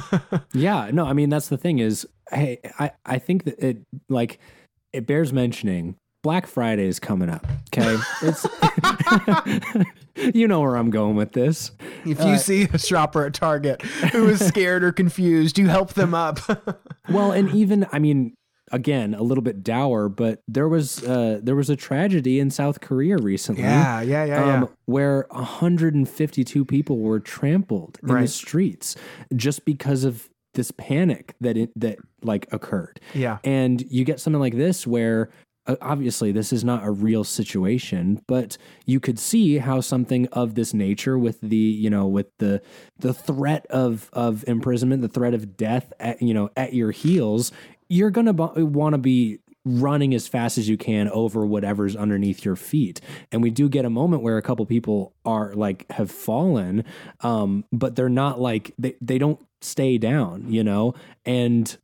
Yeah, 0.52 0.90
no, 0.92 1.04
I 1.06 1.12
mean 1.14 1.30
that's 1.30 1.48
the 1.48 1.56
thing 1.56 1.80
is, 1.80 2.06
hey, 2.30 2.60
I 2.78 2.92
I 3.04 3.18
think 3.18 3.44
that 3.44 3.58
it 3.58 3.78
like 4.08 4.38
it 4.92 5.06
bears 5.06 5.32
mentioning. 5.32 5.96
Black 6.24 6.46
Friday 6.46 6.86
is 6.86 6.98
coming 6.98 7.28
up. 7.28 7.46
Okay, 7.68 7.98
it's 8.22 8.46
you 10.34 10.48
know 10.48 10.62
where 10.62 10.76
I'm 10.76 10.88
going 10.88 11.16
with 11.16 11.32
this. 11.32 11.70
if 12.06 12.18
you 12.24 12.38
see 12.38 12.62
a 12.72 12.78
shopper 12.78 13.26
at 13.26 13.34
Target 13.34 13.82
who 13.82 14.28
is 14.28 14.44
scared 14.44 14.82
or 14.82 14.90
confused, 14.90 15.58
you 15.58 15.68
help 15.68 15.92
them 15.92 16.14
up. 16.14 16.40
Well, 17.10 17.32
and 17.32 17.54
even 17.54 17.86
I 17.92 17.98
mean, 17.98 18.34
again, 18.72 19.12
a 19.12 19.22
little 19.22 19.42
bit 19.42 19.62
dour, 19.62 20.08
but 20.08 20.40
there 20.48 20.70
was 20.70 21.04
uh, 21.04 21.40
there 21.42 21.54
was 21.54 21.68
a 21.68 21.76
tragedy 21.76 22.40
in 22.40 22.50
South 22.50 22.80
Korea 22.80 23.18
recently. 23.18 23.62
yeah, 23.62 24.00
yeah, 24.00 24.24
yeah, 24.24 24.46
yeah. 24.46 24.54
um, 24.62 24.68
where 24.86 25.26
152 25.32 26.64
people 26.64 26.98
were 27.00 27.20
trampled 27.20 27.98
in 28.02 28.08
the 28.08 28.26
streets 28.26 28.96
just 29.36 29.66
because 29.66 30.04
of 30.04 30.30
this 30.54 30.70
panic 30.70 31.34
that 31.40 31.58
it, 31.58 31.78
that 31.78 31.98
like 32.22 32.50
occurred. 32.52 33.00
yeah. 33.12 33.38
And 33.44 33.82
you 33.90 34.04
get 34.04 34.18
something 34.18 34.40
like 34.40 34.56
this 34.56 34.86
where 34.86 35.28
uh, 35.28 35.34
obviously 35.80 36.32
this 36.32 36.52
is 36.52 36.64
not 36.64 36.84
a 36.84 36.90
real 36.90 37.24
situation, 37.24 38.22
but 38.26 38.56
you 38.86 39.00
could 39.00 39.18
see 39.18 39.58
how 39.58 39.80
something 39.80 40.26
of 40.28 40.54
this 40.54 40.74
nature 40.74 41.18
with 41.18 41.40
the, 41.40 41.56
you 41.56 41.90
know, 41.90 42.06
with 42.06 42.36
the 42.38 42.62
the 42.98 43.14
threat 43.14 43.66
of 43.70 44.10
of 44.12 44.44
imprisonment, 44.46 45.02
the 45.02 45.08
threat 45.08 45.34
of 45.34 45.56
death 45.56 45.92
at, 45.98 46.20
you 46.20 46.34
know, 46.34 46.50
at 46.56 46.74
your 46.74 46.90
heels, 46.90 47.52
you're 47.88 48.10
going 48.10 48.26
to 48.26 48.64
want 48.64 48.94
to 48.94 48.98
be 48.98 49.38
running 49.64 50.14
as 50.14 50.28
fast 50.28 50.58
as 50.58 50.68
you 50.68 50.76
can 50.76 51.08
over 51.08 51.46
whatever's 51.46 51.96
underneath 51.96 52.44
your 52.44 52.56
feet. 52.56 53.00
And 53.32 53.42
we 53.42 53.50
do 53.50 53.68
get 53.68 53.86
a 53.86 53.90
moment 53.90 54.22
where 54.22 54.36
a 54.36 54.42
couple 54.42 54.66
people 54.66 55.14
are 55.24 55.54
like 55.54 55.90
have 55.90 56.10
fallen 56.10 56.84
um 57.20 57.64
but 57.72 57.96
they're 57.96 58.10
not 58.10 58.38
like 58.38 58.74
they 58.78 58.94
they 59.00 59.16
don't 59.16 59.40
stay 59.62 59.96
down, 59.96 60.52
you 60.52 60.62
know? 60.62 60.94
And 61.24 61.74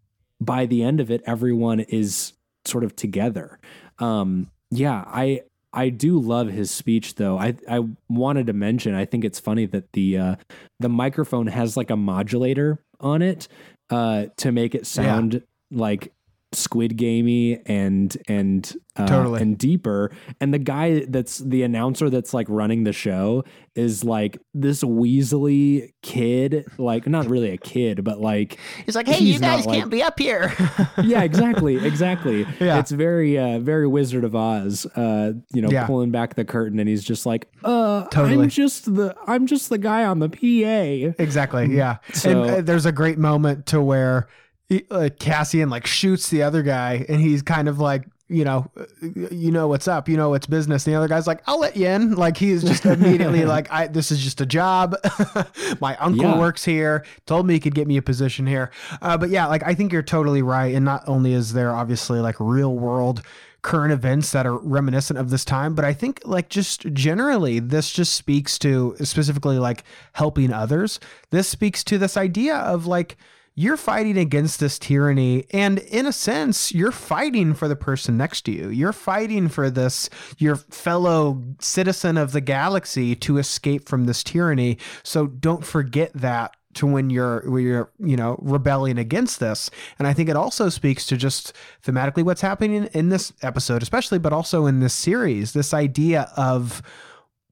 by 0.40 0.66
the 0.66 0.82
end 0.82 1.00
of 1.00 1.10
it 1.10 1.22
everyone 1.26 1.80
is 1.80 2.34
sort 2.64 2.84
of 2.84 2.96
together. 2.96 3.58
Um 3.98 4.50
yeah, 4.70 5.04
I 5.06 5.42
I 5.72 5.88
do 5.88 6.18
love 6.18 6.48
his 6.48 6.70
speech 6.70 7.14
though. 7.16 7.38
I 7.38 7.54
I 7.68 7.80
wanted 8.08 8.46
to 8.48 8.52
mention 8.52 8.94
I 8.94 9.04
think 9.04 9.24
it's 9.24 9.40
funny 9.40 9.66
that 9.66 9.92
the 9.92 10.18
uh 10.18 10.36
the 10.78 10.88
microphone 10.88 11.46
has 11.46 11.76
like 11.76 11.90
a 11.90 11.96
modulator 11.96 12.82
on 13.00 13.22
it 13.22 13.48
uh 13.90 14.26
to 14.36 14.52
make 14.52 14.74
it 14.74 14.86
sound 14.86 15.42
like 15.70 16.12
squid 16.52 16.96
gamey 16.96 17.60
and 17.66 18.16
and 18.26 18.74
uh, 18.96 19.06
Totally. 19.06 19.40
and 19.40 19.56
deeper 19.56 20.10
and 20.40 20.52
the 20.52 20.58
guy 20.58 21.04
that's 21.08 21.38
the 21.38 21.62
announcer 21.62 22.10
that's 22.10 22.34
like 22.34 22.48
running 22.48 22.82
the 22.82 22.92
show 22.92 23.44
is 23.76 24.02
like 24.02 24.36
this 24.52 24.82
weaselly 24.82 25.92
kid 26.02 26.66
like 26.76 27.06
not 27.06 27.26
really 27.26 27.50
a 27.50 27.56
kid 27.56 28.02
but 28.02 28.20
like 28.20 28.58
He's 28.84 28.96
like, 28.96 29.06
hey, 29.06 29.14
He's 29.18 29.34
you 29.34 29.38
guys 29.40 29.64
not, 29.64 29.70
like- 29.70 29.78
can't 29.78 29.90
be 29.92 30.02
up 30.02 30.18
here. 30.18 30.52
yeah 31.04 31.22
exactly 31.22 31.76
exactly 31.86 32.44
Yeah. 32.58 32.80
it's 32.80 32.90
very 32.90 33.38
uh 33.38 33.60
very 33.60 33.86
wizard 33.86 34.24
of 34.24 34.34
oz 34.34 34.86
uh 34.96 35.32
you 35.54 35.62
know 35.62 35.70
Yeah. 35.70 35.86
pulling 35.86 36.10
back 36.10 36.34
the 36.34 36.44
curtain 36.44 36.80
and 36.80 36.88
he's 36.88 37.04
just 37.04 37.26
like 37.26 37.46
uh 37.62 38.06
Totally. 38.06 38.42
i'm 38.44 38.48
just 38.48 38.92
the 38.92 39.14
i'm 39.28 39.46
just 39.46 39.68
the 39.68 39.78
guy 39.78 40.04
on 40.04 40.18
the 40.18 40.28
pa 40.28 41.14
Exactly. 41.22 41.74
Yeah. 41.76 41.98
So- 42.12 42.42
and 42.42 42.50
uh, 42.50 42.60
there's 42.62 42.86
a 42.86 42.92
great 42.92 43.18
moment 43.18 43.66
to 43.66 43.80
where 43.80 44.28
he, 44.70 44.86
uh, 44.90 45.10
Cassian 45.18 45.68
like 45.68 45.86
shoots 45.86 46.30
the 46.30 46.42
other 46.42 46.62
guy, 46.62 47.04
and 47.08 47.20
he's 47.20 47.42
kind 47.42 47.68
of 47.68 47.78
like, 47.78 48.04
you 48.28 48.44
know, 48.44 48.70
you 49.02 49.50
know 49.50 49.66
what's 49.66 49.88
up, 49.88 50.08
you 50.08 50.16
know 50.16 50.30
what's 50.30 50.46
business. 50.46 50.86
And 50.86 50.94
the 50.94 50.96
other 50.98 51.08
guy's 51.08 51.26
like, 51.26 51.42
I'll 51.48 51.58
let 51.58 51.76
you 51.76 51.88
in. 51.88 52.14
Like 52.14 52.36
he's 52.36 52.62
just 52.62 52.86
immediately 52.96 53.44
like, 53.44 53.70
I 53.72 53.88
this 53.88 54.12
is 54.12 54.20
just 54.20 54.40
a 54.40 54.46
job. 54.46 54.94
My 55.80 55.96
uncle 55.96 56.22
Yeah. 56.24 56.38
works 56.38 56.64
here. 56.64 57.04
Told 57.26 57.44
me 57.46 57.54
he 57.54 57.60
could 57.60 57.74
get 57.74 57.88
me 57.88 57.96
a 57.96 58.02
position 58.02 58.46
here. 58.46 58.70
Uh, 59.02 59.18
but 59.18 59.30
yeah, 59.30 59.46
like 59.48 59.64
I 59.66 59.74
think 59.74 59.92
you're 59.92 60.02
totally 60.02 60.42
right. 60.42 60.72
And 60.74 60.84
not 60.84 61.02
only 61.08 61.32
is 61.32 61.52
there 61.52 61.74
obviously 61.74 62.20
like 62.20 62.36
real 62.38 62.74
world 62.76 63.22
current 63.62 63.92
events 63.92 64.30
that 64.32 64.46
are 64.46 64.56
reminiscent 64.56 65.18
of 65.18 65.28
this 65.28 65.44
time 65.44 65.74
but 65.74 65.84
i 65.84 65.92
think 65.92 66.18
like 66.24 66.48
just 66.48 66.90
generally 66.94 67.58
this 67.58 67.90
just 67.92 68.14
speaks 68.14 68.58
to 68.58 68.96
specifically 69.02 69.58
like 69.58 69.84
helping 70.14 70.50
others 70.50 70.98
this 71.28 71.46
speaks 71.46 71.84
to 71.84 71.98
this 71.98 72.16
idea 72.16 72.56
of 72.56 72.86
like 72.86 73.18
you're 73.54 73.76
fighting 73.76 74.16
against 74.16 74.60
this 74.60 74.78
tyranny 74.78 75.44
and 75.50 75.78
in 75.80 76.06
a 76.06 76.12
sense 76.12 76.72
you're 76.72 76.92
fighting 76.92 77.52
for 77.52 77.68
the 77.68 77.76
person 77.76 78.16
next 78.16 78.42
to 78.42 78.52
you. 78.52 78.68
You're 78.68 78.92
fighting 78.92 79.48
for 79.48 79.70
this 79.70 80.08
your 80.38 80.56
fellow 80.56 81.42
citizen 81.60 82.16
of 82.16 82.32
the 82.32 82.40
galaxy 82.40 83.14
to 83.16 83.38
escape 83.38 83.88
from 83.88 84.04
this 84.04 84.22
tyranny. 84.22 84.78
So 85.02 85.26
don't 85.26 85.64
forget 85.64 86.12
that 86.14 86.56
to 86.74 86.86
when 86.86 87.10
you're 87.10 87.42
when 87.50 87.64
you're 87.64 87.90
you 87.98 88.16
know 88.16 88.38
rebelling 88.40 88.98
against 88.98 89.40
this. 89.40 89.70
And 89.98 90.06
i 90.06 90.12
think 90.12 90.28
it 90.28 90.36
also 90.36 90.68
speaks 90.68 91.04
to 91.06 91.16
just 91.16 91.52
thematically 91.84 92.22
what's 92.22 92.40
happening 92.40 92.88
in 92.92 93.08
this 93.08 93.32
episode 93.42 93.82
especially 93.82 94.18
but 94.18 94.32
also 94.32 94.66
in 94.66 94.80
this 94.80 94.94
series 94.94 95.52
this 95.52 95.74
idea 95.74 96.30
of 96.36 96.82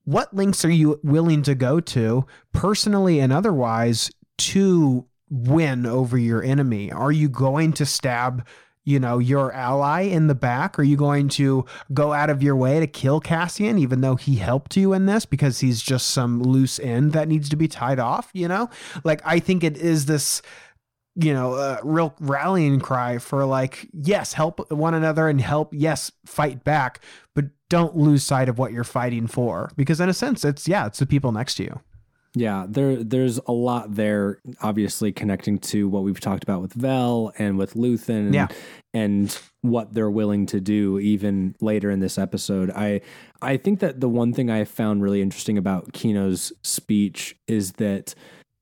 what 0.05 0.33
links 0.33 0.65
are 0.65 0.71
you 0.71 1.01
willing 1.03 1.43
to 1.43 1.55
go 1.55 1.81
to 1.81 2.25
personally 2.53 3.19
and 3.19 3.33
otherwise 3.33 4.11
to 4.39 5.05
win 5.31 5.87
over 5.87 6.17
your 6.17 6.43
enemy 6.43 6.91
are 6.91 7.13
you 7.13 7.29
going 7.29 7.73
to 7.73 7.85
stab 7.85 8.47
you 8.89 8.99
know, 8.99 9.19
your 9.19 9.53
ally 9.53 10.01
in 10.01 10.29
the 10.29 10.35
back? 10.35 10.79
Are 10.79 10.83
you 10.83 10.97
going 10.97 11.29
to 11.31 11.67
go 11.93 12.15
out 12.15 12.31
of 12.31 12.43
your 12.43 12.57
way 12.57 12.81
to 12.81 12.87
kill 12.87 13.21
Cassian, 13.21 13.77
even 13.77 14.01
though 14.01 14.17
he 14.17 14.37
helped 14.37 14.79
you 14.79 14.95
in 14.95 15.05
this 15.05 15.27
because 15.27 15.61
he's 15.61 15.83
just 15.83 16.09
some 16.09 16.43
loose 16.43 16.81
end 16.81 17.13
that 17.13 17.29
needs 17.29 17.51
to 17.51 17.57
be 17.57 17.69
tied 17.69 17.99
off? 17.99 18.31
You 18.33 18.49
know, 18.49 18.71
like 19.05 19.21
I 19.27 19.41
think 19.41 19.63
it 19.63 19.77
is 19.77 20.07
this 20.07 20.41
you 21.21 21.35
know, 21.35 21.55
a 21.55 21.81
real 21.83 22.15
rallying 22.21 22.79
cry 22.81 23.19
for 23.19 23.45
like, 23.45 23.89
yes, 23.93 24.33
help 24.33 24.71
one 24.71 24.95
another 24.95 25.29
and 25.29 25.41
help, 25.41 25.75
yes, 25.75 26.13
fight 26.25 26.63
back, 26.63 27.01
but 27.35 27.47
don't 27.69 27.97
lose 27.97 28.23
sight 28.23 28.49
of 28.49 28.57
what 28.57 28.73
you're 28.73 28.85
fighting 28.85 29.27
for. 29.27 29.71
Because 29.77 30.01
in 30.01 30.09
a 30.09 30.15
sense, 30.15 30.45
it's 30.45 30.69
yeah, 30.69 30.87
it's 30.87 31.01
the 31.01 31.07
people 31.07 31.33
next 31.33 31.57
to 31.57 31.65
you. 31.65 31.81
Yeah, 32.39 32.67
there 32.69 33.03
there's 33.03 33.39
a 33.47 33.53
lot 33.53 33.95
there, 33.95 34.39
obviously 34.63 35.13
connecting 35.13 35.59
to 35.59 35.89
what 35.89 36.03
we've 36.05 36.21
talked 36.21 36.43
about 36.43 36.61
with 36.63 36.73
Vel 36.73 37.33
and 37.39 37.59
with 37.59 37.75
Luthen 37.75 38.27
and, 38.27 38.35
Yeah. 38.35 38.49
and 38.95 39.37
what 39.63 39.93
they're 39.95 40.11
willing 40.11 40.47
to 40.47 40.61
do 40.61 40.99
even 40.99 41.55
later 41.61 41.91
in 41.91 42.01
this 42.01 42.17
episode. 42.19 42.71
I 42.71 43.01
I 43.43 43.57
think 43.57 43.81
that 43.81 44.01
the 44.01 44.09
one 44.09 44.33
thing 44.33 44.51
I 44.51 44.65
found 44.65 45.03
really 45.03 45.21
interesting 45.23 45.59
about 45.59 45.93
Kino's 45.93 46.53
speech 46.63 47.37
is 47.47 47.73
that 47.73 48.15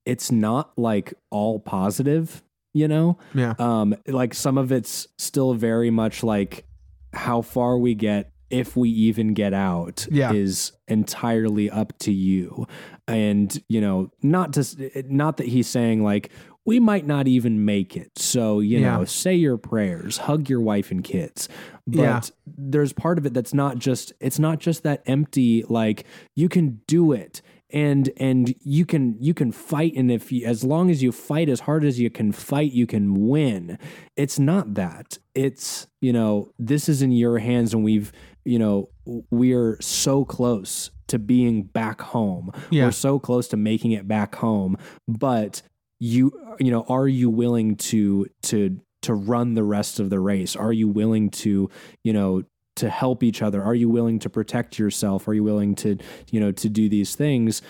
it's 0.04 0.30
not 0.32 0.72
like 0.78 1.12
all 1.30 1.58
positive, 1.60 2.42
you 2.72 2.88
know? 2.88 3.18
Yeah. 3.34 3.54
Um 3.58 3.94
like 4.06 4.32
some 4.34 4.56
of 4.58 4.72
it's 4.72 5.06
still 5.18 5.54
very 5.54 5.90
much 5.90 6.22
like 6.22 6.64
how 7.12 7.42
far 7.42 7.76
we 7.78 7.94
get 7.94 8.30
if 8.48 8.76
we 8.76 8.88
even 8.90 9.34
get 9.34 9.52
out 9.52 10.06
Yeah. 10.10 10.32
is 10.32 10.70
entirely 10.86 11.68
up 11.68 11.98
to 11.98 12.12
you 12.12 12.66
and 13.08 13.62
you 13.68 13.80
know 13.80 14.10
not 14.22 14.52
to 14.54 15.04
not 15.08 15.36
that 15.36 15.46
he's 15.48 15.66
saying 15.68 16.02
like 16.02 16.30
we 16.64 16.80
might 16.80 17.06
not 17.06 17.28
even 17.28 17.64
make 17.64 17.96
it. 17.96 18.10
So 18.18 18.58
you 18.58 18.80
Yeah. 18.80 18.96
know 18.98 19.04
say 19.04 19.34
your 19.34 19.56
prayers 19.56 20.18
hug 20.18 20.48
your 20.48 20.60
wife 20.60 20.90
and 20.90 21.04
kids. 21.04 21.48
But 21.86 21.98
Yeah. 21.98 22.20
there's 22.46 22.92
part 22.92 23.18
of 23.18 23.26
it 23.26 23.32
that's 23.34 23.54
not 23.54 23.78
just 23.78 24.12
it's 24.20 24.38
not 24.40 24.58
just 24.58 24.82
that 24.82 25.02
empty 25.06 25.64
like 25.68 26.04
you 26.34 26.48
can 26.48 26.80
do 26.88 27.12
it 27.12 27.40
and 27.70 28.10
and 28.16 28.52
you 28.62 28.84
can 28.84 29.16
you 29.20 29.32
can 29.34 29.52
fight. 29.52 29.92
And 29.96 30.10
if 30.10 30.32
you, 30.32 30.44
as 30.46 30.64
long 30.64 30.90
as 30.90 31.02
you 31.04 31.12
fight 31.12 31.48
as 31.48 31.60
hard 31.60 31.84
as 31.84 32.00
you 32.00 32.10
can 32.10 32.32
fight 32.32 32.72
you 32.72 32.86
can 32.86 33.28
win. 33.28 33.78
It's 34.16 34.38
not 34.38 34.74
that. 34.74 35.18
It's 35.36 35.86
you 36.00 36.12
know 36.12 36.50
this 36.58 36.88
is 36.88 37.00
in 37.02 37.12
your 37.12 37.38
hands 37.38 37.72
and 37.74 37.84
we've 37.84 38.10
you 38.44 38.58
know 38.58 38.88
we're 39.30 39.76
so 39.80 40.24
close 40.24 40.90
to 41.08 41.18
being 41.18 41.62
back 41.62 42.00
home. 42.00 42.52
Yeah. 42.70 42.86
we're 42.86 42.92
so 42.92 43.18
close 43.18 43.48
to 43.48 43.56
making 43.56 43.92
it 43.92 44.08
back 44.08 44.34
home 44.36 44.76
but 45.06 45.62
you 45.98 46.32
you 46.58 46.70
know 46.70 46.84
are 46.88 47.08
you 47.08 47.30
willing 47.30 47.76
to 47.76 48.26
to 48.42 48.80
to 49.02 49.14
run 49.14 49.54
the 49.54 49.62
rest 49.62 50.00
of 50.00 50.10
the 50.10 50.18
race? 50.18 50.56
Are 50.56 50.72
you 50.72 50.88
willing 50.88 51.30
to 51.30 51.70
you 52.02 52.12
know 52.12 52.42
to 52.76 52.90
help 52.90 53.22
each 53.22 53.40
other? 53.42 53.62
Are 53.62 53.74
you 53.74 53.88
willing 53.88 54.18
to 54.20 54.30
protect 54.30 54.78
yourself? 54.78 55.28
Are 55.28 55.34
you 55.34 55.44
willing 55.44 55.74
to 55.76 55.96
you 56.30 56.40
know 56.40 56.52
to 56.52 56.68
do 56.68 56.88
these 56.88 57.14
things? 57.14 57.62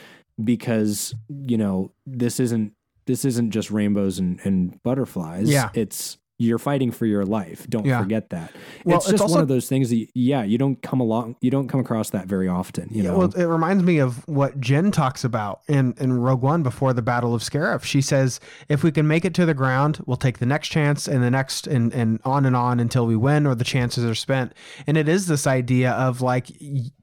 Because 0.43 1.15
you 1.29 1.57
know 1.57 1.93
this 2.07 2.41
isn't 2.41 2.73
this 3.07 3.25
isn't 3.25 3.51
just 3.51 3.71
rainbows 3.71 4.19
and, 4.19 4.41
and 4.45 4.83
butterflies. 4.83 5.49
Yeah. 5.49 5.71
it's 5.75 6.19
you're 6.39 6.59
fighting 6.59 6.91
for 6.91 7.07
your 7.07 7.25
life 7.25 7.67
don't 7.69 7.87
Yeah. 7.87 8.03
forget 8.03 8.31
that 8.31 8.53
Well, 8.85 8.97
it's 8.99 9.07
it's 9.07 9.13
just 9.13 9.23
also- 9.23 9.35
one 9.37 9.43
of 9.43 9.49
those 9.49 9.69
things 9.69 9.89
that 9.91 9.97
you- 9.97 10.09
yeah 10.15 10.43
you 10.43 10.59
don't 10.59 10.81
come 10.83 11.01
along 11.01 11.37
you 11.41 11.51
don't 11.51 11.69
come 11.69 11.81
across 11.81 12.11
that 12.11 12.27
very 12.27 12.49
often 12.49 12.89
you 12.91 13.03
Yeah, 13.03 13.11
know 13.13 13.19
well, 13.19 13.33
it 13.35 13.45
reminds 13.47 13.83
me 13.85 13.99
of 13.99 14.27
what 14.29 14.61
Jyn 14.61 14.93
talks 14.93 15.25
about 15.25 15.61
in, 15.69 15.95
in 15.99 16.13
Rogue 16.21 16.43
One 16.43 16.63
before 16.63 16.93
the 16.93 17.03
Battle 17.03 17.35
of 17.35 17.43
Scarif. 17.43 17.85
She 17.85 18.01
says, 18.01 18.39
if 18.69 18.83
we 18.83 18.91
can 18.93 19.07
make 19.09 19.25
it 19.25 19.35
to 19.35 19.47
the 19.47 19.55
ground, 19.55 20.01
we'll 20.07 20.17
take 20.17 20.39
the 20.39 20.47
next 20.47 20.69
chance 20.69 21.07
and 21.09 21.23
the 21.23 21.31
next 21.31 21.67
and, 21.67 21.93
and 21.95 22.21
on 22.25 22.45
and 22.45 22.55
on 22.57 22.81
until 22.81 23.07
we 23.07 23.17
win 23.17 23.47
or 23.47 23.55
the 23.55 23.65
chances 23.65 24.05
are 24.05 24.15
spent. 24.15 24.53
And 24.87 24.97
it 24.97 25.09
is 25.09 25.27
this 25.27 25.47
idea 25.47 25.93
of 25.93 26.21
like, 26.21 26.49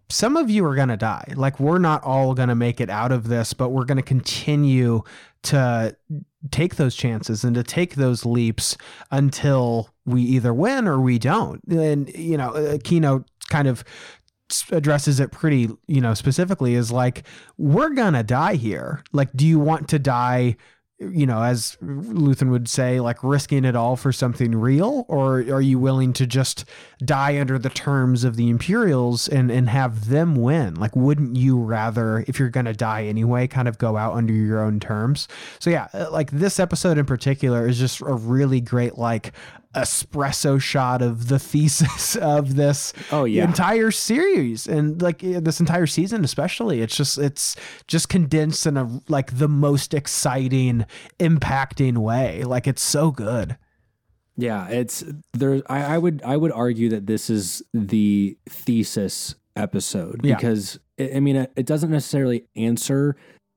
some 0.09 0.37
of 0.37 0.49
you 0.49 0.63
are 0.65 0.75
going 0.75 0.89
to 0.89 0.97
die. 0.97 1.33
Like, 1.35 1.59
we're 1.59 1.79
not 1.79 2.03
all 2.03 2.33
going 2.35 2.49
to 2.49 2.55
make 2.55 2.79
it 2.79 2.89
out 2.89 3.11
of 3.11 3.27
this, 3.27 3.53
but 3.53 3.69
we're 3.69 3.85
going 3.85 3.97
to 3.97 4.03
continue 4.03 5.01
to 5.43 5.95
take 6.51 6.75
those 6.75 6.95
chances 6.95 7.43
and 7.43 7.55
to 7.55 7.63
take 7.63 7.95
those 7.95 8.25
leaps 8.25 8.77
until 9.11 9.89
we 10.05 10.21
either 10.21 10.53
win 10.53 10.87
or 10.87 10.99
we 10.99 11.17
don't. 11.17 11.61
And, 11.69 12.09
you 12.13 12.37
know, 12.37 12.77
Kino 12.83 13.23
kind 13.49 13.67
of 13.67 13.83
addresses 14.71 15.19
it 15.19 15.31
pretty, 15.31 15.69
you 15.87 16.01
know, 16.01 16.13
specifically 16.13 16.75
is 16.75 16.91
like, 16.91 17.23
we're 17.57 17.89
gonna 17.91 18.23
die 18.23 18.55
here. 18.55 19.03
Like, 19.11 19.31
do 19.33 19.47
you 19.47 19.57
want 19.57 19.87
to 19.89 19.99
die, 19.99 20.57
you 20.99 21.25
know, 21.25 21.41
as 21.41 21.77
Luthen 21.81 22.49
would 22.49 22.69
say, 22.69 22.99
like 22.99 23.23
risking 23.23 23.65
it 23.65 23.75
all 23.75 23.95
for 23.95 24.11
something 24.11 24.55
real? 24.55 25.05
Or 25.07 25.39
are 25.39 25.61
you 25.61 25.79
willing 25.79 26.13
to 26.13 26.25
just 26.25 26.65
die 27.03 27.39
under 27.39 27.57
the 27.57 27.69
terms 27.69 28.23
of 28.23 28.35
the 28.35 28.49
Imperials 28.49 29.27
and, 29.27 29.51
and 29.51 29.69
have 29.69 30.09
them 30.09 30.35
win? 30.35 30.75
Like, 30.75 30.95
wouldn't 30.95 31.35
you 31.35 31.59
rather, 31.59 32.23
if 32.27 32.39
you're 32.39 32.49
gonna 32.49 32.73
die 32.73 33.05
anyway, 33.05 33.47
kind 33.47 33.67
of 33.67 33.77
go 33.77 33.97
out 33.97 34.13
under 34.13 34.33
your 34.33 34.61
own 34.63 34.79
terms? 34.79 35.27
So 35.59 35.69
yeah, 35.69 35.87
uh, 35.93 36.11
like 36.11 36.31
this 36.31 36.59
episode 36.59 36.97
in 36.97 37.05
particular 37.05 37.67
is 37.67 37.79
just 37.79 38.01
a 38.01 38.13
really 38.13 38.61
great, 38.61 38.97
like, 38.97 39.33
espresso 39.75 40.59
shot 40.61 41.01
of 41.01 41.27
the 41.29 41.39
thesis 41.39 42.15
of 42.21 42.55
this 42.55 42.93
Oh, 43.11 43.25
yeah. 43.25 43.43
entire 43.45 43.91
series 43.91 44.67
and 44.67 45.01
like 45.01 45.19
this 45.19 45.59
entire 45.59 45.87
season 45.87 46.23
especially 46.23 46.81
it's 46.81 46.95
just 46.95 47.17
it's 47.17 47.55
just 47.87 48.07
condensed 48.09 48.65
in 48.67 48.77
a 48.77 48.87
like 49.07 49.37
the 49.37 49.47
most 49.47 49.93
exciting 49.93 50.85
impacting 51.19 51.97
way 51.97 52.43
like 52.43 52.67
it's 52.67 52.81
so 52.83 53.09
good 53.11 53.57
Yeah, 54.35 54.67
it's 54.69 55.03
there. 55.33 55.61
I, 55.69 55.95
I 55.95 55.97
would 55.97 56.21
I 56.23 56.37
would 56.37 56.51
argue 56.51 56.89
that 56.89 57.05
this 57.05 57.29
is 57.29 57.61
the 57.73 58.37
thesis 58.49 59.35
episode 59.55 60.21
Yeah. 60.23 60.35
because 60.35 60.79
I 60.99 61.11
I 61.15 61.19
mean 61.19 61.35
it, 61.35 61.51
it 61.55 61.65
doesn't 61.65 61.91
necessarily 61.91 62.45
answer 62.55 63.15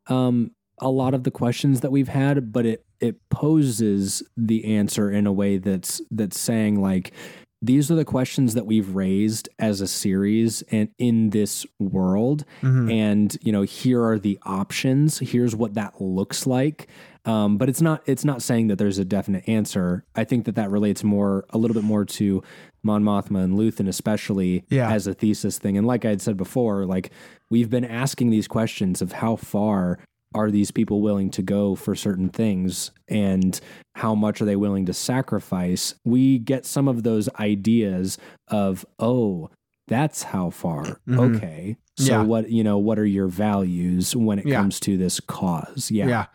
um, 0.09 0.53
a 0.81 0.91
lot 0.91 1.15
of 1.15 1.25
the 1.25 1.31
questions 1.31 1.81
that 1.81 1.91
we've 1.93 2.09
had, 2.09 2.53
but 2.53 2.67
it 2.67 2.85
it 3.01 3.17
poses 3.29 4.23
the 4.37 4.65
answer 4.77 5.11
in 5.11 5.27
a 5.27 5.33
way 5.33 5.59
that's 5.59 6.01
that's 6.11 6.39
saying 6.39 6.81
like 6.81 7.13
these 7.63 7.91
are 7.91 7.95
the 7.95 8.05
questions 8.05 8.53
that 8.55 8.67
we've 8.67 8.95
raised 8.95 9.49
as 9.59 9.81
a 9.81 9.87
series 9.89 10.63
and 10.71 10.89
in 10.99 11.31
this 11.31 11.65
world. 11.79 12.45
Mhm. 12.63 12.93
and 12.93 13.37
you 13.43 13.51
know 13.53 13.63
here 13.63 14.03
are 14.05 14.19
the 14.19 14.39
options. 14.43 15.19
Here's 15.19 15.57
what 15.57 15.75
that 15.75 16.01
looks 16.01 16.47
like. 16.47 16.89
Um, 17.25 17.57
but 17.59 17.69
it's 17.69 17.81
not 17.83 18.03
it's 18.07 18.25
not 18.25 18.41
saying 18.43 18.69
that 18.69 18.77
there's 18.79 18.99
a 18.99 19.05
definite 19.05 19.49
answer. 19.49 20.05
I 20.15 20.25
think 20.25 20.45
that 20.45 20.55
that 20.55 20.71
relates 20.71 21.03
more 21.03 21.45
a 21.51 21.59
little 21.59 21.75
bit 21.75 21.83
more 21.85 22.05
to 22.05 22.43
mon 22.83 23.03
mothma 23.03 23.43
and 23.43 23.59
luthen 23.59 23.89
especially 23.89 24.65
Yeah. 24.71 24.91
as 24.93 25.07
a 25.07 25.15
thesis 25.15 25.59
thing. 25.59 25.77
And 25.77 25.87
like 25.87 26.05
i 26.05 26.11
had 26.11 26.23
said 26.23 26.37
before 26.37 26.85
like 26.87 27.11
we've 27.51 27.71
been 27.71 27.85
asking 27.85 28.31
these 28.31 28.47
questions 28.47 29.01
of 29.03 29.13
how 29.13 29.35
far 29.37 29.99
are 30.35 30.51
these 30.51 30.71
people 30.71 31.01
willing 31.01 31.31
to 31.31 31.43
go 31.43 31.75
for 31.75 31.95
certain 31.95 32.29
things 32.29 32.91
and 33.09 33.61
how 33.95 34.15
much 34.15 34.41
are 34.43 34.45
they 34.45 34.57
willing 34.57 34.85
to 34.87 34.93
sacrifice 34.93 35.95
we 36.05 36.39
get 36.39 36.67
some 36.67 36.89
of 36.89 37.03
those 37.03 37.29
ideas 37.41 38.19
of 38.49 38.85
oh 38.99 39.49
that's 39.89 40.23
how 40.25 40.51
far 40.51 41.01
Mhm. 41.09 41.37
okay 41.37 41.77
so 41.97 42.13
Yeah. 42.13 42.23
what 42.25 42.51
you 42.51 42.63
know 42.65 42.77
what 42.79 42.99
are 42.99 43.07
your 43.07 43.29
values 43.29 44.15
when 44.17 44.39
it 44.39 44.47
Yeah. 44.47 44.57
comes 44.61 44.79
to 44.81 44.97
this 44.99 45.21
cause 45.21 45.91
yeah 45.91 46.07
yeah 46.09 46.27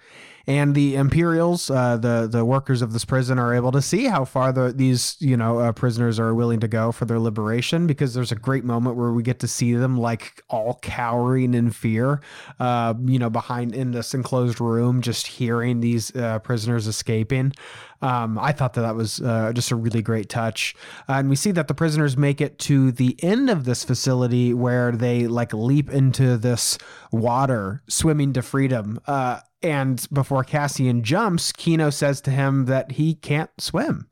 and 0.48 0.76
the 0.76 0.96
Imperials, 0.96 1.70
uh, 1.70 1.98
the 1.98 2.28
the 2.32 2.44
workers 2.46 2.82
of 2.82 2.94
this 2.94 3.06
prison, 3.06 3.40
are 3.40 3.54
able 3.54 3.72
to 3.72 3.82
see 3.82 4.06
how 4.06 4.26
far 4.26 4.52
the, 4.52 4.74
these 4.74 5.18
you 5.20 5.38
know 5.38 5.60
uh, 5.60 5.72
prisoners 5.72 6.20
are 6.20 6.34
willing 6.34 6.60
to 6.62 6.68
go 6.68 6.92
for 6.92 7.06
their 7.06 7.20
liberation. 7.20 7.88
Because 7.88 8.14
there's 8.14 8.32
a 8.32 8.36
great 8.36 8.64
moment 8.64 8.96
where 8.96 9.12
we 9.12 9.24
get 9.24 9.40
to 9.40 9.48
see 9.48 9.74
them 9.74 9.98
like 9.98 10.42
all 10.50 10.80
cowering 10.82 11.54
in 11.54 11.72
fear, 11.72 12.22
uh, 12.60 12.94
you 13.06 13.20
know, 13.20 13.30
behind 13.30 13.76
in 13.76 13.92
this 13.92 14.14
enclosed 14.14 14.60
room, 14.60 15.02
just 15.02 15.28
hearing 15.28 15.80
these 15.80 16.16
uh, 16.16 16.40
prisoners 16.40 16.88
escaping. 16.88 17.54
Um, 18.02 18.40
I 18.40 18.52
thought 18.52 18.74
that 18.74 18.82
that 18.82 18.96
was 18.96 19.22
uh, 19.22 19.54
just 19.54 19.70
a 19.70 19.76
really 19.76 20.02
great 20.02 20.28
touch, 20.28 20.76
and 21.08 21.30
we 21.30 21.36
see 21.36 21.52
that 21.52 21.68
the 21.68 21.76
prisoners 21.76 22.18
make 22.18 22.42
it 22.42 22.58
to 22.60 22.92
the 22.92 23.16
end 23.24 23.50
of 23.50 23.64
this 23.66 23.84
facility 23.84 24.56
where 24.56 24.92
they 24.92 25.28
like 25.28 25.54
leap 25.54 25.90
into 25.92 26.36
this 26.38 26.80
water, 27.12 27.84
swimming 27.88 28.34
to 28.34 28.42
freedom. 28.42 29.00
Uh, 29.06 29.42
and 29.64 30.06
before 30.12 30.44
Cassian 30.44 31.04
jumps, 31.04 31.52
Kino 31.52 31.90
says 31.90 32.22
to 32.22 32.32
him 32.32 32.66
that 32.66 32.94
he 32.94 33.14
can't 33.16 33.50
swim. 33.60 34.08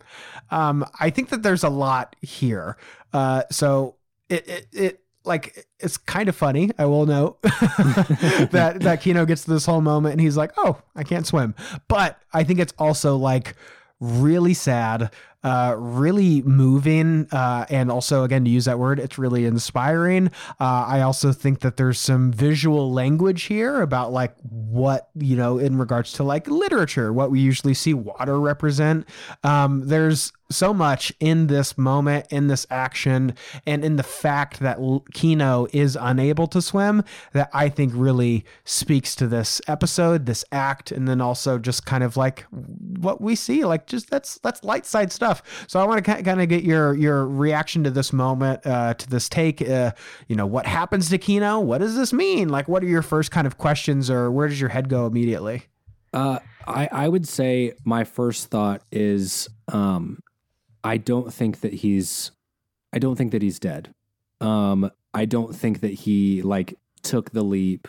Um, 0.52 0.86
I 1.00 1.10
think 1.10 1.30
that 1.30 1.44
there's 1.44 1.64
a 1.64 1.70
lot 1.70 2.16
here. 2.22 2.78
Uh, 3.14 3.44
so 3.52 3.96
it, 4.30 4.48
it, 4.48 4.68
it 4.72 5.02
like 5.26 5.68
it's 5.80 5.98
kind 5.98 6.30
of 6.30 6.36
funny. 6.36 6.72
I 6.78 6.86
will 6.86 7.06
note 7.06 7.42
that 7.42 8.78
that 8.82 9.02
Kino 9.02 9.26
gets 9.26 9.44
to 9.46 9.52
this 9.52 9.66
whole 9.66 9.82
moment 9.82 10.14
and 10.14 10.22
he's 10.22 10.38
like, 10.38 10.52
"Oh, 10.58 10.82
I 10.96 11.04
can't 11.04 11.26
swim," 11.26 11.56
but 11.88 12.20
I 12.34 12.44
think 12.44 12.60
it's 12.60 12.74
also 12.78 13.18
like 13.18 13.56
really 14.00 14.54
sad 14.54 15.12
uh, 15.44 15.76
really 15.78 16.42
moving, 16.42 17.28
uh, 17.32 17.66
and 17.70 17.92
also 17.92 18.24
again 18.24 18.44
to 18.46 18.52
use 18.52 18.66
that 18.66 18.80
word, 18.80 19.00
it's 19.00 19.18
really 19.18 19.46
inspiring. 19.46 20.28
Uh, 20.60 20.86
I 20.88 21.02
also 21.02 21.32
think 21.32 21.62
that 21.62 21.78
there's 21.78 22.00
some 22.00 22.32
visual 22.32 22.92
language 22.92 23.44
here 23.44 23.82
about 23.82 24.12
like 24.12 24.36
what 24.42 25.10
you 25.16 25.36
know 25.36 25.58
in 25.58 25.78
regards 25.78 26.14
to 26.14 26.24
like 26.24 26.48
literature, 26.48 27.14
what 27.14 27.32
we 27.32 27.40
usually 27.40 27.74
see 27.74 27.94
water 27.94 28.40
represent. 28.40 29.08
Um, 29.44 29.88
there's 29.88 30.32
so 30.52 30.74
much 30.74 31.14
in 31.20 31.48
this 31.48 31.78
moment, 31.78 32.26
in 32.32 32.48
this 32.48 32.66
action, 32.70 33.36
and 33.66 33.86
in 33.86 33.96
the 33.96 34.04
fact 34.04 34.60
that 34.60 34.80
Kino 35.14 35.68
is 35.72 35.98
unable 36.00 36.48
to 36.48 36.62
swim 36.62 37.04
that 37.34 37.50
I 37.54 37.70
think 37.70 37.94
really 37.96 38.46
speaks 38.66 39.16
to 39.18 39.28
this 39.28 39.62
episode, 39.68 40.26
this 40.26 40.44
act, 40.52 40.92
and 40.92 41.08
then 41.08 41.22
also 41.22 41.60
just 41.60 41.86
kind 41.86 42.04
of 42.04 42.18
like 42.18 42.46
what 42.50 43.22
we 43.22 43.36
see, 43.36 43.64
like 43.64 43.86
just 43.86 44.10
that's 44.10 44.40
that's 44.40 44.64
light 44.64 44.86
side 44.86 45.12
stuff. 45.12 45.29
So 45.68 45.80
I 45.80 45.86
want 45.86 46.04
to 46.04 46.24
kind 46.24 46.42
of 46.42 46.50
get 46.50 46.64
your 46.64 46.96
your 46.96 47.28
reaction 47.28 47.84
to 47.84 47.92
this 47.92 48.14
moment, 48.14 48.66
uh, 48.66 48.94
to 48.94 49.10
this 49.10 49.30
take. 49.30 49.62
Uh, 49.62 49.92
you 50.28 50.36
know, 50.36 50.46
what 50.46 50.66
happens 50.66 51.10
to 51.10 51.18
Kino? 51.18 51.60
What 51.60 51.80
does 51.80 51.96
this 51.96 52.14
mean? 52.14 52.50
Like, 52.50 52.68
what 52.68 52.84
are 52.84 52.88
your 52.88 53.02
first 53.02 53.32
kind 53.32 53.48
of 53.48 53.58
questions, 53.58 54.10
or 54.10 54.32
where 54.32 54.48
does 54.48 54.60
your 54.60 54.70
head 54.70 54.90
go 54.90 55.06
immediately? 55.06 55.64
Uh, 56.14 56.40
I 56.68 56.90
I 56.92 57.08
would 57.08 57.28
say 57.28 57.74
my 57.84 58.04
first 58.04 58.48
thought 58.48 58.82
is 58.92 59.48
um, 59.68 60.20
I 60.84 60.98
don't 60.98 61.34
think 61.34 61.62
that 61.62 61.74
he's 61.74 62.32
I 62.94 63.00
don't 63.00 63.16
think 63.16 63.32
that 63.32 63.42
he's 63.42 63.60
dead. 63.60 63.94
Um, 64.42 64.90
I 65.14 65.26
don't 65.26 65.56
think 65.56 65.82
that 65.82 65.94
he 65.94 66.42
like 66.42 66.76
took 67.04 67.32
the 67.32 67.44
leap 67.44 67.88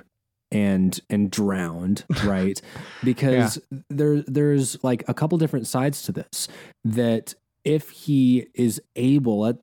and 0.52 0.98
and 1.08 1.30
drowned, 1.30 2.04
right? 2.24 2.60
because 3.04 3.60
yeah. 3.70 3.78
there 3.88 4.22
there's 4.22 4.82
like 4.82 5.04
a 5.08 5.14
couple 5.14 5.38
different 5.38 5.66
sides 5.66 6.02
to 6.02 6.12
this 6.12 6.48
that 6.84 7.34
if 7.64 7.90
he 7.90 8.46
is 8.54 8.80
able 8.96 9.40
let, 9.40 9.56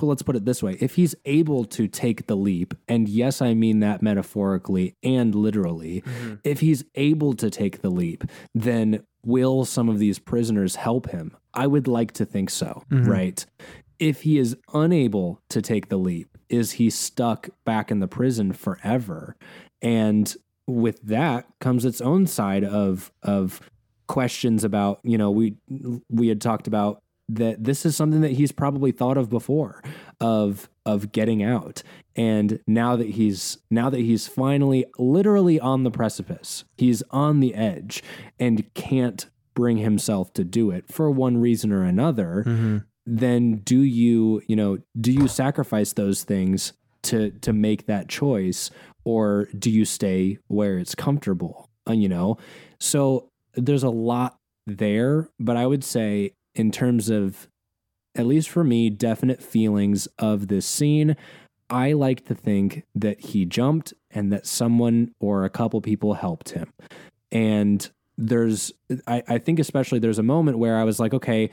let's 0.00 0.22
put 0.22 0.36
it 0.36 0.44
this 0.44 0.62
way 0.62 0.76
if 0.80 0.96
he's 0.96 1.14
able 1.24 1.64
to 1.64 1.88
take 1.88 2.26
the 2.26 2.36
leap 2.36 2.74
and 2.86 3.08
yes 3.08 3.40
i 3.40 3.54
mean 3.54 3.80
that 3.80 4.02
metaphorically 4.02 4.94
and 5.02 5.34
literally 5.34 6.02
mm-hmm. 6.02 6.34
if 6.44 6.60
he's 6.60 6.84
able 6.96 7.32
to 7.32 7.48
take 7.48 7.80
the 7.80 7.90
leap 7.90 8.24
then 8.54 9.02
will 9.24 9.64
some 9.64 9.88
of 9.88 9.98
these 9.98 10.18
prisoners 10.18 10.76
help 10.76 11.10
him 11.10 11.34
i 11.54 11.66
would 11.66 11.88
like 11.88 12.12
to 12.12 12.26
think 12.26 12.50
so 12.50 12.82
mm-hmm. 12.90 13.08
right 13.08 13.46
if 13.98 14.22
he 14.22 14.38
is 14.38 14.56
unable 14.74 15.40
to 15.48 15.62
take 15.62 15.88
the 15.88 15.98
leap 15.98 16.36
is 16.48 16.72
he 16.72 16.90
stuck 16.90 17.48
back 17.64 17.90
in 17.90 18.00
the 18.00 18.08
prison 18.08 18.52
forever 18.52 19.36
and 19.82 20.36
with 20.66 21.00
that 21.02 21.46
comes 21.60 21.84
its 21.84 22.00
own 22.00 22.26
side 22.26 22.64
of 22.64 23.10
of 23.22 23.60
questions 24.06 24.64
about 24.64 25.00
you 25.02 25.16
know 25.16 25.30
we 25.30 25.56
we 26.08 26.28
had 26.28 26.40
talked 26.40 26.66
about 26.66 27.02
that 27.28 27.62
this 27.62 27.86
is 27.86 27.94
something 27.94 28.22
that 28.22 28.32
he's 28.32 28.50
probably 28.50 28.90
thought 28.90 29.16
of 29.16 29.30
before 29.30 29.82
of 30.20 30.68
of 30.84 31.12
getting 31.12 31.42
out 31.42 31.82
and 32.16 32.58
now 32.66 32.96
that 32.96 33.10
he's 33.10 33.58
now 33.70 33.88
that 33.88 34.00
he's 34.00 34.26
finally 34.26 34.84
literally 34.98 35.60
on 35.60 35.84
the 35.84 35.90
precipice 35.90 36.64
he's 36.76 37.02
on 37.10 37.40
the 37.40 37.54
edge 37.54 38.02
and 38.38 38.72
can't 38.74 39.28
bring 39.54 39.76
himself 39.76 40.32
to 40.32 40.42
do 40.42 40.70
it 40.70 40.92
for 40.92 41.10
one 41.10 41.36
reason 41.36 41.72
or 41.72 41.84
another 41.84 42.42
mm-hmm. 42.46 42.78
then 43.06 43.58
do 43.58 43.80
you 43.80 44.42
you 44.48 44.56
know 44.56 44.78
do 45.00 45.12
you 45.12 45.28
sacrifice 45.28 45.92
those 45.92 46.24
things 46.24 46.72
to 47.02 47.30
to 47.40 47.52
make 47.52 47.86
that 47.86 48.08
choice 48.08 48.70
or 49.04 49.48
do 49.58 49.70
you 49.70 49.84
stay 49.84 50.38
where 50.48 50.78
it's 50.78 50.94
comfortable 50.94 51.68
uh, 51.88 51.92
you 51.92 52.08
know? 52.08 52.36
So 52.78 53.30
there's 53.54 53.82
a 53.82 53.90
lot 53.90 54.36
there 54.66 55.28
but 55.38 55.56
i 55.56 55.66
would 55.66 55.82
say 55.82 56.32
in 56.54 56.70
terms 56.70 57.08
of 57.08 57.48
at 58.14 58.26
least 58.26 58.48
for 58.48 58.62
me 58.62 58.90
definite 58.90 59.42
feelings 59.42 60.06
of 60.18 60.48
this 60.48 60.66
scene 60.66 61.16
i 61.68 61.92
like 61.92 62.24
to 62.26 62.34
think 62.34 62.84
that 62.94 63.20
he 63.20 63.44
jumped 63.44 63.92
and 64.10 64.32
that 64.32 64.46
someone 64.46 65.12
or 65.20 65.44
a 65.44 65.50
couple 65.50 65.80
people 65.80 66.14
helped 66.14 66.50
him. 66.50 66.72
And 67.30 67.88
there's 68.18 68.72
I, 69.06 69.22
I 69.28 69.38
think 69.38 69.58
especially 69.58 69.98
there's 69.98 70.18
a 70.18 70.22
moment 70.22 70.58
where 70.58 70.76
i 70.76 70.84
was 70.84 71.00
like 71.00 71.14
okay 71.14 71.50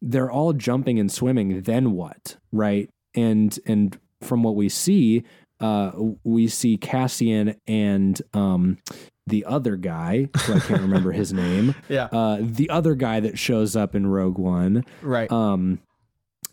they're 0.00 0.30
all 0.30 0.52
jumping 0.52 1.00
and 1.00 1.10
swimming 1.10 1.62
then 1.62 1.92
what 1.92 2.36
right? 2.52 2.88
And 3.14 3.58
and 3.66 3.98
from 4.20 4.42
what 4.42 4.54
we 4.54 4.68
see 4.68 5.24
uh, 5.60 5.92
we 6.24 6.48
see 6.48 6.76
Cassian 6.76 7.56
and 7.66 8.20
um, 8.34 8.78
the 9.26 9.44
other 9.44 9.76
guy, 9.76 10.28
who 10.42 10.54
I 10.54 10.60
can't 10.60 10.80
remember 10.80 11.12
his 11.12 11.32
name. 11.32 11.74
Yeah. 11.88 12.04
Uh, 12.04 12.38
the 12.40 12.70
other 12.70 12.94
guy 12.94 13.20
that 13.20 13.38
shows 13.38 13.76
up 13.76 13.94
in 13.94 14.06
Rogue 14.06 14.38
One. 14.38 14.84
Right. 15.02 15.30
Um, 15.30 15.80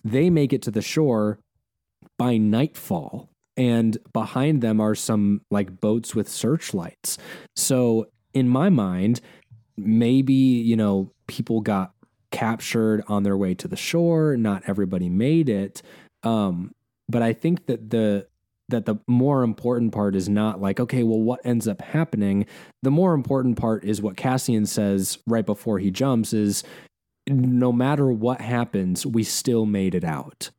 they 0.04 0.30
make 0.30 0.54
it 0.54 0.62
to 0.64 0.72
the 0.72 0.82
shore 0.82 1.40
by 2.18 2.38
nightfall, 2.38 3.30
and 3.58 3.98
behind 4.14 4.62
them 4.62 4.80
are 4.80 4.96
some 4.96 5.42
like 5.50 5.80
boats 5.80 6.14
with 6.16 6.30
searchlights. 6.30 7.18
So 7.56 8.08
in 8.34 8.50
my 8.50 8.70
mind, 8.70 9.22
maybe 9.78 10.34
you 10.34 10.76
know 10.76 11.12
people 11.28 11.62
got 11.62 11.92
captured 12.32 13.04
on 13.08 13.24
their 13.24 13.38
way 13.38 13.54
to 13.56 13.68
the 13.68 13.76
shore. 13.76 14.36
Not 14.36 14.64
everybody 14.68 15.10
made 15.10 15.50
it. 15.50 15.82
Um, 16.24 16.72
but 17.08 17.22
I 17.22 17.34
think 17.34 17.68
that 17.68 17.92
the 17.92 18.28
that 18.70 18.86
the 18.86 18.96
more 19.08 19.44
important 19.44 19.92
part 19.92 20.16
is 20.16 20.28
not 20.28 20.60
like, 20.60 20.80
okay, 20.80 21.04
well, 21.04 21.22
what 21.22 21.40
ends 21.44 21.68
up 21.68 21.82
happening? 21.82 22.46
The 22.82 22.92
more 22.92 23.14
important 23.14 23.58
part 23.58 23.84
is 23.84 24.02
what 24.02 24.18
Cassian 24.18 24.66
says 24.66 25.20
right 25.28 25.46
before 25.46 25.80
he 25.80 25.92
jumps 25.92 26.34
is 26.34 26.64
no 27.28 27.72
matter 27.72 28.12
what 28.12 28.42
happens, 28.42 29.06
we 29.06 29.24
still 29.24 29.66
made 29.66 29.96
it 29.96 30.04
out. 30.04 30.52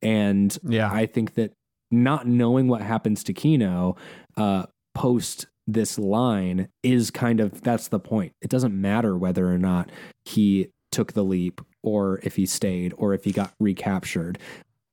And 0.00 0.56
yeah. 0.64 0.92
I 0.92 1.06
think 1.06 1.34
that 1.34 1.52
not 1.90 2.26
knowing 2.26 2.68
what 2.68 2.80
happens 2.80 3.22
to 3.24 3.32
Kino 3.32 3.96
uh, 4.36 4.64
post 4.94 5.46
this 5.66 5.98
line 5.98 6.68
is 6.82 7.10
kind 7.10 7.38
of 7.38 7.62
that's 7.62 7.88
the 7.88 8.00
point. 8.00 8.32
It 8.40 8.50
doesn't 8.50 8.78
matter 8.78 9.16
whether 9.16 9.48
or 9.48 9.58
not 9.58 9.90
he 10.24 10.68
took 10.90 11.12
the 11.12 11.22
leap 11.22 11.60
or 11.82 12.20
if 12.22 12.36
he 12.36 12.46
stayed 12.46 12.92
or 12.96 13.14
if 13.14 13.24
he 13.24 13.32
got 13.32 13.52
recaptured 13.60 14.38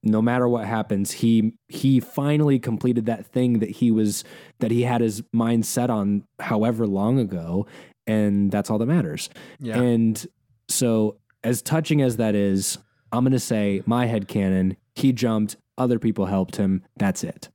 no 0.04 0.22
matter 0.22 0.48
what 0.48 0.66
happens 0.66 1.12
he 1.12 1.54
he 1.68 2.00
finally 2.00 2.60
completed 2.60 3.06
that 3.06 3.26
thing 3.26 3.60
that 3.60 3.70
he 3.70 3.92
was 3.92 4.24
that 4.60 4.72
he 4.72 4.84
had 4.84 5.02
his 5.02 5.22
mind 5.34 5.66
set 5.66 5.90
on 5.90 6.24
however 6.40 6.88
long 6.88 7.20
ago 7.20 7.66
and 8.08 8.52
that's 8.52 8.70
all 8.70 8.78
that 8.78 8.86
matters 8.86 9.30
yeah. 9.60 9.80
and 9.80 10.28
so 10.68 11.18
as 11.44 11.62
touching 11.62 12.02
as 12.02 12.18
that 12.18 12.36
is 12.36 12.78
i'm 13.12 13.24
going 13.24 13.32
to 13.32 13.40
say 13.40 13.82
my 13.86 14.06
head 14.06 14.28
canon 14.28 14.76
he 14.96 15.12
jumped 15.12 15.58
other 15.78 16.00
people 16.00 16.26
helped 16.26 16.56
him 16.56 16.84
that's 16.98 17.24
it 17.24 17.50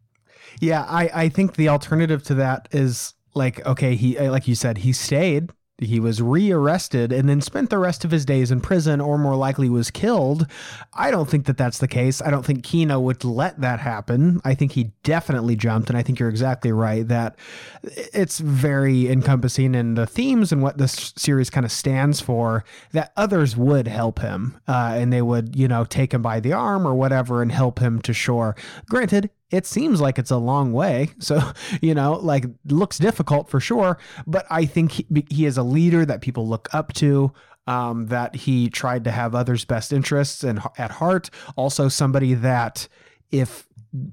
yeah 0.61 0.85
i 0.89 1.11
i 1.15 1.29
think 1.29 1.57
the 1.57 1.69
alternative 1.69 2.23
to 2.23 2.35
that 2.35 2.69
is 2.73 3.15
like 3.35 3.65
okay 3.67 3.95
he 3.95 4.19
like 4.29 4.47
you 4.47 4.55
said 4.55 4.79
he 4.79 4.93
stayed 4.93 5.51
he 5.79 5.99
was 5.99 6.23
rearrested 6.23 7.13
and 7.13 7.29
then 7.29 7.41
spent 7.41 7.69
the 7.69 7.79
rest 7.79 8.05
of 8.05 8.13
his 8.13 8.25
days 8.25 8.53
in 8.53 8.61
prison 8.61 9.01
or 9.01 9.19
more 9.19 9.35
likely 9.35 9.69
was 9.69 9.91
killed. 9.91 10.47
I 10.93 11.11
don't 11.11 11.29
think 11.29 11.47
that 11.47 11.57
that's 11.57 11.79
the 11.79 11.89
case. 11.89 12.23
I 12.23 12.31
don't 12.31 12.45
think 12.45 12.63
Kino 12.63 13.01
would 13.01 13.25
let 13.25 13.61
that 13.61 13.81
happen. 13.81 14.41
I 14.45 14.55
think 14.55 14.73
he 14.73 14.93
definitely 15.03 15.57
jumped. 15.57 15.89
And 15.89 15.99
I 15.99 16.03
think 16.03 16.21
you're 16.21 16.29
exactly 16.29 16.71
right 16.71 17.07
that 17.09 17.37
it's 17.83 18.39
very 18.39 19.11
encompassing 19.11 19.75
in 19.75 19.95
the 19.95 20.07
themes 20.07 20.53
and 20.53 20.63
what 20.63 20.79
this 20.79 21.13
series 21.17 21.51
kind 21.51 21.67
of 21.67 21.73
stands 21.73 22.21
for 22.21 22.65
that 22.93 23.13
others 23.17 23.57
would 23.57 23.89
help 23.89 24.21
him 24.21 24.61
uh, 24.69 24.93
and 24.95 25.13
they 25.13 25.23
would, 25.23 25.57
you 25.57 25.67
know, 25.67 25.85
take 25.85 26.15
him 26.15 26.23
by 26.23 26.39
the 26.39 26.53
arm 26.53 26.87
or 26.87 26.95
whatever 26.95 27.43
and 27.43 27.51
help 27.51 27.81
him 27.81 28.01
to 28.03 28.13
shore. 28.13 28.55
Granted, 28.89 29.29
it 29.55 29.67
seems 29.67 30.01
like 30.01 30.19
it's 30.19 30.33
a 30.33 30.37
long 30.37 30.73
way. 30.73 31.11
So, 31.21 31.41
you 31.81 31.95
know, 31.95 32.15
like 32.15 32.47
looks 32.67 32.99
difficult 32.99 33.49
for 33.49 33.61
sure, 33.61 33.99
but 34.27 34.47
I 34.51 34.67
think 34.67 34.93
he, 34.93 35.07
he 35.31 35.47
is 35.47 35.57
a 35.57 35.63
leader 35.63 36.05
that 36.05 36.21
people 36.21 36.49
look 36.49 36.69
up 36.73 36.93
to. 36.95 37.33
Um, 37.67 38.09
that 38.09 38.37
he 38.37 38.69
tried 38.69 39.05
to 39.05 39.11
have 39.11 39.35
others' 39.35 39.65
best 39.65 39.91
interests 39.91 40.45
and 40.45 40.61
at 40.77 40.91
heart. 40.91 41.31
Also, 41.57 41.89
somebody 41.89 42.35
that 42.35 42.89
if 43.31 43.67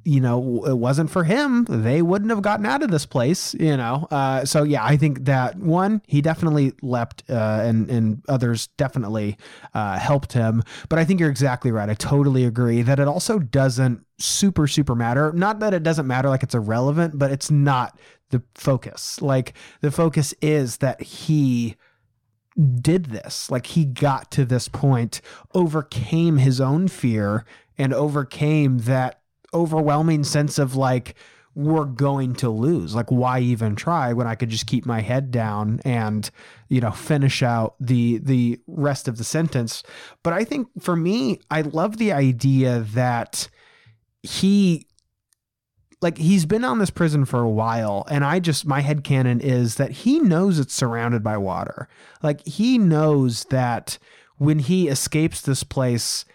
you 0.03 0.22
know, 0.22 0.64
it 0.66 0.78
wasn't 0.78 1.10
for 1.10 1.24
him, 1.24 1.66
they 1.68 2.02
wouldn't 2.02 2.30
have 2.30 2.44
gotten 2.44 2.66
out 2.66 2.84
of 2.84 2.91
this 2.91 3.06
place, 3.06 3.56
you 3.56 3.76
know. 3.76 4.08
Uh, 4.12 4.45
so 4.45 4.64
yeah, 4.64 4.84
I 4.84 4.95
think 4.95 5.26
that 5.26 5.58
one, 5.58 6.03
he 6.08 6.22
definitely 6.22 6.74
leapt, 6.84 7.24
uh, 7.30 7.62
and 7.64 7.90
and 7.90 8.22
others 8.30 8.68
definitely 8.78 9.38
uh, 9.74 9.98
helped 9.98 10.34
him. 10.34 10.62
But 10.88 10.99
I 10.99 11.06
think 11.06 11.20
you're 11.20 11.32
exactly 11.32 11.72
right. 11.72 11.90
I 11.90 11.95
totally 11.95 12.45
agree 12.45 12.84
that 12.84 12.99
it 12.99 13.08
also 13.08 13.40
doesn't 13.40 14.06
super 14.20 14.68
super 14.68 14.94
matter. 14.94 15.32
Not 15.34 15.60
that 15.60 15.74
it 15.74 15.82
doesn't 15.82 16.06
matter, 16.06 16.30
like 16.30 16.44
it's 16.44 16.56
irrelevant, 16.56 17.18
but 17.18 17.32
it's 17.32 17.49
not 17.49 17.98
the 18.30 18.44
focus. 18.53 19.20
Like 19.20 19.53
the 19.82 19.91
focus 19.91 20.34
is 20.41 20.78
that 20.78 21.02
he 21.02 21.76
did 22.82 23.06
this 23.06 23.49
like 23.49 23.66
he 23.66 23.86
got 23.86 24.30
to 24.30 24.44
this 24.44 24.68
point 24.68 25.22
overcame 25.53 26.38
his 26.38 26.60
own 26.60 26.86
fear 26.90 27.45
and 27.78 27.94
overcame 27.94 28.80
that 28.80 29.20
overwhelming 29.53 30.23
sense 30.23 30.57
of 30.60 30.76
like 30.76 31.15
we're 31.53 31.86
going 31.86 32.34
to 32.36 32.49
lose. 32.49 32.95
Like, 32.95 33.11
why 33.11 33.40
even 33.40 33.76
try 33.76 34.14
when 34.14 34.28
I 34.28 34.36
could 34.36 34.49
just 34.49 34.68
keep 34.68 34.86
my 34.86 35.02
head 35.02 35.32
down 35.32 35.82
and, 35.84 36.30
you 36.69 36.80
know, 36.80 36.91
finish 36.91 37.44
out 37.44 37.76
the 37.80 38.19
the 38.19 38.60
rest 38.68 39.07
of 39.07 39.18
the 39.18 39.23
sentence? 39.23 39.84
But 40.23 40.34
I 40.34 40.44
think 40.44 40.68
for 40.80 40.95
me, 40.95 41.40
I 41.49 41.61
love 41.61 41.98
the 41.98 42.14
idea 42.14 42.86
that 42.94 43.49
he 44.23 44.88
like 46.02 46.18
he's 46.18 46.45
been 46.45 46.64
on 46.64 46.80
this 46.80 46.90
prison 46.90 47.26
for 47.26 47.41
a 47.41 47.49
while 47.49 48.06
and 48.10 48.23
i 48.23 48.40
just 48.40 48.65
my 48.65 48.82
head 48.82 49.03
canon 49.03 49.40
is 49.40 49.76
that 49.76 49.91
he 49.91 50.19
knows 50.19 50.60
it's 50.60 50.73
surrounded 50.73 51.23
by 51.23 51.38
water 51.38 51.88
like 52.22 52.45
he 52.45 52.78
knows 52.78 53.45
that 53.45 53.98
when 54.38 54.60
he 54.60 54.88
escapes 54.88 55.41
this 55.41 55.64
place 55.64 56.26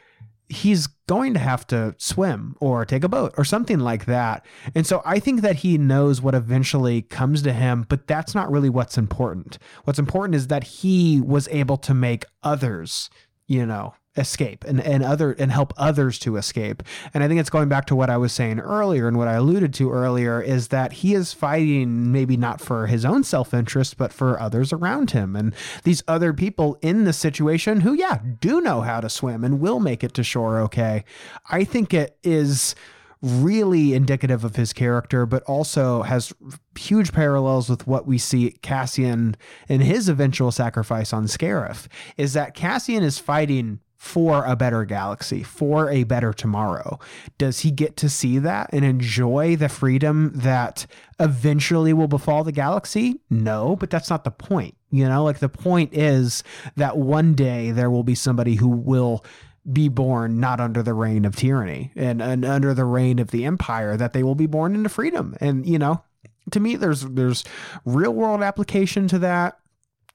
he's 0.48 0.86
going 1.09 1.35
to 1.35 1.40
have 1.40 1.66
to 1.66 1.94
swim 1.98 2.56
or 2.60 2.85
take 2.85 3.05
a 3.05 3.09
boat 3.09 3.35
or 3.36 3.44
something 3.44 3.81
like 3.81 4.06
that. 4.06 4.44
And 4.74 4.86
so 4.86 5.02
i 5.05 5.18
think 5.18 5.40
that 5.40 5.56
he 5.56 5.78
knows 5.78 6.20
what 6.20 6.35
eventually 6.35 7.02
comes 7.02 7.43
to 7.43 7.52
him 7.52 7.86
but 7.89 8.06
that's 8.06 8.35
not 8.35 8.51
really 8.51 8.68
what's 8.68 8.98
important. 8.98 9.59
What's 9.85 9.98
important 9.98 10.35
is 10.35 10.48
that 10.48 10.64
he 10.64 11.20
was 11.20 11.48
able 11.48 11.77
to 11.78 11.94
make 11.94 12.24
others 12.43 13.10
you 13.47 13.64
know 13.64 13.94
escape 14.16 14.64
and, 14.64 14.80
and 14.80 15.02
other 15.02 15.32
and 15.32 15.52
help 15.52 15.72
others 15.76 16.18
to 16.20 16.36
escape. 16.36 16.82
And 17.12 17.22
I 17.22 17.28
think 17.28 17.40
it's 17.40 17.51
going 17.51 17.68
back 17.68 17.86
to 17.86 17.97
what 17.97 18.10
I 18.10 18.16
was 18.16 18.32
saying 18.32 18.60
earlier 18.60 19.09
and 19.09 19.16
what 19.16 19.28
I 19.28 19.34
alluded 19.34 19.74
to 19.74 19.90
earlier 19.90 20.40
is 20.40 20.68
that 20.68 20.94
he 20.94 21.14
is 21.14 21.32
fighting 21.32 22.12
maybe 22.12 22.36
not 22.36 22.60
for 22.60 22.86
his 22.86 23.05
own 23.05 23.24
self-interest, 23.24 23.97
but 23.97 24.12
for 24.12 24.40
others 24.40 24.72
around 24.72 25.10
him. 25.12 25.36
And 25.36 25.55
these 25.84 26.02
other 26.09 26.32
people 26.32 26.78
in 26.82 27.05
the 27.05 27.12
situation 27.12 27.80
who, 27.80 27.94
yeah, 27.94 28.20
do 28.40 28.60
know 28.60 28.80
how 28.80 29.01
to 29.01 29.09
swim 29.09 29.44
and 29.44 29.60
will 29.60 29.80
make 29.80 30.02
it 30.02 30.14
to 30.14 30.24
shore 30.24 30.60
okay. 30.60 31.05
I 31.51 31.64
think 31.64 31.93
it 31.93 32.18
is 32.22 32.74
really 33.22 33.94
indicative 33.94 34.44
of 34.44 34.56
his 34.56 34.72
character, 34.72 35.26
but 35.26 35.43
also 35.44 36.02
has 36.02 36.32
huge 36.78 37.12
parallels 37.12 37.68
with 37.68 37.86
what 37.86 38.06
we 38.06 38.18
see 38.18 38.52
Cassian 38.62 39.36
in 39.68 39.80
his 39.80 40.09
eventual 40.09 40.52
sacrifice 40.52 41.12
on 41.12 41.24
Scarif. 41.24 41.88
Is 42.16 42.34
that 42.34 42.55
Cassian 42.55 43.02
is 43.02 43.18
fighting 43.18 43.80
for 43.97 44.44
a 44.44 44.56
better 44.56 44.85
galaxy, 44.85 45.43
for 45.43 45.90
a 45.90 46.05
better 46.05 46.32
tomorrow. 46.32 46.98
Does 47.39 47.60
he 47.60 47.70
get 47.70 47.97
to 47.98 48.09
see 48.09 48.39
that 48.39 48.70
and 48.73 48.85
enjoy 48.85 49.56
the 49.56 49.68
freedom 49.68 50.32
that 50.35 50.86
eventually 51.18 51.93
will 51.93 52.09
befall 52.09 52.44
the 52.44 52.52
galaxy? 52.52 53.20
No, 53.31 53.74
but 53.77 53.90
that's 53.90 54.10
not 54.10 54.24
the 54.24 54.31
point. 54.31 54.77
You 54.90 55.09
know, 55.09 55.24
like 55.24 55.39
the 55.39 55.48
point 55.48 55.94
is 55.94 56.44
that 56.77 56.97
one 56.97 57.35
day 57.35 57.70
there 57.70 57.90
will 57.90 58.05
be 58.05 58.14
somebody 58.14 58.55
who 58.56 58.68
will 58.68 59.24
be 59.70 59.89
born 59.89 60.39
not 60.39 60.60
under 60.60 60.82
the 60.82 60.94
reign 60.94 61.24
of 61.24 61.35
tyranny 61.35 61.90
and, 61.97 62.23
and 62.23 62.44
under 62.44 62.73
the 62.73 62.85
reign 62.85 63.18
of 63.18 63.31
the 63.31 63.44
empire 63.44 63.97
that 63.97 64.12
they 64.12 64.23
will 64.23 64.36
be 64.36 64.47
born 64.47 64.74
into 64.77 64.89
freedom 64.89 65.35
and 65.40 65.66
you 65.66 65.77
know 65.77 66.05
to 66.52 66.60
me 66.60 66.77
there's 66.77 67.01
there's 67.02 67.43
real 67.85 68.12
world 68.12 68.43
application 68.43 69.09
to 69.09 69.18
that 69.18 69.59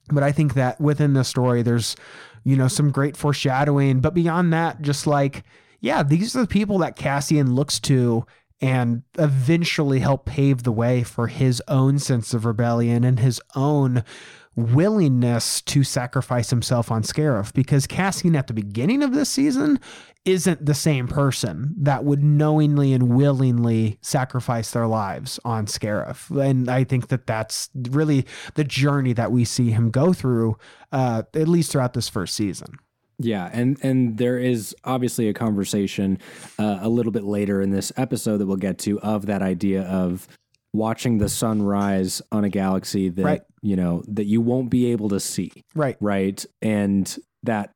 but 0.10 0.24
i 0.24 0.32
think 0.32 0.53
that 0.53 0.80
within 0.80 1.12
the 1.12 1.26
story 1.26 1.62
there's 1.62 1.98
you 2.43 2.55
know, 2.55 2.68
some 2.68 2.91
great 2.91 3.15
foreshadowing. 3.18 3.99
But 3.99 4.13
beyond 4.13 4.53
that, 4.53 4.81
just 4.81 5.07
like, 5.07 5.43
yeah, 5.80 6.03
these 6.03 6.35
are 6.35 6.41
the 6.41 6.47
people 6.47 6.77
that 6.80 6.95
Cassian 6.95 7.55
looks 7.55 7.80
to 7.81 8.26
and 8.61 9.03
eventually 9.17 9.99
help 9.99 10.25
pave 10.25 10.63
the 10.63 10.71
way 10.71 11.03
for 11.03 11.27
his 11.27 11.61
own 11.67 11.99
sense 11.99 12.33
of 12.33 12.45
rebellion 12.45 13.03
and 13.03 13.19
his 13.19 13.41
own 13.55 14.03
willingness 14.55 15.61
to 15.61 15.83
sacrifice 15.83 16.49
himself 16.49 16.91
on 16.91 17.03
Scarif 17.03 17.53
because 17.53 17.88
Cassian 17.88 18.35
at 18.35 18.47
the 18.47 18.53
beginning 18.53 19.01
of 19.01 19.13
this 19.13 19.29
season 19.29 19.79
isn't 20.25 20.65
the 20.65 20.73
same 20.73 21.07
person 21.07 21.73
that 21.77 22.03
would 22.03 22.21
knowingly 22.21 22.93
and 22.93 23.15
willingly 23.15 23.97
sacrifice 24.01 24.71
their 24.71 24.88
lives 24.88 25.39
on 25.45 25.65
Scarif. 25.65 26.29
And 26.38 26.69
I 26.69 26.83
think 26.83 27.07
that 27.07 27.25
that's 27.25 27.69
really 27.75 28.25
the 28.55 28.63
journey 28.63 29.13
that 29.13 29.31
we 29.31 29.45
see 29.45 29.71
him 29.71 29.89
go 29.89 30.13
through, 30.13 30.57
uh, 30.91 31.23
at 31.33 31.47
least 31.47 31.71
throughout 31.71 31.93
this 31.93 32.09
first 32.09 32.35
season. 32.35 32.77
Yeah, 33.23 33.49
and 33.52 33.77
and 33.84 34.18
there 34.18 34.38
is 34.38 34.76
obviously 34.84 35.30
a 35.30 35.34
conversation 35.34 36.18
uh, 36.60 36.80
a 36.81 36.89
little 36.89 37.11
bit 37.11 37.23
later 37.23 37.61
in 37.61 37.72
this 37.72 37.91
episode 37.98 38.38
that 38.38 38.48
we'll 38.48 38.57
get 38.57 38.77
to 38.80 38.99
of 39.02 39.27
that 39.27 39.41
idea 39.41 39.84
of 39.84 40.27
watching 40.73 41.18
the 41.18 41.30
sun 41.30 41.61
rise 41.61 42.22
on 42.31 42.43
a 42.43 42.49
galaxy 42.49 43.10
that 43.10 43.23
right. 43.23 43.41
you 43.61 43.76
know 43.76 44.03
that 44.07 44.26
you 44.26 44.41
won't 44.41 44.69
be 44.69 44.91
able 44.91 45.10
to 45.10 45.19
see. 45.19 45.52
Right. 45.76 45.98
Right. 45.99 46.43
And 46.61 47.18
that 47.43 47.73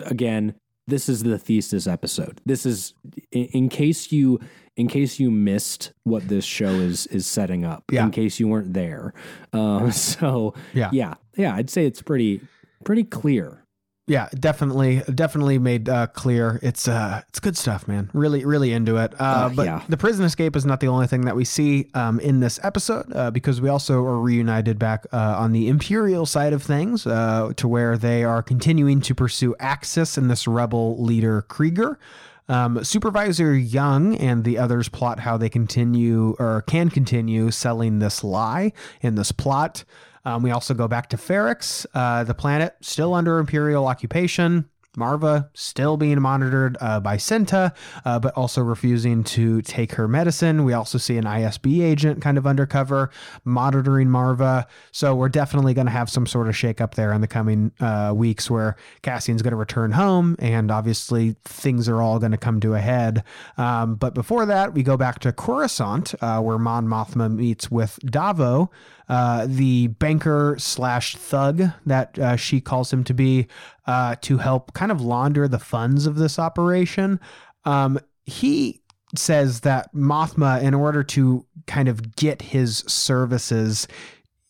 again, 0.00 0.54
this 0.86 1.08
is 1.08 1.22
the 1.22 1.38
thesis 1.38 1.86
episode. 1.86 2.40
This 2.44 2.66
is 2.66 2.94
in, 3.30 3.44
in 3.46 3.68
case 3.68 4.12
you 4.12 4.40
in 4.76 4.88
case 4.88 5.20
you 5.20 5.30
missed 5.30 5.92
what 6.02 6.28
this 6.28 6.44
show 6.44 6.66
is 6.66 7.06
is 7.08 7.26
setting 7.26 7.64
up. 7.64 7.84
Yeah. 7.90 8.04
In 8.04 8.10
case 8.10 8.40
you 8.40 8.48
weren't 8.48 8.74
there. 8.74 9.14
Uh, 9.52 9.90
so 9.92 10.54
yeah, 10.72 10.90
yeah, 10.92 11.14
yeah. 11.36 11.54
I'd 11.54 11.70
say 11.70 11.86
it's 11.86 12.02
pretty 12.02 12.40
pretty 12.84 13.04
clear 13.04 13.63
yeah, 14.06 14.28
definitely, 14.38 15.02
definitely 15.14 15.58
made 15.58 15.88
uh, 15.88 16.08
clear. 16.08 16.60
It's 16.62 16.86
uh, 16.86 17.22
it's 17.30 17.40
good 17.40 17.56
stuff, 17.56 17.88
man. 17.88 18.10
Really, 18.12 18.44
really 18.44 18.72
into 18.72 18.96
it. 18.98 19.14
Uh, 19.18 19.24
uh, 19.24 19.48
but 19.48 19.64
yeah. 19.64 19.82
the 19.88 19.96
prison 19.96 20.26
escape 20.26 20.56
is 20.56 20.66
not 20.66 20.80
the 20.80 20.88
only 20.88 21.06
thing 21.06 21.22
that 21.22 21.34
we 21.34 21.46
see 21.46 21.88
um, 21.94 22.20
in 22.20 22.40
this 22.40 22.60
episode, 22.62 23.10
uh, 23.14 23.30
because 23.30 23.62
we 23.62 23.70
also 23.70 24.04
are 24.04 24.20
reunited 24.20 24.78
back 24.78 25.06
uh, 25.10 25.36
on 25.38 25.52
the 25.52 25.68
Imperial 25.68 26.26
side 26.26 26.52
of 26.52 26.62
things, 26.62 27.06
uh, 27.06 27.52
to 27.56 27.66
where 27.66 27.96
they 27.96 28.24
are 28.24 28.42
continuing 28.42 29.00
to 29.00 29.14
pursue 29.14 29.54
Axis 29.58 30.18
and 30.18 30.30
this 30.30 30.46
rebel 30.46 31.02
leader 31.02 31.40
Krieger. 31.40 31.98
Um, 32.46 32.84
Supervisor 32.84 33.56
Jung 33.56 34.16
and 34.16 34.44
the 34.44 34.58
others 34.58 34.90
plot 34.90 35.20
how 35.20 35.38
they 35.38 35.48
continue 35.48 36.36
or 36.38 36.62
can 36.66 36.90
continue 36.90 37.50
selling 37.50 38.00
this 38.00 38.22
lie 38.22 38.72
in 39.00 39.14
this 39.14 39.32
plot. 39.32 39.84
Um, 40.24 40.42
we 40.42 40.50
also 40.50 40.74
go 40.74 40.88
back 40.88 41.08
to 41.10 41.16
Ferrix, 41.16 41.86
uh, 41.94 42.24
the 42.24 42.34
planet 42.34 42.76
still 42.80 43.14
under 43.14 43.38
Imperial 43.38 43.86
occupation. 43.86 44.68
Maarva 44.96 45.48
still 45.54 45.96
being 45.96 46.20
monitored 46.20 46.76
uh, 46.80 47.00
by 47.00 47.16
Cinta, 47.16 47.74
uh, 48.04 48.18
but 48.18 48.34
also 48.34 48.62
refusing 48.62 49.24
to 49.24 49.62
take 49.62 49.92
her 49.92 50.06
medicine. 50.08 50.64
We 50.64 50.72
also 50.72 50.98
see 50.98 51.16
an 51.16 51.24
ISB 51.24 51.82
agent 51.82 52.22
kind 52.22 52.38
of 52.38 52.46
undercover 52.46 53.10
monitoring 53.44 54.08
Maarva. 54.08 54.66
So 54.92 55.14
we're 55.14 55.28
definitely 55.28 55.74
going 55.74 55.86
to 55.86 55.92
have 55.92 56.08
some 56.08 56.26
sort 56.26 56.48
of 56.48 56.54
shakeup 56.54 56.94
there 56.94 57.12
in 57.12 57.20
the 57.20 57.26
coming 57.26 57.72
uh, 57.80 58.12
weeks 58.14 58.50
where 58.50 58.76
Cassian's 59.02 59.42
going 59.42 59.52
to 59.52 59.56
return 59.56 59.92
home, 59.92 60.36
and 60.38 60.70
obviously 60.70 61.36
things 61.44 61.88
are 61.88 62.00
all 62.00 62.18
going 62.18 62.32
to 62.32 62.38
come 62.38 62.60
to 62.60 62.74
a 62.74 62.80
head. 62.80 63.24
Um, 63.56 63.96
but 63.96 64.14
before 64.14 64.46
that, 64.46 64.74
we 64.74 64.82
go 64.82 64.96
back 64.96 65.18
to 65.20 65.32
Coruscant, 65.32 66.14
uh, 66.20 66.40
where 66.40 66.58
Mon 66.58 66.86
Mothma 66.86 67.34
meets 67.34 67.70
with 67.70 67.98
Davo. 68.04 68.70
Uh, 69.08 69.46
the 69.48 69.88
banker 69.88 70.56
slash 70.58 71.16
thug 71.16 71.62
that 71.84 72.18
uh, 72.18 72.36
she 72.36 72.60
calls 72.60 72.92
him 72.92 73.04
to 73.04 73.14
be 73.14 73.46
uh, 73.86 74.16
to 74.22 74.38
help 74.38 74.72
kind 74.72 74.90
of 74.90 75.00
launder 75.00 75.46
the 75.46 75.58
funds 75.58 76.06
of 76.06 76.16
this 76.16 76.38
operation. 76.38 77.20
Um, 77.64 77.98
he 78.24 78.80
says 79.16 79.60
that 79.60 79.94
Mothma, 79.94 80.62
in 80.62 80.74
order 80.74 81.02
to 81.02 81.46
kind 81.66 81.88
of 81.88 82.16
get 82.16 82.42
his 82.42 82.78
services, 82.86 83.86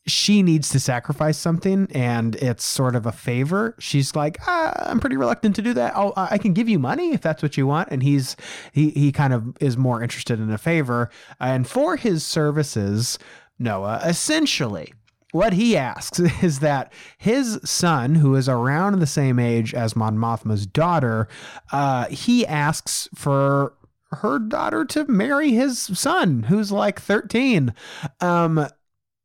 she 0.06 0.42
needs 0.42 0.68
to 0.68 0.78
sacrifice 0.78 1.38
something 1.38 1.88
and 1.92 2.36
it's 2.36 2.64
sort 2.64 2.94
of 2.94 3.06
a 3.06 3.12
favor. 3.12 3.74
She's 3.78 4.14
like 4.14 4.36
ah, 4.46 4.74
i'm 4.86 5.00
pretty 5.00 5.16
reluctant 5.16 5.56
to 5.56 5.62
do 5.62 5.72
that. 5.74 5.96
I'll, 5.96 6.12
i 6.16 6.36
can 6.36 6.52
give 6.52 6.68
you 6.68 6.78
money 6.78 7.12
if 7.14 7.22
that's 7.22 7.42
what 7.42 7.56
you 7.56 7.66
want. 7.66 7.88
And 7.90 8.02
he's 8.02 8.36
he, 8.72 8.90
he 8.90 9.12
kind 9.12 9.32
of 9.32 9.56
is 9.60 9.76
more 9.76 10.02
interested 10.02 10.40
in 10.40 10.50
a 10.50 10.58
favor. 10.58 11.10
And 11.40 11.66
for 11.66 11.96
his 11.96 12.24
services 12.24 13.18
noah 13.58 14.00
essentially 14.04 14.92
what 15.34 15.52
he 15.52 15.76
asks 15.76 16.20
is 16.42 16.60
that 16.60 16.92
his 17.18 17.58
son, 17.64 18.14
who 18.14 18.36
is 18.36 18.48
around 18.48 19.00
the 19.00 19.06
same 19.06 19.40
age 19.40 19.74
as 19.74 19.96
Mon 19.96 20.16
Mothma's 20.16 20.64
daughter, 20.64 21.26
uh, 21.72 22.06
he 22.06 22.46
asks 22.46 23.08
for 23.16 23.74
her 24.12 24.38
daughter 24.38 24.84
to 24.84 25.04
marry 25.06 25.50
his 25.50 25.80
son, 25.80 26.44
who's 26.44 26.70
like 26.70 27.00
13. 27.00 27.74
Um, 28.20 28.68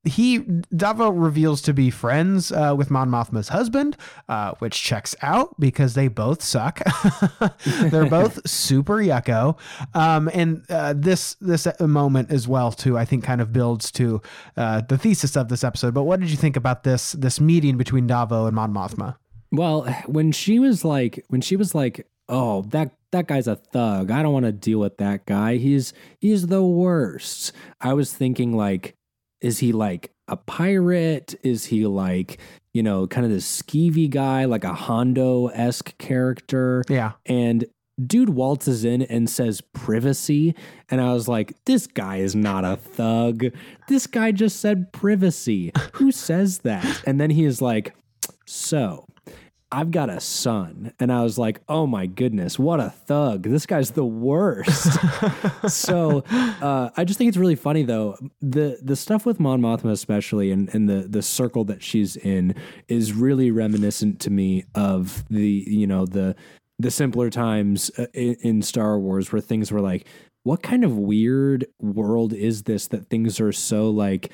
he 0.10 0.40
Davo 0.40 1.11
reveals 1.15 1.61
to 1.64 1.73
be 1.73 1.90
friends 1.90 2.52
uh, 2.52 2.73
with 2.77 2.91
Mon 2.91 3.10
Mothma's 3.10 3.49
husband, 3.49 3.95
uh, 4.27 4.53
which 4.60 4.81
checks 4.81 5.15
out 5.22 5.57
because 5.60 5.94
they 5.94 6.07
both 6.07 6.41
suck. 6.41 6.81
They're 7.65 8.10
both 8.10 8.48
super 8.49 8.98
yucko, 8.98 9.57
um, 9.94 10.30
and 10.34 10.65
uh, 10.69 10.94
this 10.95 11.36
this 11.36 11.68
moment 11.80 12.31
as 12.31 12.48
well 12.48 12.72
too. 12.72 12.98
I 12.98 13.06
think 13.06 13.23
kind 13.23 13.41
of 13.41 13.53
builds 13.53 13.91
to 13.94 14.22
uh, 14.57 14.81
the 14.81 14.98
thesis 14.98 15.38
of 15.38 15.49
this 15.49 15.64
episode. 15.64 15.94
But 15.94 16.03
what 16.03 16.19
did 16.19 16.30
you 16.30 16.38
think 16.38 16.56
about 16.56 16.84
this 16.84 17.14
this 17.14 17.40
meeting 17.40 17.77
between 17.77 18.07
Davo 18.07 18.48
and 18.48 18.56
Mon 18.56 18.73
Mothma? 18.73 19.15
Well, 19.52 19.84
when 20.06 20.31
she 20.31 20.60
was 20.60 20.86
like, 20.86 21.23
when 21.30 21.41
she 21.41 21.56
was 21.56 21.73
like, 21.73 22.06
oh 22.27 22.61
that 22.69 22.91
that 23.11 23.27
guy's 23.27 23.48
a 23.48 23.56
thug. 23.56 24.11
I 24.11 24.22
don't 24.22 24.34
want 24.34 24.45
to 24.45 24.52
deal 24.52 24.80
with 24.80 24.98
that 24.98 25.26
guy. 25.26 25.57
He's 25.57 25.94
he's 26.19 26.48
the 26.48 26.64
worst. 26.64 27.52
I 27.81 27.94
was 27.94 28.14
thinking 28.14 28.56
like 28.56 28.95
is 29.41 29.59
he 29.59 29.71
like 29.71 30.11
a 30.27 30.37
pirate? 30.37 31.35
Is 31.43 31.65
he 31.65 31.85
like, 31.85 32.39
you 32.73 32.83
know, 32.83 33.07
kind 33.07 33.25
of 33.25 33.31
this 33.31 33.61
skeevy 33.61 34.09
guy, 34.09 34.45
like 34.45 34.63
a 34.63 34.73
Hondo 34.73 35.47
esque 35.47 35.97
character? 35.97 36.83
Yeah. 36.89 37.13
And 37.25 37.65
dude 38.05 38.29
waltzes 38.29 38.85
in 38.85 39.01
and 39.01 39.29
says 39.29 39.61
privacy. 39.73 40.55
And 40.89 41.01
I 41.01 41.13
was 41.13 41.27
like, 41.27 41.53
this 41.65 41.87
guy 41.87 42.17
is 42.17 42.35
not 42.35 42.63
a 42.63 42.77
thug. 42.77 43.45
This 43.87 44.07
guy 44.07 44.31
just 44.31 44.59
said 44.59 44.93
privacy. 44.93 45.71
Who 45.93 46.11
says 46.11 46.59
that? 46.59 47.03
And 47.05 47.19
then 47.19 47.29
he 47.29 47.45
is 47.45 47.61
like, 47.61 47.93
so 48.45 49.05
I've 49.71 49.91
got 49.91 50.09
a 50.09 50.19
son. 50.19 50.93
And 50.99 51.11
I 51.11 51.21
was 51.21 51.37
like, 51.37 51.61
oh 51.69 51.85
my 51.85 52.07
goodness, 52.07 52.57
what 52.57 52.79
a 52.79 52.89
thug. 52.89 53.43
This 53.43 53.67
guy's 53.67 53.91
the 53.91 54.05
worst. 54.05 54.97
so 55.67 56.23
uh, 56.31 56.89
I 56.97 57.03
just 57.05 57.17
think 57.19 57.27
it's 57.29 57.37
really 57.37 57.55
funny 57.55 57.83
though. 57.83 58.17
The 58.41 58.79
the 58.81 58.95
stuff 58.95 59.25
with 59.25 59.39
Mon 59.39 59.61
Mothma 59.61 59.91
especially 59.91 60.51
and, 60.51 60.73
and 60.73 60.89
the 60.89 61.07
the 61.07 61.21
circle 61.21 61.65
that 61.65 61.83
she's 61.83 62.15
in 62.17 62.55
is 62.87 63.13
really 63.13 63.51
reminiscent 63.51 64.19
to 64.21 64.31
me 64.31 64.65
of 64.73 65.23
the, 65.29 65.63
you 65.67 65.85
know, 65.85 66.05
the 66.05 66.35
the 66.79 66.89
simpler 66.89 67.29
times 67.29 67.91
uh, 67.99 68.07
in, 68.13 68.35
in 68.41 68.61
Star 68.61 68.97
Wars 68.97 69.31
where 69.31 69.41
things 69.41 69.71
were 69.71 69.81
like, 69.81 70.07
what 70.43 70.63
kind 70.63 70.83
of 70.83 70.97
weird 70.97 71.65
world 71.79 72.33
is 72.33 72.63
this 72.63 72.87
that 72.87 73.09
things 73.09 73.39
are 73.39 73.51
so 73.51 73.89
like 73.89 74.31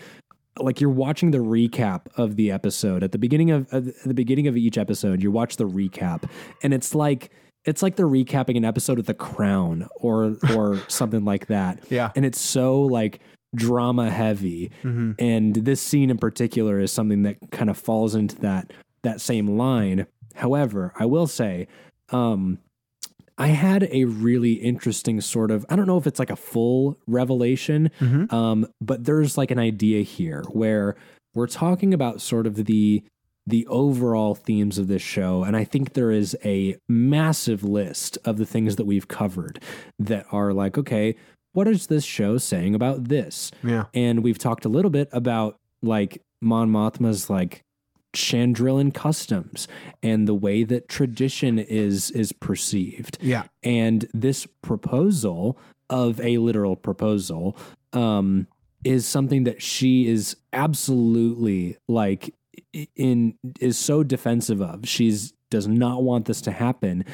like 0.60 0.80
you're 0.80 0.90
watching 0.90 1.32
the 1.32 1.40
recap 1.40 2.02
of 2.18 2.36
the 2.36 2.52
episode 2.52 3.04
at 3.04 3.12
the 3.12 3.18
beginning 3.18 3.52
of 3.52 3.68
at 3.74 3.84
the 4.04 4.14
beginning 4.14 4.48
of 4.48 4.56
each 4.56 4.78
episode 4.78 5.22
you 5.22 5.32
watch 5.32 5.58
the 5.58 5.68
recap 5.68 6.30
and 6.64 6.74
it's 6.74 6.96
like 6.96 7.30
it's 7.66 7.82
like 7.84 7.96
they're 7.96 8.08
recapping 8.08 8.56
an 8.56 8.64
episode 8.64 8.98
of 9.00 9.06
the 9.06 9.14
crown 9.14 9.88
or 9.98 10.38
or 10.56 10.80
something 10.88 11.26
like 11.26 11.48
that 11.48 11.84
Yeah. 11.90 12.12
and 12.16 12.26
it's 12.26 12.40
so 12.40 12.82
like 12.82 13.20
drama 13.56 14.10
heavy 14.12 14.72
Mm-hmm. 14.84 15.12
and 15.20 15.56
this 15.56 15.82
scene 15.82 16.10
in 16.10 16.18
particular 16.18 16.80
is 16.80 16.92
something 16.92 17.24
that 17.24 17.38
kind 17.52 17.70
of 17.70 17.78
falls 17.78 18.16
into 18.16 18.36
that 18.42 18.72
that 19.04 19.22
same 19.22 19.58
line 19.58 20.08
however 20.36 20.94
i 21.00 21.06
will 21.06 21.28
say 21.28 21.68
um 22.12 22.60
I 23.38 23.48
had 23.48 23.90
a 23.92 24.06
really 24.06 24.54
interesting 24.54 25.20
sort 25.22 25.52
of 25.52 25.66
I 25.70 25.76
don't 25.76 25.88
know 25.88 25.98
if 25.98 26.08
it's 26.08 26.20
like 26.20 26.30
a 26.30 26.36
full 26.36 26.98
revelation, 27.08 27.92
Mhm. 28.00 28.32
um, 28.32 28.68
but 28.82 29.04
there's 29.06 29.38
like 29.38 29.52
an 29.52 29.60
idea 29.60 30.04
here 30.04 30.44
where 30.52 30.96
we're 31.34 31.48
talking 31.48 31.94
about 31.94 32.22
sort 32.22 32.48
of 32.48 32.66
the 32.66 33.04
the 33.48 33.68
overall 33.68 34.34
themes 34.34 34.80
of 34.80 34.88
this 34.88 35.04
show, 35.04 35.44
and 35.44 35.56
I 35.56 35.64
think 35.66 35.94
there 35.94 36.10
is 36.10 36.36
a 36.44 36.78
massive 36.90 37.64
list 37.64 38.18
of 38.26 38.38
the 38.38 38.46
things 38.46 38.76
that 38.78 38.86
we've 38.86 39.08
covered 39.08 39.60
that 40.00 40.26
are 40.32 40.52
like, 40.52 40.80
okay, 40.80 41.16
what 41.54 41.68
is 41.68 41.86
this 41.88 42.04
show 42.04 42.40
saying 42.40 42.74
about 42.74 43.04
this? 43.10 43.52
Yeah. 43.64 43.86
And 43.94 44.24
we've 44.24 44.40
talked 44.40 44.66
a 44.66 44.70
little 44.70 44.90
bit 44.90 45.10
about 45.12 45.58
like 45.84 46.22
Mon 46.42 46.72
Mothma's 46.72 47.30
like 47.30 47.62
Chandrilan 48.16 48.94
customs 48.94 49.68
and 50.02 50.28
the 50.28 50.34
way 50.34 50.64
that 50.64 50.88
tradition 50.88 51.60
is 51.60 52.12
is 52.12 52.32
perceived. 52.32 53.18
Yeah. 53.22 53.44
And 53.64 54.08
this 54.14 54.48
proposal 54.62 55.58
of 55.90 56.20
a 56.22 56.38
literal 56.38 56.76
proposal 56.76 57.58
um, 57.94 58.48
is 58.84 59.06
something 59.06 59.44
that 59.44 59.62
she 59.62 60.08
is 60.08 60.36
absolutely 60.54 61.78
like 61.88 62.34
in 62.96 63.38
is 63.60 63.78
so 63.78 64.04
defensive 64.04 64.62
of. 64.62 64.88
She's 64.88 65.34
does 65.52 65.68
not 65.68 66.04
want 66.04 66.26
this 66.26 66.42
to 66.42 66.52
happen 66.52 67.06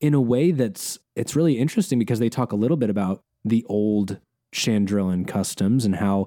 in 0.00 0.14
a 0.14 0.20
way 0.20 0.50
that's 0.50 0.98
it's 1.14 1.36
really 1.36 1.58
interesting 1.58 1.98
because 1.98 2.18
they 2.18 2.28
talk 2.28 2.52
a 2.52 2.56
little 2.56 2.76
bit 2.76 2.90
about 2.90 3.22
the 3.44 3.64
old 3.68 4.18
Chandrilan 4.54 5.28
customs 5.28 5.84
and 5.84 5.96
how 5.96 6.26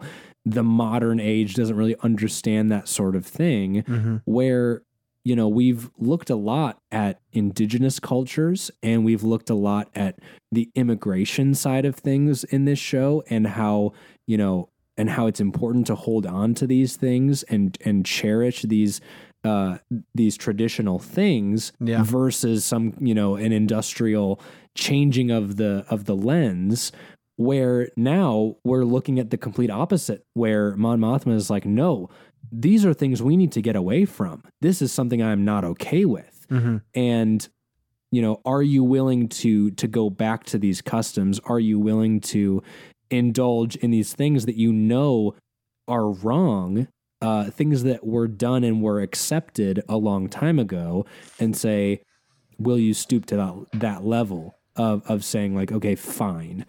the 0.53 0.63
modern 0.63 1.19
age 1.19 1.53
doesn't 1.55 1.75
really 1.75 1.95
understand 2.01 2.71
that 2.71 2.87
sort 2.87 3.15
of 3.15 3.25
thing 3.25 3.83
Mm-hmm. 3.83 4.17
where 4.25 4.81
you 5.25 5.35
know 5.35 5.47
we've 5.47 5.89
looked 5.97 6.29
a 6.29 6.35
lot 6.35 6.79
at 6.91 7.19
indigenous 7.33 7.99
cultures 7.99 8.71
and 8.81 9.03
we've 9.03 9.23
looked 9.23 9.49
a 9.49 9.55
lot 9.55 9.89
at 9.93 10.17
the 10.51 10.69
immigration 10.75 11.53
side 11.53 11.85
of 11.85 11.95
things 11.95 12.43
in 12.45 12.65
this 12.65 12.79
show 12.79 13.21
and 13.29 13.45
how 13.47 13.91
you 14.27 14.37
know 14.37 14.69
and 14.97 15.09
how 15.11 15.27
it's 15.27 15.39
important 15.41 15.87
to 15.87 15.95
hold 15.95 16.25
on 16.25 16.53
to 16.53 16.65
these 16.67 16.95
things 16.95 17.43
and 17.43 17.77
and 17.85 18.05
cherish 18.05 18.61
these 18.63 19.01
uh 19.43 19.77
these 20.15 20.35
traditional 20.37 20.99
things 20.99 21.71
Yeah. 21.81 22.03
versus 22.03 22.63
some 22.65 22.93
you 22.99 23.13
know 23.13 23.35
an 23.35 23.51
industrial 23.51 24.39
changing 24.75 25.31
of 25.31 25.57
the 25.57 25.85
of 25.89 26.05
the 26.05 26.15
lens 26.15 26.91
where 27.39 27.87
now 27.95 28.57
we're 28.65 28.83
looking 28.83 29.17
at 29.17 29.29
the 29.29 29.37
complete 29.37 29.69
opposite 29.69 30.25
where 30.33 30.75
Mon 30.75 30.99
Mothma 30.99 31.33
is 31.35 31.49
like 31.49 31.65
no 31.65 32.09
these 32.51 32.85
are 32.85 32.93
things 32.93 33.21
we 33.23 33.37
need 33.37 33.51
to 33.53 33.61
get 33.61 33.75
away 33.75 34.05
from. 34.05 34.43
This 34.61 34.81
is 34.81 34.91
something 34.91 35.21
I'm 35.21 35.45
not 35.45 35.63
okay 35.63 36.05
with. 36.05 36.35
Mm-hmm. 36.49 36.77
and 36.95 37.47
you 38.11 38.23
know 38.23 38.41
are 38.43 38.63
you 38.63 38.83
willing 38.83 39.29
to 39.29 39.69
to 39.71 39.87
go 39.87 40.09
back 40.09 40.43
to 40.45 40.57
these 40.57 40.81
customs? 40.81 41.39
Are 41.45 41.59
you 41.59 41.79
willing 41.79 42.19
to 42.21 42.63
indulge 43.11 43.75
in 43.77 43.91
these 43.91 44.13
things 44.13 44.45
that 44.47 44.55
you 44.55 44.73
know 44.73 45.35
are 45.87 46.09
wrong 46.09 46.87
uh, 47.21 47.51
things 47.51 47.83
that 47.83 48.05
were 48.05 48.27
done 48.27 48.63
and 48.63 48.81
were 48.81 49.01
accepted 49.01 49.83
a 49.89 49.97
long 49.97 50.29
time 50.29 50.57
ago 50.57 51.05
and 51.39 51.55
say 51.55 52.01
will 52.57 52.79
you 52.79 52.93
stoop 52.93 53.25
to 53.27 53.35
that, 53.35 53.79
that 53.79 54.05
level 54.05 54.55
of, 54.75 55.03
of 55.09 55.23
saying 55.23 55.55
like 55.55 55.71
okay 55.71 55.95
fine 55.95 56.65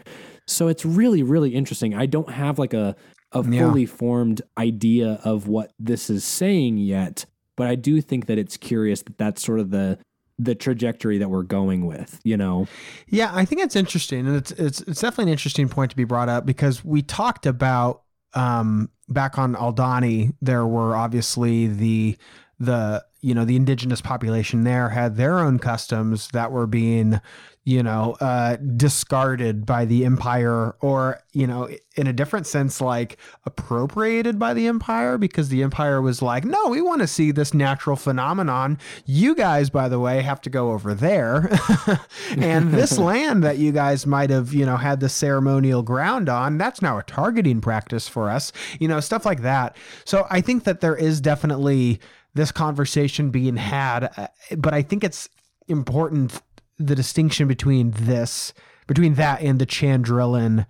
so 0.50 0.68
it's 0.68 0.84
really 0.84 1.22
really 1.22 1.54
interesting 1.54 1.94
i 1.94 2.06
don't 2.06 2.30
have 2.30 2.58
like 2.58 2.74
a, 2.74 2.94
a 3.32 3.44
Yeah. 3.48 3.60
fully 3.68 3.86
formed 3.86 4.42
idea 4.58 5.20
of 5.24 5.46
what 5.48 5.72
this 5.78 6.10
is 6.10 6.24
saying 6.24 6.76
yet 6.78 7.24
but 7.56 7.66
i 7.66 7.74
do 7.74 8.00
think 8.00 8.26
that 8.26 8.38
it's 8.38 8.56
curious 8.56 9.02
that 9.02 9.16
that's 9.18 9.42
sort 9.42 9.60
of 9.60 9.70
the 9.70 9.98
the 10.38 10.54
trajectory 10.54 11.18
that 11.18 11.28
we're 11.28 11.42
going 11.42 11.84
with 11.86 12.18
you 12.24 12.34
know 12.36 12.66
Yeah, 13.08 13.30
I 13.34 13.44
think 13.44 13.60
it's 13.60 13.76
interesting, 13.76 14.26
and 14.26 14.36
it's 14.36 14.50
it's 14.52 14.80
it's 14.82 15.00
definitely 15.02 15.24
an 15.24 15.28
interesting 15.36 15.68
point 15.68 15.90
to 15.90 15.96
be 15.98 16.04
brought 16.04 16.30
up 16.30 16.46
because 16.46 16.82
we 16.82 17.02
talked 17.02 17.44
about 17.44 18.04
um, 18.32 18.88
back 19.08 19.36
on 19.36 19.54
Aldhani. 19.54 20.32
There 20.40 20.66
were 20.66 20.96
obviously 20.96 21.66
the 21.66 22.16
the 22.58 23.04
you 23.22 23.34
know 23.34 23.44
the 23.44 23.56
indigenous 23.56 24.00
population 24.00 24.64
there 24.64 24.90
had 24.90 25.16
their 25.16 25.38
own 25.38 25.58
customs 25.58 26.28
that 26.32 26.50
were 26.50 26.66
being 26.66 27.20
you 27.64 27.82
know 27.82 28.16
uh, 28.20 28.56
discarded 28.56 29.66
by 29.66 29.84
the 29.84 30.04
empire, 30.04 30.74
or 30.80 31.22
you 31.32 31.46
know 31.46 31.68
in 31.96 32.06
a 32.06 32.12
different 32.12 32.46
sense 32.46 32.80
like 32.80 33.18
appropriated 33.44 34.38
by 34.38 34.54
the 34.54 34.66
empire 34.66 35.18
because 35.18 35.50
the 35.50 35.62
empire 35.62 36.00
was 36.00 36.22
like, 36.22 36.44
no, 36.44 36.68
we 36.68 36.80
want 36.80 37.00
to 37.02 37.06
see 37.06 37.30
this 37.30 37.52
natural 37.52 37.96
phenomenon. 37.96 38.78
You 39.04 39.34
guys, 39.34 39.68
by 39.68 39.88
the 39.88 40.00
way, 40.00 40.22
have 40.22 40.40
to 40.42 40.50
go 40.50 40.72
over 40.72 40.94
there, 40.94 41.50
and 42.30 42.72
this 42.72 42.98
land 42.98 43.44
that 43.44 43.58
you 43.58 43.72
guys 43.72 44.06
might 44.06 44.30
have 44.30 44.54
you 44.54 44.64
know 44.64 44.76
had 44.76 45.00
the 45.00 45.08
ceremonial 45.08 45.82
ground 45.82 46.28
on, 46.28 46.56
that's 46.56 46.80
now 46.80 46.98
a 46.98 47.02
targeting 47.02 47.60
practice 47.60 48.08
for 48.08 48.30
us. 48.30 48.52
You 48.78 48.88
know 48.88 49.00
stuff 49.00 49.26
like 49.26 49.42
that. 49.42 49.76
So 50.06 50.26
I 50.30 50.40
think 50.40 50.64
that 50.64 50.80
there 50.80 50.96
is 50.96 51.20
definitely 51.20 52.00
this 52.34 52.52
conversation 52.52 53.30
being 53.30 53.56
had, 53.56 54.10
uh, 54.16 54.28
but 54.56 54.74
I 54.74 54.82
think 54.82 55.04
it's 55.04 55.28
important 55.68 56.40
the 56.78 56.94
distinction 56.94 57.46
between 57.46 57.92
this 57.92 58.52
between 58.86 59.14
that 59.14 59.42
and 59.42 59.58
the 59.58 59.66
Chandrilan 59.66 60.66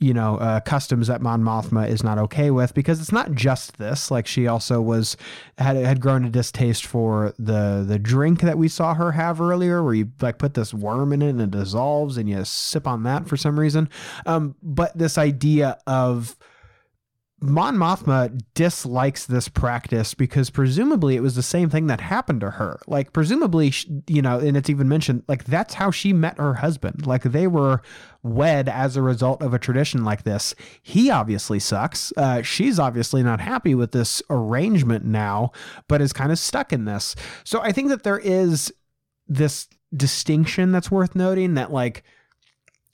you 0.00 0.12
know 0.12 0.36
uh, 0.36 0.60
customs 0.60 1.06
that 1.06 1.22
Mon 1.22 1.42
Mothma 1.42 1.88
is 1.88 2.02
not 2.02 2.18
okay 2.18 2.50
with 2.50 2.74
because 2.74 3.00
it's 3.00 3.12
not 3.12 3.32
just 3.32 3.78
this. 3.78 4.10
Like 4.10 4.26
she 4.26 4.46
also 4.46 4.80
was 4.80 5.16
had 5.56 5.76
had 5.76 6.00
grown 6.00 6.24
a 6.24 6.30
distaste 6.30 6.84
for 6.84 7.32
the 7.38 7.84
the 7.86 7.98
drink 7.98 8.40
that 8.40 8.58
we 8.58 8.68
saw 8.68 8.94
her 8.94 9.12
have 9.12 9.40
earlier 9.40 9.82
where 9.82 9.94
you 9.94 10.10
like 10.20 10.38
put 10.38 10.54
this 10.54 10.74
worm 10.74 11.12
in 11.12 11.22
it 11.22 11.30
and 11.30 11.40
it 11.40 11.50
dissolves 11.52 12.16
and 12.16 12.28
you 12.28 12.44
sip 12.44 12.86
on 12.86 13.04
that 13.04 13.28
for 13.28 13.36
some 13.36 13.58
reason. 13.58 13.88
Um 14.26 14.56
but 14.62 14.96
this 14.96 15.16
idea 15.16 15.78
of 15.86 16.36
Mon 17.44 17.76
Mothma 17.76 18.40
dislikes 18.54 19.26
this 19.26 19.48
practice 19.48 20.14
because 20.14 20.48
presumably 20.48 21.14
it 21.14 21.22
was 21.22 21.34
the 21.34 21.42
same 21.42 21.68
thing 21.68 21.88
that 21.88 22.00
happened 22.00 22.40
to 22.40 22.52
her. 22.52 22.80
Like, 22.86 23.12
presumably, 23.12 23.70
sh- 23.70 23.86
you 24.06 24.22
know, 24.22 24.38
and 24.38 24.56
it's 24.56 24.70
even 24.70 24.88
mentioned, 24.88 25.24
like, 25.28 25.44
that's 25.44 25.74
how 25.74 25.90
she 25.90 26.12
met 26.12 26.38
her 26.38 26.54
husband. 26.54 27.06
Like, 27.06 27.22
they 27.22 27.46
were 27.46 27.82
wed 28.22 28.68
as 28.68 28.96
a 28.96 29.02
result 29.02 29.42
of 29.42 29.52
a 29.52 29.58
tradition 29.58 30.04
like 30.04 30.22
this. 30.22 30.54
He 30.82 31.10
obviously 31.10 31.58
sucks. 31.58 32.12
Uh, 32.16 32.40
she's 32.40 32.78
obviously 32.78 33.22
not 33.22 33.40
happy 33.40 33.74
with 33.74 33.92
this 33.92 34.22
arrangement 34.30 35.04
now, 35.04 35.52
but 35.86 36.00
is 36.00 36.14
kind 36.14 36.32
of 36.32 36.38
stuck 36.38 36.72
in 36.72 36.86
this. 36.86 37.14
So 37.44 37.60
I 37.60 37.72
think 37.72 37.90
that 37.90 38.04
there 38.04 38.18
is 38.18 38.72
this 39.28 39.68
distinction 39.94 40.72
that's 40.72 40.90
worth 40.90 41.14
noting 41.14 41.54
that, 41.54 41.70
like, 41.70 42.04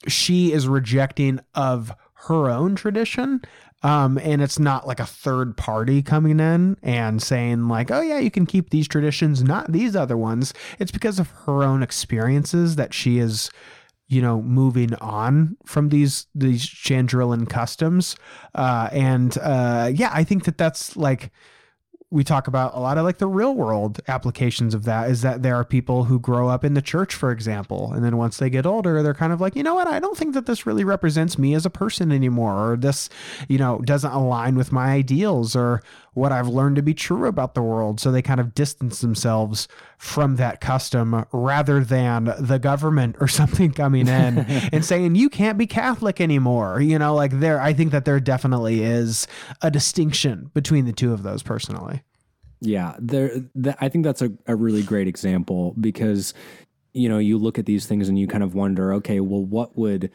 she 0.07 0.51
is 0.51 0.67
rejecting 0.67 1.39
of 1.55 1.95
her 2.25 2.49
own 2.49 2.75
tradition 2.75 3.41
um, 3.83 4.17
and 4.19 4.41
it's 4.41 4.59
not 4.59 4.87
like 4.87 4.99
a 4.99 5.05
third 5.05 5.57
party 5.57 6.01
coming 6.01 6.39
in 6.39 6.77
and 6.83 7.21
saying 7.21 7.67
like 7.67 7.91
oh 7.91 8.01
yeah 8.01 8.19
you 8.19 8.31
can 8.31 8.45
keep 8.45 8.69
these 8.69 8.87
traditions 8.87 9.43
not 9.43 9.71
these 9.71 9.95
other 9.95 10.17
ones. 10.17 10.53
It's 10.79 10.91
because 10.91 11.19
of 11.19 11.29
her 11.45 11.63
own 11.63 11.83
experiences 11.83 12.75
that 12.75 12.93
she 12.93 13.17
is 13.17 13.49
you 14.07 14.21
know 14.21 14.41
moving 14.41 14.93
on 14.95 15.57
from 15.65 15.89
these 15.89 16.27
these 16.35 16.65
chandrilan 16.65 17.49
customs. 17.49 18.15
Uh, 18.53 18.89
and 18.91 19.37
uh, 19.39 19.89
yeah 19.93 20.11
i 20.13 20.23
think 20.23 20.43
that 20.45 20.57
that's 20.57 20.95
like 20.95 21.31
we 22.11 22.25
talk 22.25 22.47
about 22.47 22.75
a 22.75 22.79
lot 22.79 22.97
of 22.97 23.05
like 23.05 23.19
the 23.19 23.27
real 23.27 23.55
world 23.55 24.01
applications 24.09 24.73
of 24.73 24.83
that 24.83 25.09
is 25.09 25.21
that 25.21 25.43
there 25.43 25.55
are 25.55 25.63
people 25.63 26.03
who 26.03 26.19
grow 26.19 26.49
up 26.49 26.65
in 26.65 26.73
the 26.73 26.81
church, 26.81 27.15
for 27.15 27.31
example, 27.31 27.93
and 27.93 28.03
then 28.03 28.17
once 28.17 28.37
they 28.37 28.49
get 28.49 28.65
older, 28.65 29.01
they're 29.01 29.13
kind 29.13 29.31
of 29.31 29.39
like, 29.39 29.55
you 29.55 29.63
know 29.63 29.75
what, 29.75 29.87
I 29.87 29.99
don't 29.99 30.17
think 30.17 30.33
that 30.33 30.45
this 30.45 30.65
really 30.65 30.83
represents 30.83 31.39
me 31.39 31.53
as 31.53 31.65
a 31.65 31.69
person 31.69 32.11
anymore, 32.11 32.73
or 32.73 32.77
this, 32.77 33.07
you 33.47 33.57
know, 33.57 33.79
doesn't 33.79 34.11
align 34.11 34.55
with 34.55 34.73
my 34.73 34.87
ideals 34.87 35.55
or 35.55 35.81
what 36.13 36.31
I've 36.31 36.47
learned 36.47 36.75
to 36.75 36.81
be 36.81 36.93
true 36.93 37.27
about 37.27 37.55
the 37.55 37.61
world. 37.61 37.99
So 37.99 38.11
they 38.11 38.21
kind 38.21 38.39
of 38.39 38.53
distance 38.53 38.99
themselves 38.99 39.67
from 39.97 40.35
that 40.35 40.59
custom 40.59 41.25
rather 41.31 41.83
than 41.83 42.33
the 42.37 42.59
government 42.59 43.15
or 43.19 43.27
something 43.29 43.71
coming 43.71 44.07
in 44.07 44.39
and 44.73 44.83
saying, 44.83 45.15
you 45.15 45.29
can't 45.29 45.57
be 45.57 45.67
Catholic 45.67 46.19
anymore. 46.19 46.81
You 46.81 46.99
know, 46.99 47.15
like 47.15 47.39
there, 47.39 47.61
I 47.61 47.73
think 47.73 47.91
that 47.91 48.05
there 48.05 48.19
definitely 48.19 48.83
is 48.83 49.27
a 49.61 49.71
distinction 49.71 50.51
between 50.53 50.85
the 50.85 50.93
two 50.93 51.13
of 51.13 51.23
those 51.23 51.43
personally. 51.43 52.03
Yeah, 52.61 52.95
there. 52.99 53.41
Th- 53.61 53.75
I 53.81 53.89
think 53.89 54.05
that's 54.05 54.21
a, 54.21 54.31
a 54.45 54.55
really 54.55 54.83
great 54.83 55.07
example 55.07 55.73
because 55.79 56.35
you 56.93 57.09
know 57.09 57.17
you 57.17 57.39
look 57.39 57.57
at 57.57 57.65
these 57.65 57.87
things 57.87 58.07
and 58.07 58.19
you 58.19 58.27
kind 58.27 58.43
of 58.43 58.53
wonder, 58.53 58.93
okay, 58.93 59.19
well, 59.19 59.43
what 59.43 59.75
would 59.75 60.11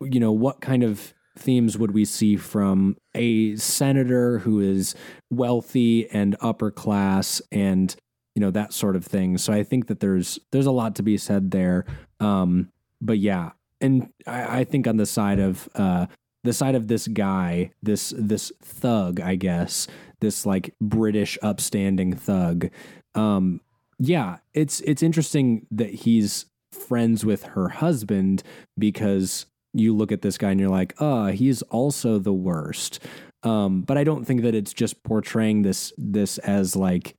you 0.00 0.18
know 0.18 0.32
what 0.32 0.60
kind 0.60 0.82
of 0.82 1.14
themes 1.38 1.78
would 1.78 1.92
we 1.92 2.04
see 2.04 2.36
from 2.36 2.96
a 3.14 3.56
senator 3.56 4.38
who 4.40 4.60
is 4.60 4.94
wealthy 5.30 6.08
and 6.10 6.36
upper 6.40 6.70
class 6.70 7.42
and 7.52 7.94
you 8.34 8.40
know 8.40 8.50
that 8.50 8.72
sort 8.72 8.96
of 8.96 9.04
thing. 9.04 9.38
So 9.38 9.52
i 9.52 9.62
think 9.62 9.86
that 9.86 10.00
there's 10.00 10.38
there's 10.52 10.66
a 10.66 10.72
lot 10.72 10.94
to 10.96 11.02
be 11.02 11.16
said 11.16 11.50
there. 11.50 11.84
Um 12.20 12.70
but 13.00 13.18
yeah 13.18 13.50
and 13.80 14.10
i, 14.26 14.60
I 14.60 14.64
think 14.64 14.86
on 14.86 14.96
the 14.96 15.06
side 15.06 15.38
of 15.38 15.68
uh 15.74 16.06
the 16.44 16.52
side 16.52 16.74
of 16.74 16.88
this 16.88 17.08
guy 17.08 17.72
this 17.82 18.14
this 18.16 18.52
thug 18.62 19.20
i 19.20 19.34
guess 19.34 19.86
this 20.20 20.46
like 20.46 20.74
british 20.80 21.36
upstanding 21.42 22.14
thug 22.14 22.70
um 23.14 23.60
yeah 23.98 24.38
it's 24.54 24.80
it's 24.82 25.02
interesting 25.02 25.66
that 25.70 25.90
he's 25.90 26.46
friends 26.72 27.24
with 27.24 27.42
her 27.42 27.68
husband 27.68 28.42
because 28.78 29.46
you 29.78 29.94
look 29.94 30.12
at 30.12 30.22
this 30.22 30.38
guy 30.38 30.50
and 30.50 30.60
you're 30.60 30.68
like, 30.68 30.94
oh, 30.98 31.26
he's 31.26 31.62
also 31.62 32.18
the 32.18 32.32
worst. 32.32 33.00
Um, 33.42 33.82
but 33.82 33.96
I 33.96 34.04
don't 34.04 34.24
think 34.24 34.42
that 34.42 34.54
it's 34.54 34.72
just 34.72 35.02
portraying 35.02 35.62
this 35.62 35.92
this 35.96 36.38
as 36.38 36.74
like 36.74 37.16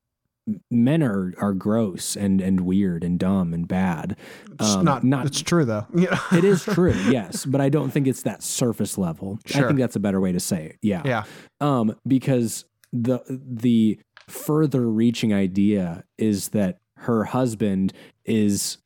men 0.72 1.04
are 1.04 1.34
are 1.38 1.54
gross 1.54 2.16
and 2.16 2.42
and 2.42 2.62
weird 2.62 3.04
and 3.04 3.20
dumb 3.20 3.54
and 3.54 3.68
bad. 3.68 4.18
It's 4.54 4.76
um, 4.76 4.86
not 4.86 5.04
not 5.04 5.26
it's 5.26 5.42
true 5.42 5.66
though. 5.66 5.86
Yeah. 5.96 6.20
it 6.32 6.44
is 6.44 6.64
true, 6.64 6.94
yes, 7.10 7.46
but 7.46 7.62
I 7.62 7.70
don't 7.70 7.92
think 7.92 8.08
it's 8.08 8.24
that 8.24 8.44
surface 8.44 8.98
level. 8.98 9.40
Sure. 9.46 9.66
I 9.66 9.68
think 9.68 9.80
that's 9.80 9.96
a 9.96 10.00
better 10.00 10.20
way 10.20 10.32
to 10.32 10.40
say 10.40 10.66
it. 10.66 10.78
Yeah. 10.82 11.02
Yeah. 11.06 11.24
Um, 11.62 11.96
because 12.06 12.66
the 12.92 13.20
the 13.30 14.00
further 14.28 14.90
reaching 14.90 15.34
idea 15.34 16.04
is 16.18 16.50
that 16.50 16.80
her 16.98 17.26
husband 17.26 17.94
is 18.26 18.78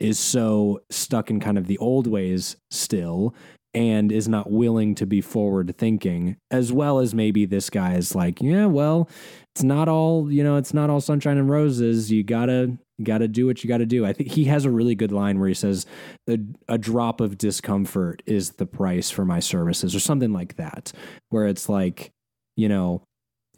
is 0.00 0.18
so 0.18 0.80
stuck 0.90 1.30
in 1.30 1.40
kind 1.40 1.58
of 1.58 1.66
the 1.66 1.78
old 1.78 2.06
ways 2.06 2.56
still 2.70 3.34
and 3.72 4.10
is 4.10 4.28
not 4.28 4.50
willing 4.50 4.96
to 4.96 5.06
be 5.06 5.20
forward 5.20 5.76
thinking 5.78 6.36
as 6.50 6.72
well 6.72 6.98
as 6.98 7.14
maybe 7.14 7.44
this 7.44 7.70
guy 7.70 7.94
is 7.94 8.16
like 8.16 8.40
yeah 8.40 8.66
well 8.66 9.08
it's 9.54 9.62
not 9.62 9.88
all 9.88 10.30
you 10.30 10.44
know 10.44 10.56
it's 10.56 10.72
not 10.72 10.90
all 10.90 11.00
sunshine 11.00 11.36
and 11.36 11.50
roses. 11.50 12.10
You 12.10 12.22
gotta 12.22 12.78
gotta 13.02 13.28
do 13.28 13.46
what 13.46 13.62
you 13.62 13.68
gotta 13.68 13.86
do. 13.86 14.06
I 14.06 14.12
think 14.12 14.30
he 14.30 14.44
has 14.44 14.64
a 14.64 14.70
really 14.70 14.94
good 14.94 15.12
line 15.12 15.38
where 15.38 15.48
he 15.48 15.54
says 15.54 15.86
a, 16.28 16.38
a 16.68 16.78
drop 16.78 17.20
of 17.20 17.36
discomfort 17.36 18.22
is 18.26 18.52
the 18.52 18.66
price 18.66 19.10
for 19.10 19.24
my 19.24 19.40
services 19.40 19.94
or 19.94 20.00
something 20.00 20.32
like 20.32 20.56
that 20.56 20.92
where 21.30 21.46
it's 21.46 21.68
like 21.68 22.10
you 22.56 22.68
know 22.68 23.02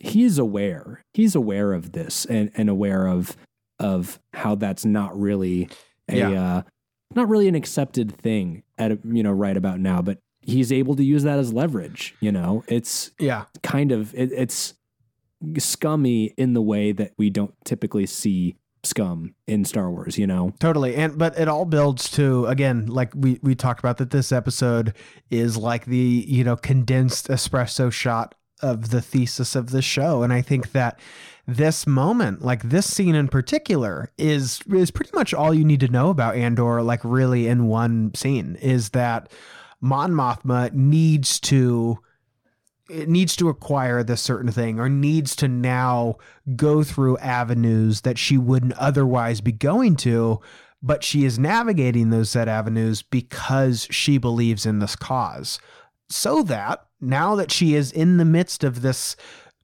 he's 0.01 0.39
aware 0.39 1.03
he's 1.15 1.35
aware 1.35 1.73
of 1.73 1.93
this 1.93 2.25
and, 2.25 2.51
and 2.57 2.69
aware 2.69 3.07
of 3.07 3.37
of 3.79 4.19
how 4.33 4.55
that's 4.55 4.85
not 4.85 5.19
really 5.19 5.69
a 6.09 6.17
yeah. 6.17 6.57
uh, 6.57 6.63
not 7.15 7.29
really 7.29 7.49
an 7.49 7.55
accepted 7.55 8.13
thing 8.17 8.63
at 8.79 9.05
you 9.05 9.23
know 9.23 9.33
right 9.33 9.57
about 9.57 9.81
now, 9.81 10.03
but 10.03 10.19
he's 10.41 10.73
able 10.73 10.97
to 10.97 11.05
use 11.05 11.23
that 11.23 11.39
as 11.39 11.53
leverage. 11.53 12.15
You 12.21 12.33
know, 12.33 12.65
it's 12.69 13.11
yeah, 13.19 13.45
kind 13.63 13.93
of 13.93 14.15
it, 14.15 14.33
it's 14.33 14.75
scummy 15.59 16.27
in 16.37 16.55
the 16.55 16.63
way 16.63 16.93
that 16.93 17.13
we 17.19 17.31
don't 17.31 17.55
typically 17.65 18.07
see 18.07 18.57
scum 18.85 19.35
in 19.47 19.65
Star 19.65 19.91
Wars, 19.91 20.19
you 20.19 20.27
know. 20.27 20.53
Totally. 20.59 20.95
And 20.97 21.17
but 21.19 21.39
it 21.39 21.49
all 21.49 21.65
builds 21.65 22.11
to 22.13 22.47
again, 22.47 22.87
like 22.87 23.13
we 23.15 23.39
we 23.43 23.55
talked 23.55 23.81
about 23.81 23.99
that 23.99 24.11
this 24.11 24.33
episode 24.33 24.95
is 25.31 25.57
like 25.57 25.87
the, 25.87 26.25
you 26.27 26.45
know, 26.45 26.57
condensed 26.57 27.29
espresso 27.29 27.93
shot 27.93 28.35
of 28.63 28.91
the 28.91 29.03
thesis 29.03 29.55
of 29.55 29.71
the 29.71 29.83
show. 29.83 30.23
And 30.23 30.33
I 30.33 30.41
think 30.41 30.73
that 30.73 30.99
this 31.47 31.87
moment, 31.87 32.43
like 32.43 32.63
this 32.63 32.87
scene 32.93 33.15
in 33.15 33.29
particular, 33.29 34.11
is 34.17 34.61
is 34.73 34.91
pretty 34.91 35.11
much 35.15 35.35
all 35.35 35.53
you 35.53 35.65
need 35.65 35.81
to 35.81 35.89
know 35.89 36.11
about 36.11 36.37
Andor, 36.37 36.83
like 36.83 37.01
really 37.03 37.49
in 37.49 37.67
one 37.67 38.15
scene, 38.15 38.57
is 38.57 38.91
that 38.91 39.31
Mon 39.81 40.13
Mothma 40.13 40.73
needs 40.73 41.41
to 41.41 41.99
it 42.89 43.09
needs 43.09 43.37
to 43.37 43.49
acquire 43.49 44.03
this 44.03 44.21
certain 44.21 44.51
thing 44.51 44.79
or 44.79 44.89
needs 44.89 45.35
to 45.37 45.49
now 45.49 46.17
go 46.57 46.83
through 46.83 47.17
avenues 47.19 48.03
that 48.03 48.19
she 48.19 48.37
wouldn't 48.37 48.75
otherwise 48.75 49.41
be 49.41 49.53
going 49.53 49.97
to 49.97 50.41
but 50.83 51.05
she 51.05 51.25
is 51.25 51.39
navigating 51.39 52.11
those 52.11 52.31
set 52.31 52.49
avenues 52.49 53.03
because 53.03 53.87
she 53.91 54.19
believes 54.19 54.67
in 54.67 54.81
this 54.81 54.97
cause 54.97 55.59
so 56.13 56.43
that 56.43 56.87
now 57.01 57.35
that 57.35 57.51
she 57.51 57.75
is 57.75 57.91
in 57.91 58.17
the 58.17 58.25
midst 58.25 58.65
of 58.65 58.83
this 58.83 59.17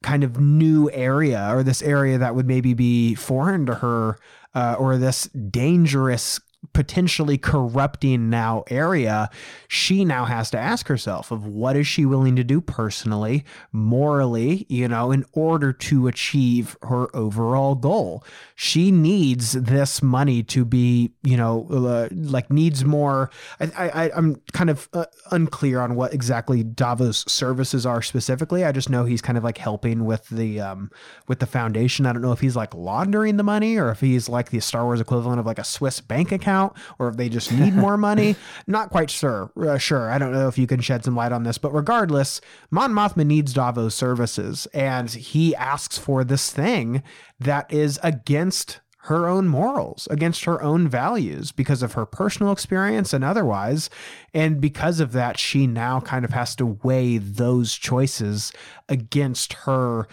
kind 0.02 0.22
of 0.22 0.40
new 0.40 0.90
area 0.92 1.48
or 1.50 1.62
this 1.62 1.82
area 1.82 2.18
that 2.18 2.34
would 2.34 2.46
maybe 2.46 2.74
be 2.74 3.14
foreign 3.14 3.66
to 3.66 3.74
her 3.76 4.16
uh, 4.54 4.76
or 4.78 4.96
this 4.96 5.24
dangerous 5.28 6.40
potentially 6.72 7.38
corrupting 7.38 8.28
now 8.28 8.64
area 8.68 9.30
she 9.68 10.04
now 10.04 10.24
has 10.24 10.50
to 10.50 10.58
ask 10.58 10.88
herself 10.88 11.30
of 11.30 11.46
what 11.46 11.76
is 11.76 11.86
she 11.86 12.04
willing 12.04 12.34
to 12.34 12.42
do 12.42 12.60
personally 12.60 13.44
morally 13.72 14.66
you 14.68 14.88
know 14.88 15.12
in 15.12 15.24
order 15.32 15.72
to 15.72 16.06
achieve 16.08 16.76
her 16.82 17.14
overall 17.14 17.74
goal. 17.74 18.24
She 18.54 18.90
needs 18.90 19.52
this 19.52 20.02
money 20.02 20.42
to 20.44 20.64
be 20.64 21.12
you 21.22 21.36
know 21.36 21.66
uh, 21.70 22.08
like 22.12 22.50
needs 22.50 22.84
more. 22.84 23.30
I 23.60 23.88
i 23.88 24.10
i'm 24.14 24.36
kind 24.52 24.70
of 24.70 24.88
uh, 24.92 25.06
unclear 25.30 25.80
on 25.80 25.94
what 25.94 26.12
exactly 26.12 26.62
davo's 26.62 27.30
services 27.30 27.86
are 27.86 28.02
specifically. 28.02 28.64
I 28.64 28.72
just 28.72 28.90
know 28.90 29.04
he's 29.04 29.22
kind 29.22 29.38
of 29.38 29.44
like 29.44 29.58
helping 29.58 30.04
with 30.04 30.28
the 30.28 30.60
um 30.60 30.90
with 31.26 31.40
the 31.40 31.46
foundation. 31.46 32.06
I 32.06 32.12
don't 32.12 32.22
know 32.22 32.32
if 32.32 32.40
he's 32.40 32.56
like 32.56 32.74
laundering 32.74 33.36
the 33.36 33.42
money 33.42 33.76
or 33.76 33.90
if 33.90 34.00
he's 34.00 34.28
like 34.28 34.50
the 34.50 34.60
star 34.60 34.84
wars 34.84 35.00
equivalent 35.00 35.40
of 35.40 35.46
like 35.46 35.58
a 35.58 35.64
swiss 35.64 36.00
bank 36.00 36.32
account 36.32 36.47
account 36.48 36.72
or 36.98 37.08
if 37.08 37.16
they 37.16 37.28
just 37.28 37.52
need 37.52 37.74
more 37.74 37.96
money. 37.96 38.36
Not 38.66 38.90
quite 38.90 39.10
sure. 39.10 39.50
Uh, 39.56 39.78
sure. 39.78 40.10
I 40.10 40.18
don't 40.18 40.32
know 40.32 40.48
if 40.48 40.58
you 40.58 40.66
can 40.66 40.80
shed 40.80 41.04
some 41.04 41.16
light 41.16 41.32
on 41.32 41.44
this, 41.44 41.58
but 41.58 41.72
regardless, 41.72 42.40
Mon 42.70 42.92
Mothma 42.92 43.26
needs 43.26 43.52
Davo's 43.52 43.94
services 43.94 44.66
and 44.72 45.10
he 45.10 45.54
asks 45.54 45.98
for 45.98 46.24
this 46.24 46.50
thing 46.50 47.02
that 47.38 47.72
is 47.72 47.98
against 48.02 48.80
her 49.02 49.26
own 49.26 49.48
morals, 49.48 50.06
against 50.10 50.44
her 50.44 50.60
own 50.62 50.86
values 50.86 51.50
because 51.50 51.82
of 51.82 51.94
her 51.94 52.04
personal 52.04 52.52
experience 52.52 53.12
and 53.12 53.24
otherwise. 53.24 53.88
And 54.34 54.60
because 54.60 55.00
of 55.00 55.12
that, 55.12 55.38
she 55.38 55.66
now 55.66 56.00
kind 56.00 56.24
of 56.24 56.32
has 56.32 56.54
to 56.56 56.78
weigh 56.82 57.16
those 57.16 57.74
choices 57.74 58.52
against 58.88 59.52
her 59.64 60.08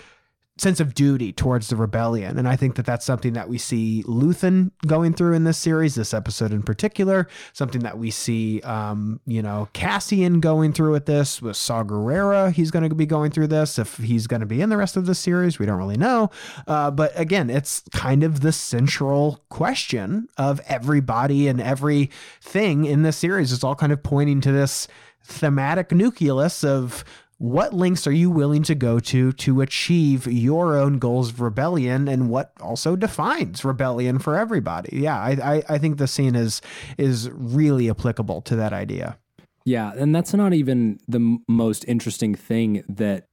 sense 0.58 0.80
of 0.80 0.94
duty 0.94 1.34
towards 1.34 1.68
the 1.68 1.76
rebellion. 1.76 2.38
And 2.38 2.48
I 2.48 2.56
think 2.56 2.76
that 2.76 2.86
that's 2.86 3.06
something 3.06 3.34
that 3.34 3.50
we 3.50 3.58
see 3.58 4.04
Luthen 4.08 4.72
going 4.88 5.14
through 5.14 5.34
in 5.34 5.44
this 5.44 5.58
series, 5.58 5.96
this 5.96 6.14
episode 6.14 6.54
in 6.54 6.64
particular, 6.64 7.28
something 7.52 7.82
that 7.82 7.98
we 7.98 8.10
see, 8.10 8.62
um, 8.62 9.20
you 9.26 9.42
know, 9.42 9.68
Cassian 9.74 10.40
going 10.40 10.72
through 10.72 10.94
with 10.94 11.08
this, 11.08 11.42
with 11.42 11.58
Saw 11.58 11.84
Gerrera, 11.84 12.54
he's 12.54 12.72
going 12.72 12.88
to 12.88 12.96
be 12.96 13.06
going 13.06 13.32
through 13.32 13.48
this. 13.48 13.78
If 13.78 13.98
he's 13.98 14.28
going 14.28 14.40
to 14.40 14.46
be 14.46 14.62
in 14.62 14.70
the 14.70 14.78
rest 14.78 14.96
of 14.96 15.08
the 15.08 15.16
series, 15.16 15.60
we 15.60 15.66
don't 15.66 15.78
really 15.78 15.98
know. 15.98 16.30
Uh, 16.68 16.90
but 16.90 17.12
again, 17.20 17.50
it's 17.50 17.84
kind 17.92 18.24
of 18.24 18.40
the 18.40 18.54
central 18.54 19.44
question 19.50 20.30
of 20.38 20.62
everybody 20.68 21.50
and 21.50 21.60
everything 21.60 22.86
in 22.86 23.04
this 23.04 23.18
series. 23.18 23.52
It's 23.52 23.64
all 23.64 23.76
kind 23.76 23.92
of 23.92 24.04
pointing 24.04 24.40
to 24.42 24.54
this 24.54 24.88
thematic 25.26 25.92
nucleus 25.92 26.64
of 26.64 27.04
what 27.38 27.74
links 27.74 28.08
are 28.08 28.12
you 28.12 28.30
willing 28.30 28.64
to 28.64 28.76
go 28.76 29.00
to 29.00 29.32
to 29.34 29.62
achieve 29.62 30.26
your 30.26 30.78
own 30.78 31.00
goals 31.00 31.32
of 31.32 31.42
rebellion 31.42 32.08
and 32.08 32.30
what 32.30 32.54
also 32.62 32.96
defines 32.96 33.66
rebellion 33.66 34.20
for 34.20 34.38
everybody? 34.38 34.98
Yeah 34.98 35.20
i 35.20 35.32
i, 35.32 35.64
I 35.70 35.78
think 35.78 35.98
the 35.98 36.08
scene 36.08 36.36
is 36.36 36.62
is 36.98 37.30
really 37.32 37.90
applicable 37.90 38.42
to 38.44 38.56
that 38.56 38.74
idea. 38.74 39.18
Yeah 39.66 39.92
and 39.98 40.16
that's 40.16 40.34
not 40.34 40.54
even 40.54 41.00
the 41.08 41.40
most 41.48 41.86
interesting 41.88 42.36
thing 42.36 42.84
that 42.88 43.28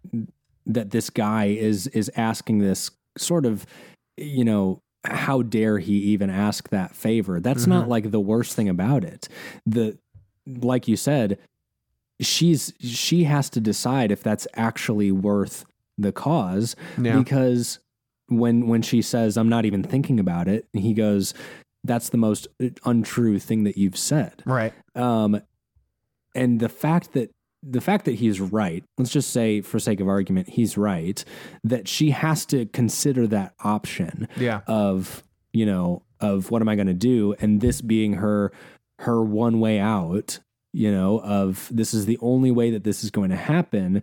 that 0.66 0.90
this 0.90 1.10
guy 1.10 1.46
is 1.46 1.86
is 1.88 2.10
asking 2.16 2.58
this 2.58 2.90
sort 3.18 3.46
of 3.46 3.66
you 4.16 4.44
know 4.44 4.82
how 5.04 5.42
dare 5.42 5.78
he 5.78 5.94
even 5.94 6.30
ask 6.30 6.68
that 6.68 6.94
favor? 6.94 7.40
That's 7.40 7.62
mm-hmm. 7.62 7.70
not 7.70 7.88
like 7.88 8.10
the 8.10 8.20
worst 8.20 8.54
thing 8.54 8.68
about 8.68 9.04
it. 9.04 9.28
The 9.66 9.98
like 10.46 10.88
you 10.88 10.96
said 10.96 11.38
she's 12.22 12.72
she 12.80 13.24
has 13.24 13.50
to 13.50 13.60
decide 13.60 14.10
if 14.10 14.22
that's 14.22 14.46
actually 14.54 15.12
worth 15.12 15.64
the 15.98 16.12
cause 16.12 16.74
yeah. 17.00 17.18
because 17.18 17.78
when 18.28 18.66
when 18.68 18.82
she 18.82 19.02
says 19.02 19.36
I'm 19.36 19.48
not 19.48 19.64
even 19.66 19.82
thinking 19.82 20.18
about 20.18 20.48
it, 20.48 20.66
he 20.72 20.94
goes, 20.94 21.34
"That's 21.84 22.08
the 22.08 22.16
most 22.16 22.48
untrue 22.84 23.38
thing 23.38 23.64
that 23.64 23.76
you've 23.76 23.98
said." 23.98 24.42
Right. 24.46 24.72
Um, 24.94 25.42
and 26.34 26.58
the 26.60 26.68
fact 26.70 27.12
that 27.12 27.30
the 27.62 27.80
fact 27.80 28.06
that 28.06 28.14
he's 28.14 28.40
right, 28.40 28.82
let's 28.98 29.12
just 29.12 29.30
say 29.30 29.60
for 29.60 29.78
sake 29.78 30.00
of 30.00 30.08
argument, 30.08 30.48
he's 30.48 30.76
right, 30.76 31.24
that 31.62 31.86
she 31.86 32.10
has 32.10 32.44
to 32.46 32.66
consider 32.66 33.26
that 33.28 33.54
option 33.62 34.26
Yeah. 34.36 34.62
of, 34.66 35.22
you 35.52 35.64
know, 35.64 36.02
of 36.20 36.50
what 36.50 36.60
am 36.60 36.68
I 36.68 36.74
going 36.74 36.88
to 36.88 36.94
do 36.94 37.34
and 37.40 37.60
this 37.60 37.80
being 37.80 38.14
her 38.14 38.50
her 39.00 39.22
one 39.22 39.60
way 39.60 39.78
out, 39.78 40.38
you 40.72 40.90
know, 40.90 41.20
of 41.20 41.68
this 41.70 41.94
is 41.94 42.06
the 42.06 42.18
only 42.20 42.50
way 42.50 42.70
that 42.70 42.84
this 42.84 43.04
is 43.04 43.10
going 43.10 43.30
to 43.30 43.36
happen. 43.36 44.02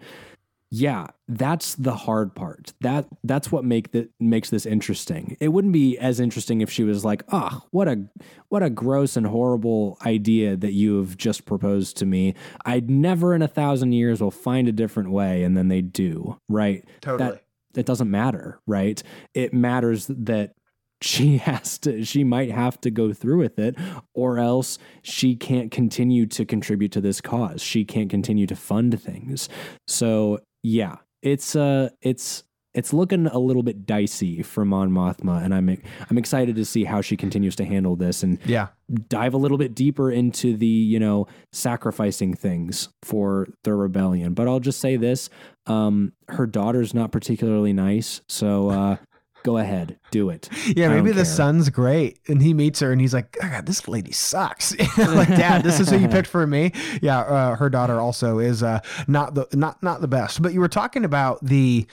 Yeah, 0.72 1.08
that's 1.28 1.74
the 1.76 1.96
hard 1.96 2.36
part. 2.36 2.74
That 2.82 3.08
that's 3.24 3.52
what 3.52 3.66
make 3.66 3.92
that 3.94 4.12
makes 4.20 4.52
this 4.52 4.68
interesting. 4.68 5.36
It 5.40 5.48
wouldn't 5.48 5.74
be 5.74 5.98
as 5.98 6.20
interesting 6.20 6.62
if 6.62 6.70
she 6.70 6.84
was 6.84 7.04
like, 7.04 7.24
"Ah, 7.32 7.64
what 7.72 7.88
a 7.88 8.06
what 8.50 8.62
a 8.62 8.70
gross 8.70 9.18
and 9.18 9.26
horrible 9.26 9.98
idea 10.06 10.56
that 10.56 10.74
you 10.74 10.98
have 10.98 11.18
just 11.18 11.46
proposed 11.46 11.98
to 11.98 12.06
me. 12.06 12.36
I'd 12.66 12.88
never 12.88 13.34
in 13.34 13.42
a 13.42 13.48
thousand 13.48 13.94
years 13.94 14.22
will 14.22 14.30
find 14.30 14.68
a 14.68 14.72
different 14.72 15.10
way." 15.10 15.44
And 15.44 15.58
then 15.58 15.70
they 15.70 15.82
do, 15.82 16.40
right? 16.48 16.88
Totally. 17.02 17.32
That 17.32 17.44
it 17.76 17.88
doesn't 17.88 18.12
matter, 18.12 18.60
right? 18.68 19.02
It 19.34 19.54
matters 19.54 20.06
that 20.08 20.54
she 21.02 21.38
has 21.50 21.78
to 21.78 22.04
she 22.04 22.24
might 22.24 22.52
have 22.52 22.80
to 22.82 22.90
go 22.90 23.14
through 23.14 23.38
with 23.38 23.60
it 23.60 23.76
or 24.14 24.40
else 24.40 24.78
she 25.02 25.36
can't 25.36 25.72
continue 25.72 26.26
to 26.26 26.46
contribute 26.46 26.92
to 26.92 27.02
this 27.02 27.22
cause 27.22 27.62
she 27.62 27.86
can't 27.86 28.10
continue 28.10 28.48
to 28.48 28.56
fund 28.56 29.02
things 29.02 29.50
so 29.88 30.40
yeah 30.64 30.98
it's 31.22 31.56
uh 31.56 31.90
it's 32.02 32.44
it's 32.74 32.94
looking 32.94 33.26
a 33.28 33.40
little 33.40 33.64
bit 33.64 33.86
dicey 33.86 34.44
for 34.44 34.64
Mon 34.64 34.92
Mothma, 34.92 35.44
and 35.44 35.54
I'm 35.56 35.76
I'm 36.10 36.18
excited 36.18 36.56
to 36.56 36.66
see 36.66 36.84
how 36.84 37.02
she 37.02 37.18
continues 37.18 37.56
to 37.56 37.66
handle 37.66 37.96
this 37.96 38.22
and 38.22 38.38
yeah. 38.46 38.68
dive 39.08 39.34
a 39.34 39.38
little 39.38 39.58
bit 39.58 39.74
deeper 39.74 40.12
into 40.12 40.56
the 40.56 40.68
you 40.68 41.00
know 41.00 41.28
sacrificing 41.52 42.36
things 42.36 42.90
for 43.02 43.48
the 43.64 43.74
rebellion. 43.74 44.34
But 44.34 44.48
I'll 44.48 44.60
just 44.60 44.80
say 44.80 44.98
this: 44.98 45.30
um, 45.66 46.14
her 46.28 46.46
daughter's 46.46 46.94
not 46.94 47.12
particularly 47.12 47.74
nice, 47.74 48.22
so 48.30 48.70
uh, 48.70 48.98
go 49.44 49.58
ahead, 49.58 50.00
do 50.12 50.30
it. 50.30 50.50
Yeah, 50.68 50.90
maybe 50.90 51.10
the 51.10 51.18
care. 51.18 51.26
son's 51.26 51.70
great, 51.70 52.20
and 52.28 52.42
he 52.42 52.54
meets 52.54 52.80
her, 52.80 52.92
and 52.92 53.02
he's 53.02 53.14
like, 53.14 53.38
"Oh, 53.42 53.50
God, 53.50 53.66
this 53.66 53.88
lady 53.88 54.12
sucks." 54.12 54.78
like, 54.98 55.30
Dad, 55.30 55.64
this 55.64 55.80
is 55.80 55.90
who 55.90 55.98
you 55.98 56.08
picked 56.08 56.28
for 56.28 56.46
me. 56.46 56.72
Yeah, 57.02 57.20
uh, 57.20 57.56
her 57.56 57.70
daughter 57.70 58.00
also 58.00 58.40
is 58.40 58.64
uh, 58.64 58.80
not 59.08 59.36
the 59.36 59.48
not 59.54 59.82
not 59.84 60.02
the 60.02 60.08
best. 60.08 60.42
But 60.42 60.54
you 60.54 60.60
were 60.60 60.68
talking 60.68 61.06
about 61.06 61.44
the 61.44 61.88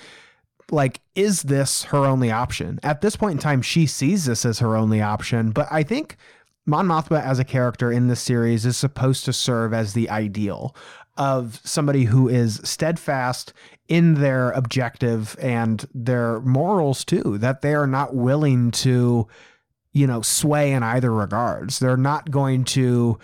like, 0.71 1.01
is 1.15 1.43
this 1.43 1.85
her 1.85 2.05
only 2.05 2.31
option? 2.31 2.81
At 2.83 3.01
this 3.01 3.17
point 3.17 3.33
in 3.33 3.39
time, 3.39 3.63
she 3.63 3.87
sees 3.87 4.25
this 4.25 4.45
as 4.45 4.59
her 4.59 4.77
only 4.77 5.01
option. 5.01 5.51
But 5.51 5.69
I 5.71 5.83
think 5.83 6.17
Mon 6.67 6.87
Mothma 6.87 7.23
as 7.23 7.39
a 7.39 7.45
character 7.45 7.93
in 7.93 8.09
this 8.09 8.21
series 8.21 8.67
is 8.67 8.77
supposed 8.77 9.25
to 9.25 9.33
serve 9.33 9.73
as 9.73 9.93
the 9.93 10.11
ideal 10.11 10.75
of 11.17 11.61
somebody 11.65 12.05
who 12.05 12.29
is 12.29 12.61
steadfast 12.65 13.53
in 13.89 14.15
their 14.15 14.51
objective 14.53 15.37
and 15.41 15.87
their 15.95 16.41
morals 16.41 17.05
too, 17.05 17.39
that 17.39 17.63
they 17.63 17.75
are 17.75 17.87
not 17.87 18.15
willing 18.15 18.71
to, 18.71 19.27
you 19.93 20.07
know, 20.07 20.23
sway 20.23 20.73
in 20.73 20.83
either 20.83 21.13
regards. 21.13 21.79
They're 21.79 21.97
not 21.97 22.31
going 22.31 22.65
to, 22.65 23.19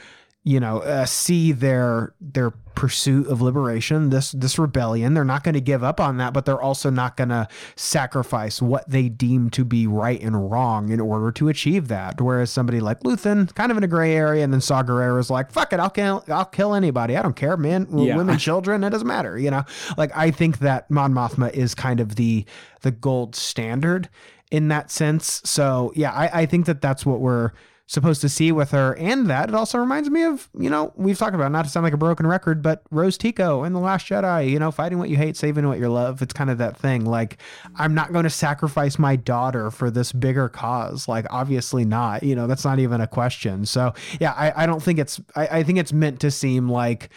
you 0.45 0.59
know, 0.59 0.79
uh, 0.79 1.07
see 1.07 1.53
their 1.53 2.15
their 2.21 2.51
pursuit 2.75 3.29
of 3.29 3.41
liberation, 3.41 4.11
this 4.11 4.33
this 4.33 4.59
rebellion. 4.59 5.15
They're 5.15 5.25
not 5.25 5.45
going 5.45 5.55
to 5.55 5.61
give 5.61 5.85
up 5.85 6.01
on 6.01 6.17
that, 6.17 6.33
but 6.33 6.47
they're 6.47 6.61
also 6.61 6.91
not 6.91 7.17
going 7.17 7.29
to 7.29 7.47
sacrifice 7.77 8.61
what 8.61 8.89
they 8.91 9.09
deem 9.09 9.51
to 9.51 9.65
be 9.65 9.87
right 9.87 10.21
and 10.21 10.51
wrong 10.51 10.89
in 10.89 11.01
order 11.01 11.31
to 11.33 11.49
achieve 11.49 11.87
that. 11.89 12.21
Whereas 12.21 12.51
somebody 12.51 12.81
like 12.81 13.01
Luthen, 13.01 13.55
kind 13.55 13.71
of 13.71 13.79
in 13.79 13.85
a 13.85 13.89
gray 13.89 14.17
area, 14.17 14.43
and 14.43 14.53
then 14.53 14.61
Saw 14.61 14.83
is 15.17 15.31
like, 15.31 15.53
"Fuck 15.53 15.73
it, 15.73 15.79
I'll 15.79 15.91
kill, 15.91 16.25
I'll 16.27 16.45
kill 16.45 16.75
anybody. 16.75 17.17
I 17.17 17.23
don't 17.23 17.37
care, 17.37 17.57
man. 17.57 17.87
Yeah. 17.97 18.17
Women, 18.17 18.37
children, 18.39 18.83
it 18.83 18.91
doesn't 18.91 19.07
matter." 19.07 19.39
You 19.39 19.53
know, 19.53 19.63
like 19.97 20.11
I 20.17 20.33
think 20.33 20.59
that 20.59 20.91
Mon 20.91 21.13
Mothma 21.13 21.53
is 21.53 21.75
kind 21.75 22.01
of 22.01 22.17
the 22.17 22.45
the 22.81 22.91
gold 22.91 23.37
standard 23.37 24.09
in 24.51 24.69
that 24.69 24.91
sense. 24.91 25.41
So 25.45 25.93
yeah, 25.95 26.11
I, 26.11 26.43
I 26.43 26.47
think 26.47 26.67
that 26.67 26.81
that's 26.81 27.07
what 27.07 27.21
we're 27.21 27.53
supposed 27.93 28.23
to 28.23 28.29
see 28.29 28.51
with 28.53 28.71
her. 28.71 28.97
And 28.97 29.27
that 29.27 29.51
it 29.51 29.55
also 29.55 29.79
reminds 29.79 30.09
me 30.09 30.23
of 30.25 30.49
you 30.59 30.71
know 30.71 30.93
we've 30.97 31.19
talked 31.19 31.35
about 31.35 31.53
not 31.53 31.65
to 31.65 31.71
sound 31.71 31.85
like 31.85 31.93
a 31.93 31.99
broken 31.99 32.27
record 32.27 32.63
but 32.63 32.83
rose 32.91 33.19
tico 33.19 33.65
in 33.65 33.75
the 33.75 33.81
last 33.81 34.07
jedi 34.07 34.51
you 34.51 34.59
know 34.59 34.71
fighting 34.71 34.99
what 34.99 35.11
you 35.11 35.17
hate 35.17 35.37
saving 35.37 35.69
what 35.69 35.79
you 35.79 35.89
love. 35.89 36.23
It's 36.23 36.33
kind 36.33 36.51
of 36.51 36.59
that 36.59 36.77
thing 36.77 37.05
like 37.05 37.39
i'm 37.77 37.95
not 37.95 38.13
going 38.13 38.25
to 38.25 38.31
sacrifice 38.31 38.99
my 38.99 39.17
daughter 39.17 39.71
for 39.71 39.91
this 39.91 40.13
bigger 40.13 40.49
cause. 40.49 41.07
Like 41.07 41.27
obviously 41.31 41.85
not 41.85 42.23
you 42.23 42.35
know 42.35 42.47
that's 42.47 42.65
not 42.65 42.79
even 42.79 43.01
a 43.01 43.07
question. 43.07 43.67
So 43.67 43.93
yeah 44.21 44.33
i, 44.33 44.63
I 44.63 44.67
don't 44.67 44.83
think 44.83 44.99
it's 44.99 45.21
I, 45.37 45.59
I 45.59 45.63
think 45.63 45.79
it's 45.79 45.93
meant 45.93 46.21
to 46.21 46.31
seem 46.31 46.71
like 46.71 47.11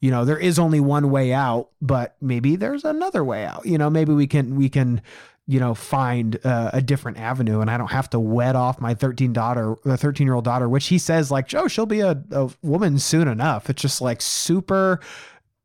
you 0.00 0.10
know 0.10 0.24
there 0.24 0.38
is 0.38 0.58
only 0.58 0.80
one 0.80 1.10
way 1.10 1.32
out 1.32 1.68
but 1.82 2.16
maybe 2.20 2.56
there's 2.56 2.84
another 2.84 3.22
way 3.22 3.44
out. 3.44 3.66
You 3.66 3.76
know 3.76 3.90
maybe 3.90 4.14
we 4.14 4.26
can 4.26 4.56
we 4.56 4.70
can 4.70 5.02
you 5.48 5.58
know 5.58 5.74
find 5.74 6.38
uh, 6.46 6.70
a 6.72 6.80
different 6.80 7.18
avenue 7.18 7.60
and 7.60 7.68
i 7.70 7.76
don't 7.76 7.90
have 7.90 8.08
to 8.08 8.20
wed 8.20 8.54
off 8.54 8.80
my 8.80 8.94
13 8.94 9.32
daughter 9.32 9.74
the 9.84 9.96
13 9.96 10.26
year 10.26 10.34
old 10.34 10.44
daughter 10.44 10.68
which 10.68 10.86
he 10.86 10.98
says 10.98 11.30
like 11.32 11.48
joe 11.48 11.66
she'll 11.66 11.84
be 11.86 12.00
a, 12.00 12.22
a 12.30 12.48
woman 12.62 12.98
soon 12.98 13.26
enough 13.26 13.68
it's 13.68 13.82
just 13.82 14.00
like 14.00 14.20
super 14.22 15.00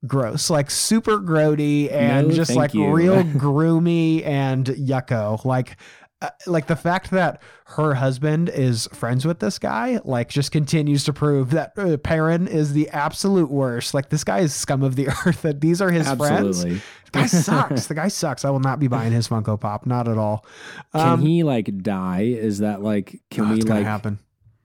gross 0.05 0.49
like 0.49 0.69
super 0.71 1.19
grody 1.19 1.91
and 1.91 2.27
No, 2.29 2.33
just 2.33 2.55
like 2.55 2.73
you. 2.73 2.91
real 2.91 3.23
groomy 3.23 4.25
and 4.25 4.65
yucko 4.65 5.43
like 5.45 5.77
uh, 6.19 6.29
like 6.47 6.65
the 6.65 6.75
fact 6.75 7.11
that 7.11 7.39
her 7.65 7.93
husband 7.93 8.49
is 8.49 8.87
friends 8.91 9.23
with 9.25 9.39
this 9.39 9.59
guy 9.59 9.99
like 10.03 10.29
just 10.29 10.51
continues 10.51 11.03
to 11.03 11.13
prove 11.13 11.51
that 11.51 11.73
uh, 11.77 11.95
Perrin 11.97 12.47
is 12.47 12.73
the 12.73 12.89
absolute 12.89 13.51
worst 13.51 13.93
like 13.93 14.09
this 14.09 14.23
guy 14.23 14.39
is 14.39 14.53
scum 14.53 14.81
of 14.81 14.95
the 14.95 15.07
earth 15.25 15.43
that 15.43 15.61
these 15.61 15.79
are 15.81 15.91
his 15.91 16.07
friends 16.13 16.57
Absolutely. 16.59 16.81
The 17.11 17.19
guy 17.19 17.25
sucks. 17.27 17.88
the 17.88 17.93
guy 17.95 18.07
sucks. 18.07 18.45
I 18.45 18.49
will 18.49 18.59
not 18.59 18.79
be 18.79 18.88
buying 18.88 19.11
his 19.11 19.27
Funko 19.27 19.59
Pop. 19.59 19.85
Not 19.85 20.07
at 20.07 20.17
all. 20.17 20.45
Can 20.93 21.07
Um, 21.13 21.21
he 21.21 21.43
like 21.43 21.81
die? 21.81 22.21
Is 22.23 22.59
that 22.59 22.81
like 22.81 23.21
can 23.31 23.45
oh, 23.45 23.53
we 23.53 23.61
like 23.61 23.84
happen? 23.85 24.19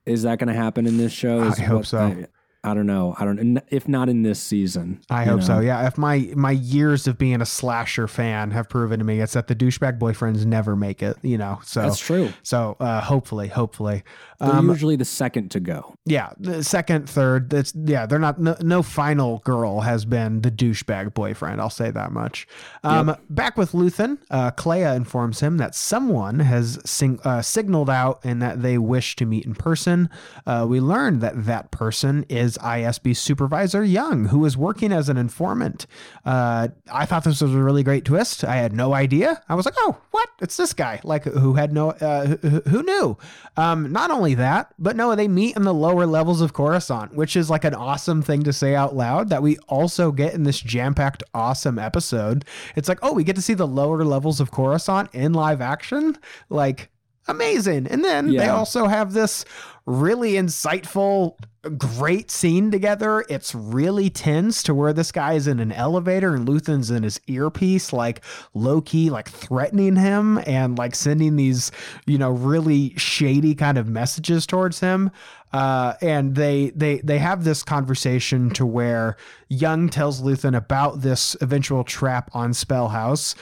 is 0.06 0.22
that 0.24 0.38
going 0.38 0.48
to 0.48 0.54
happen 0.54 0.86
in 0.86 0.96
this 0.98 1.12
show? 1.12 1.40
I 1.42 1.48
Is 1.48 1.58
hope 1.58 1.76
what 1.78 1.86
so. 1.86 1.98
I, 1.98 2.26
I 2.64 2.74
don't 2.74 2.86
know. 2.86 3.16
I 3.18 3.24
don't 3.24 3.38
n- 3.40 3.62
if 3.70 3.88
not 3.88 4.08
in 4.08 4.22
this 4.22 4.40
season. 4.40 5.00
I 5.10 5.24
hope 5.24 5.42
so. 5.42 5.58
Yeah. 5.58 5.86
If 5.88 5.98
my 5.98 6.30
my 6.36 6.52
years 6.52 7.08
of 7.08 7.18
being 7.18 7.40
a 7.42 7.46
slasher 7.46 8.06
fan 8.06 8.52
have 8.52 8.68
proven 8.68 9.00
to 9.00 9.04
me, 9.04 9.20
it's 9.20 9.32
that 9.32 9.48
the 9.48 9.56
douchebag 9.56 9.98
boyfriends 9.98 10.44
never 10.46 10.76
make 10.76 11.02
it. 11.02 11.16
You 11.22 11.38
know. 11.38 11.58
So 11.64 11.82
That's 11.82 11.98
true. 11.98 12.32
so 12.44 12.76
uh, 12.78 13.00
hopefully, 13.00 13.48
hopefully. 13.48 14.04
They're 14.38 14.50
Um, 14.56 14.68
usually 14.68 14.96
the 14.96 15.04
second 15.04 15.50
to 15.52 15.60
go. 15.60 15.94
yeah, 16.04 16.32
the 16.38 16.64
second, 16.64 17.08
third. 17.08 17.50
That's 17.50 17.72
yeah. 17.76 18.06
They're 18.06 18.18
not. 18.18 18.40
No, 18.40 18.56
no 18.60 18.82
final 18.82 19.38
girl 19.44 19.80
has 19.80 20.04
been 20.04 20.40
the 20.42 20.50
douchebag 20.50 21.14
boyfriend. 21.14 21.60
I'll 21.60 21.70
say 21.70 21.90
that 21.90 22.12
much. 22.12 22.46
Um, 22.84 23.16
Back 23.30 23.56
with 23.56 23.72
Luthen, 23.72 24.18
uh, 24.30 24.50
Kleya 24.52 24.94
informs 24.96 25.40
him 25.40 25.56
that 25.58 25.74
someone 25.74 26.40
has 26.40 26.78
sing, 26.84 27.18
uh, 27.24 27.42
signaled 27.42 27.88
out 27.90 28.20
and 28.24 28.40
that 28.42 28.62
they 28.62 28.78
wish 28.78 29.14
to 29.16 29.26
meet 29.26 29.44
in 29.46 29.54
person. 29.54 30.08
Uh, 30.46 30.66
we 30.68 30.80
learned 30.80 31.20
that 31.22 31.44
that 31.46 31.70
person 31.70 32.24
is 32.28 32.51
ISB 32.58 33.16
supervisor 33.16 33.84
Jung, 33.84 34.26
who 34.26 34.44
is 34.44 34.56
working 34.56 34.92
as 34.92 35.08
an 35.08 35.16
informant. 35.16 35.86
Uh, 36.24 36.68
I 36.92 37.06
thought 37.06 37.24
this 37.24 37.40
was 37.40 37.54
a 37.54 37.58
really 37.58 37.82
great 37.82 38.04
twist. 38.04 38.44
I 38.44 38.56
had 38.56 38.72
no 38.72 38.94
idea. 38.94 39.42
I 39.48 39.54
was 39.54 39.64
like, 39.64 39.74
oh, 39.78 39.98
what? 40.10 40.28
It's 40.40 40.56
this 40.56 40.72
guy. 40.72 41.00
Like, 41.04 41.24
who 41.24 41.54
had 41.54 41.72
no? 41.72 41.90
Uh, 41.90 42.36
who, 42.36 42.60
who 42.60 42.82
knew? 42.82 43.16
Um, 43.56 43.92
not 43.92 44.10
only 44.10 44.34
that, 44.34 44.72
but 44.78 44.96
no, 44.96 45.14
they 45.14 45.28
meet 45.28 45.56
in 45.56 45.62
the 45.62 45.74
lower 45.74 46.06
levels 46.06 46.40
of 46.40 46.52
Coruscant, 46.52 47.14
which 47.14 47.36
is 47.36 47.50
like 47.50 47.64
an 47.64 47.74
awesome 47.74 48.22
thing 48.22 48.42
to 48.42 48.52
say 48.52 48.74
out 48.74 48.94
loud 48.94 49.28
that 49.28 49.42
we 49.42 49.58
also 49.68 50.12
get 50.12 50.34
in 50.34 50.44
this 50.44 50.60
jam 50.60 50.94
packed, 50.94 51.22
awesome 51.34 51.78
episode. 51.78 52.44
It's 52.76 52.88
like, 52.88 52.98
oh, 53.02 53.12
we 53.12 53.24
get 53.24 53.36
to 53.36 53.42
see 53.42 53.54
the 53.54 53.66
lower 53.66 54.04
levels 54.04 54.40
of 54.40 54.50
Coruscant 54.50 55.10
in 55.12 55.32
live 55.32 55.60
action. 55.60 56.16
Like, 56.48 56.90
amazing. 57.28 57.86
And 57.86 58.04
then 58.04 58.32
they 58.32 58.48
also 58.48 58.86
have 58.86 59.12
this 59.12 59.44
really 59.86 60.32
insightful, 60.32 61.36
great 61.76 62.30
scene 62.30 62.70
together. 62.70 63.24
It's 63.28 63.54
really 63.54 64.10
tense 64.10 64.62
to 64.64 64.74
where 64.74 64.92
this 64.92 65.12
guy 65.12 65.34
is 65.34 65.46
in 65.46 65.60
an 65.60 65.72
elevator 65.72 66.34
and 66.34 66.46
Luthen's 66.46 66.90
in 66.90 67.02
his 67.02 67.20
earpiece, 67.26 67.92
like 67.92 68.24
low 68.54 68.80
key, 68.80 69.10
like 69.10 69.28
threatening 69.28 69.96
him 69.96 70.38
and 70.46 70.78
like 70.78 70.94
sending 70.94 71.36
these, 71.36 71.70
you 72.06 72.18
know, 72.18 72.30
really 72.30 72.94
shady 72.96 73.54
kind 73.54 73.78
of 73.78 73.88
messages 73.88 74.46
towards 74.46 74.80
him. 74.80 75.10
Uh, 75.52 75.94
and 76.00 76.34
they 76.34 76.70
they 76.70 76.98
they 77.00 77.18
have 77.18 77.44
this 77.44 77.62
conversation 77.62 78.50
to 78.50 78.64
where 78.64 79.16
Jung 79.48 79.88
tells 79.90 80.22
Luthen 80.22 80.56
about 80.56 81.02
this 81.02 81.36
eventual 81.40 81.84
trap 81.84 82.30
on 82.32 82.52
Spellhaus. 82.52 83.34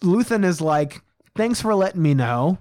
Luthen 0.00 0.44
is 0.44 0.60
like, 0.60 1.02
"Thanks 1.36 1.60
for 1.60 1.74
letting 1.74 2.02
me 2.02 2.12
know." 2.12 2.58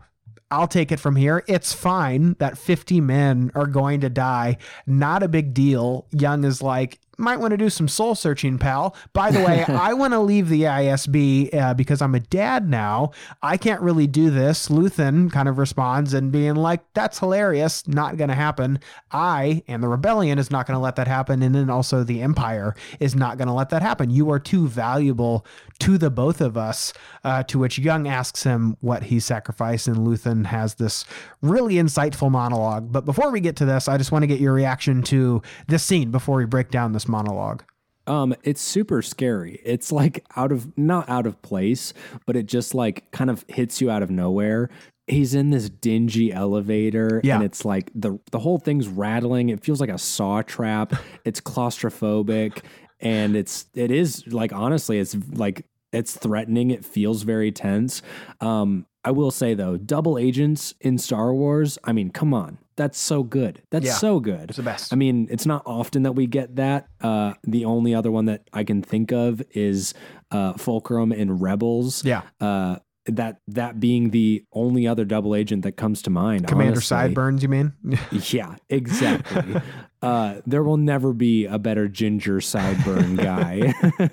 I'll 0.53 0.67
take 0.67 0.91
it 0.91 0.99
from 0.99 1.15
here. 1.15 1.43
It's 1.47 1.73
fine 1.73 2.35
that 2.37 2.59
50 2.59 3.01
men 3.01 3.51
are 3.55 3.65
going 3.65 4.01
to 4.01 4.09
die. 4.09 4.57
Not 4.85 5.23
a 5.23 5.27
big 5.27 5.51
deal. 5.55 6.05
Jung 6.11 6.43
is 6.43 6.61
like, 6.61 6.99
might 7.23 7.39
want 7.39 7.51
to 7.51 7.57
do 7.57 7.69
some 7.69 7.87
soul 7.87 8.13
searching, 8.15 8.59
pal. 8.59 8.95
By 9.13 9.31
the 9.31 9.39
way, 9.39 9.63
I 9.67 9.93
want 9.93 10.13
to 10.13 10.19
leave 10.19 10.49
the 10.49 10.63
ISB 10.63 11.53
uh, 11.53 11.73
because 11.73 12.01
I'm 12.01 12.13
a 12.13 12.19
dad 12.19 12.69
now. 12.69 13.11
I 13.41 13.57
can't 13.57 13.81
really 13.81 14.07
do 14.07 14.29
this. 14.29 14.67
Luthen 14.67 15.31
kind 15.31 15.49
of 15.49 15.57
responds 15.57 16.13
and 16.13 16.31
being 16.31 16.55
like, 16.55 16.81
that's 16.93 17.19
hilarious. 17.19 17.87
Not 17.87 18.17
going 18.17 18.29
to 18.29 18.35
happen. 18.35 18.79
I 19.11 19.63
and 19.67 19.81
the 19.81 19.87
rebellion 19.87 20.37
is 20.37 20.51
not 20.51 20.67
going 20.67 20.75
to 20.75 20.81
let 20.81 20.95
that 20.97 21.07
happen. 21.07 21.41
And 21.41 21.55
then 21.55 21.69
also 21.69 22.03
the 22.03 22.21
Empire 22.21 22.75
is 22.99 23.15
not 23.15 23.37
going 23.37 23.47
to 23.47 23.53
let 23.53 23.69
that 23.69 23.81
happen. 23.81 24.09
You 24.09 24.29
are 24.31 24.39
too 24.39 24.67
valuable 24.67 25.45
to 25.79 25.97
the 25.97 26.09
both 26.09 26.41
of 26.41 26.57
us. 26.57 26.93
Uh, 27.23 27.41
to 27.43 27.57
which 27.57 27.79
Jung 27.79 28.05
asks 28.05 28.43
him 28.43 28.75
what 28.81 29.03
he 29.03 29.17
sacrificed, 29.17 29.87
and 29.87 29.95
Luthen 29.97 30.45
has 30.45 30.75
this 30.75 31.05
really 31.41 31.75
insightful 31.75 32.29
monologue. 32.29 32.91
But 32.91 33.05
before 33.05 33.31
we 33.31 33.39
get 33.39 33.55
to 33.57 33.65
this, 33.65 33.87
I 33.87 33.97
just 33.97 34.11
want 34.11 34.23
to 34.23 34.27
get 34.27 34.41
your 34.41 34.53
reaction 34.53 35.03
to 35.03 35.41
this 35.67 35.83
scene 35.83 36.11
before 36.11 36.37
we 36.37 36.45
break 36.45 36.69
down 36.69 36.91
this 36.91 37.07
monologue. 37.13 37.63
Um, 38.05 38.35
it's 38.43 38.61
super 38.61 39.01
scary. 39.01 39.61
It's 39.63 39.89
like 39.91 40.25
out 40.35 40.51
of 40.51 40.77
not 40.77 41.07
out 41.07 41.25
of 41.25 41.41
place, 41.41 41.93
but 42.25 42.35
it 42.35 42.47
just 42.47 42.75
like 42.75 43.09
kind 43.11 43.29
of 43.29 43.45
hits 43.47 43.79
you 43.79 43.89
out 43.89 44.03
of 44.03 44.09
nowhere. 44.11 44.69
He's 45.07 45.33
in 45.35 45.49
this 45.51 45.69
dingy 45.69 46.31
elevator 46.33 47.21
Yeah. 47.23 47.35
and 47.35 47.43
it's 47.45 47.63
like 47.65 47.91
the 47.95 48.19
the 48.31 48.39
whole 48.39 48.57
thing's 48.57 48.87
rattling. 48.89 49.49
It 49.49 49.63
feels 49.63 49.79
like 49.79 49.89
a 49.89 49.97
saw 49.97 50.41
trap. 50.41 50.93
It's 51.25 51.39
claustrophobic 51.39 52.61
and 52.99 53.35
it's 53.35 53.65
it 53.73 53.91
is 53.91 54.25
like 54.27 54.51
honestly 54.53 54.99
it's 54.99 55.15
like 55.33 55.65
it's 55.93 56.17
threatening. 56.17 56.71
It 56.71 56.83
feels 56.85 57.23
very 57.23 57.51
tense. 57.51 58.01
Um 58.41 58.85
I 59.05 59.11
will 59.11 59.31
say 59.31 59.53
though, 59.53 59.77
double 59.77 60.17
agents 60.17 60.73
in 60.81 60.97
Star 60.97 61.33
Wars, 61.33 61.77
I 61.83 61.91
mean, 61.93 62.09
come 62.09 62.33
on. 62.33 62.57
That's 62.75 62.97
so 62.97 63.23
good. 63.23 63.61
That's 63.71 63.85
Yeah. 63.85 63.93
so 63.93 64.19
good. 64.19 64.49
It's 64.49 64.57
the 64.57 64.63
best. 64.63 64.91
I 64.93 64.95
mean, 64.95 65.27
it's 65.29 65.45
not 65.45 65.63
often 65.65 66.03
that 66.03 66.13
we 66.13 66.25
get 66.27 66.55
that. 66.55 66.87
Uh, 67.01 67.33
the 67.43 67.65
only 67.65 67.93
other 67.93 68.11
one 68.11 68.25
that 68.25 68.47
I 68.53 68.63
can 68.63 68.81
think 68.81 69.11
of 69.11 69.41
is 69.51 69.93
uh, 70.31 70.53
Fulcrum 70.53 71.11
in 71.11 71.37
Rebels. 71.39 72.03
Yeah. 72.03 72.21
Uh, 72.41 72.77
that 73.05 73.39
that 73.49 73.81
being 73.81 74.11
the 74.11 74.45
only 74.53 74.87
other 74.87 75.03
double 75.03 75.35
agent 75.35 75.63
that 75.63 75.73
comes 75.73 76.01
to 76.03 76.09
mind. 76.09 76.47
Commander 76.47 76.71
honestly. 76.73 76.85
Sideburns, 76.95 77.43
you 77.43 77.49
mean? 77.49 77.73
Yeah, 78.31 78.55
exactly. 78.69 79.61
uh, 80.01 80.35
there 80.47 80.63
will 80.63 80.77
never 80.77 81.11
be 81.11 81.45
a 81.45 81.59
better 81.59 81.89
ginger 81.89 82.37
sideburn 82.39 83.17
guy. 83.21 83.73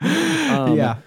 Um, 0.00 0.76
yeah. 0.76 0.98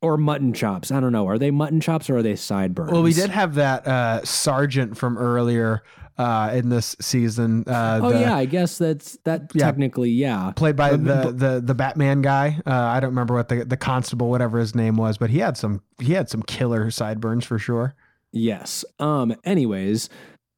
Or 0.00 0.16
mutton 0.16 0.52
chops. 0.52 0.90
I 0.90 1.00
don't 1.00 1.12
know. 1.12 1.26
Are 1.26 1.38
they 1.38 1.50
mutton 1.50 1.80
chops 1.80 2.08
or 2.08 2.16
are 2.18 2.22
they 2.22 2.36
sideburns? 2.36 2.92
Well, 2.92 3.02
we 3.02 3.12
did 3.12 3.30
have 3.30 3.56
that 3.56 3.86
uh, 3.86 4.24
sergeant 4.24 4.96
from 4.96 5.18
earlier 5.18 5.82
uh, 6.18 6.50
in 6.52 6.68
this 6.68 6.96
season. 7.00 7.64
Uh, 7.66 8.00
Oh 8.02 8.10
the- 8.12 8.20
yeah, 8.20 8.36
I 8.36 8.44
guess 8.44 8.76
that's 8.78 9.16
that. 9.24 9.50
Yeah. 9.54 9.64
Technically, 9.66 10.10
yeah. 10.10 10.52
Played 10.56 10.76
by 10.76 10.90
the, 10.96 11.32
the 11.32 11.62
the 11.64 11.74
Batman 11.74 12.22
guy. 12.22 12.60
Uh, 12.66 12.72
I 12.72 13.00
don't 13.00 13.10
remember 13.10 13.34
what 13.34 13.48
the 13.48 13.64
the 13.64 13.76
constable, 13.76 14.28
whatever 14.30 14.58
his 14.58 14.74
name 14.74 14.96
was, 14.96 15.16
but 15.18 15.30
he 15.30 15.38
had 15.38 15.56
some 15.56 15.82
he 16.00 16.12
had 16.12 16.28
some 16.28 16.42
killer 16.42 16.90
sideburns 16.90 17.44
for 17.44 17.58
sure. 17.58 17.94
Yes. 18.32 18.84
Um 18.98 19.34
anyways, 19.44 20.08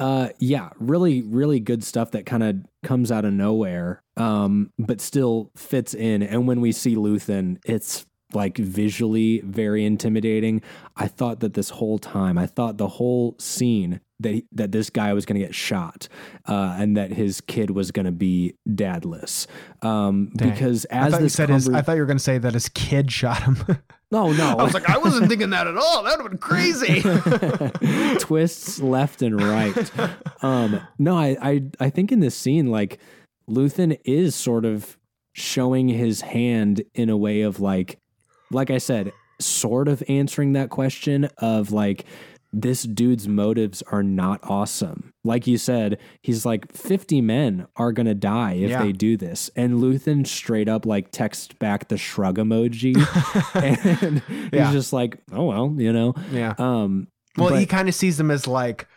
uh 0.01 0.31
yeah, 0.39 0.71
really 0.79 1.23
really 1.23 1.61
good 1.61 1.85
stuff 1.85 2.11
that 2.13 2.27
kind 2.27 2.43
of 2.43 2.57
comes 2.83 3.13
out 3.13 3.25
of 3.27 3.33
nowhere 3.35 4.03
um 4.17 4.73
but 4.79 5.01
still 5.01 5.51
fits 5.57 5.93
in 5.95 6.23
and 6.23 6.47
when 6.49 6.61
we 6.61 6.73
see 6.73 6.97
Luthen, 6.97 7.59
it's 7.65 8.07
like 8.33 8.57
visually 8.59 9.41
very 9.45 9.85
intimidating. 9.85 10.63
I 10.97 11.09
thought 11.09 11.41
that 11.41 11.55
this 11.55 11.71
whole 11.71 11.99
time, 11.99 12.39
I 12.39 12.47
thought 12.47 12.79
the 12.79 12.89
whole 12.89 13.35
scene 13.39 14.01
that 14.21 14.33
he- 14.33 14.47
that 14.53 14.71
this 14.73 14.91
guy 14.91 15.13
was 15.13 15.27
going 15.27 15.41
to 15.41 15.45
get 15.47 15.55
shot 15.55 16.07
uh 16.47 16.77
and 16.79 16.97
that 16.97 17.13
his 17.13 17.41
kid 17.41 17.71
was 17.71 17.91
going 17.91 18.07
to 18.07 18.13
be 18.13 18.55
dadless. 18.69 19.47
Um 19.83 20.31
because 20.37 20.87
I 20.91 20.95
as 21.07 21.13
thought 21.13 21.21
you 21.21 21.25
this 21.27 21.35
said 21.35 21.49
his, 21.49 21.69
I 21.69 21.83
thought 21.83 21.95
you 21.95 22.01
were 22.03 22.07
going 22.07 22.19
to 22.19 22.23
say 22.25 22.39
that 22.39 22.55
his 22.55 22.69
kid 22.69 23.11
shot 23.21 23.43
him. 23.43 23.57
No, 24.13 24.33
no. 24.33 24.57
I 24.59 24.63
was 24.65 24.75
like, 24.75 24.89
I 24.91 24.99
wasn't 24.99 25.29
thinking 25.29 25.51
that 25.51 25.67
at 25.69 25.77
all. 25.77 26.03
That 26.03 26.19
would 26.19 26.23
have 26.25 26.31
been 26.33 26.39
crazy. 26.39 27.01
twists 28.19 28.81
left 28.81 29.23
and 29.23 29.41
right. 29.41 29.91
Um, 30.43 30.81
no, 30.99 31.17
I, 31.17 31.37
I 31.41 31.63
I 31.79 31.91
think 31.91 32.13
in 32.13 32.21
this 32.21 32.35
scene, 32.35 32.67
like 32.71 32.99
Luthen 33.49 33.99
is 34.05 34.35
sort 34.35 34.65
of 34.65 34.97
showing 35.33 35.89
his 35.89 36.23
hand 36.23 36.83
in 36.95 37.09
a 37.09 37.17
way 37.17 37.43
of 37.43 37.61
like, 37.61 37.99
like 38.51 38.71
I 38.71 38.79
said, 38.79 39.13
sort 39.41 39.89
of 39.89 40.03
answering 40.09 40.53
that 40.55 40.71
question 40.71 41.27
of 41.39 41.71
like, 41.73 42.05
this 42.53 42.83
dude's 42.83 43.29
motives 43.29 43.83
are 43.93 44.03
not 44.03 44.41
awesome. 44.43 45.13
Like 45.23 45.47
you 45.47 45.57
said, 45.59 45.99
he's 46.23 46.45
like 46.45 46.73
50 46.73 47.21
men 47.21 47.67
are 47.77 47.93
going 47.93 48.07
to 48.07 48.15
die 48.15 48.55
if 48.55 48.71
Yeah. 48.71 48.83
they 48.83 48.93
do 48.93 49.17
this. 49.17 49.51
And 49.55 49.75
Luthen 49.75 50.27
straight 50.27 50.69
up 50.69 50.85
like 50.87 51.11
text 51.13 51.59
back 51.59 51.89
the 51.89 51.97
shrug 51.97 52.39
emoji. 52.39 52.95
and 53.55 54.23
Yeah. 54.53 54.65
he's 54.67 54.73
just 54.75 54.93
like, 54.93 55.19
oh, 55.33 55.45
well, 55.45 55.75
you 55.79 55.93
know. 55.93 56.15
yeah. 56.33 56.55
Um, 56.59 57.09
Well, 57.37 57.55
he 57.55 57.67
kind 57.67 57.89
of 57.89 57.95
sees 57.95 58.17
them 58.17 58.31
as 58.31 58.47
like, 58.47 58.89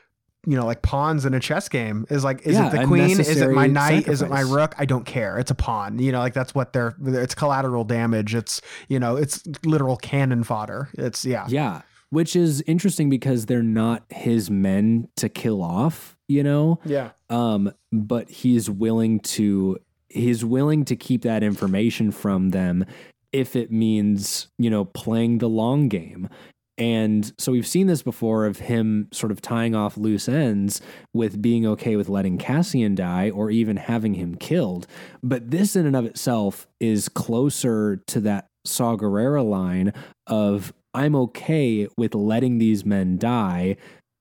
you 0.45 0.57
know, 0.57 0.65
like 0.65 0.81
pawns 0.81 1.23
in 1.25 1.33
a 1.33 1.39
chess 1.39 1.69
game. 1.69 2.05
Is 2.09 2.23
like, 2.23 2.41
is 2.47 2.55
Yeah, 2.55 2.67
it 2.67 2.77
the 2.81 2.85
queen? 2.87 3.11
Is 3.19 3.39
it 3.39 3.51
my 3.51 3.67
knight? 3.67 4.07
Is 4.09 4.21
it 4.21 4.29
my 4.29 4.41
rook? 4.41 4.73
I 4.77 4.85
don't 4.85 5.05
care. 5.05 5.37
It's 5.39 5.51
a 5.51 5.55
pawn. 5.55 5.99
You 5.99 6.11
know, 6.11 6.19
like 6.19 6.33
that's 6.33 6.53
what 6.53 6.73
they're. 6.73 6.95
It's 7.05 7.33
collateral 7.35 7.85
damage. 7.85 8.35
It's 8.35 8.59
you 8.89 8.99
know, 8.99 9.15
it's 9.15 9.41
literal 9.63 9.95
cannon 9.95 10.43
fodder. 10.43 10.89
It's 10.97 11.23
yeah, 11.23 11.45
Yeah, 11.47 11.83
which 12.13 12.35
is 12.35 12.61
interesting 12.67 13.09
because 13.09 13.47
they're 13.47 13.63
not 13.63 14.03
his 14.09 14.51
men 14.51 15.07
to 15.15 15.27
kill 15.27 15.63
off, 15.63 16.15
you 16.27 16.43
know. 16.43 16.79
yeah, 16.85 17.09
Um, 17.29 17.73
but 17.91 18.29
he's 18.29 18.69
willing 18.69 19.19
to 19.21 19.79
he's 20.09 20.45
willing 20.45 20.85
to 20.85 20.95
keep 20.95 21.23
that 21.23 21.41
information 21.41 22.11
from 22.11 22.51
them 22.51 22.85
if 23.31 23.55
it 23.55 23.71
means 23.71 24.47
you 24.59 24.69
know 24.69 24.85
playing 24.85 25.39
the 25.39 25.49
long 25.49 25.89
game. 25.89 26.29
And 26.77 27.33
so 27.39 27.51
we've 27.51 27.67
seen 27.67 27.87
this 27.87 28.03
before 28.03 28.45
of 28.45 28.59
him 28.59 29.07
sort 29.11 29.31
of 29.31 29.41
tying 29.41 29.73
off 29.73 29.97
loose 29.97 30.27
ends 30.29 30.81
with 31.13 31.41
being 31.41 31.65
okay 31.65 31.95
with 31.95 32.09
letting 32.09 32.37
Cassian 32.37 32.93
die 32.93 33.31
or 33.31 33.49
even 33.49 33.77
having 33.77 34.13
him 34.15 34.35
killed. 34.35 34.85
But 35.23 35.49
this 35.49 35.75
in 35.75 35.85
and 35.87 35.95
of 35.95 36.05
itself 36.05 36.67
is 36.79 37.09
closer 37.09 37.97
to 38.07 38.19
that 38.21 38.47
Saw 38.65 38.95
Gerrera 38.97 39.47
line 39.47 39.93
of 40.25 40.73
I'm 40.93 41.15
okay 41.15 41.87
with 41.97 42.15
letting 42.15 42.57
these 42.57 42.85
men 42.85 43.17
die 43.17 43.77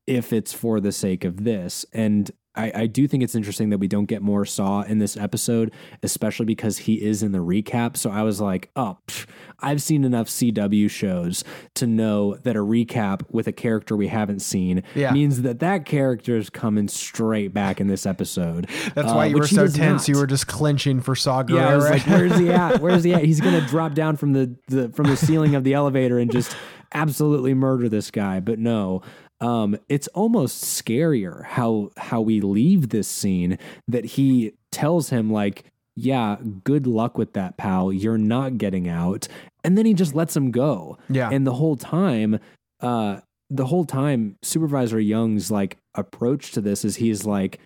if 0.07 0.33
it's 0.33 0.53
for 0.53 0.81
the 0.81 0.93
sake 0.93 1.25
of 1.25 1.45
this. 1.45 1.85
And 1.93 2.31
I, 2.55 2.73
I 2.75 2.87
do 2.87 3.09
think 3.09 3.23
it's 3.23 3.35
interesting 3.35 3.71
that 3.71 3.79
we 3.79 3.89
don't 3.89 4.05
get 4.07 4.21
more 4.23 4.45
Saw 4.45 4.83
in 4.83 4.99
this 4.99 5.17
episode, 5.17 5.73
especially 6.03 6.45
because 6.47 6.79
he 6.79 7.03
is 7.03 7.23
in 7.23 7.33
the 7.33 7.39
recap. 7.39 7.97
So 7.97 8.11
I 8.11 8.23
was 8.23 8.41
like, 8.41 8.71
oh, 8.77 8.99
pff, 9.09 9.27
I've 9.61 9.81
seen 9.81 10.05
enough 10.05 10.27
CW 10.29 10.91
shows 10.91 11.45
to 11.77 11.87
know 11.87 12.35
that 12.43 12.55
a 12.57 12.61
recap 12.61 13.23
with 13.31 13.47
a 13.47 13.53
character 13.53 13.97
we 13.97 14.09
haven't 14.09 14.41
seen 14.41 14.83
Yeah. 14.95 15.13
means 15.13 15.43
that 15.43 15.61
that 15.61 15.87
character 15.87 16.37
is 16.37 16.51
coming 16.51 16.89
straight 16.89 17.55
back 17.55 17.81
in 17.81 17.87
this 17.87 18.05
episode. 18.05 18.69
That's 18.95 19.11
Uh, 19.11 19.15
why 19.15 19.27
you 19.27 19.37
were 19.39 19.47
so 19.47 19.67
tense. 19.67 20.09
You 20.09 20.17
were 20.19 20.27
just 20.27 20.47
clenching 20.47 21.01
for 21.01 21.15
Saw 21.15 21.43
Yeah, 21.49 21.69
I 21.71 21.77
was 21.77 21.89
like, 21.89 22.03
"Where's 22.03 22.37
he 22.39 22.51
at? 22.51 22.81
Where's 22.81 23.05
he 23.05 23.15
at? 23.15 23.25
He's 23.25 23.41
gonna 23.41 23.67
drop 23.69 23.95
down 23.95 24.17
from 24.17 24.33
the, 24.35 24.55
the 24.69 24.91
from 24.91 25.07
the 25.07 25.17
ceiling 25.17 25.55
of 25.55 25.65
the 25.65 25.73
elevator 25.75 26.19
and 26.19 26.31
just 26.31 26.55
absolutely 26.93 27.55
murder 27.55 27.89
this 27.89 28.11
guy." 28.11 28.41
But 28.41 28.59
no, 28.59 29.03
um, 29.43 29.77
it's 29.89 30.07
almost 30.09 30.63
scarier 30.65 31.45
how 31.45 31.91
how 31.97 32.21
we 32.21 32.41
leave 32.41 32.89
this 32.91 33.09
scene 33.09 33.59
that 33.89 34.05
he 34.05 34.53
tells 34.71 35.11
him 35.11 35.31
like, 35.31 35.65
"Yeah, 35.97 36.37
good 36.65 36.87
luck 36.87 37.19
with 37.19 37.33
that, 37.35 37.57
pal. 37.57 37.93
You're 37.93 38.17
not 38.19 38.57
getting 38.57 38.89
out," 38.89 39.27
and 39.65 39.77
then 39.77 39.85
he 39.85 39.95
just 39.95 40.15
lets 40.15 40.37
him 40.37 40.51
go. 40.53 40.97
yeah, 41.11 41.29
And 41.31 41.47
the 41.47 41.55
whole 41.55 41.77
time, 41.77 42.39
uh, 42.81 43.21
the 43.51 43.67
whole 43.67 43.85
time, 43.85 44.37
Supervisor 44.43 45.01
Jung's 45.01 45.51
like 45.51 45.77
approach 45.95 46.53
to 46.53 46.61
this 46.61 46.85
is 46.85 46.97
he's 46.97 47.27
like, 47.27 47.59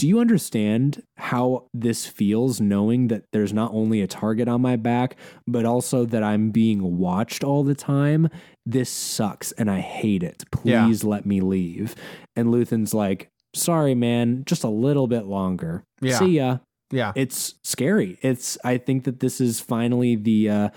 Do 0.00 0.08
you 0.08 0.18
understand 0.18 1.02
how 1.18 1.66
this 1.74 2.06
feels 2.06 2.58
knowing 2.58 3.08
that 3.08 3.24
there's 3.32 3.52
not 3.52 3.70
only 3.74 4.00
a 4.00 4.06
target 4.06 4.48
on 4.48 4.62
my 4.62 4.76
back, 4.76 5.14
but 5.46 5.66
also 5.66 6.06
that 6.06 6.22
I'm 6.22 6.52
being 6.52 6.96
watched 6.96 7.44
all 7.44 7.64
the 7.64 7.74
time? 7.74 8.30
This 8.64 8.88
sucks 8.88 9.52
and 9.52 9.70
I 9.70 9.80
hate 9.80 10.22
it. 10.22 10.42
Yeah. 10.64 10.86
Please 10.86 11.04
let 11.04 11.26
me 11.26 11.42
leave. 11.42 11.96
And 12.34 12.50
Luthen's 12.50 12.94
like, 12.94 13.28
Sorry, 13.54 13.94
man, 13.94 14.44
just 14.46 14.64
a 14.64 14.70
little 14.70 15.06
bit 15.06 15.26
longer. 15.26 15.84
Yeah. 16.00 16.18
See 16.18 16.36
ya 16.38 16.58
yeah, 16.92 17.12
it's 17.14 17.54
scary. 17.62 18.18
It's 18.20 18.58
I 18.64 18.78
think 18.78 19.04
that 19.04 19.20
this 19.20 19.40
is 19.40 19.60
finally 19.60 20.16
the 20.16 20.50
uh 20.50 20.68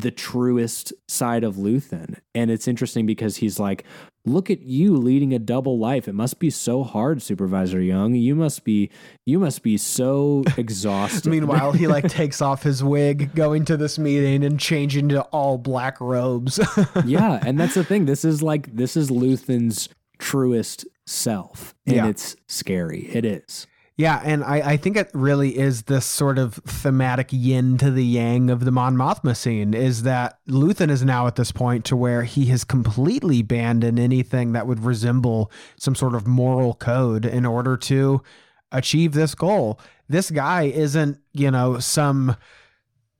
the 0.00 0.10
truest 0.10 0.92
side 1.08 1.44
of 1.44 1.54
Luthen. 1.56 2.18
And 2.34 2.50
it's 2.50 2.68
interesting 2.68 3.06
because 3.06 3.36
he's 3.36 3.58
like, 3.58 3.84
look 4.24 4.50
at 4.50 4.60
you 4.62 4.96
leading 4.96 5.32
a 5.32 5.38
double 5.38 5.78
life. 5.78 6.08
It 6.08 6.12
must 6.14 6.38
be 6.38 6.50
so 6.50 6.82
hard, 6.82 7.22
Supervisor 7.22 7.80
Jung. 7.80 8.14
You 8.14 8.34
must 8.34 8.64
be 8.64 8.90
you 9.24 9.38
must 9.38 9.62
be 9.62 9.76
so 9.76 10.44
exhausted. 10.56 11.30
Meanwhile, 11.30 11.72
he 11.72 11.86
like 11.86 12.08
takes 12.08 12.42
off 12.42 12.62
his 12.62 12.82
wig, 12.84 13.34
going 13.34 13.64
to 13.66 13.76
this 13.76 13.98
meeting 13.98 14.44
and 14.44 14.58
changing 14.60 15.08
to 15.10 15.22
all 15.24 15.56
black 15.58 16.00
robes. 16.00 16.60
yeah, 17.04 17.40
and 17.46 17.58
that's 17.58 17.74
the 17.74 17.84
thing. 17.84 18.04
This 18.04 18.24
is 18.24 18.42
like 18.42 18.74
this 18.74 18.96
is 18.96 19.10
Luthen's 19.10 19.88
truest 20.18 20.86
self. 21.06 21.74
And 21.86 21.96
Yeah. 21.96 22.08
it's 22.08 22.36
scary. 22.48 23.08
It 23.12 23.24
is. 23.24 23.66
Yeah, 23.98 24.20
and 24.22 24.44
I, 24.44 24.72
I 24.72 24.76
think 24.76 24.98
it 24.98 25.10
really 25.14 25.56
is 25.56 25.84
this 25.84 26.04
sort 26.04 26.38
of 26.38 26.54
thematic 26.54 27.28
yin 27.30 27.78
to 27.78 27.90
the 27.90 28.04
yang 28.04 28.50
of 28.50 28.66
the 28.66 28.70
Mon 28.70 28.94
Mothma 28.94 29.34
scene 29.34 29.72
is 29.72 30.02
that 30.02 30.38
Luthen 30.46 30.90
is 30.90 31.02
now 31.02 31.26
at 31.26 31.36
this 31.36 31.50
point 31.50 31.86
to 31.86 31.96
where 31.96 32.24
he 32.24 32.46
has 32.46 32.62
completely 32.62 33.40
abandoned 33.40 33.98
anything 33.98 34.52
that 34.52 34.66
would 34.66 34.84
resemble 34.84 35.50
some 35.78 35.94
sort 35.94 36.14
of 36.14 36.26
moral 36.26 36.74
code 36.74 37.24
in 37.24 37.46
order 37.46 37.74
to 37.78 38.22
achieve 38.70 39.12
this 39.12 39.34
goal. 39.34 39.80
This 40.10 40.30
guy 40.30 40.64
isn't, 40.64 41.18
you 41.32 41.50
know, 41.50 41.78
some 41.78 42.36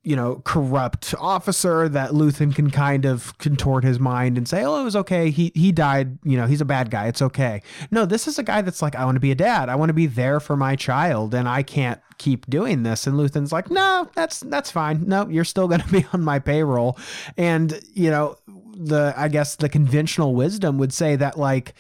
you 0.07 0.15
know, 0.15 0.41
corrupt 0.45 1.17
officer 1.19 1.89
that 1.89 2.13
Luthen 2.13 2.55
can 2.55 2.71
kind 2.71 3.05
of 3.05 3.37
contort 3.39 3.83
his 3.83 3.99
mind 3.99 4.39
and 4.39 4.47
say, 4.47 4.63
"Oh, 4.63 4.81
it 4.81 4.85
was 4.85 4.95
okay. 4.95 5.31
He 5.31 5.51
he 5.57 5.73
died. 5.73 6.21
You 6.23 6.37
know, 6.37 6.47
he's 6.47 6.61
a 6.61 6.65
bad 6.65 6.93
guy. 6.93 7.09
It's 7.09 7.21
okay." 7.21 7.61
No, 7.91 8.07
this 8.07 8.29
is 8.29 8.39
a 8.39 8.45
guy 8.45 8.63
that's 8.63 8.81
like, 8.81 8.95
"I 8.95 9.05
want 9.05 9.17
to 9.17 9.21
be 9.21 9.33
a 9.33 9.35
dad. 9.35 9.69
I 9.69 9.75
want 9.75 9.89
to 9.89 9.95
be 9.95 10.07
there 10.07 10.39
for 10.39 10.57
my 10.57 10.77
child, 10.77 11.35
and 11.35 11.49
I 11.49 11.65
can't 11.65 12.01
keep 12.19 12.49
doing 12.49 12.85
this." 12.85 13.09
And 13.09 13.17
Luthen's 13.17 13.51
like, 13.51 13.69
"No, 13.69 14.09
that's 14.15 14.41
that's 14.41 14.71
fine. 14.71 15.09
No, 15.09 15.27
you're 15.29 15.43
still 15.43 15.67
going 15.67 15.81
to 15.87 15.89
be 15.89 16.07
on 16.13 16.23
my 16.23 16.39
payroll." 16.39 16.97
And 17.37 17.81
you 17.93 18.09
know, 18.09 18.37
the 18.77 19.13
I 19.17 19.27
guess 19.27 19.57
the 19.57 19.69
conventional 19.69 20.37
wisdom 20.37 20.79
would 20.79 20.93
say 20.93 21.17
that 21.17 21.37
like, 21.37 21.75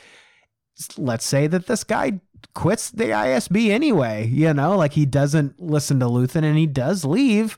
let's 0.99 1.25
say 1.25 1.47
that 1.47 1.69
this 1.69 1.85
guy 1.85 2.19
quits 2.55 2.91
the 2.91 3.05
ISB 3.05 3.71
anyway. 3.71 4.27
You 4.27 4.53
know, 4.53 4.77
like 4.77 4.95
he 4.95 5.07
doesn't 5.07 5.63
listen 5.63 6.01
to 6.01 6.07
Luthen 6.07 6.43
and 6.43 6.59
he 6.59 6.67
does 6.67 7.05
leave 7.05 7.57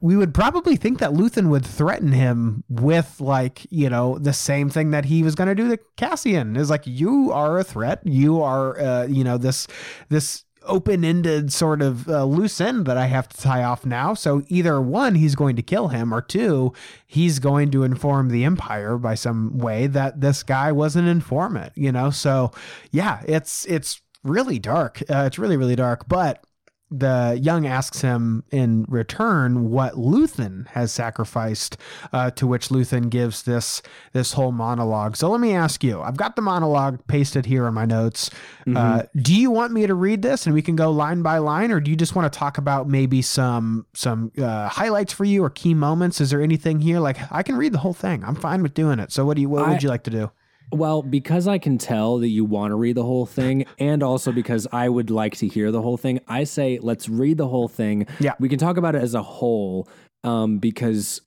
we 0.00 0.16
would 0.16 0.32
probably 0.32 0.76
think 0.76 0.98
that 0.98 1.12
Luthen 1.12 1.48
would 1.48 1.64
threaten 1.64 2.12
him 2.12 2.64
with 2.68 3.20
like, 3.20 3.66
you 3.70 3.90
know, 3.90 4.18
the 4.18 4.32
same 4.32 4.70
thing 4.70 4.90
that 4.92 5.04
he 5.04 5.22
was 5.22 5.34
going 5.34 5.48
to 5.48 5.54
do 5.54 5.68
to 5.68 5.78
Cassian 5.96 6.56
is 6.56 6.70
like, 6.70 6.86
you 6.86 7.30
are 7.32 7.58
a 7.58 7.64
threat. 7.64 8.00
You 8.04 8.42
are, 8.42 8.80
uh, 8.80 9.06
you 9.06 9.24
know, 9.24 9.36
this, 9.36 9.66
this 10.08 10.44
open-ended 10.62 11.52
sort 11.52 11.82
of 11.82 12.08
uh, 12.08 12.24
loose 12.24 12.60
end 12.60 12.86
that 12.86 12.96
I 12.96 13.06
have 13.06 13.28
to 13.28 13.36
tie 13.36 13.62
off 13.62 13.84
now. 13.84 14.14
So 14.14 14.42
either 14.48 14.80
one, 14.80 15.14
he's 15.14 15.34
going 15.34 15.56
to 15.56 15.62
kill 15.62 15.88
him 15.88 16.12
or 16.12 16.22
two, 16.22 16.72
he's 17.06 17.38
going 17.38 17.70
to 17.72 17.82
inform 17.82 18.28
the 18.28 18.44
empire 18.44 18.98
by 18.98 19.14
some 19.14 19.58
way 19.58 19.86
that 19.86 20.20
this 20.20 20.42
guy 20.42 20.72
was 20.72 20.96
an 20.96 21.06
informant, 21.06 21.72
you 21.76 21.92
know? 21.92 22.10
So 22.10 22.52
yeah, 22.90 23.22
it's, 23.26 23.66
it's 23.66 24.02
really 24.22 24.58
dark. 24.58 25.02
Uh, 25.10 25.24
it's 25.26 25.38
really, 25.38 25.56
really 25.56 25.76
dark, 25.76 26.08
but 26.08 26.44
the 26.90 27.38
jung 27.40 27.66
asks 27.66 28.00
him 28.00 28.42
in 28.50 28.84
return 28.88 29.70
what 29.70 29.94
Luthen 29.94 30.66
has 30.68 30.90
sacrificed, 30.90 31.76
uh, 32.12 32.30
to 32.32 32.46
which 32.46 32.68
Luthen 32.68 33.10
gives 33.10 33.42
this 33.42 33.80
this 34.12 34.32
whole 34.32 34.52
monologue. 34.52 35.16
So 35.16 35.30
let 35.30 35.40
me 35.40 35.52
ask 35.54 35.84
you: 35.84 36.00
I've 36.00 36.16
got 36.16 36.36
the 36.36 36.42
monologue 36.42 37.06
pasted 37.06 37.46
here 37.46 37.66
in 37.66 37.74
my 37.74 37.84
notes. 37.84 38.30
Mm-hmm. 38.66 38.76
Uh, 38.76 39.02
do 39.16 39.34
you 39.34 39.50
want 39.50 39.72
me 39.72 39.86
to 39.86 39.94
read 39.94 40.22
this 40.22 40.46
and 40.46 40.54
we 40.54 40.62
can 40.62 40.76
go 40.76 40.90
line 40.90 41.22
by 41.22 41.38
line, 41.38 41.70
or 41.70 41.80
do 41.80 41.90
you 41.90 41.96
just 41.96 42.14
want 42.14 42.30
to 42.32 42.38
talk 42.38 42.58
about 42.58 42.88
maybe 42.88 43.22
some 43.22 43.86
some 43.94 44.32
uh, 44.38 44.68
highlights 44.68 45.12
for 45.12 45.24
you 45.24 45.44
or 45.44 45.50
key 45.50 45.74
moments? 45.74 46.20
Is 46.20 46.30
there 46.30 46.42
anything 46.42 46.80
here? 46.80 46.98
Like 46.98 47.18
I 47.30 47.42
can 47.42 47.56
read 47.56 47.72
the 47.72 47.78
whole 47.78 47.94
thing. 47.94 48.24
I'm 48.24 48.34
fine 48.34 48.62
with 48.62 48.74
doing 48.74 48.98
it. 48.98 49.12
So 49.12 49.24
what 49.24 49.36
do 49.36 49.42
you? 49.42 49.48
What 49.48 49.66
I, 49.66 49.70
would 49.70 49.82
you 49.82 49.88
like 49.88 50.04
to 50.04 50.10
do? 50.10 50.30
Well, 50.72 51.02
because 51.02 51.48
I 51.48 51.58
can 51.58 51.78
tell 51.78 52.18
that 52.18 52.28
you 52.28 52.44
want 52.44 52.70
to 52.70 52.76
read 52.76 52.96
the 52.96 53.02
whole 53.02 53.26
thing, 53.26 53.66
and 53.78 54.02
also 54.02 54.32
because 54.32 54.66
I 54.72 54.88
would 54.88 55.10
like 55.10 55.36
to 55.38 55.48
hear 55.48 55.70
the 55.72 55.82
whole 55.82 55.96
thing, 55.96 56.20
I 56.28 56.44
say 56.44 56.78
let's 56.80 57.08
read 57.08 57.38
the 57.38 57.48
whole 57.48 57.68
thing. 57.68 58.06
Yeah. 58.20 58.34
We 58.38 58.48
can 58.48 58.58
talk 58.58 58.76
about 58.76 58.94
it 58.94 59.02
as 59.02 59.14
a 59.14 59.22
whole 59.22 59.88
um, 60.22 60.58
because 60.58 61.20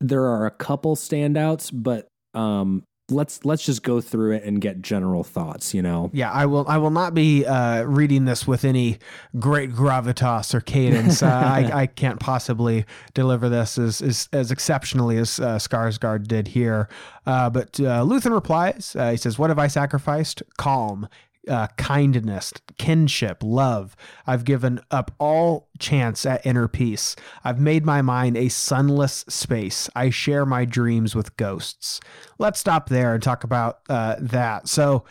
there 0.00 0.24
are 0.24 0.46
a 0.46 0.50
couple 0.50 0.96
standouts, 0.96 1.70
but 1.72 2.08
um, 2.34 2.82
let's 3.12 3.44
let's 3.44 3.64
just 3.64 3.82
go 3.82 4.00
through 4.00 4.32
it 4.32 4.42
and 4.44 4.60
get 4.60 4.82
general 4.82 5.24
thoughts 5.24 5.74
you 5.74 5.82
know? 5.82 6.10
Yeah 6.12 6.30
i 6.30 6.46
will 6.46 6.64
i 6.68 6.78
will 6.78 6.90
not 6.90 7.14
be 7.14 7.44
uh, 7.46 7.82
reading 7.82 8.24
this 8.24 8.46
with 8.46 8.64
any 8.64 8.98
great 9.38 9.72
gravitas 9.72 10.54
or 10.54 10.60
cadence. 10.60 11.22
Uh, 11.22 11.26
I, 11.28 11.70
I 11.82 11.86
can't 11.86 12.20
possibly 12.20 12.84
deliver 13.14 13.48
this 13.48 13.78
as 13.78 14.00
as, 14.02 14.28
as 14.32 14.50
exceptionally 14.50 15.18
as 15.18 15.38
uh, 15.40 15.56
skarsgård 15.56 16.26
did 16.26 16.48
here. 16.48 16.88
Uh, 17.26 17.50
but 17.50 17.78
uh, 17.80 18.02
luthen 18.02 18.32
replies 18.32 18.96
uh, 18.96 19.10
he 19.10 19.16
says 19.16 19.38
what 19.38 19.50
have 19.50 19.58
i 19.58 19.66
sacrificed? 19.66 20.42
Calm 20.56 21.08
uh, 21.48 21.66
kindness, 21.76 22.52
kinship, 22.78 23.38
love. 23.42 23.96
I've 24.26 24.44
given 24.44 24.80
up 24.90 25.10
all 25.18 25.68
chance 25.78 26.24
at 26.24 26.44
inner 26.46 26.68
peace. 26.68 27.16
I've 27.44 27.60
made 27.60 27.84
my 27.84 28.02
mind 28.02 28.36
a 28.36 28.48
sunless 28.48 29.24
space. 29.28 29.90
I 29.94 30.10
share 30.10 30.46
my 30.46 30.64
dreams 30.64 31.14
with 31.14 31.36
ghosts. 31.36 32.00
Let's 32.38 32.60
stop 32.60 32.88
there 32.88 33.14
and 33.14 33.22
talk 33.22 33.44
about 33.44 33.80
uh, 33.88 34.16
that. 34.20 34.68
So, 34.68 35.04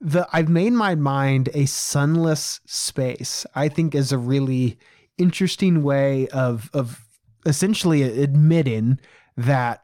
the 0.00 0.28
I've 0.32 0.48
made 0.48 0.72
my 0.72 0.94
mind 0.94 1.48
a 1.54 1.66
sunless 1.66 2.60
space. 2.66 3.44
I 3.54 3.68
think 3.68 3.94
is 3.94 4.12
a 4.12 4.18
really 4.18 4.78
interesting 5.16 5.82
way 5.82 6.28
of 6.28 6.70
of 6.72 7.04
essentially 7.46 8.02
admitting 8.02 9.00
that 9.36 9.82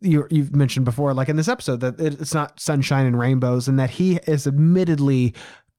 you 0.00 0.26
you've 0.30 0.54
mentioned 0.54 0.84
before, 0.84 1.14
like 1.14 1.28
in 1.28 1.36
this 1.36 1.48
episode, 1.48 1.80
that 1.80 2.00
it's 2.00 2.34
not 2.34 2.60
sunshine 2.60 3.06
and 3.06 3.18
rainbows, 3.18 3.68
and 3.68 3.78
that 3.78 3.90
he 3.90 4.18
has 4.26 4.46
admittedly 4.46 5.34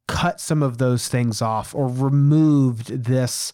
cut 0.08 0.40
some 0.40 0.62
of 0.62 0.78
those 0.78 1.08
things 1.08 1.42
off 1.42 1.74
or 1.74 1.88
removed 1.88 3.04
this 3.06 3.54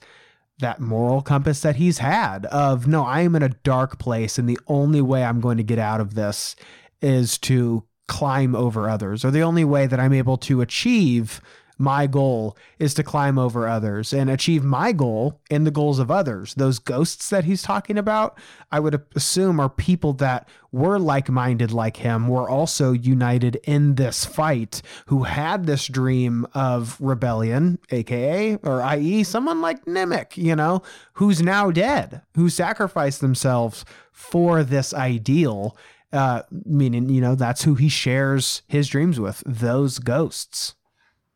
that 0.59 0.79
moral 0.79 1.21
compass 1.21 1.61
that 1.61 1.77
he's 1.77 1.97
had 1.97 2.45
of 2.47 2.87
no, 2.87 3.03
I 3.03 3.21
am 3.21 3.35
in 3.35 3.43
a 3.43 3.49
dark 3.49 3.97
place, 3.99 4.37
and 4.37 4.47
the 4.47 4.59
only 4.67 5.01
way 5.01 5.23
I'm 5.23 5.41
going 5.41 5.57
to 5.57 5.63
get 5.63 5.79
out 5.79 6.01
of 6.01 6.13
this 6.13 6.55
is 7.01 7.37
to 7.39 7.83
climb 8.07 8.55
over 8.55 8.89
others, 8.89 9.25
or 9.25 9.31
the 9.31 9.41
only 9.41 9.63
way 9.63 9.87
that 9.87 9.99
I'm 9.99 10.13
able 10.13 10.37
to 10.37 10.61
achieve 10.61 11.41
my 11.81 12.05
goal 12.05 12.55
is 12.77 12.93
to 12.93 13.03
climb 13.03 13.39
over 13.39 13.67
others 13.67 14.13
and 14.13 14.29
achieve 14.29 14.63
my 14.63 14.91
goal 14.91 15.41
and 15.49 15.65
the 15.65 15.71
goals 15.71 15.97
of 15.97 16.11
others. 16.11 16.53
Those 16.53 16.77
ghosts 16.77 17.29
that 17.31 17.43
he's 17.43 17.63
talking 17.63 17.97
about, 17.97 18.37
I 18.71 18.79
would 18.79 19.01
assume 19.15 19.59
are 19.59 19.67
people 19.69 20.13
that 20.13 20.47
were 20.71 20.99
like 20.99 21.29
minded 21.29 21.71
like 21.71 21.97
him, 21.97 22.27
were 22.27 22.47
also 22.47 22.91
united 22.91 23.57
in 23.63 23.95
this 23.95 24.23
fight, 24.25 24.81
who 25.07 25.23
had 25.23 25.65
this 25.65 25.87
dream 25.87 26.45
of 26.53 26.97
rebellion, 27.01 27.79
aka, 27.89 28.55
or 28.57 28.81
i.e., 28.83 29.23
someone 29.23 29.59
like 29.59 29.83
Nemik, 29.85 30.37
you 30.37 30.55
know, 30.55 30.83
who's 31.13 31.41
now 31.41 31.71
dead, 31.71 32.21
who 32.35 32.47
sacrificed 32.47 33.21
themselves 33.21 33.83
for 34.11 34.63
this 34.63 34.93
ideal. 34.93 35.75
Uh, 36.13 36.41
meaning, 36.65 37.07
you 37.07 37.21
know, 37.21 37.35
that's 37.35 37.63
who 37.63 37.75
he 37.75 37.87
shares 37.87 38.63
his 38.67 38.89
dreams 38.89 39.17
with, 39.17 39.41
those 39.45 39.97
ghosts. 39.97 40.75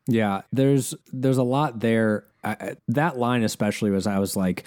Yeah, 0.08 0.42
there's 0.52 0.94
there's 1.12 1.38
a 1.38 1.42
lot 1.42 1.80
there. 1.80 2.24
I, 2.44 2.76
that 2.88 3.18
line 3.18 3.42
especially 3.42 3.90
was 3.90 4.06
I 4.06 4.18
was 4.18 4.36
like, 4.36 4.64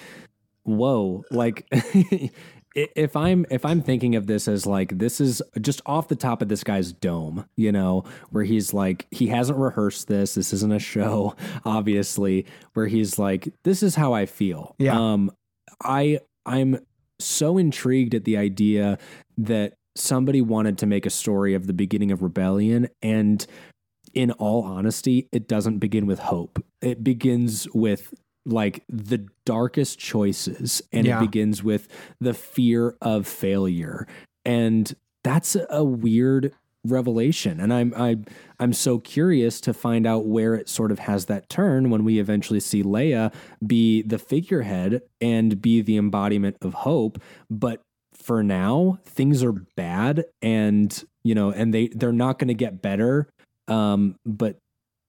whoa, 0.64 1.24
like. 1.32 1.68
if 2.76 3.16
I'm 3.16 3.46
if 3.50 3.66
I'm 3.66 3.82
thinking 3.82 4.16
of 4.16 4.28
this 4.28 4.48
as 4.48 4.66
like 4.66 4.98
this 4.98 5.20
is 5.20 5.42
just 5.60 5.82
off 5.86 6.08
the 6.08 6.16
top 6.16 6.42
of 6.42 6.50
this 6.50 6.64
guy's 6.64 6.92
dome, 6.92 7.46
you 7.56 7.72
know, 7.72 8.04
where 8.30 8.44
he's 8.44 8.74
like 8.74 9.08
he 9.12 9.28
hasn't 9.28 9.58
rehearsed 9.58 10.08
this. 10.08 10.36
This 10.36 10.54
isn't 10.54 10.72
a 10.72 10.80
show, 10.80 11.36
obviously. 11.66 12.46
Where 12.74 12.88
he's 12.88 13.18
like, 13.18 13.50
this 13.64 13.82
is 13.82 13.96
how 13.96 14.14
I 14.14 14.26
feel. 14.28 14.76
Yeah. 14.78 14.98
Um, 14.98 15.32
I 15.84 16.20
I'm 16.46 16.80
so 17.20 17.58
intrigued 17.58 18.14
at 18.14 18.24
the 18.24 18.38
idea 18.38 18.98
that 19.38 19.74
somebody 19.96 20.42
wanted 20.42 20.78
to 20.78 20.86
make 20.86 21.06
a 21.06 21.10
story 21.10 21.54
of 21.54 21.68
the 21.68 21.74
beginning 21.74 22.12
of 22.12 22.22
rebellion 22.22 22.88
and 23.02 23.46
in 24.14 24.32
all 24.32 24.64
honesty, 24.64 25.28
it 25.32 25.48
doesn't 25.48 25.80
begin 25.80 26.06
with 26.06 26.20
hope. 26.20 26.64
It 26.82 27.04
begins 27.04 27.68
with 27.74 28.14
like 28.46 28.84
the 28.90 29.28
darkest 29.46 30.00
choices 30.00 30.82
and 30.92 31.06
yeah. 31.06 31.18
it 31.18 31.22
begins 31.22 31.64
with 31.64 31.88
the 32.20 32.34
fear 32.34 32.96
of 33.02 33.28
failure. 33.28 34.08
And 34.46 34.94
that's 35.24 35.56
a 35.70 35.84
weird 35.84 36.54
revelation 36.86 37.60
and 37.60 37.74
I'm 37.74 37.94
I 37.96 38.18
I'm 38.58 38.72
so 38.72 39.00
curious 39.00 39.60
to 39.62 39.74
find 39.74 40.08
out 40.08 40.26
where 40.26 40.56
it 40.56 40.70
sort 40.70 40.94
of 40.94 41.00
has 41.00 41.26
that 41.26 41.50
turn 41.50 41.90
when 41.90 42.06
we 42.06 42.20
eventually 42.20 42.62
see 42.62 42.84
Leia 42.84 43.34
be 43.66 44.02
the 44.02 44.18
figurehead 44.18 45.02
and 45.20 45.62
be 45.62 45.82
the 45.82 45.98
embodiment 45.98 46.56
of 46.62 46.74
hope 46.74 47.22
but 47.50 47.82
for 48.14 48.44
now 48.44 48.98
things 49.04 49.44
are 49.44 49.52
bad 49.52 50.24
and 50.42 51.04
you 51.24 51.36
know 51.36 51.52
and 51.52 51.74
they 51.74 51.90
they're 51.90 52.14
not 52.14 52.40
going 52.40 52.48
to 52.48 52.54
get 52.54 52.82
better 52.82 53.28
um, 53.70 54.16
but 54.26 54.60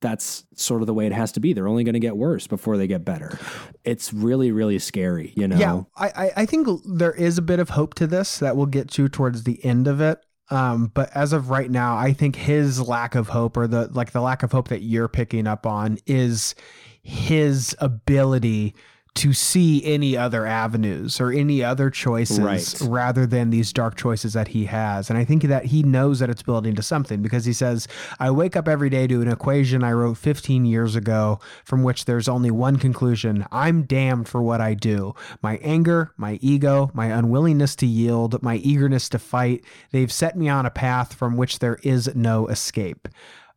that's 0.01 0.45
sort 0.55 0.81
of 0.81 0.87
the 0.87 0.95
way 0.95 1.07
it 1.07 1.13
has 1.13 1.33
to 1.33 1.41
be. 1.41 1.53
They're 1.53 1.69
only 1.69 1.85
going 1.85 1.95
to 1.95 2.01
get 2.01 2.17
worse 2.17 2.47
before 2.47 2.77
they 2.77 2.87
get 2.87 3.05
better. 3.05 3.39
It's 3.85 4.13
really, 4.13 4.51
really 4.51 4.79
scary, 4.79 5.33
you 5.37 5.47
know? 5.47 5.57
Yeah, 5.57 5.83
I, 5.97 6.33
I 6.37 6.47
think 6.47 6.69
there 6.87 7.13
is 7.13 7.37
a 7.39 7.43
bit 7.43 7.61
of 7.61 7.71
hope 7.71 7.95
to 7.95 8.07
this 8.07 8.39
that 8.39 8.57
we'll 8.57 8.67
get 8.67 8.89
to 8.93 9.09
towards 9.09 9.45
the 9.45 9.63
end 9.65 9.87
of 9.87 10.01
it. 10.01 10.19
Um, 10.51 10.91
but 10.95 11.11
as 11.15 11.33
of 11.33 11.51
right 11.51 11.71
now, 11.71 11.97
I 11.97 12.13
think 12.13 12.35
his 12.35 12.81
lack 12.81 13.15
of 13.15 13.29
hope 13.29 13.57
or 13.57 13.69
the 13.69 13.89
like 13.93 14.11
the 14.11 14.21
lack 14.21 14.43
of 14.43 14.51
hope 14.51 14.69
that 14.69 14.83
you're 14.83 15.07
picking 15.07 15.47
up 15.47 15.65
on 15.65 15.99
is 16.07 16.57
his 17.03 17.77
ability 17.79 18.75
to 19.17 19.33
see 19.33 19.85
any 19.85 20.17
other 20.17 20.47
avenues 20.47 21.21
or 21.21 21.33
any 21.33 21.63
other 21.65 21.91
choices 21.91 22.39
Right. 22.39 22.79
rather 22.83 23.27
than 23.27 23.51
these 23.51 23.73
dark 23.73 23.97
choices 23.97 24.35
that 24.35 24.49
he 24.49 24.67
has. 24.67 25.11
And 25.11 25.19
I 25.19 25.25
think 25.25 25.43
that 25.43 25.67
he 25.67 25.83
knows 25.83 26.21
that 26.21 26.31
it's 26.31 26.43
building 26.43 26.75
to 26.77 26.83
something 26.83 27.21
because 27.21 27.45
he 27.45 27.53
says, 27.53 27.89
I 28.21 28.31
wake 28.31 28.57
up 28.57 28.69
every 28.69 28.89
day 28.89 29.07
to 29.09 29.21
an 29.21 29.29
equation 29.29 29.83
I 29.83 29.93
wrote 29.93 30.17
15 30.17 30.65
years 30.65 30.95
ago 30.95 31.41
from 31.65 31.83
which 31.83 32.05
there's 32.05 32.29
only 32.29 32.51
one 32.51 32.77
conclusion 32.77 33.45
I'm 33.51 33.83
damned 33.83 34.29
for 34.29 34.43
what 34.43 34.61
I 34.61 34.75
do. 34.75 35.15
My 35.43 35.57
anger, 35.57 36.13
my 36.17 36.39
ego, 36.41 36.91
my 36.95 37.07
unwillingness 37.07 37.75
to 37.77 37.87
yield, 37.87 38.41
my 38.43 38.57
eagerness 38.57 39.09
to 39.11 39.19
fight, 39.19 39.65
they've 39.91 40.13
set 40.13 40.37
me 40.39 40.49
on 40.49 40.67
a 40.67 40.71
path 40.71 41.15
from 41.15 41.37
which 41.37 41.59
there 41.59 41.79
is 41.83 42.15
no 42.15 42.47
escape. 42.47 43.09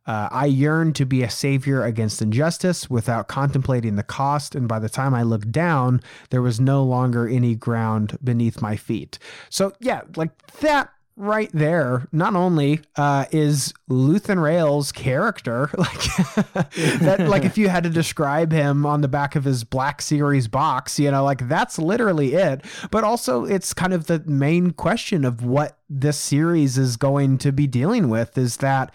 Uh, 0.06 0.28
I 0.30 0.46
yearn 0.46 0.92
to 0.94 1.06
be 1.06 1.22
a 1.22 1.30
savior 1.30 1.82
against 1.82 2.20
injustice 2.20 2.90
without 2.90 3.28
contemplating 3.28 3.96
the 3.96 4.02
cost, 4.02 4.54
and 4.54 4.68
by 4.68 4.78
the 4.78 4.88
time 4.88 5.14
I 5.14 5.22
looked 5.22 5.50
down, 5.50 6.00
there 6.30 6.42
was 6.42 6.60
no 6.60 6.82
longer 6.82 7.26
any 7.26 7.54
ground 7.54 8.18
beneath 8.22 8.60
my 8.60 8.76
feet. 8.76 9.18
So, 9.48 9.72
yeah, 9.80 10.02
like 10.16 10.46
that 10.58 10.90
right 11.16 11.50
there, 11.52 12.08
not 12.12 12.34
only 12.34 12.80
uh, 12.96 13.24
is 13.30 13.72
Luthen 13.88 14.42
Rael's 14.42 14.92
character, 14.92 15.70
like 15.78 16.02
that, 16.74 17.26
like 17.28 17.44
if 17.44 17.56
you 17.56 17.68
had 17.68 17.84
to 17.84 17.90
describe 17.90 18.52
him 18.52 18.84
on 18.84 19.00
the 19.00 19.08
back 19.08 19.36
of 19.36 19.44
his 19.44 19.64
Black 19.64 20.02
Series 20.02 20.48
box, 20.48 20.98
you 20.98 21.10
know, 21.10 21.24
like 21.24 21.48
that's 21.48 21.78
literally 21.78 22.34
it. 22.34 22.64
But 22.90 23.04
also, 23.04 23.44
it's 23.44 23.72
kind 23.72 23.94
of 23.94 24.06
the 24.06 24.22
main 24.26 24.72
question 24.72 25.24
of 25.24 25.44
what 25.44 25.78
this 25.88 26.18
series 26.18 26.76
is 26.76 26.96
going 26.96 27.38
to 27.38 27.52
be 27.52 27.66
dealing 27.66 28.08
with 28.08 28.36
is 28.36 28.58
that 28.58 28.92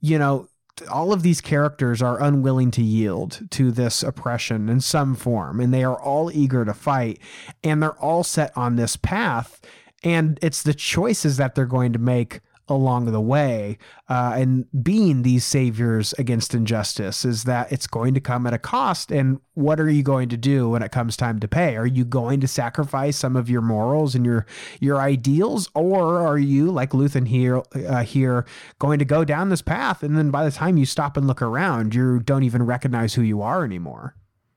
you 0.00 0.18
know, 0.18 0.47
all 0.90 1.12
of 1.12 1.22
these 1.22 1.40
characters 1.40 2.00
are 2.02 2.22
unwilling 2.22 2.70
to 2.72 2.82
yield 2.82 3.48
to 3.50 3.70
this 3.70 4.02
oppression 4.02 4.68
in 4.68 4.80
some 4.80 5.14
form, 5.14 5.60
and 5.60 5.72
they 5.72 5.84
are 5.84 6.00
all 6.00 6.30
eager 6.30 6.64
to 6.64 6.74
fight, 6.74 7.18
and 7.62 7.82
they're 7.82 7.98
all 7.98 8.24
set 8.24 8.56
on 8.56 8.76
this 8.76 8.96
path. 8.96 9.60
And 10.04 10.38
it's 10.42 10.62
the 10.62 10.74
choices 10.74 11.38
that 11.38 11.54
they're 11.54 11.66
going 11.66 11.92
to 11.92 11.98
make 11.98 12.40
along 12.68 13.06
the 13.06 13.20
way 13.20 13.78
uh, 14.08 14.32
and 14.34 14.66
being 14.82 15.22
these 15.22 15.44
saviors 15.44 16.12
against 16.14 16.54
injustice 16.54 17.24
is 17.24 17.44
that 17.44 17.70
it's 17.70 17.86
going 17.86 18.14
to 18.14 18.20
come 18.20 18.46
at 18.46 18.54
a 18.54 18.58
cost. 18.58 19.10
And 19.10 19.40
what 19.54 19.80
are 19.80 19.90
you 19.90 20.02
going 20.02 20.28
to 20.30 20.36
do 20.36 20.70
when 20.70 20.82
it 20.82 20.92
comes 20.92 21.16
time 21.16 21.40
to 21.40 21.48
pay? 21.48 21.76
Are 21.76 21.86
you 21.86 22.04
going 22.04 22.40
to 22.40 22.48
sacrifice 22.48 23.16
some 23.16 23.36
of 23.36 23.50
your 23.50 23.62
morals 23.62 24.14
and 24.14 24.24
your 24.24 24.46
your 24.80 25.00
ideals? 25.00 25.70
Or 25.74 26.20
are 26.20 26.38
you 26.38 26.70
like 26.70 26.90
Luthen 26.90 27.28
here 27.28 27.62
uh, 27.74 28.02
here 28.02 28.46
going 28.78 28.98
to 28.98 29.04
go 29.04 29.24
down 29.24 29.48
this 29.48 29.62
path? 29.62 30.02
And 30.02 30.16
then 30.16 30.30
by 30.30 30.44
the 30.44 30.50
time 30.50 30.76
you 30.76 30.86
stop 30.86 31.16
and 31.16 31.26
look 31.26 31.42
around 31.42 31.94
you 31.94 32.20
don't 32.20 32.42
even 32.42 32.62
recognize 32.62 33.14
who 33.14 33.22
you 33.22 33.42
are 33.42 33.64
anymore. 33.64 34.14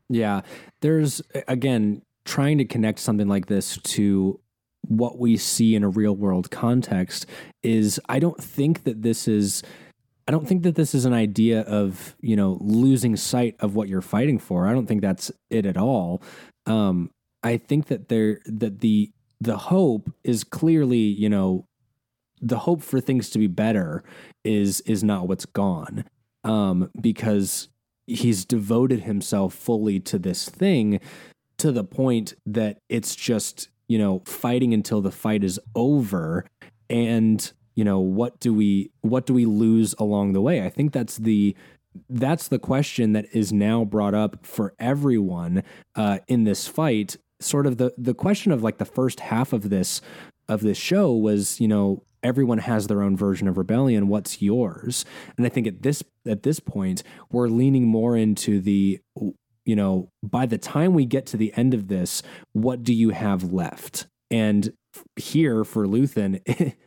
Yeah. 0.10 0.42
There's, 0.82 1.22
again, 1.48 2.02
trying 2.26 2.58
to 2.58 2.66
connect 2.66 3.00
something 3.00 3.28
like 3.28 3.46
this 3.46 3.78
to 3.78 4.40
what 4.88 5.18
we 5.18 5.38
see 5.38 5.76
in 5.76 5.84
a 5.84 5.90
real 5.90 6.16
world 6.16 6.52
context 6.52 7.26
is 7.64 7.99
I 8.10 8.20
don't 8.20 8.41
think 8.41 8.84
that 8.84 9.02
this 9.02 9.28
is. 9.28 9.64
I 10.28 10.32
don't 10.32 10.48
think 10.48 10.64
that 10.64 10.76
this 10.76 10.94
is 10.94 11.06
an 11.06 11.14
idea 11.14 11.62
of 11.62 12.16
you 12.22 12.36
know 12.36 12.58
losing 12.62 13.16
sight 13.16 13.56
of 13.60 13.76
what 13.76 13.90
you're 13.90 14.02
fighting 14.02 14.40
for. 14.40 14.68
I 14.68 14.74
don't 14.74 14.86
think 14.86 15.02
that's 15.02 15.32
it 15.49 15.66
at 15.66 15.78
all. 15.78 16.22
Um, 16.66 17.12
I 17.44 17.58
think 17.58 17.88
that 17.88 18.10
there 18.10 18.40
that 18.45 18.80
the 18.80 19.12
the 19.40 19.58
hope 19.58 20.12
is 20.24 20.44
clearly 20.44 20.98
you 20.98 21.30
know 21.30 21.66
the 22.41 22.60
hope 22.60 22.82
for 22.82 22.99
things 22.99 23.30
to 23.32 23.40
be 23.40 23.48
better 23.48 24.03
is 24.44 24.82
is 24.82 25.03
not 25.03 25.28
what's 25.28 25.45
gone 25.45 26.06
um, 26.44 26.90
because 26.99 27.70
he's 28.08 28.45
devoted 28.45 29.02
himself 29.02 29.53
fully 29.53 29.99
to 29.99 30.18
this 30.20 30.49
thing 30.49 30.99
to 31.58 31.72
the 31.72 31.84
point 31.84 32.34
that 32.45 32.80
it's 32.90 33.16
just 33.16 33.70
you 33.92 33.98
know 33.98 34.22
fighting 34.26 34.74
until 34.74 35.02
the 35.02 35.12
fight 35.12 35.44
is 35.44 35.60
over. 35.76 36.46
And 36.90 37.52
you 37.76 37.84
know 37.84 38.00
what 38.00 38.40
do 38.40 38.54
we 38.54 38.92
what 39.02 39.26
do 39.26 39.34
we 39.34 39.46
lose 39.46 39.94
along 40.00 40.32
the 40.32 40.42
way? 40.42 40.64
I 40.64 40.70
think 40.70 40.94
that's 40.94 41.18
the 41.18 41.56
that's 42.10 42.48
the 42.48 42.60
question 42.60 43.12
that 43.14 43.26
is 43.34 43.52
now 43.52 43.84
brought 43.84 44.14
up 44.14 44.46
for 44.46 44.74
everyone 44.80 45.64
uh, 45.96 46.20
in 46.30 46.46
this 46.46 46.68
fight. 46.68 47.18
Sort 47.42 47.66
of 47.66 47.78
the 47.78 47.94
the 47.98 48.14
question 48.14 48.54
of 48.54 48.64
like 48.64 48.78
the 48.78 48.86
first 48.86 49.20
half 49.20 49.52
of 49.52 49.70
this 49.70 50.02
of 50.48 50.62
this 50.62 50.78
show 50.78 51.14
was 51.14 51.60
you 51.60 51.68
know 51.68 52.04
everyone 52.24 52.60
has 52.60 52.88
their 52.88 53.02
own 53.02 53.18
version 53.18 53.50
of 53.50 53.58
rebellion. 53.58 54.08
What's 54.08 54.42
yours? 54.42 55.04
And 55.36 55.46
i 55.46 55.50
think 55.50 55.68
at 55.68 55.82
this 55.82 56.02
at 56.26 56.44
this 56.44 56.62
point 56.62 57.04
we're 57.30 57.50
leaning 57.50 57.88
more 57.88 58.16
into 58.16 58.62
the 58.62 59.02
you 59.72 59.76
know 59.81 60.10
by 60.38 60.45
the 60.45 60.57
time 60.57 60.91
we 60.93 61.06
get 61.15 61.26
to 61.31 61.38
the 61.38 61.52
end 61.61 61.73
of 61.73 61.84
this 61.88 62.22
what 62.52 62.77
do 62.84 62.93
you 62.93 63.10
have 63.11 63.41
left 63.64 63.93
and 64.30 64.61
here 65.15 65.64
for 65.64 65.84
Luthen 65.88 66.31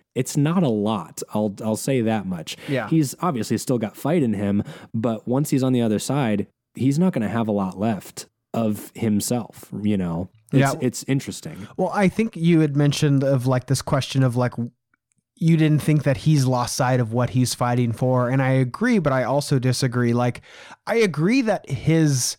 it's 0.15 0.36
not 0.36 0.62
a 0.62 0.69
lot 0.90 1.23
i'll 1.35 1.52
i'll 1.66 1.82
say 1.89 2.02
that 2.02 2.24
much 2.27 2.56
Yeah. 2.69 2.89
he's 2.89 3.15
obviously 3.20 3.56
still 3.59 3.78
got 3.78 3.97
fight 3.97 4.23
in 4.23 4.35
him 4.35 4.62
but 4.93 5.27
once 5.36 5.51
he's 5.51 5.62
on 5.62 5.73
the 5.73 5.82
other 5.82 5.98
side 5.98 6.47
he's 6.74 6.98
not 6.98 7.12
going 7.15 7.23
to 7.28 7.35
have 7.39 7.48
a 7.48 7.52
lot 7.65 7.78
left 7.78 8.27
of 8.52 8.93
himself 8.94 9.70
you 9.82 9.97
know 9.97 10.28
it's, 10.52 10.61
Yeah. 10.61 10.74
it's 10.89 11.05
interesting 11.09 11.66
Well, 11.78 11.90
I 12.05 12.06
think 12.09 12.36
you 12.36 12.61
had 12.61 12.77
mentioned 12.77 13.24
of 13.24 13.47
like 13.47 13.66
this 13.66 13.82
question 13.82 14.23
of 14.23 14.36
like 14.36 14.52
you 15.36 15.56
didn't 15.56 15.82
think 15.82 16.05
that 16.05 16.19
he's 16.19 16.44
lost 16.47 16.77
sight 16.77 17.01
of 17.01 17.12
what 17.12 17.31
he's 17.31 17.55
fighting 17.55 17.93
for, 17.93 18.28
and 18.31 18.40
I 18.40 18.51
agree, 18.51 19.01
but 19.01 19.12
I 19.12 19.24
also 19.24 19.59
disagree. 19.59 20.12
Like 20.15 20.43
I 20.86 20.97
agree 21.11 21.43
that 21.43 21.69
his 21.69 22.36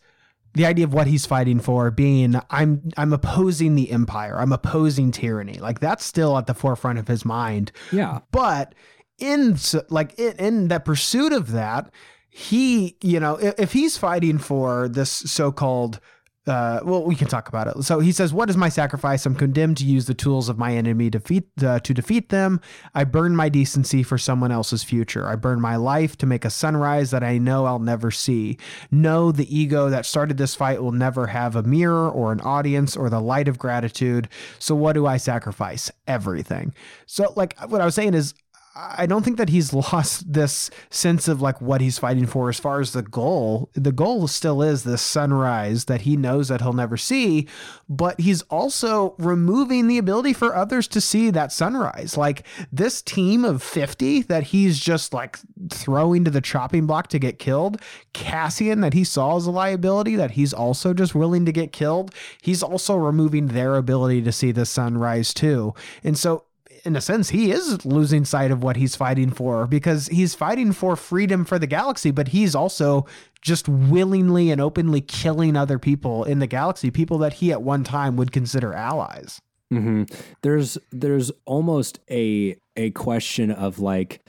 the 0.55 0.65
idea 0.65 0.85
of 0.85 0.93
what 0.93 1.07
he's 1.07 1.25
fighting 1.25 1.59
for 1.59 1.91
being 1.91 2.35
I'm 2.49 2.89
I'm 2.97 3.13
opposing 3.13 3.75
the 3.75 3.91
empire. 3.91 4.39
I'm 4.39 4.51
opposing 4.51 5.11
tyranny. 5.11 5.59
Like 5.59 5.79
that's 5.79 6.03
still 6.03 6.37
at 6.37 6.47
the 6.47 6.53
forefront 6.53 6.97
of 6.97 7.07
his 7.07 7.25
mind. 7.25 7.71
yeah 7.91 8.19
But 8.31 8.73
in 9.19 9.57
like 9.89 10.17
in, 10.17 10.33
in 10.37 10.67
that 10.69 10.85
pursuit 10.85 11.33
of 11.33 11.51
that, 11.51 11.91
he, 12.29 12.97
you 13.01 13.19
know, 13.19 13.35
if, 13.35 13.53
if 13.57 13.71
he's 13.73 13.97
fighting 13.97 14.37
for 14.37 14.89
this 14.89 15.09
so-called 15.09 15.99
uh, 16.47 16.79
well, 16.83 17.03
we 17.03 17.15
can 17.15 17.27
talk 17.27 17.47
about 17.47 17.67
it. 17.67 17.83
So 17.83 17.99
he 17.99 18.11
says, 18.11 18.33
"What 18.33 18.49
is 18.49 18.57
my 18.57 18.69
sacrifice? 18.69 19.25
I'm 19.25 19.35
condemned 19.35 19.77
to 19.77 19.85
use 19.85 20.05
the 20.05 20.13
tools 20.13 20.47
of 20.47 20.57
my 20.57 20.75
enemy 20.75 21.09
defeat 21.09 21.45
uh, 21.63 21.79
to 21.79 21.93
defeat 21.93 22.29
them. 22.29 22.61
I 22.93 23.03
burn 23.03 23.35
my 23.35 23.49
decency 23.49 24.03
for 24.03 24.17
someone 24.17 24.51
else's 24.51 24.83
future. 24.83 25.27
I 25.27 25.35
burn 25.35 25.59
my 25.59 25.75
life 25.75 26.17
to 26.17 26.25
make 26.25 26.45
a 26.45 26.49
sunrise 26.49 27.11
that 27.11 27.23
I 27.23 27.39
know 27.39 27.65
I'll 27.65 27.79
never 27.79 28.11
see. 28.11 28.57
No, 28.91 29.31
the 29.31 29.55
ego 29.55 29.89
that 29.89 30.05
started 30.05 30.37
this 30.37 30.53
fight 30.53 30.83
will 30.83 30.91
never 30.91 31.27
have 31.27 31.55
a 31.55 31.63
mirror 31.63 32.09
or 32.09 32.31
an 32.31 32.41
audience 32.41 32.95
or 32.95 33.09
the 33.09 33.21
light 33.21 33.47
of 33.47 33.57
gratitude. 33.57 34.29
So 34.59 34.75
what 34.75 34.93
do 34.93 35.07
I 35.07 35.17
sacrifice? 35.17 35.91
Everything. 36.07 36.75
So 37.07 37.33
like 37.35 37.59
what 37.67 37.81
I 37.81 37.85
was 37.85 37.95
saying 37.95 38.13
is 38.13 38.35
I 38.77 39.05
don't 39.05 39.23
think 39.23 39.37
that 39.37 39.49
he's 39.49 39.73
lost 39.93 40.31
this 40.31 40.69
sense 40.89 41.27
of 41.27 41.41
like 41.41 41.61
what 41.61 41.81
he's 41.81 41.97
fighting 41.97 42.25
for 42.25 42.49
as 42.49 42.59
far 42.59 42.81
as 42.81 42.91
the 42.91 43.01
goal. 43.01 43.69
The 43.73 43.91
goal 43.91 44.27
still 44.27 44.61
is 44.61 44.83
this 44.83 45.01
sunrise 45.01 45.85
that 45.85 46.01
he 46.01 46.17
knows 46.17 46.49
that 46.49 46.61
he'll 46.61 46.73
never 46.73 46.97
see, 46.97 47.47
but 47.87 48.19
he's 48.19 48.41
also 48.43 49.15
removing 49.17 49.87
the 49.87 49.97
ability 49.97 50.33
for 50.33 50.55
others 50.55 50.87
to 50.89 51.01
see 51.01 51.29
that 51.31 51.51
sunrise. 51.51 52.17
Like 52.17 52.45
this 52.71 53.01
team 53.01 53.45
of 53.45 53.63
50 53.63 54.23
that 54.23 54.43
he's 54.43 54.79
just 54.79 55.13
like 55.13 55.39
throwing 55.69 56.25
to 56.25 56.31
the 56.31 56.41
chopping 56.41 56.85
block 56.85 57.07
to 57.07 57.19
get 57.19 57.39
killed, 57.39 57.81
Cassian 58.13 58.81
that 58.81 58.93
he 58.93 59.03
saw 59.03 59.37
as 59.37 59.45
a 59.45 59.51
liability 59.51 60.15
that 60.15 60.31
he's 60.31 60.53
also 60.53 60.93
just 60.93 61.15
willing 61.15 61.45
to 61.45 61.51
get 61.51 61.71
killed, 61.71 62.13
he's 62.41 62.61
also 62.61 62.95
removing 62.95 63.47
their 63.47 63.75
ability 63.75 64.21
to 64.21 64.31
see 64.31 64.51
the 64.51 64.65
sunrise 64.65 65.33
too. 65.33 65.73
And 66.03 66.17
so 66.17 66.45
in 66.85 66.95
a 66.95 67.01
sense, 67.01 67.29
he 67.29 67.51
is 67.51 67.83
losing 67.85 68.25
sight 68.25 68.51
of 68.51 68.63
what 68.63 68.75
he's 68.75 68.95
fighting 68.95 69.31
for 69.31 69.67
because 69.67 70.07
he's 70.07 70.35
fighting 70.35 70.71
for 70.71 70.95
freedom 70.95 71.43
for 71.43 71.57
the 71.57 71.67
galaxy, 71.67 72.11
but 72.11 72.29
he's 72.29 72.55
also 72.55 73.05
just 73.41 73.67
willingly 73.67 74.51
and 74.51 74.61
openly 74.61 75.01
killing 75.01 75.55
other 75.55 75.79
people 75.79 76.23
in 76.23 76.39
the 76.39 76.47
galaxy, 76.47 76.91
people 76.91 77.17
that 77.19 77.33
he 77.33 77.51
at 77.51 77.61
one 77.61 77.83
time 77.83 78.15
would 78.17 78.31
consider 78.31 78.73
allies. 78.73 79.41
hmm 79.71 80.03
There's 80.41 80.77
there's 80.91 81.31
almost 81.45 81.99
a 82.09 82.57
a 82.75 82.91
question 82.91 83.51
of 83.51 83.79
like 83.79 84.23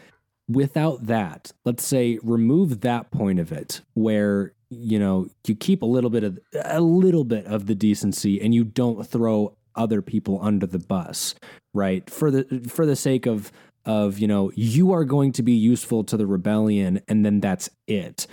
without 0.49 1.07
that, 1.07 1.53
let's 1.65 1.85
say 1.85 2.19
remove 2.23 2.81
that 2.81 3.11
point 3.11 3.39
of 3.39 3.53
it 3.53 3.83
where 3.95 4.53
you 4.71 4.99
know 4.99 5.29
you 5.47 5.55
keep 5.55 5.83
a 5.83 5.87
little 5.87 6.11
bit 6.11 6.25
of 6.25 6.39
a 6.65 6.81
little 6.81 7.25
bit 7.25 7.47
of 7.47 7.67
the 7.67 7.75
decency 7.75 8.41
and 8.41 8.55
you 8.55 8.65
don't 8.65 9.07
throw 9.07 9.56
other 9.77 10.03
people 10.03 10.39
under 10.43 10.67
the 10.67 10.79
bus, 10.79 11.35
right? 11.75 12.09
For 12.11 12.31
the 12.31 12.69
for 12.69 12.87
the 12.87 12.97
sake 12.97 13.27
of 13.27 13.53
of 13.85 14.19
you 14.19 14.27
know 14.27 14.51
you 14.55 14.93
are 14.93 15.05
going 15.05 15.33
to 15.33 15.43
be 15.43 15.53
useful 15.53 16.05
to 16.05 16.17
the 16.17 16.27
rebellion 16.27 17.01
and 17.09 17.25
then 17.25 17.41
that's 17.41 17.71
it. 17.87 18.27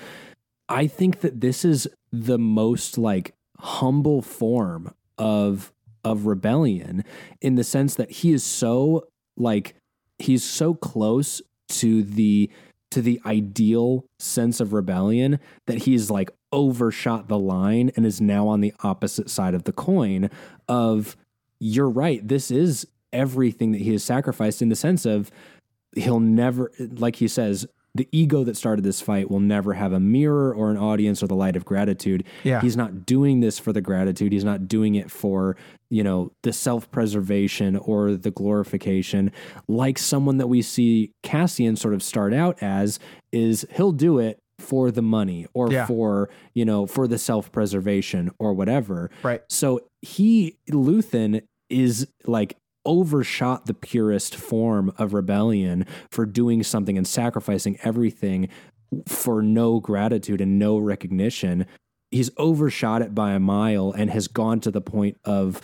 I 0.70 0.88
think 0.88 1.22
that 1.22 1.42
this 1.42 1.64
is 1.64 1.88
the 2.12 2.40
most 2.40 2.98
like 2.98 3.34
humble 3.60 4.22
form 4.22 4.94
of 5.18 5.72
of 6.04 6.26
rebellion 6.26 7.04
in 7.42 7.56
the 7.56 7.64
sense 7.64 7.96
that 7.96 8.12
he 8.12 8.34
is 8.34 8.44
so 8.44 9.08
like 9.38 9.76
he's 10.18 10.44
so 10.44 10.74
close 10.74 11.42
to 11.70 12.04
the 12.04 12.50
to 12.92 13.02
the 13.02 13.20
ideal 13.26 14.06
sense 14.20 14.60
of 14.60 14.74
rebellion 14.74 15.40
that 15.66 15.80
he's 15.80 16.12
like 16.12 16.30
overshot 16.52 17.28
the 17.28 17.40
line 17.40 17.92
and 17.96 18.06
is 18.06 18.22
now 18.22 18.48
on 18.48 18.62
the 18.62 18.74
opposite 18.84 19.30
side 19.30 19.56
of 19.56 19.64
the 19.64 19.74
coin 19.74 20.30
of 20.68 21.18
you're 21.66 21.90
right 21.90 22.28
this 22.28 22.52
is 22.52 22.86
everything 23.14 23.72
that 23.72 23.80
he 23.82 23.92
has 23.94 24.04
sacrificed 24.04 24.62
in 24.62 24.68
the 24.70 24.76
sense 24.76 25.06
of 25.06 25.32
he'll 25.96 26.20
never 26.20 26.72
like 26.98 27.16
he 27.18 27.28
says 27.28 27.66
the 27.96 28.10
ego 28.12 28.44
that 28.44 28.58
started 28.58 28.84
this 28.84 29.02
fight 29.02 29.30
will 29.30 29.40
never 29.40 29.74
have 29.74 29.94
a 29.94 30.00
mirror 30.00 30.52
or 30.52 30.72
an 30.72 30.78
audience 30.78 31.22
or 31.22 31.28
the 31.28 31.36
light 31.36 31.56
of 31.56 31.64
gratitude. 31.64 32.24
Yeah. 32.44 32.60
He's 32.60 32.76
not 32.76 33.06
doing 33.06 33.40
this 33.40 33.60
for 33.60 33.72
the 33.72 33.82
gratitude. 33.82 34.32
He's 34.32 34.44
not 34.44 34.68
doing 34.68 34.96
it 34.96 35.12
for, 35.12 35.56
you 35.92 36.04
know, 36.04 36.32
the 36.42 36.52
self-preservation 36.54 37.78
or 37.78 38.16
the 38.16 38.32
glorification 38.32 39.32
like 39.68 40.00
someone 40.00 40.38
that 40.38 40.48
we 40.48 40.64
see 40.64 41.12
Cassian 41.22 41.76
sort 41.76 41.94
of 41.94 42.02
start 42.02 42.34
out 42.34 42.58
as 42.64 42.98
is 43.32 43.64
he'll 43.76 43.92
do 43.92 44.18
it 44.18 44.40
for 44.58 44.90
the 44.90 45.04
money 45.04 45.46
or 45.54 45.72
Yeah. 45.72 45.86
for, 45.86 46.30
you 46.56 46.66
know, 46.66 46.88
for 46.88 47.08
the 47.08 47.20
self-preservation 47.20 48.32
or 48.40 48.54
whatever. 48.56 49.12
Right. 49.22 49.42
So 49.50 49.82
he 50.02 50.58
Luthen 50.72 51.44
is 51.74 52.08
like 52.26 52.58
overshot 52.86 53.66
the 53.66 53.74
purest 53.74 54.36
form 54.36 54.94
of 54.98 55.14
rebellion 55.14 55.86
for 56.12 56.26
doing 56.26 56.64
something 56.64 56.98
and 56.98 57.08
sacrificing 57.08 57.78
everything 57.84 58.50
for 59.08 59.42
no 59.42 59.80
gratitude 59.80 60.42
and 60.42 60.60
no 60.60 60.78
recognition. 60.78 61.66
He's 62.12 62.30
overshot 62.38 63.02
it 63.02 63.16
by 63.16 63.32
a 63.32 63.40
mile 63.40 63.92
and 63.92 64.10
has 64.12 64.28
gone 64.28 64.60
to 64.62 64.72
the 64.72 64.82
point 64.82 65.18
of 65.26 65.62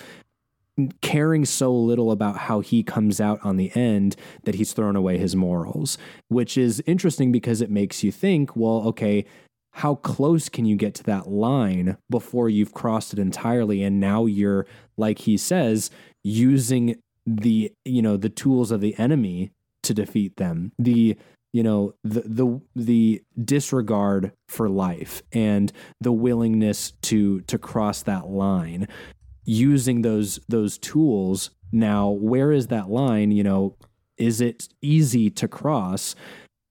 caring 1.02 1.44
so 1.45 1.73
little 1.73 2.11
about 2.11 2.38
how 2.38 2.61
he 2.61 2.84
comes 2.84 3.19
out 3.19 3.40
on 3.44 3.57
the 3.57 3.72
end 3.76 4.15
that 4.44 4.56
he's 4.56 4.73
thrown 4.73 4.95
away 4.95 5.18
his 5.18 5.36
morals, 5.36 5.98
which 6.30 6.57
is 6.57 6.81
interesting 6.86 7.31
because 7.31 7.61
it 7.61 7.69
makes 7.69 8.03
you 8.03 8.11
think, 8.11 8.56
well, 8.56 8.88
okay, 8.88 9.26
how 9.72 9.95
close 9.95 10.49
can 10.49 10.65
you 10.65 10.76
get 10.76 10.95
to 10.95 11.03
that 11.03 11.27
line 11.27 11.98
before 12.10 12.49
you've 12.49 12.73
crossed 12.73 13.14
it 13.14 13.19
entirely 13.19 13.84
and 13.84 13.99
now 13.99 14.26
you're 14.26 14.65
like 14.99 15.19
he 15.19 15.38
says 15.38 15.89
using 16.23 16.95
the 17.26 17.71
you 17.85 18.01
know 18.01 18.17
the 18.17 18.30
tools 18.30 18.71
of 18.71 18.81
the 18.81 18.97
enemy 18.99 19.51
to 19.81 19.93
defeat 19.93 20.38
them 20.38 20.71
the 20.77 21.17
you 21.51 21.63
know 21.63 21.93
the 22.03 22.21
the 22.21 22.61
the 22.76 23.23
disregard 23.43 24.31
for 24.47 24.69
life 24.69 25.21
and 25.31 25.71
the 25.99 26.11
willingness 26.11 26.91
to 27.01 27.41
to 27.41 27.57
cross 27.57 28.03
that 28.03 28.27
line. 28.27 28.88
Using 29.45 30.03
those 30.03 30.39
those 30.47 30.77
tools 30.77 31.49
now 31.71 32.09
where 32.09 32.51
is 32.51 32.67
that 32.67 32.89
line? 32.89 33.31
You 33.31 33.43
know 33.43 33.76
is 34.17 34.41
it 34.41 34.67
easy 34.81 35.30
to 35.30 35.47
cross 35.47 36.13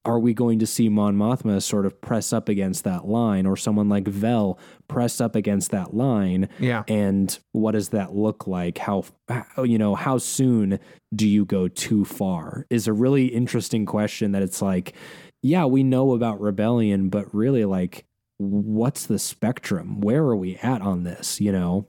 are 0.05 0.19
we 0.19 0.33
going 0.33 0.59
to 0.61 0.67
see 0.67 0.89
Mon 0.89 1.17
Mothma 1.17 1.63
sort 1.63 1.85
of 1.85 2.01
press 2.01 2.33
up 2.33 2.49
against 2.49 2.85
that 2.85 3.07
line 3.07 3.47
or 3.47 3.57
someone 3.57 3.89
like 3.89 4.09
Vel 4.09 4.59
press 4.87 5.21
up 5.21 5.35
against 5.35 5.71
that 5.71 5.95
line? 5.95 6.49
Yeah. 6.59 6.85
and 6.89 7.39
what 7.53 7.73
does 7.73 7.91
that 7.91 8.15
look 8.15 8.47
like? 8.47 8.79
How, 8.79 9.05
how 9.29 9.65
you 9.65 9.79
know 9.79 9.95
how 9.95 10.19
soon 10.19 10.79
do 11.15 11.27
you 11.27 11.45
go 11.45 11.69
too 11.69 12.05
far? 12.05 12.67
Is 12.71 12.87
a 12.87 12.93
really 12.93 13.27
interesting 13.27 13.87
question 13.87 14.33
that 14.33 14.43
it's 14.43 14.63
like 14.63 14.95
yeah 15.43 15.65
we 15.65 15.83
know 15.83 16.15
about 16.15 16.41
rebellion 16.41 17.09
but 17.11 17.33
really 17.35 17.65
like 17.65 18.05
what's 18.39 19.07
the 19.07 19.19
spectrum? 19.19 20.01
Where 20.01 20.23
are 20.23 20.37
we 20.37 20.57
at 20.57 20.81
on 20.81 21.05
this 21.05 21.41
you 21.41 21.53
know 21.53 21.89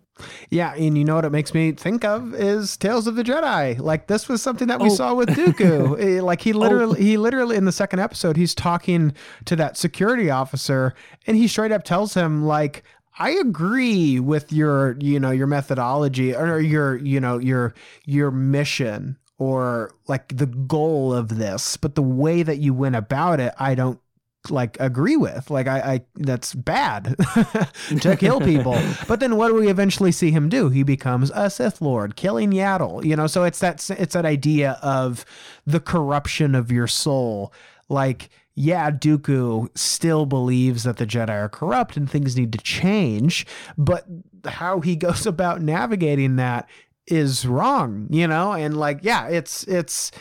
Yeah, 0.50 0.74
and 0.74 0.98
you 0.98 1.06
know 1.06 1.16
what 1.16 1.26
it 1.26 1.32
makes 1.32 1.54
me 1.54 1.72
think 1.72 2.04
of 2.06 2.34
is 2.34 2.78
Tales 2.78 3.08
of 3.08 3.16
the 3.16 3.24
Jedi. 3.24 3.80
Like 3.80 4.08
this 4.08 4.28
was 4.30 4.42
something 4.42 4.68
that 4.68 4.80
we 4.80 4.90
Oh. 4.90 4.94
saw 4.96 5.14
with 5.16 5.30
Dooku. 5.30 6.00
Eh, 6.18 6.22
like 6.22 6.42
he 6.42 6.54
literally, 6.54 7.02
he 7.02 7.18
literally 7.18 7.56
in 7.56 7.66
the 7.66 7.72
second 7.72 8.00
episode, 8.00 8.38
he's 8.38 8.54
talking 8.56 9.14
to 9.46 9.56
that 9.56 9.78
security 9.78 10.30
officer, 10.30 10.94
and 11.28 11.38
he 11.38 11.48
straight 11.48 11.72
up 11.72 11.84
tells 11.84 12.14
him 12.14 12.44
like. 12.46 12.84
I 13.22 13.32
agree 13.32 14.18
with 14.22 14.54
your, 14.54 14.96
you 15.02 15.20
know, 15.20 15.32
your 15.32 15.46
methodology 15.48 16.34
or 16.34 16.62
your, 16.62 16.96
you 16.96 17.20
know, 17.20 17.38
your 17.38 17.74
your 18.06 18.32
mission 18.32 19.18
or 19.38 19.92
like 20.08 20.38
the 20.38 20.46
goal 20.46 21.14
of 21.14 21.38
this, 21.38 21.76
but 21.76 21.96
the 21.96 22.02
way 22.02 22.44
that 22.44 22.60
you 22.60 22.74
went 22.74 22.96
about 22.96 23.42
it, 23.42 23.54
I 23.60 23.76
don't 23.76 24.00
like 24.50 24.78
agree 24.80 25.18
with. 25.18 25.50
Like 25.50 25.68
I, 25.68 25.80
I 25.80 26.02
that's 26.16 26.54
bad 26.56 27.16
to 28.02 28.16
kill 28.18 28.40
people. 28.54 28.80
But 29.08 29.20
then 29.20 29.36
what 29.36 29.50
do 29.50 29.56
we 29.56 29.70
eventually 29.70 30.12
see 30.12 30.32
him 30.32 30.50
do? 30.50 30.70
He 30.70 30.84
becomes 30.84 31.32
a 31.36 31.50
Sith 31.50 31.82
Lord, 31.82 32.16
killing 32.16 32.52
Yaddle. 32.52 33.04
You 33.04 33.16
know, 33.16 33.28
so 33.28 33.44
it's 33.44 33.60
that 33.60 33.90
it's 33.92 34.14
that 34.14 34.26
idea 34.26 34.80
of 34.82 35.26
the 35.66 35.80
corruption 35.80 36.56
of 36.56 36.72
your 36.72 36.88
soul. 36.88 37.54
Like, 37.90 38.30
yeah, 38.56 38.92
Dooku 38.92 39.70
still 39.78 40.26
believes 40.26 40.84
that 40.84 40.98
the 40.98 41.08
Jedi 41.08 41.30
are 41.30 41.50
corrupt 41.50 41.98
and 41.98 42.10
things 42.10 42.38
need 42.38 42.54
to 42.54 42.60
change, 42.60 43.46
but 43.78 44.06
how 44.46 44.80
he 44.80 44.96
goes 44.98 45.26
about 45.26 45.62
navigating 45.62 46.38
that 46.38 46.70
is 47.08 47.46
wrong, 47.46 48.08
you 48.10 48.28
know? 48.28 48.54
And 48.54 48.78
like, 48.78 49.00
yeah, 49.02 49.28
it's 49.28 49.64
it's 49.64 50.12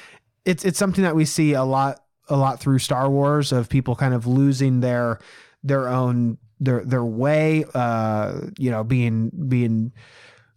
it's 0.45 0.65
it's 0.65 0.79
something 0.79 1.05
that 1.05 1.15
we 1.15 1.25
see 1.25 1.53
a 1.53 1.65
lot 1.65 2.03
a 2.29 2.37
lot 2.37 2.61
through 2.61 2.79
Star 2.79 3.11
Wars 3.11 3.53
of 3.53 3.69
people 3.69 3.97
kind 3.97 4.15
of 4.15 4.27
losing 4.27 4.81
their 4.81 5.19
their 5.63 5.89
own 5.89 6.39
their 6.61 6.85
their 6.85 7.05
way 7.05 7.65
uh 7.75 8.41
you 8.59 8.71
know 8.71 8.85
being 8.85 9.31
being 9.49 9.93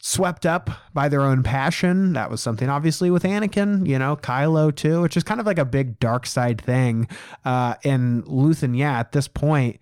swept 0.04 0.48
up 0.48 0.70
by 0.94 1.08
their 1.10 1.22
own 1.22 1.44
passion. 1.44 2.14
That 2.14 2.32
was 2.32 2.42
something 2.42 2.70
obviously 2.70 3.12
with 3.12 3.24
Anakin 3.24 3.88
you 3.88 4.00
know 4.00 4.16
Kylo 4.16 4.76
too 4.76 5.02
which 5.02 5.16
is 5.16 5.24
kind 5.24 5.40
of 5.40 5.46
like 5.46 5.60
a 5.60 5.66
big 5.66 6.00
dark 6.00 6.26
side 6.26 6.60
thing. 6.60 7.08
Uh 7.46 7.76
and 7.84 8.24
Luthen 8.26 8.78
yeah 8.78 9.00
at 9.00 9.12
this 9.12 9.28
point 9.28 9.80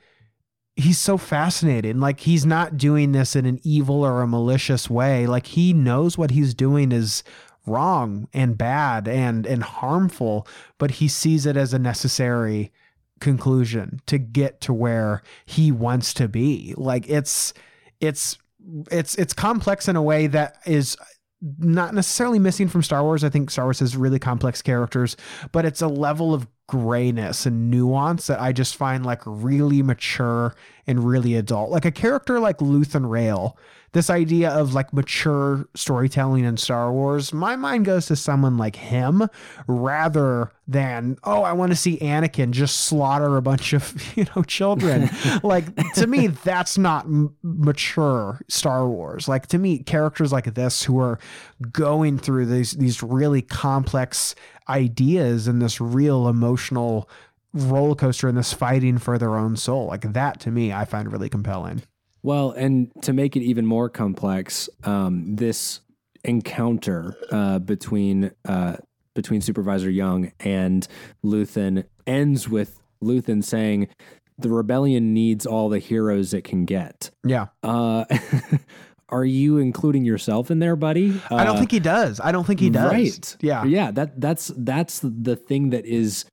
he's 0.80 0.98
so 0.98 1.18
fascinated. 1.18 1.98
like 1.98 2.22
he's 2.22 2.46
not 2.46 2.78
doing 2.78 3.12
this 3.12 3.36
in 3.36 3.46
an 3.46 3.60
evil 3.64 4.04
or 4.04 4.22
a 4.22 4.28
malicious 4.28 4.90
way. 4.90 5.28
Like 5.28 5.48
he 5.48 5.74
knows 5.74 6.18
what 6.18 6.32
he's 6.32 6.54
doing 6.54 6.92
is 6.92 7.24
wrong 7.70 8.28
and 8.34 8.58
bad 8.58 9.08
and 9.08 9.46
and 9.46 9.64
harmful 9.64 10.48
but 10.78 10.92
he 10.92 11.08
sees 11.08 11.46
it 11.46 11.56
as 11.56 11.74
a 11.74 11.80
necessary 11.80 12.72
conclusion 13.20 14.02
to 14.06 14.18
get 14.18 14.62
to 14.62 14.74
where 14.74 15.22
he 15.46 15.72
wants 15.72 16.14
to 16.14 16.28
be 16.28 16.74
like 16.78 17.10
it's 17.10 17.54
it's 18.00 18.38
it's 18.92 19.16
it's 19.16 19.34
complex 19.34 19.88
in 19.88 19.96
a 19.96 20.02
way 20.02 20.28
that 20.28 20.58
is 20.66 20.98
not 21.42 21.94
necessarily 21.94 22.40
missing 22.40 22.68
from 22.68 22.84
Star 22.84 23.04
Wars. 23.04 23.24
I 23.24 23.30
think 23.30 23.50
Star 23.50 23.66
Wars 23.66 23.80
has 23.80 23.96
really 23.96 24.20
complex 24.20 24.62
characters, 24.62 25.16
but 25.52 25.66
it's 25.66 25.82
a 25.82 25.88
level 25.88 26.34
of 26.34 26.48
grayness 26.68 27.46
and 27.46 27.72
nuance 27.72 28.28
that 28.28 28.42
I 28.42 28.52
just 28.52 28.76
find 28.76 29.06
like 29.06 29.22
really 29.26 29.82
mature 29.82 30.54
and 30.90 31.04
really 31.04 31.36
adult. 31.36 31.70
Like 31.70 31.86
a 31.86 31.92
character 31.92 32.40
like 32.40 32.58
Luthen 32.58 33.08
Rael, 33.08 33.56
this 33.92 34.10
idea 34.10 34.50
of 34.50 34.74
like 34.74 34.92
mature 34.92 35.70
storytelling 35.76 36.46
in 36.46 36.58
Star 36.58 36.92
Wars, 36.92 37.32
my 37.32 37.56
mind 37.56 37.86
goes 37.86 38.08
to 38.08 38.16
someone 38.16 38.58
like 38.58 38.76
him 38.76 39.28
rather 39.68 40.52
than, 40.68 41.18
oh, 41.24 41.44
I 41.44 41.54
want 41.54 41.72
to 41.72 41.76
see 41.76 42.00
Anakin 42.00 42.50
just 42.50 42.86
slaughter 42.86 43.38
a 43.38 43.42
bunch 43.42 43.74
of, 43.74 43.94
you 44.18 44.26
know, 44.36 44.42
children. 44.42 45.12
like 45.44 45.76
to 45.94 46.08
me, 46.08 46.26
that's 46.26 46.80
not 46.80 47.06
m- 47.06 47.36
mature 47.44 48.42
Star 48.48 48.90
Wars. 48.90 49.28
Like 49.28 49.46
to 49.48 49.60
me, 49.60 49.84
characters 49.84 50.32
like 50.32 50.56
this 50.56 50.84
who 50.84 51.00
are 51.00 51.20
going 51.72 52.18
through 52.18 52.48
these 52.48 52.72
these 52.72 53.04
really 53.04 53.44
complex 53.44 54.34
ideas 54.68 55.48
and 55.48 55.62
this 55.62 55.80
real 55.80 56.28
emotional 56.28 57.10
roller 57.54 57.96
coaster 57.96 58.28
and 58.28 58.38
this 58.38 58.54
fighting 58.54 58.98
for 58.98 59.18
their 59.18 59.38
own 59.38 59.56
soul. 59.58 59.88
Like 59.88 60.14
that 60.14 60.40
to 60.42 60.52
me, 60.52 60.72
I 60.74 60.86
find 60.86 61.12
really 61.12 61.30
compelling. 61.30 61.82
Well, 62.22 62.52
and 62.52 62.92
to 63.04 63.14
make 63.14 63.36
it 63.36 63.42
even 63.44 63.66
more 63.66 63.90
complex, 63.90 64.70
um, 64.84 65.36
this 65.36 65.80
encounter 66.26 67.16
uh, 67.32 67.60
between 67.60 68.32
uh, 68.46 68.78
between 69.16 69.42
Supervisor 69.42 69.90
Jung 69.90 70.32
and 70.40 70.88
Luthen 71.24 71.86
ends 72.06 72.48
with 72.50 72.80
Luthen 73.04 73.44
saying, 73.44 73.88
"The 74.38 74.50
rebellion 74.50 75.14
needs 75.14 75.46
all 75.46 75.70
the 75.70 75.80
heroes 75.80 76.34
it 76.34 76.44
can 76.44 76.66
get." 76.66 77.10
Yeah. 77.26 77.48
Uh, 77.64 78.04
are 79.10 79.26
you 79.26 79.58
including 79.58 80.04
yourself 80.06 80.52
in 80.52 80.60
there, 80.60 80.76
buddy? 80.76 81.20
I 81.32 81.44
don't 81.46 81.56
Uh, 81.56 81.60
think 81.60 81.72
he 81.72 81.80
does. 81.80 82.20
I 82.22 82.32
don't 82.32 82.46
think 82.46 82.60
he 82.60 82.70
does. 82.70 82.92
Right. 82.92 83.38
Yeah. 83.42 83.64
Yeah. 83.64 83.92
That 83.92 84.20
that's 84.20 84.52
that's 84.58 85.00
the 85.04 85.36
thing 85.36 85.70
that 85.72 85.86
is. 85.86 86.26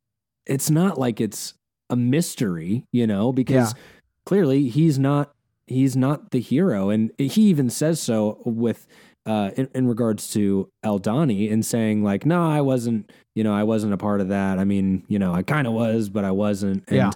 It's 0.46 0.70
not 0.70 0.98
like 0.98 1.20
it's 1.20 1.54
a 1.90 1.96
mystery, 1.96 2.84
you 2.92 3.06
know, 3.06 3.32
because 3.32 3.74
Yeah. 3.74 3.82
clearly 4.24 4.68
he's 4.68 4.98
not 4.98 5.32
he's 5.68 5.96
not 5.96 6.30
the 6.30 6.38
hero, 6.40 6.90
and 6.90 7.10
he 7.18 7.42
even 7.42 7.70
says 7.70 8.00
so 8.00 8.40
with. 8.44 8.86
Uh, 9.28 9.50
in, 9.56 9.68
in 9.74 9.88
regards 9.88 10.30
to 10.32 10.68
Aldhani 10.84 11.52
and 11.52 11.66
saying 11.66 12.04
like, 12.04 12.24
no, 12.24 12.48
I 12.48 12.60
wasn't, 12.60 13.10
you 13.34 13.42
know, 13.42 13.52
I 13.52 13.64
wasn't 13.64 13.92
a 13.92 13.96
part 13.96 14.20
of 14.20 14.28
that. 14.28 14.60
I 14.60 14.64
mean, 14.64 15.02
you 15.08 15.18
know, 15.18 15.34
I 15.34 15.42
kind 15.42 15.66
of 15.66 15.72
was, 15.72 16.08
but 16.08 16.24
I 16.24 16.30
wasn't. 16.30 16.84
And 16.86 16.96
Yeah. 16.96 17.10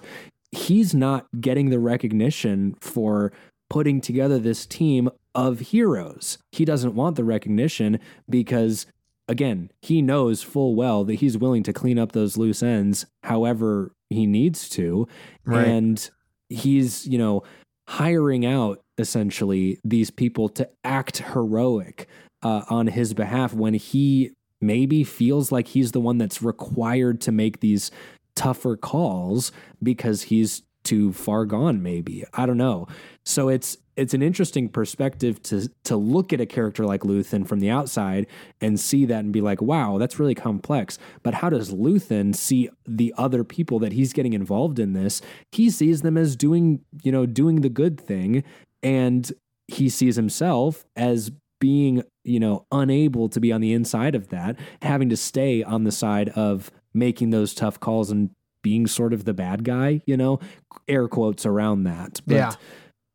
he's 0.51 0.93
not 0.93 1.25
getting 1.39 1.69
the 1.69 1.79
recognition 1.79 2.75
for 2.81 3.31
putting 3.69 4.01
together 4.01 4.39
this 4.39 4.65
team 4.65 5.09
of 5.35 5.59
heroes. 5.59 6.37
He 6.51 6.65
doesn't 6.65 6.95
want 6.95 7.15
the 7.15 7.23
recognition 7.23 7.97
because, 8.29 8.87
again, 9.31 9.71
he 9.81 10.01
knows 10.01 10.43
full 10.43 10.75
well 10.75 11.05
that 11.05 11.15
he's 11.15 11.37
willing 11.37 11.63
to 11.63 11.71
clean 11.71 11.97
up 11.97 12.11
those 12.11 12.35
loose 12.35 12.61
ends 12.61 13.05
however 13.23 13.93
he 14.09 14.27
needs 14.27 14.67
to. 14.69 15.07
Right. 15.45 15.65
And 15.65 16.09
he's, 16.49 17.07
you 17.07 17.17
know, 17.17 17.43
hiring 17.87 18.45
out 18.45 18.83
essentially 18.97 19.79
these 19.85 20.11
people 20.11 20.49
to 20.49 20.69
act 20.83 21.19
heroic 21.19 22.07
uh, 22.43 22.63
on 22.69 22.87
his 22.87 23.13
behalf 23.13 23.53
when 23.53 23.73
he 23.73 24.31
maybe 24.59 25.03
feels 25.05 25.49
like 25.49 25.69
he's 25.69 25.93
the 25.93 26.01
one 26.01 26.17
that's 26.17 26.41
required 26.41 27.21
to 27.21 27.31
make 27.31 27.61
these 27.61 27.89
tougher 28.35 28.75
calls 28.75 29.53
because 29.81 30.23
he's 30.23 30.61
too 30.83 31.13
far 31.13 31.45
gone 31.45 31.81
maybe 31.81 32.23
i 32.33 32.45
don't 32.45 32.57
know 32.57 32.87
so 33.23 33.49
it's 33.49 33.77
it's 33.95 34.13
an 34.13 34.21
interesting 34.21 34.69
perspective 34.69 35.41
to 35.43 35.69
to 35.83 35.95
look 35.95 36.31
at 36.33 36.41
a 36.41 36.45
character 36.45 36.85
like 36.85 37.01
Luthen 37.01 37.47
from 37.47 37.59
the 37.59 37.69
outside 37.69 38.25
and 38.59 38.79
see 38.79 39.05
that 39.05 39.19
and 39.19 39.33
be 39.33 39.41
like, 39.41 39.61
wow, 39.61 39.97
that's 39.97 40.19
really 40.19 40.35
complex. 40.35 40.97
But 41.23 41.35
how 41.35 41.49
does 41.49 41.71
Luthen 41.71 42.35
see 42.35 42.69
the 42.87 43.13
other 43.17 43.43
people 43.43 43.79
that 43.79 43.93
he's 43.93 44.13
getting 44.13 44.33
involved 44.33 44.79
in 44.79 44.93
this? 44.93 45.21
He 45.51 45.69
sees 45.69 46.01
them 46.01 46.17
as 46.17 46.35
doing, 46.35 46.81
you 47.03 47.11
know, 47.11 47.25
doing 47.25 47.61
the 47.61 47.69
good 47.69 47.99
thing, 47.99 48.43
and 48.81 49.31
he 49.67 49.89
sees 49.89 50.15
himself 50.15 50.85
as 50.95 51.31
being, 51.59 52.03
you 52.23 52.39
know, 52.39 52.65
unable 52.71 53.29
to 53.29 53.39
be 53.39 53.51
on 53.51 53.61
the 53.61 53.73
inside 53.73 54.15
of 54.15 54.29
that, 54.29 54.57
having 54.81 55.09
to 55.09 55.17
stay 55.17 55.63
on 55.63 55.83
the 55.83 55.91
side 55.91 56.29
of 56.29 56.71
making 56.93 57.29
those 57.29 57.53
tough 57.53 57.79
calls 57.79 58.09
and 58.09 58.31
being 58.61 58.87
sort 58.87 59.13
of 59.13 59.25
the 59.25 59.33
bad 59.33 59.63
guy, 59.63 60.01
you 60.05 60.15
know, 60.17 60.39
air 60.87 61.07
quotes 61.07 61.45
around 61.45 61.83
that. 61.83 62.21
But 62.25 62.35
Yeah. 62.35 62.53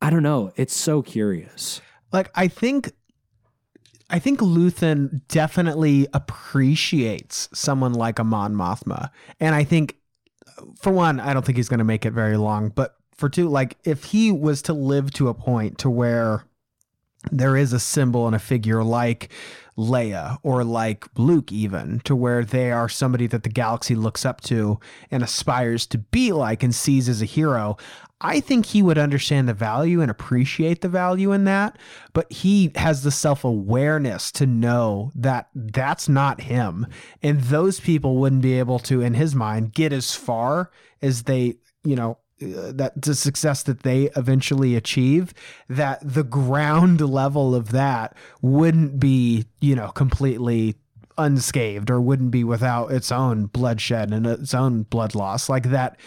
I 0.03 0.11
don't 0.11 0.23
know. 0.23 0.53
It's 0.57 0.75
so 0.75 1.03
curious. 1.03 1.81
like 2.13 2.31
I 2.35 2.49
think 2.49 2.93
I 4.09 4.19
think 4.21 4.39
Luthen 4.41 5.21
definitely 5.29 6.07
appreciates 6.15 7.49
someone 7.53 7.93
like 7.93 8.21
Amon 8.21 8.55
Mothma. 8.55 9.11
And 9.41 9.55
I 9.55 9.65
think 9.65 9.97
for 10.81 10.93
one, 10.93 11.19
I 11.19 11.35
don't 11.35 11.45
think 11.45 11.57
he's 11.57 11.69
going 11.69 11.79
to 11.79 11.85
make 11.85 12.07
it 12.07 12.13
very 12.13 12.37
long, 12.37 12.69
but 12.71 12.95
for 13.15 13.29
two, 13.29 13.49
like 13.49 13.77
if 13.85 14.05
he 14.05 14.31
was 14.31 14.63
to 14.63 14.73
live 14.73 15.11
to 15.15 15.29
a 15.29 15.35
point 15.35 15.79
to 15.79 15.91
where 15.91 16.45
there 17.33 17.57
is 17.57 17.73
a 17.73 17.81
symbol 17.81 18.27
and 18.27 18.37
a 18.37 18.39
figure 18.39 18.85
like 18.85 19.31
Leia 19.77 20.39
or 20.43 20.65
like 20.65 21.07
Luke, 21.17 21.53
even 21.53 22.01
to 22.01 22.17
where 22.17 22.45
they 22.45 22.73
are 22.73 22.89
somebody 22.89 23.27
that 23.27 23.43
the 23.43 23.49
galaxy 23.49 23.95
looks 23.95 24.25
up 24.25 24.41
to 24.43 24.81
and 25.11 25.23
aspires 25.23 25.87
to 25.89 25.99
be 25.99 26.33
like 26.33 26.63
and 26.63 26.75
sees 26.75 27.09
as 27.09 27.21
a 27.21 27.27
hero. 27.27 27.77
I 28.21 28.41
think 28.41 28.67
he 28.67 28.83
would 28.83 28.97
understand 28.97 29.47
the 29.47 29.55
value 29.55 30.01
and 30.01 30.11
appreciate 30.11 30.81
the 30.81 30.89
value 30.89 31.33
in 31.33 31.45
that, 31.45 31.77
but 32.15 32.33
he 32.33 32.73
has 32.75 33.03
the 33.03 33.11
self 33.11 33.45
awareness 33.45 34.33
to 34.33 34.47
know 34.47 35.13
that 35.15 35.51
that's 35.55 36.09
not 36.09 36.41
him. 36.41 36.87
And 37.23 37.41
those 37.43 37.79
people 37.79 38.17
wouldn't 38.17 38.43
be 38.43 38.59
able 38.59 38.79
to, 38.81 39.03
in 39.03 39.15
his 39.15 39.35
mind, 39.35 39.75
get 39.75 39.93
as 39.93 40.15
far 40.15 40.71
as 41.03 41.25
they, 41.25 41.57
you 41.85 41.95
know, 41.95 42.19
Uh, 42.43 42.71
that 42.71 43.01
the 43.01 43.15
success 43.15 43.63
that 43.63 43.83
they 43.83 44.11
eventually 44.15 44.77
achieve 44.77 45.33
that 45.71 45.99
the 46.03 46.23
ground 46.23 47.01
level 47.01 47.55
of 47.55 47.73
that 47.73 48.15
wouldn't 48.43 49.01
be 49.01 49.47
you 49.63 49.75
know 49.75 49.89
completely 49.93 50.75
unscathed 51.19 51.91
or 51.91 52.01
wouldn't 52.01 52.31
be 52.31 52.45
without 52.45 52.93
its 52.93 53.11
own 53.11 53.47
bloodshed 53.47 54.13
and 54.13 54.27
its 54.27 54.55
own 54.55 54.83
blood 54.83 55.15
loss. 55.15 55.49
Like 55.49 55.71
that 55.71 55.99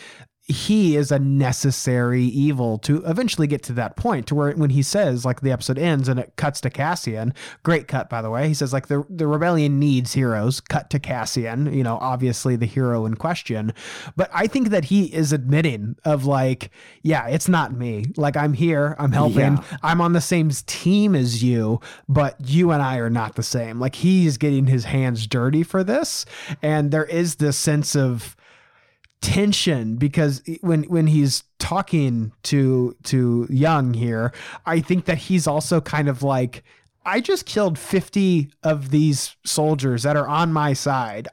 he 0.50 0.96
is 0.96 1.12
a 1.12 1.20
necessary 1.20 2.24
evil 2.24 2.80
to 2.80 3.06
eventually 3.06 3.46
get 3.46 3.62
to 3.62 3.74
that 3.74 3.96
point 3.96 4.26
to 4.26 4.34
where 4.34 4.52
when 4.54 4.72
he 4.72 4.82
says 4.82 5.24
like 5.24 5.42
the 5.42 5.52
episode 5.52 5.78
ends 5.78 6.10
and 6.10 6.20
it 6.20 6.34
cuts 6.38 6.60
to 6.60 6.72
Cassian 6.72 7.36
great 7.62 7.88
cut 7.88 8.10
by 8.10 8.20
the 8.20 8.32
way 8.32 8.48
he 8.48 8.56
says 8.56 8.74
like 8.74 8.88
the 8.88 9.06
the 9.12 9.28
rebellion 9.28 9.80
needs 9.80 10.14
heroes 10.14 10.60
cut 10.60 10.90
to 10.90 10.98
Cassian 10.98 11.72
you 11.72 11.84
know 11.84 12.00
obviously 12.02 12.56
the 12.56 12.66
hero 12.66 13.06
in 13.06 13.16
question. 13.16 13.72
But 14.16 14.32
I 14.34 14.48
think 14.48 14.70
that 14.70 14.86
he 14.86 15.14
is 15.14 15.32
admitting 15.32 15.96
of 16.04 16.26
like 16.26 16.72
yeah 17.04 17.28
it's 17.28 17.48
not 17.48 17.74
me. 17.74 18.06
Like 18.18 18.36
I'm 18.36 18.54
here 18.54 18.96
I'm 18.98 19.12
helping 19.12 19.58
Yeah. 19.58 19.64
I'm 19.84 20.02
on 20.02 20.14
the 20.14 20.22
same 20.22 20.50
team 20.50 21.14
as 21.14 21.44
you 21.44 21.80
but 22.08 22.36
you 22.44 22.72
and 22.72 22.82
I 22.82 22.98
are 22.98 23.12
not 23.12 23.36
the 23.36 23.44
same. 23.44 23.80
Like 23.80 23.94
he's 23.94 24.38
getting 24.38 24.66
his 24.66 24.86
hands 24.86 25.28
dirty 25.28 25.62
for 25.62 25.84
this 25.84 26.26
and 26.64 26.90
there 26.90 27.06
is 27.06 27.36
this 27.36 27.56
sense 27.56 27.96
of 27.96 28.36
tension 29.22 29.98
because 29.98 30.42
when 30.62 30.84
when 30.84 31.08
he's 31.08 31.44
talking 31.58 32.32
to 32.42 32.96
to 33.04 33.46
jung 33.50 33.94
here 33.94 34.32
i 34.66 34.80
think 34.80 35.06
that 35.06 35.18
he's 35.18 35.46
also 35.46 35.82
kind 35.82 36.08
of 36.08 36.24
like 36.24 36.64
i 37.06 37.20
just 37.20 37.46
killed 37.46 37.78
50 37.78 38.50
of 38.64 38.92
these 38.92 39.36
soldiers 39.46 40.04
that 40.04 40.16
are 40.16 40.28
on 40.28 40.54
my 40.54 40.72
side 40.72 41.28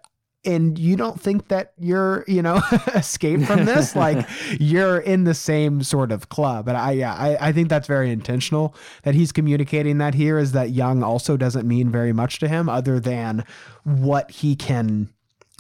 and 0.47 0.79
you 0.79 0.97
don't 0.97 1.21
think 1.21 1.49
that 1.49 1.73
you're 1.77 2.25
you 2.29 2.41
know 2.41 2.63
escape 2.95 3.43
from 3.43 3.65
this? 3.65 3.95
Like 3.97 4.29
you're 4.61 4.99
in 4.99 5.25
the 5.25 5.35
same 5.35 5.83
sort 5.83 6.13
of 6.13 6.29
club. 6.29 6.69
And 6.69 6.77
i 6.77 6.93
yeah 6.93 7.15
I, 7.15 7.49
I 7.49 7.53
think 7.53 7.69
that's 7.69 7.89
very 7.89 8.11
intentional 8.11 8.75
that 9.03 9.15
he's 9.15 9.33
communicating 9.33 9.99
that 9.99 10.15
here 10.15 10.39
is 10.39 10.53
that 10.53 10.71
jung 10.71 11.03
also 11.03 11.37
doesn't 11.37 11.67
mean 11.67 11.91
very 11.91 12.13
much 12.13 12.39
to 12.41 12.49
him 12.49 12.69
other 12.69 13.01
than 13.01 13.45
what 13.85 14.31
he 14.31 14.55
can 14.55 15.09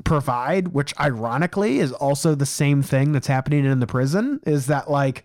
provide, 0.06 0.68
which 0.68 0.94
ironically 0.98 1.80
is 1.80 1.92
also 1.92 2.34
the 2.34 2.46
same 2.46 2.82
thing 2.82 3.12
that's 3.12 3.26
happening 3.26 3.64
in 3.64 3.80
the 3.80 3.86
prison, 3.86 4.40
is 4.46 4.66
that 4.66 4.90
like, 4.90 5.24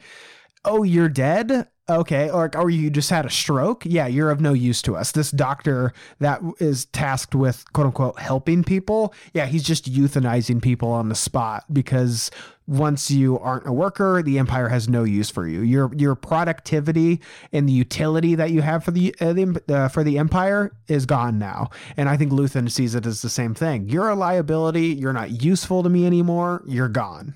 oh, 0.66 0.84
you're 0.84 1.08
dead? 1.08 1.68
Okay. 1.90 2.30
Or, 2.30 2.46
or 2.46 2.64
oh, 2.64 2.68
you 2.68 2.90
just 2.90 3.10
had 3.10 3.26
a 3.26 3.30
stroke? 3.30 3.84
Yeah, 3.86 4.08
you're 4.08 4.32
of 4.32 4.42
no 4.42 4.54
use 4.54 4.82
to 4.84 4.96
us. 4.96 5.12
This 5.12 5.32
doctor 5.32 5.94
that 6.20 6.42
is 6.60 6.86
tasked 6.86 7.36
with 7.36 7.64
quote 7.74 7.88
unquote 7.88 8.20
helping 8.20 8.64
people, 8.64 9.14
yeah, 9.34 9.46
he's 9.46 9.64
just 9.64 9.92
euthanizing 9.92 10.62
people 10.62 10.90
on 10.92 11.10
the 11.10 11.16
spot 11.16 11.66
because 11.72 12.32
once 12.72 13.12
you 13.12 13.38
aren't 13.38 13.68
a 13.68 13.74
worker, 13.74 14.24
the 14.24 14.40
empire 14.40 14.70
has 14.70 14.88
no 14.88 15.04
use 15.04 15.30
for 15.30 15.46
you. 15.46 15.60
Your 15.60 15.94
your 15.94 16.16
productivity 16.16 17.20
and 17.52 17.68
the 17.68 17.74
utility 17.74 18.34
that 18.36 18.52
you 18.52 18.62
have 18.62 18.86
for 18.86 18.92
the, 18.92 19.14
uh, 19.20 19.74
uh, 19.74 19.90
for 19.90 20.06
the 20.06 20.18
empire 20.18 20.72
is 20.88 21.06
gone 21.06 21.38
now. 21.38 21.70
And 21.98 22.08
I 22.08 22.16
think 22.16 22.32
Luthen 22.32 22.72
sees 22.72 22.96
it 22.96 23.06
as 23.06 23.22
the 23.22 23.30
same 23.30 23.54
thing. 23.54 23.90
You're 23.90 24.08
a 24.08 24.16
liability. 24.16 24.88
You're 24.88 25.12
not 25.12 25.44
useful 25.44 25.84
to 25.84 25.90
me 25.90 26.06
anymore. 26.06 26.64
You're 26.66 26.88
gone. 26.88 27.36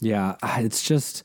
Yeah, 0.00 0.36
it's 0.42 0.82
just 0.82 1.24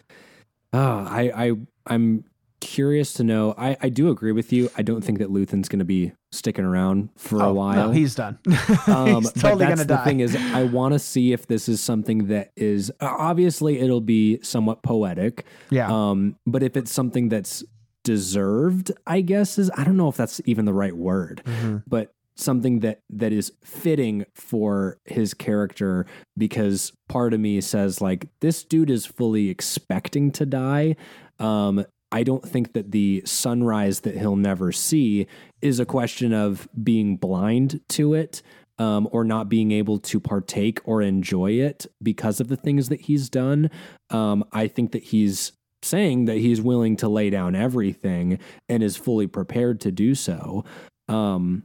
oh, 0.74 1.07
I 1.10 1.32
I 1.34 1.52
I'm 1.88 2.26
curious 2.60 3.14
to 3.14 3.23
know. 3.23 3.53
I 3.57 3.77
I 3.81 3.90
do 3.90 4.10
agree 4.10 4.31
with 4.31 4.52
you. 4.53 4.69
I 4.77 4.81
don't 4.81 5.02
think 5.03 5.19
that 5.19 5.30
Luthen's 5.31 5.69
going 5.69 5.80
to 5.80 5.86
be 5.86 6.11
sticking 6.31 6.65
around 6.65 7.10
for 7.18 7.40
a 7.40 7.48
Oh, 7.49 7.53
while. 7.53 7.88
No, 7.88 7.91
he's 7.91 8.15
done. 8.15 8.38
Um, 8.88 9.22
he's 9.23 9.34
totally 9.34 9.65
gonna 9.65 9.77
the 9.77 9.86
die. 9.86 10.03
thing 10.03 10.19
is, 10.19 10.36
I 10.36 10.64
want 10.64 10.94
to 10.94 10.99
see 10.99 11.31
if 11.34 11.48
this 11.48 11.68
is 11.69 11.81
something 11.81 12.27
that 12.27 12.52
is 12.56 12.91
obviously 13.02 13.80
it'll 13.80 14.02
be 14.02 14.40
somewhat 14.41 14.84
poetic. 14.84 15.45
yeah. 15.69 15.88
Um, 15.90 16.36
but 16.45 16.64
if 16.64 16.76
it's 16.77 16.91
something 16.91 17.30
that's 17.30 17.64
deserved, 18.03 18.91
I 19.07 19.22
guess 19.22 19.57
is 19.57 19.72
I 19.77 19.84
don't 19.84 19.98
know 19.98 20.10
if 20.10 20.18
that's 20.18 20.41
even 20.45 20.65
the 20.65 20.73
right 20.73 20.95
word, 20.95 21.41
Mhm. 21.45 21.84
but 21.88 22.11
something 22.36 22.80
that 22.80 23.02
that 23.10 23.34
is 23.34 23.52
fitting 23.64 24.26
for 24.34 24.98
his 25.06 25.34
character 25.34 26.06
because 26.38 26.91
part 27.10 27.34
of 27.34 27.40
me 27.40 27.60
says 27.61 27.99
like 28.02 28.27
this 28.40 28.64
dude 28.64 28.90
is 28.90 29.06
fully 29.06 29.49
expecting 29.49 30.31
to 30.31 30.45
die. 30.45 30.95
Um, 31.38 31.86
I 32.11 32.23
don't 32.23 32.48
think 32.48 32.73
that 32.73 32.91
the 32.91 33.22
sunrise 33.26 33.99
that 34.02 34.18
he'll 34.18 34.36
never 34.36 34.72
see 34.72 35.27
is 35.61 35.80
a 35.80 35.86
question 35.86 36.34
of 36.34 36.68
being 36.84 37.18
blind 37.18 37.81
to 37.90 38.14
it 38.14 38.41
um, 38.80 39.07
or 39.11 39.23
not 39.23 39.49
being 39.49 39.72
able 39.72 39.99
to 39.99 40.19
partake 40.19 40.80
or 40.86 41.02
enjoy 41.02 41.52
it 41.52 41.86
because 42.02 42.40
of 42.40 42.48
the 42.48 42.56
things 42.56 42.90
that 42.90 43.02
he's 43.02 43.30
done. 43.30 43.69
Um, 44.10 44.44
I 44.52 44.68
think 44.68 44.91
that 44.94 45.03
he's 45.03 45.52
saying 45.81 46.26
that 46.26 46.38
he's 46.38 46.61
willing 46.61 46.95
to 46.98 47.07
lay 47.07 47.30
down 47.30 47.56
everything 47.56 48.40
and 48.68 48.81
is 48.81 48.98
fully 48.98 49.27
prepared 49.27 49.80
to 49.81 49.91
do 49.91 50.15
so. 50.15 50.64
Um, 51.07 51.64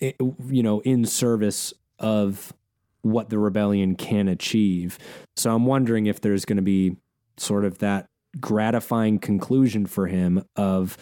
it- 0.00 0.16
you 0.48 0.62
know, 0.62 0.80
in 0.80 1.04
service 1.04 1.74
of 1.98 2.52
what 3.02 3.30
the 3.30 3.38
rebellion 3.38 3.94
can 3.96 4.28
achieve. 4.28 4.98
So 5.36 5.54
I'm 5.54 5.66
wondering 5.66 6.06
if 6.06 6.20
there's 6.20 6.44
going 6.44 6.56
to 6.56 6.62
be 6.62 6.96
sort 7.36 7.64
of 7.64 7.78
that 7.78 8.06
gratifying 8.40 9.18
conclusion 9.18 9.86
for 9.86 10.06
him 10.06 10.44
of, 10.56 10.96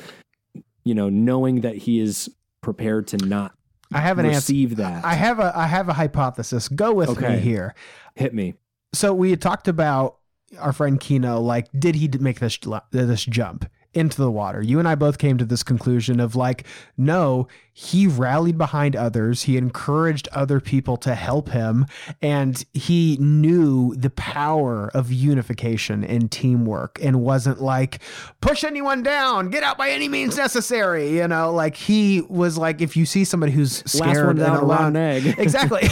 you 0.85 0.95
know, 0.95 1.09
knowing 1.09 1.61
that 1.63 1.77
he 1.77 2.01
is 2.01 2.29
prepared 2.61 3.07
to 3.09 3.17
not 3.19 3.53
I 3.93 4.01
have 4.01 4.19
an 4.19 4.27
answer. 4.27 4.37
that. 4.77 5.05
I 5.05 5.15
have 5.15 5.39
a 5.41 5.53
I 5.57 5.67
have 5.67 5.89
a 5.89 5.93
hypothesis. 5.95 6.69
Go 6.69 6.93
with 6.93 7.09
Okay. 7.11 7.37
me 7.37 7.41
here. 7.41 7.75
Hit 8.15 8.35
me. 8.35 8.55
So 8.93 9.13
we 9.15 9.31
had 9.31 9.41
talked 9.41 9.67
about 9.69 10.17
our 10.59 10.73
friend 10.73 10.99
Kino. 11.01 11.41
Like, 11.41 11.69
did 11.77 11.95
he 11.97 12.09
make 12.21 12.41
this 12.41 12.59
this 12.93 13.25
jump 13.25 13.65
into 13.93 14.17
the 14.19 14.31
water? 14.31 14.63
You 14.63 14.79
and 14.79 14.87
I 14.87 14.95
both 14.95 15.19
came 15.19 15.39
to 15.39 15.45
this 15.45 15.63
conclusion 15.63 16.21
of 16.21 16.37
like, 16.37 16.67
no, 16.97 17.49
he 17.83 18.07
rallied 18.07 18.59
behind 18.59 18.95
others. 18.95 19.45
He 19.45 19.57
encouraged 19.57 20.29
other 20.33 20.61
people 20.61 20.99
to 20.99 21.15
help 21.15 21.49
him. 21.49 21.87
And 22.21 22.63
he 22.75 23.17
knew 23.19 23.95
the 23.95 24.11
power 24.11 24.91
of 24.93 25.11
unification 25.11 26.05
and 26.05 26.31
teamwork 26.31 26.99
and 27.03 27.23
wasn't 27.23 27.63
like, 27.63 28.03
push 28.43 28.65
anyone 28.65 29.03
down, 29.03 29.49
get 29.49 29.63
out 29.63 29.79
by 29.79 29.89
any 29.93 30.09
means 30.09 30.37
necessary. 30.37 31.17
You 31.17 31.27
know, 31.27 31.55
like 31.55 31.75
he 31.75 32.21
was 32.29 32.59
like, 32.59 32.83
if 32.83 32.99
you 32.99 33.07
see 33.07 33.25
somebody 33.25 33.53
who's 33.53 33.83
scared 33.91 34.39
and 34.39 34.57
alone, 34.57 34.95
egg. 34.97 35.25
exactly. 35.39 35.89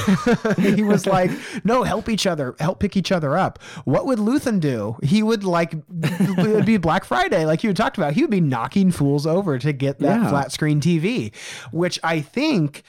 he 0.58 0.82
was 0.82 1.06
like, 1.06 1.30
no, 1.64 1.84
help 1.84 2.10
each 2.10 2.26
other, 2.26 2.54
help 2.60 2.80
pick 2.80 2.98
each 2.98 3.10
other 3.10 3.34
up. 3.34 3.58
What 3.86 4.04
would 4.04 4.18
Luthen 4.18 4.60
do? 4.60 4.98
He 5.02 5.22
would 5.22 5.42
like, 5.42 5.72
it 5.72 6.36
would 6.54 6.66
be 6.66 6.76
Black 6.76 7.06
Friday, 7.06 7.46
like 7.46 7.64
you 7.64 7.70
had 7.70 7.78
talked 7.78 7.96
about. 7.96 8.12
He 8.12 8.20
would 8.20 8.30
be 8.30 8.42
knocking 8.42 8.90
fools 8.90 9.26
over 9.26 9.58
to 9.58 9.72
get 9.72 10.00
that 10.00 10.20
Yeah. 10.20 10.28
flat 10.28 10.52
screen 10.52 10.82
TV, 10.82 11.32
which 11.78 11.98
I 12.02 12.20
think 12.20 12.82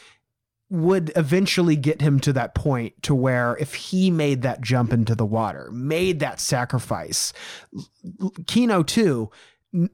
would 0.70 1.12
eventually 1.16 1.76
get 1.76 2.02
him 2.02 2.20
to 2.20 2.34
that 2.34 2.54
point 2.54 3.02
to 3.04 3.16
where 3.16 3.58
if 3.60 3.74
he 3.74 4.12
made 4.12 4.42
that 4.44 4.62
jump 4.62 4.94
into 4.94 5.16
the 5.16 5.26
water, 5.26 5.70
made 5.72 6.20
that 6.20 6.40
sacrifice, 6.40 7.34
Kino 8.46 8.84
too 8.84 9.32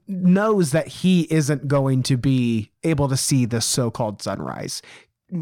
knows 0.08 0.72
that 0.72 0.88
he 0.88 1.22
isn't 1.30 1.68
going 1.68 2.02
to 2.02 2.16
be 2.16 2.72
able 2.82 3.08
to 3.08 3.16
see 3.16 3.44
this 3.44 3.66
so-called 3.66 4.22
sunrise. 4.22 4.80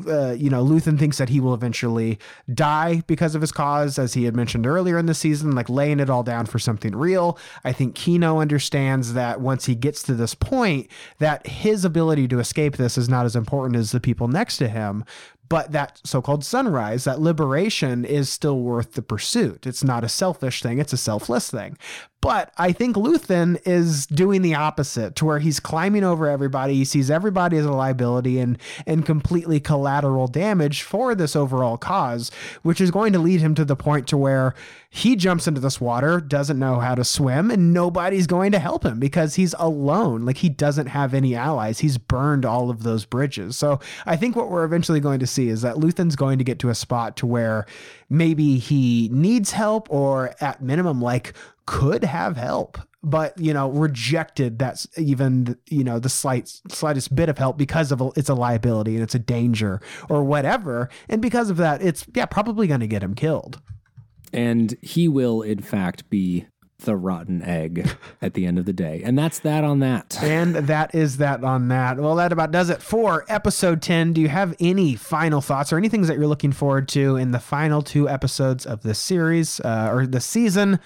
Uh, 0.06 0.32
you 0.32 0.48
know, 0.48 0.64
Luthen 0.64 0.98
thinks 0.98 1.18
that 1.18 1.28
he 1.28 1.40
will 1.40 1.52
eventually 1.52 2.18
die 2.52 3.02
because 3.06 3.34
of 3.34 3.42
his 3.42 3.52
cause, 3.52 3.98
as 3.98 4.14
he 4.14 4.24
had 4.24 4.34
mentioned 4.34 4.66
earlier 4.66 4.96
in 4.96 5.04
the 5.04 5.14
season, 5.14 5.52
like 5.52 5.68
laying 5.68 6.00
it 6.00 6.08
all 6.08 6.22
down 6.22 6.46
for 6.46 6.58
something 6.58 6.96
real. 6.96 7.38
I 7.64 7.72
think 7.72 7.94
Kino 7.94 8.40
understands 8.40 9.12
that 9.12 9.42
once 9.42 9.66
he 9.66 9.74
gets 9.74 10.02
to 10.04 10.14
this 10.14 10.34
point, 10.34 10.90
that 11.18 11.46
his 11.46 11.84
ability 11.84 12.28
to 12.28 12.38
escape 12.38 12.78
this 12.78 12.96
is 12.96 13.10
not 13.10 13.26
as 13.26 13.36
important 13.36 13.76
as 13.76 13.92
the 13.92 14.00
people 14.00 14.26
next 14.26 14.56
to 14.58 14.68
him. 14.68 15.04
But 15.50 15.72
that 15.72 16.00
so 16.04 16.22
called 16.22 16.42
sunrise, 16.44 17.04
that 17.04 17.20
liberation 17.20 18.06
is 18.06 18.30
still 18.30 18.60
worth 18.60 18.94
the 18.94 19.02
pursuit. 19.02 19.66
It's 19.66 19.84
not 19.84 20.02
a 20.02 20.08
selfish 20.08 20.62
thing, 20.62 20.78
it's 20.78 20.94
a 20.94 20.96
selfless 20.96 21.50
thing. 21.50 21.76
But 22.24 22.54
I 22.56 22.72
think 22.72 22.96
Luthen 22.96 23.60
is 23.66 24.06
doing 24.06 24.40
the 24.40 24.54
opposite 24.54 25.14
to 25.16 25.26
where 25.26 25.40
he's 25.40 25.60
climbing 25.60 26.04
over 26.04 26.26
everybody. 26.26 26.72
He 26.72 26.86
sees 26.86 27.10
everybody 27.10 27.58
as 27.58 27.66
a 27.66 27.70
liability 27.70 28.38
and, 28.38 28.56
and 28.86 29.04
completely 29.04 29.60
collateral 29.60 30.26
damage 30.26 30.80
for 30.80 31.14
this 31.14 31.36
overall 31.36 31.76
cause, 31.76 32.30
which 32.62 32.80
is 32.80 32.90
going 32.90 33.12
to 33.12 33.18
lead 33.18 33.42
him 33.42 33.54
to 33.56 33.64
the 33.66 33.76
point 33.76 34.08
to 34.08 34.16
where 34.16 34.54
he 34.88 35.16
jumps 35.16 35.46
into 35.46 35.60
this 35.60 35.82
water, 35.82 36.18
doesn't 36.18 36.58
know 36.58 36.78
how 36.78 36.94
to 36.94 37.04
swim, 37.04 37.50
and 37.50 37.74
nobody's 37.74 38.26
going 38.26 38.52
to 38.52 38.58
help 38.58 38.86
him 38.86 38.98
because 38.98 39.34
he's 39.34 39.52
alone. 39.58 40.24
Like 40.24 40.38
he 40.38 40.48
doesn't 40.48 40.86
have 40.86 41.12
any 41.12 41.34
allies. 41.34 41.80
He's 41.80 41.98
burned 41.98 42.46
all 42.46 42.70
of 42.70 42.84
those 42.84 43.04
bridges. 43.04 43.56
So 43.56 43.80
I 44.06 44.16
think 44.16 44.34
what 44.34 44.48
we're 44.48 44.64
eventually 44.64 45.00
going 45.00 45.18
to 45.18 45.26
see 45.26 45.48
is 45.48 45.60
that 45.60 45.76
Luthen's 45.76 46.16
going 46.16 46.38
to 46.38 46.44
get 46.44 46.58
to 46.60 46.70
a 46.70 46.74
spot 46.74 47.18
to 47.18 47.26
where 47.26 47.66
maybe 48.16 48.58
he 48.58 49.08
needs 49.12 49.52
help 49.52 49.88
or 49.90 50.34
at 50.40 50.62
minimum 50.62 51.00
like 51.00 51.32
could 51.66 52.04
have 52.04 52.36
help 52.36 52.78
but 53.04 53.38
you 53.38 53.52
know 53.52 53.68
rejected 53.70 54.58
that's 54.58 54.86
even 54.96 55.56
you 55.68 55.84
know 55.84 55.98
the 55.98 56.08
slight 56.08 56.48
slightest 56.68 57.14
bit 57.14 57.28
of 57.28 57.36
help 57.38 57.56
because 57.58 57.92
of 57.92 58.00
a, 58.00 58.10
it's 58.16 58.30
a 58.30 58.34
liability 58.34 58.94
and 58.94 59.02
it's 59.02 59.14
a 59.14 59.18
danger 59.18 59.80
or 60.08 60.24
whatever. 60.24 60.88
And 61.08 61.20
because 61.20 61.50
of 61.50 61.58
that 61.58 61.82
it's 61.82 62.06
yeah 62.14 62.26
probably 62.26 62.66
going 62.66 62.80
to 62.80 62.86
get 62.86 63.02
him 63.02 63.14
killed. 63.14 63.60
And 64.32 64.76
he 64.82 65.06
will, 65.06 65.42
in 65.42 65.60
fact, 65.60 66.10
be 66.10 66.46
the 66.80 66.96
rotten 66.96 67.40
egg 67.42 67.88
at 68.22 68.34
the 68.34 68.46
end 68.46 68.58
of 68.58 68.64
the 68.64 68.72
day. 68.72 69.00
And 69.04 69.16
that's 69.18 69.38
that 69.40 69.64
on 69.64 69.78
that. 69.80 70.18
and 70.22 70.54
that 70.56 70.94
is 70.94 71.16
that 71.18 71.42
on 71.44 71.68
that 71.68 71.98
well 71.98 72.16
that 72.16 72.32
about 72.32 72.50
does 72.50 72.68
it 72.70 72.82
for 72.82 73.24
episode 73.28 73.80
10 73.80 74.12
do 74.12 74.20
you 74.20 74.28
have 74.28 74.54
any 74.60 74.94
final 74.94 75.40
thoughts 75.40 75.72
or 75.72 75.78
anything 75.78 76.02
that 76.02 76.16
you're 76.16 76.26
looking 76.26 76.52
forward 76.52 76.88
to 76.88 77.16
in 77.16 77.30
the 77.30 77.38
final 77.38 77.80
two 77.80 78.08
episodes 78.08 78.66
of 78.66 78.82
this 78.82 78.98
series 78.98 79.60
uh, 79.60 79.88
or 79.90 80.06
the 80.06 80.20
season 80.20 80.78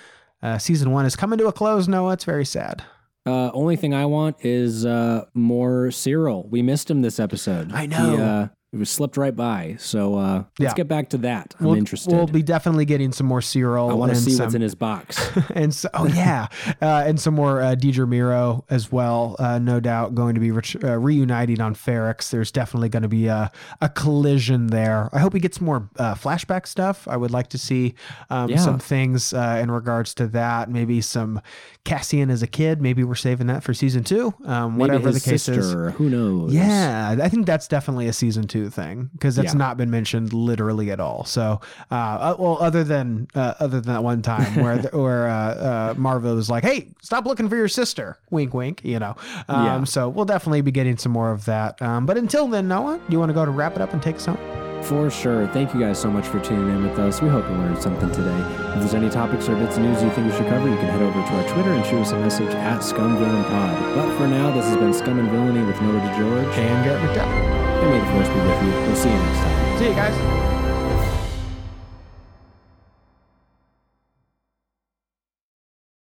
uh, 0.42 0.58
season 0.58 0.90
one 0.92 1.04
is 1.06 1.16
coming 1.16 1.38
to 1.38 1.46
a 1.46 1.52
close 1.52 1.88
noah 1.88 2.12
it's 2.12 2.24
very 2.24 2.44
sad 2.44 2.82
Uh, 3.26 3.50
only 3.52 3.76
thing 3.76 3.92
I 3.92 4.06
want 4.06 4.36
is 4.44 4.86
uh, 4.86 5.24
more 5.34 5.88
Syril. 5.90 6.48
We 6.48 6.62
missed 6.62 6.90
him 6.90 7.02
this 7.02 7.18
episode. 7.20 7.72
I 7.72 7.84
know. 7.86 8.48
It 8.70 8.76
was 8.78 8.90
slipped 8.90 9.16
right 9.16 9.34
by. 9.34 9.76
So 9.78 10.16
uh, 10.16 10.44
let's 10.58 10.72
Yeah. 10.72 10.74
get 10.74 10.88
back 10.88 11.08
to 11.10 11.18
that. 11.18 11.54
I'm 11.58 11.66
we'll, 11.68 11.74
interested. 11.76 12.12
we'll 12.12 12.26
be 12.26 12.42
definitely 12.42 12.84
getting 12.84 13.12
some 13.12 13.26
more 13.26 13.40
Syril 13.40 13.90
I 13.90 13.94
want 13.94 14.12
to 14.12 14.16
see 14.18 14.32
some, 14.32 14.44
what's 14.44 14.54
in 14.54 14.60
his 14.60 14.74
box. 14.74 15.18
and 15.54 15.74
so, 15.74 15.88
oh 15.94 16.06
yeah, 16.06 16.48
uh, 16.82 17.04
and 17.06 17.18
some 17.18 17.32
more 17.34 17.62
uh, 17.62 17.74
Dedra 17.76 18.06
Meero 18.06 18.64
as 18.68 18.92
well. 18.92 19.36
Uh, 19.38 19.58
no 19.58 19.80
doubt 19.80 20.14
going 20.14 20.34
to 20.34 20.40
be 20.40 20.50
ret- 20.50 20.84
uh, 20.84 20.98
reuniting 20.98 21.62
on 21.62 21.74
Ferrix. 21.74 22.28
There's 22.28 22.52
definitely 22.52 22.90
going 22.90 23.04
to 23.04 23.08
be 23.08 23.26
a, 23.28 23.50
a 23.80 23.88
collision 23.88 24.66
there. 24.66 25.08
I 25.14 25.20
hope 25.20 25.32
he 25.32 25.40
gets 25.40 25.62
more 25.62 25.88
uh, 25.98 26.14
flashback 26.14 26.66
stuff. 26.66 27.08
I 27.08 27.16
would 27.16 27.30
like 27.30 27.48
to 27.48 27.58
see 27.58 27.94
um, 28.28 28.50
Yeah. 28.50 28.58
some 28.58 28.78
things 28.78 29.32
uh, 29.32 29.60
in 29.62 29.70
regards 29.70 30.12
to 30.16 30.26
that. 30.28 30.68
Maybe 30.70 31.00
some 31.00 31.40
Cassian 31.88 32.30
as 32.30 32.42
a 32.42 32.46
kid. 32.46 32.80
Maybe 32.82 33.02
we're 33.04 33.14
saving 33.14 33.46
that 33.48 33.62
for 33.62 33.72
season 33.74 34.04
two. 34.04 34.34
Um, 34.44 34.76
whatever 34.78 35.10
the 35.10 35.20
case 35.20 35.48
is. 35.48 35.56
sister, 35.66 35.90
Who 35.92 36.10
knows? 36.10 36.52
Yeah, 36.52 37.16
I 37.20 37.28
think 37.28 37.46
that's 37.46 37.66
definitely 37.68 38.06
a 38.08 38.12
season 38.12 38.46
two 38.46 38.70
thing 38.70 39.10
because 39.12 39.36
that's 39.36 39.52
Yeah. 39.54 39.58
not 39.58 39.76
been 39.76 39.90
mentioned 39.90 40.32
literally 40.32 40.90
at 40.90 41.00
all. 41.00 41.24
So, 41.24 41.60
uh, 41.90 41.94
uh, 41.94 42.36
well, 42.38 42.58
other 42.60 42.84
than 42.84 43.28
uh, 43.34 43.54
other 43.60 43.80
than 43.80 43.92
that 43.94 44.04
one 44.04 44.22
time 44.22 44.62
where 44.62 44.78
the, 44.78 44.88
where 44.98 45.28
uh, 45.28 45.34
uh, 45.54 45.94
Maarva 45.94 46.34
was 46.34 46.50
like, 46.50 46.64
"Hey, 46.64 46.88
stop 47.02 47.24
looking 47.26 47.48
for 47.48 47.56
your 47.56 47.68
sister," 47.68 48.18
wink, 48.30 48.52
wink. 48.54 48.84
You 48.84 48.98
know. 48.98 49.16
Um, 49.48 49.64
Yeah. 49.64 49.84
So 49.84 50.08
we'll 50.08 50.24
definitely 50.26 50.60
be 50.60 50.70
getting 50.72 50.96
some 50.98 51.12
more 51.12 51.30
of 51.32 51.44
that. 51.46 51.80
Um, 51.80 52.04
but 52.06 52.18
until 52.18 52.46
then, 52.48 52.68
Noah, 52.68 52.98
do 52.98 53.12
you 53.12 53.18
want 53.18 53.30
to 53.30 53.34
go 53.34 53.44
to 53.44 53.50
wrap 53.50 53.74
it 53.76 53.80
up 53.80 53.92
and 53.92 54.02
take 54.02 54.16
us 54.16 54.26
home? 54.26 54.67
For 54.84 55.10
sure. 55.10 55.46
Thank 55.48 55.74
you 55.74 55.80
guys 55.80 55.98
so 55.98 56.10
much 56.10 56.26
for 56.26 56.40
tuning 56.40 56.68
in 56.74 56.82
with 56.82 56.98
us. 56.98 57.20
We 57.20 57.28
hope 57.28 57.44
you 57.48 57.56
learned 57.56 57.78
something 57.78 58.10
today. 58.10 58.38
If 58.72 58.80
there's 58.80 58.94
any 58.94 59.10
topics 59.10 59.48
or 59.48 59.54
bits 59.56 59.76
of 59.76 59.82
news 59.82 60.02
you 60.02 60.10
think 60.10 60.30
we 60.30 60.36
should 60.36 60.48
cover, 60.48 60.68
you 60.68 60.76
can 60.76 60.86
head 60.86 61.02
over 61.02 61.12
to 61.12 61.34
our 61.34 61.48
Twitter 61.52 61.72
and 61.72 61.84
shoot 61.84 62.00
us 62.00 62.12
a 62.12 62.18
message 62.18 62.54
at 62.54 62.80
ScumVillainPod. 62.80 63.94
But 63.94 64.16
for 64.16 64.26
now, 64.26 64.50
this 64.50 64.64
has 64.64 64.76
been 64.76 64.94
Scum 64.94 65.18
and 65.18 65.30
Villainy 65.30 65.62
with 65.64 65.80
Noah 65.82 66.00
DeGeorge. 66.00 66.56
And 66.56 66.84
Garrett 66.84 67.02
McDowell. 67.02 67.58
And 67.82 67.90
may 67.90 67.98
the 67.98 68.06
force 68.12 68.28
be 68.28 68.34
with 68.34 68.62
you. 68.62 68.70
We'll 68.86 68.96
see 68.96 69.10
you 69.10 69.16
next 69.16 69.38
time. 69.38 69.78
See 69.78 69.88
you 69.88 69.94
guys. 69.94 70.47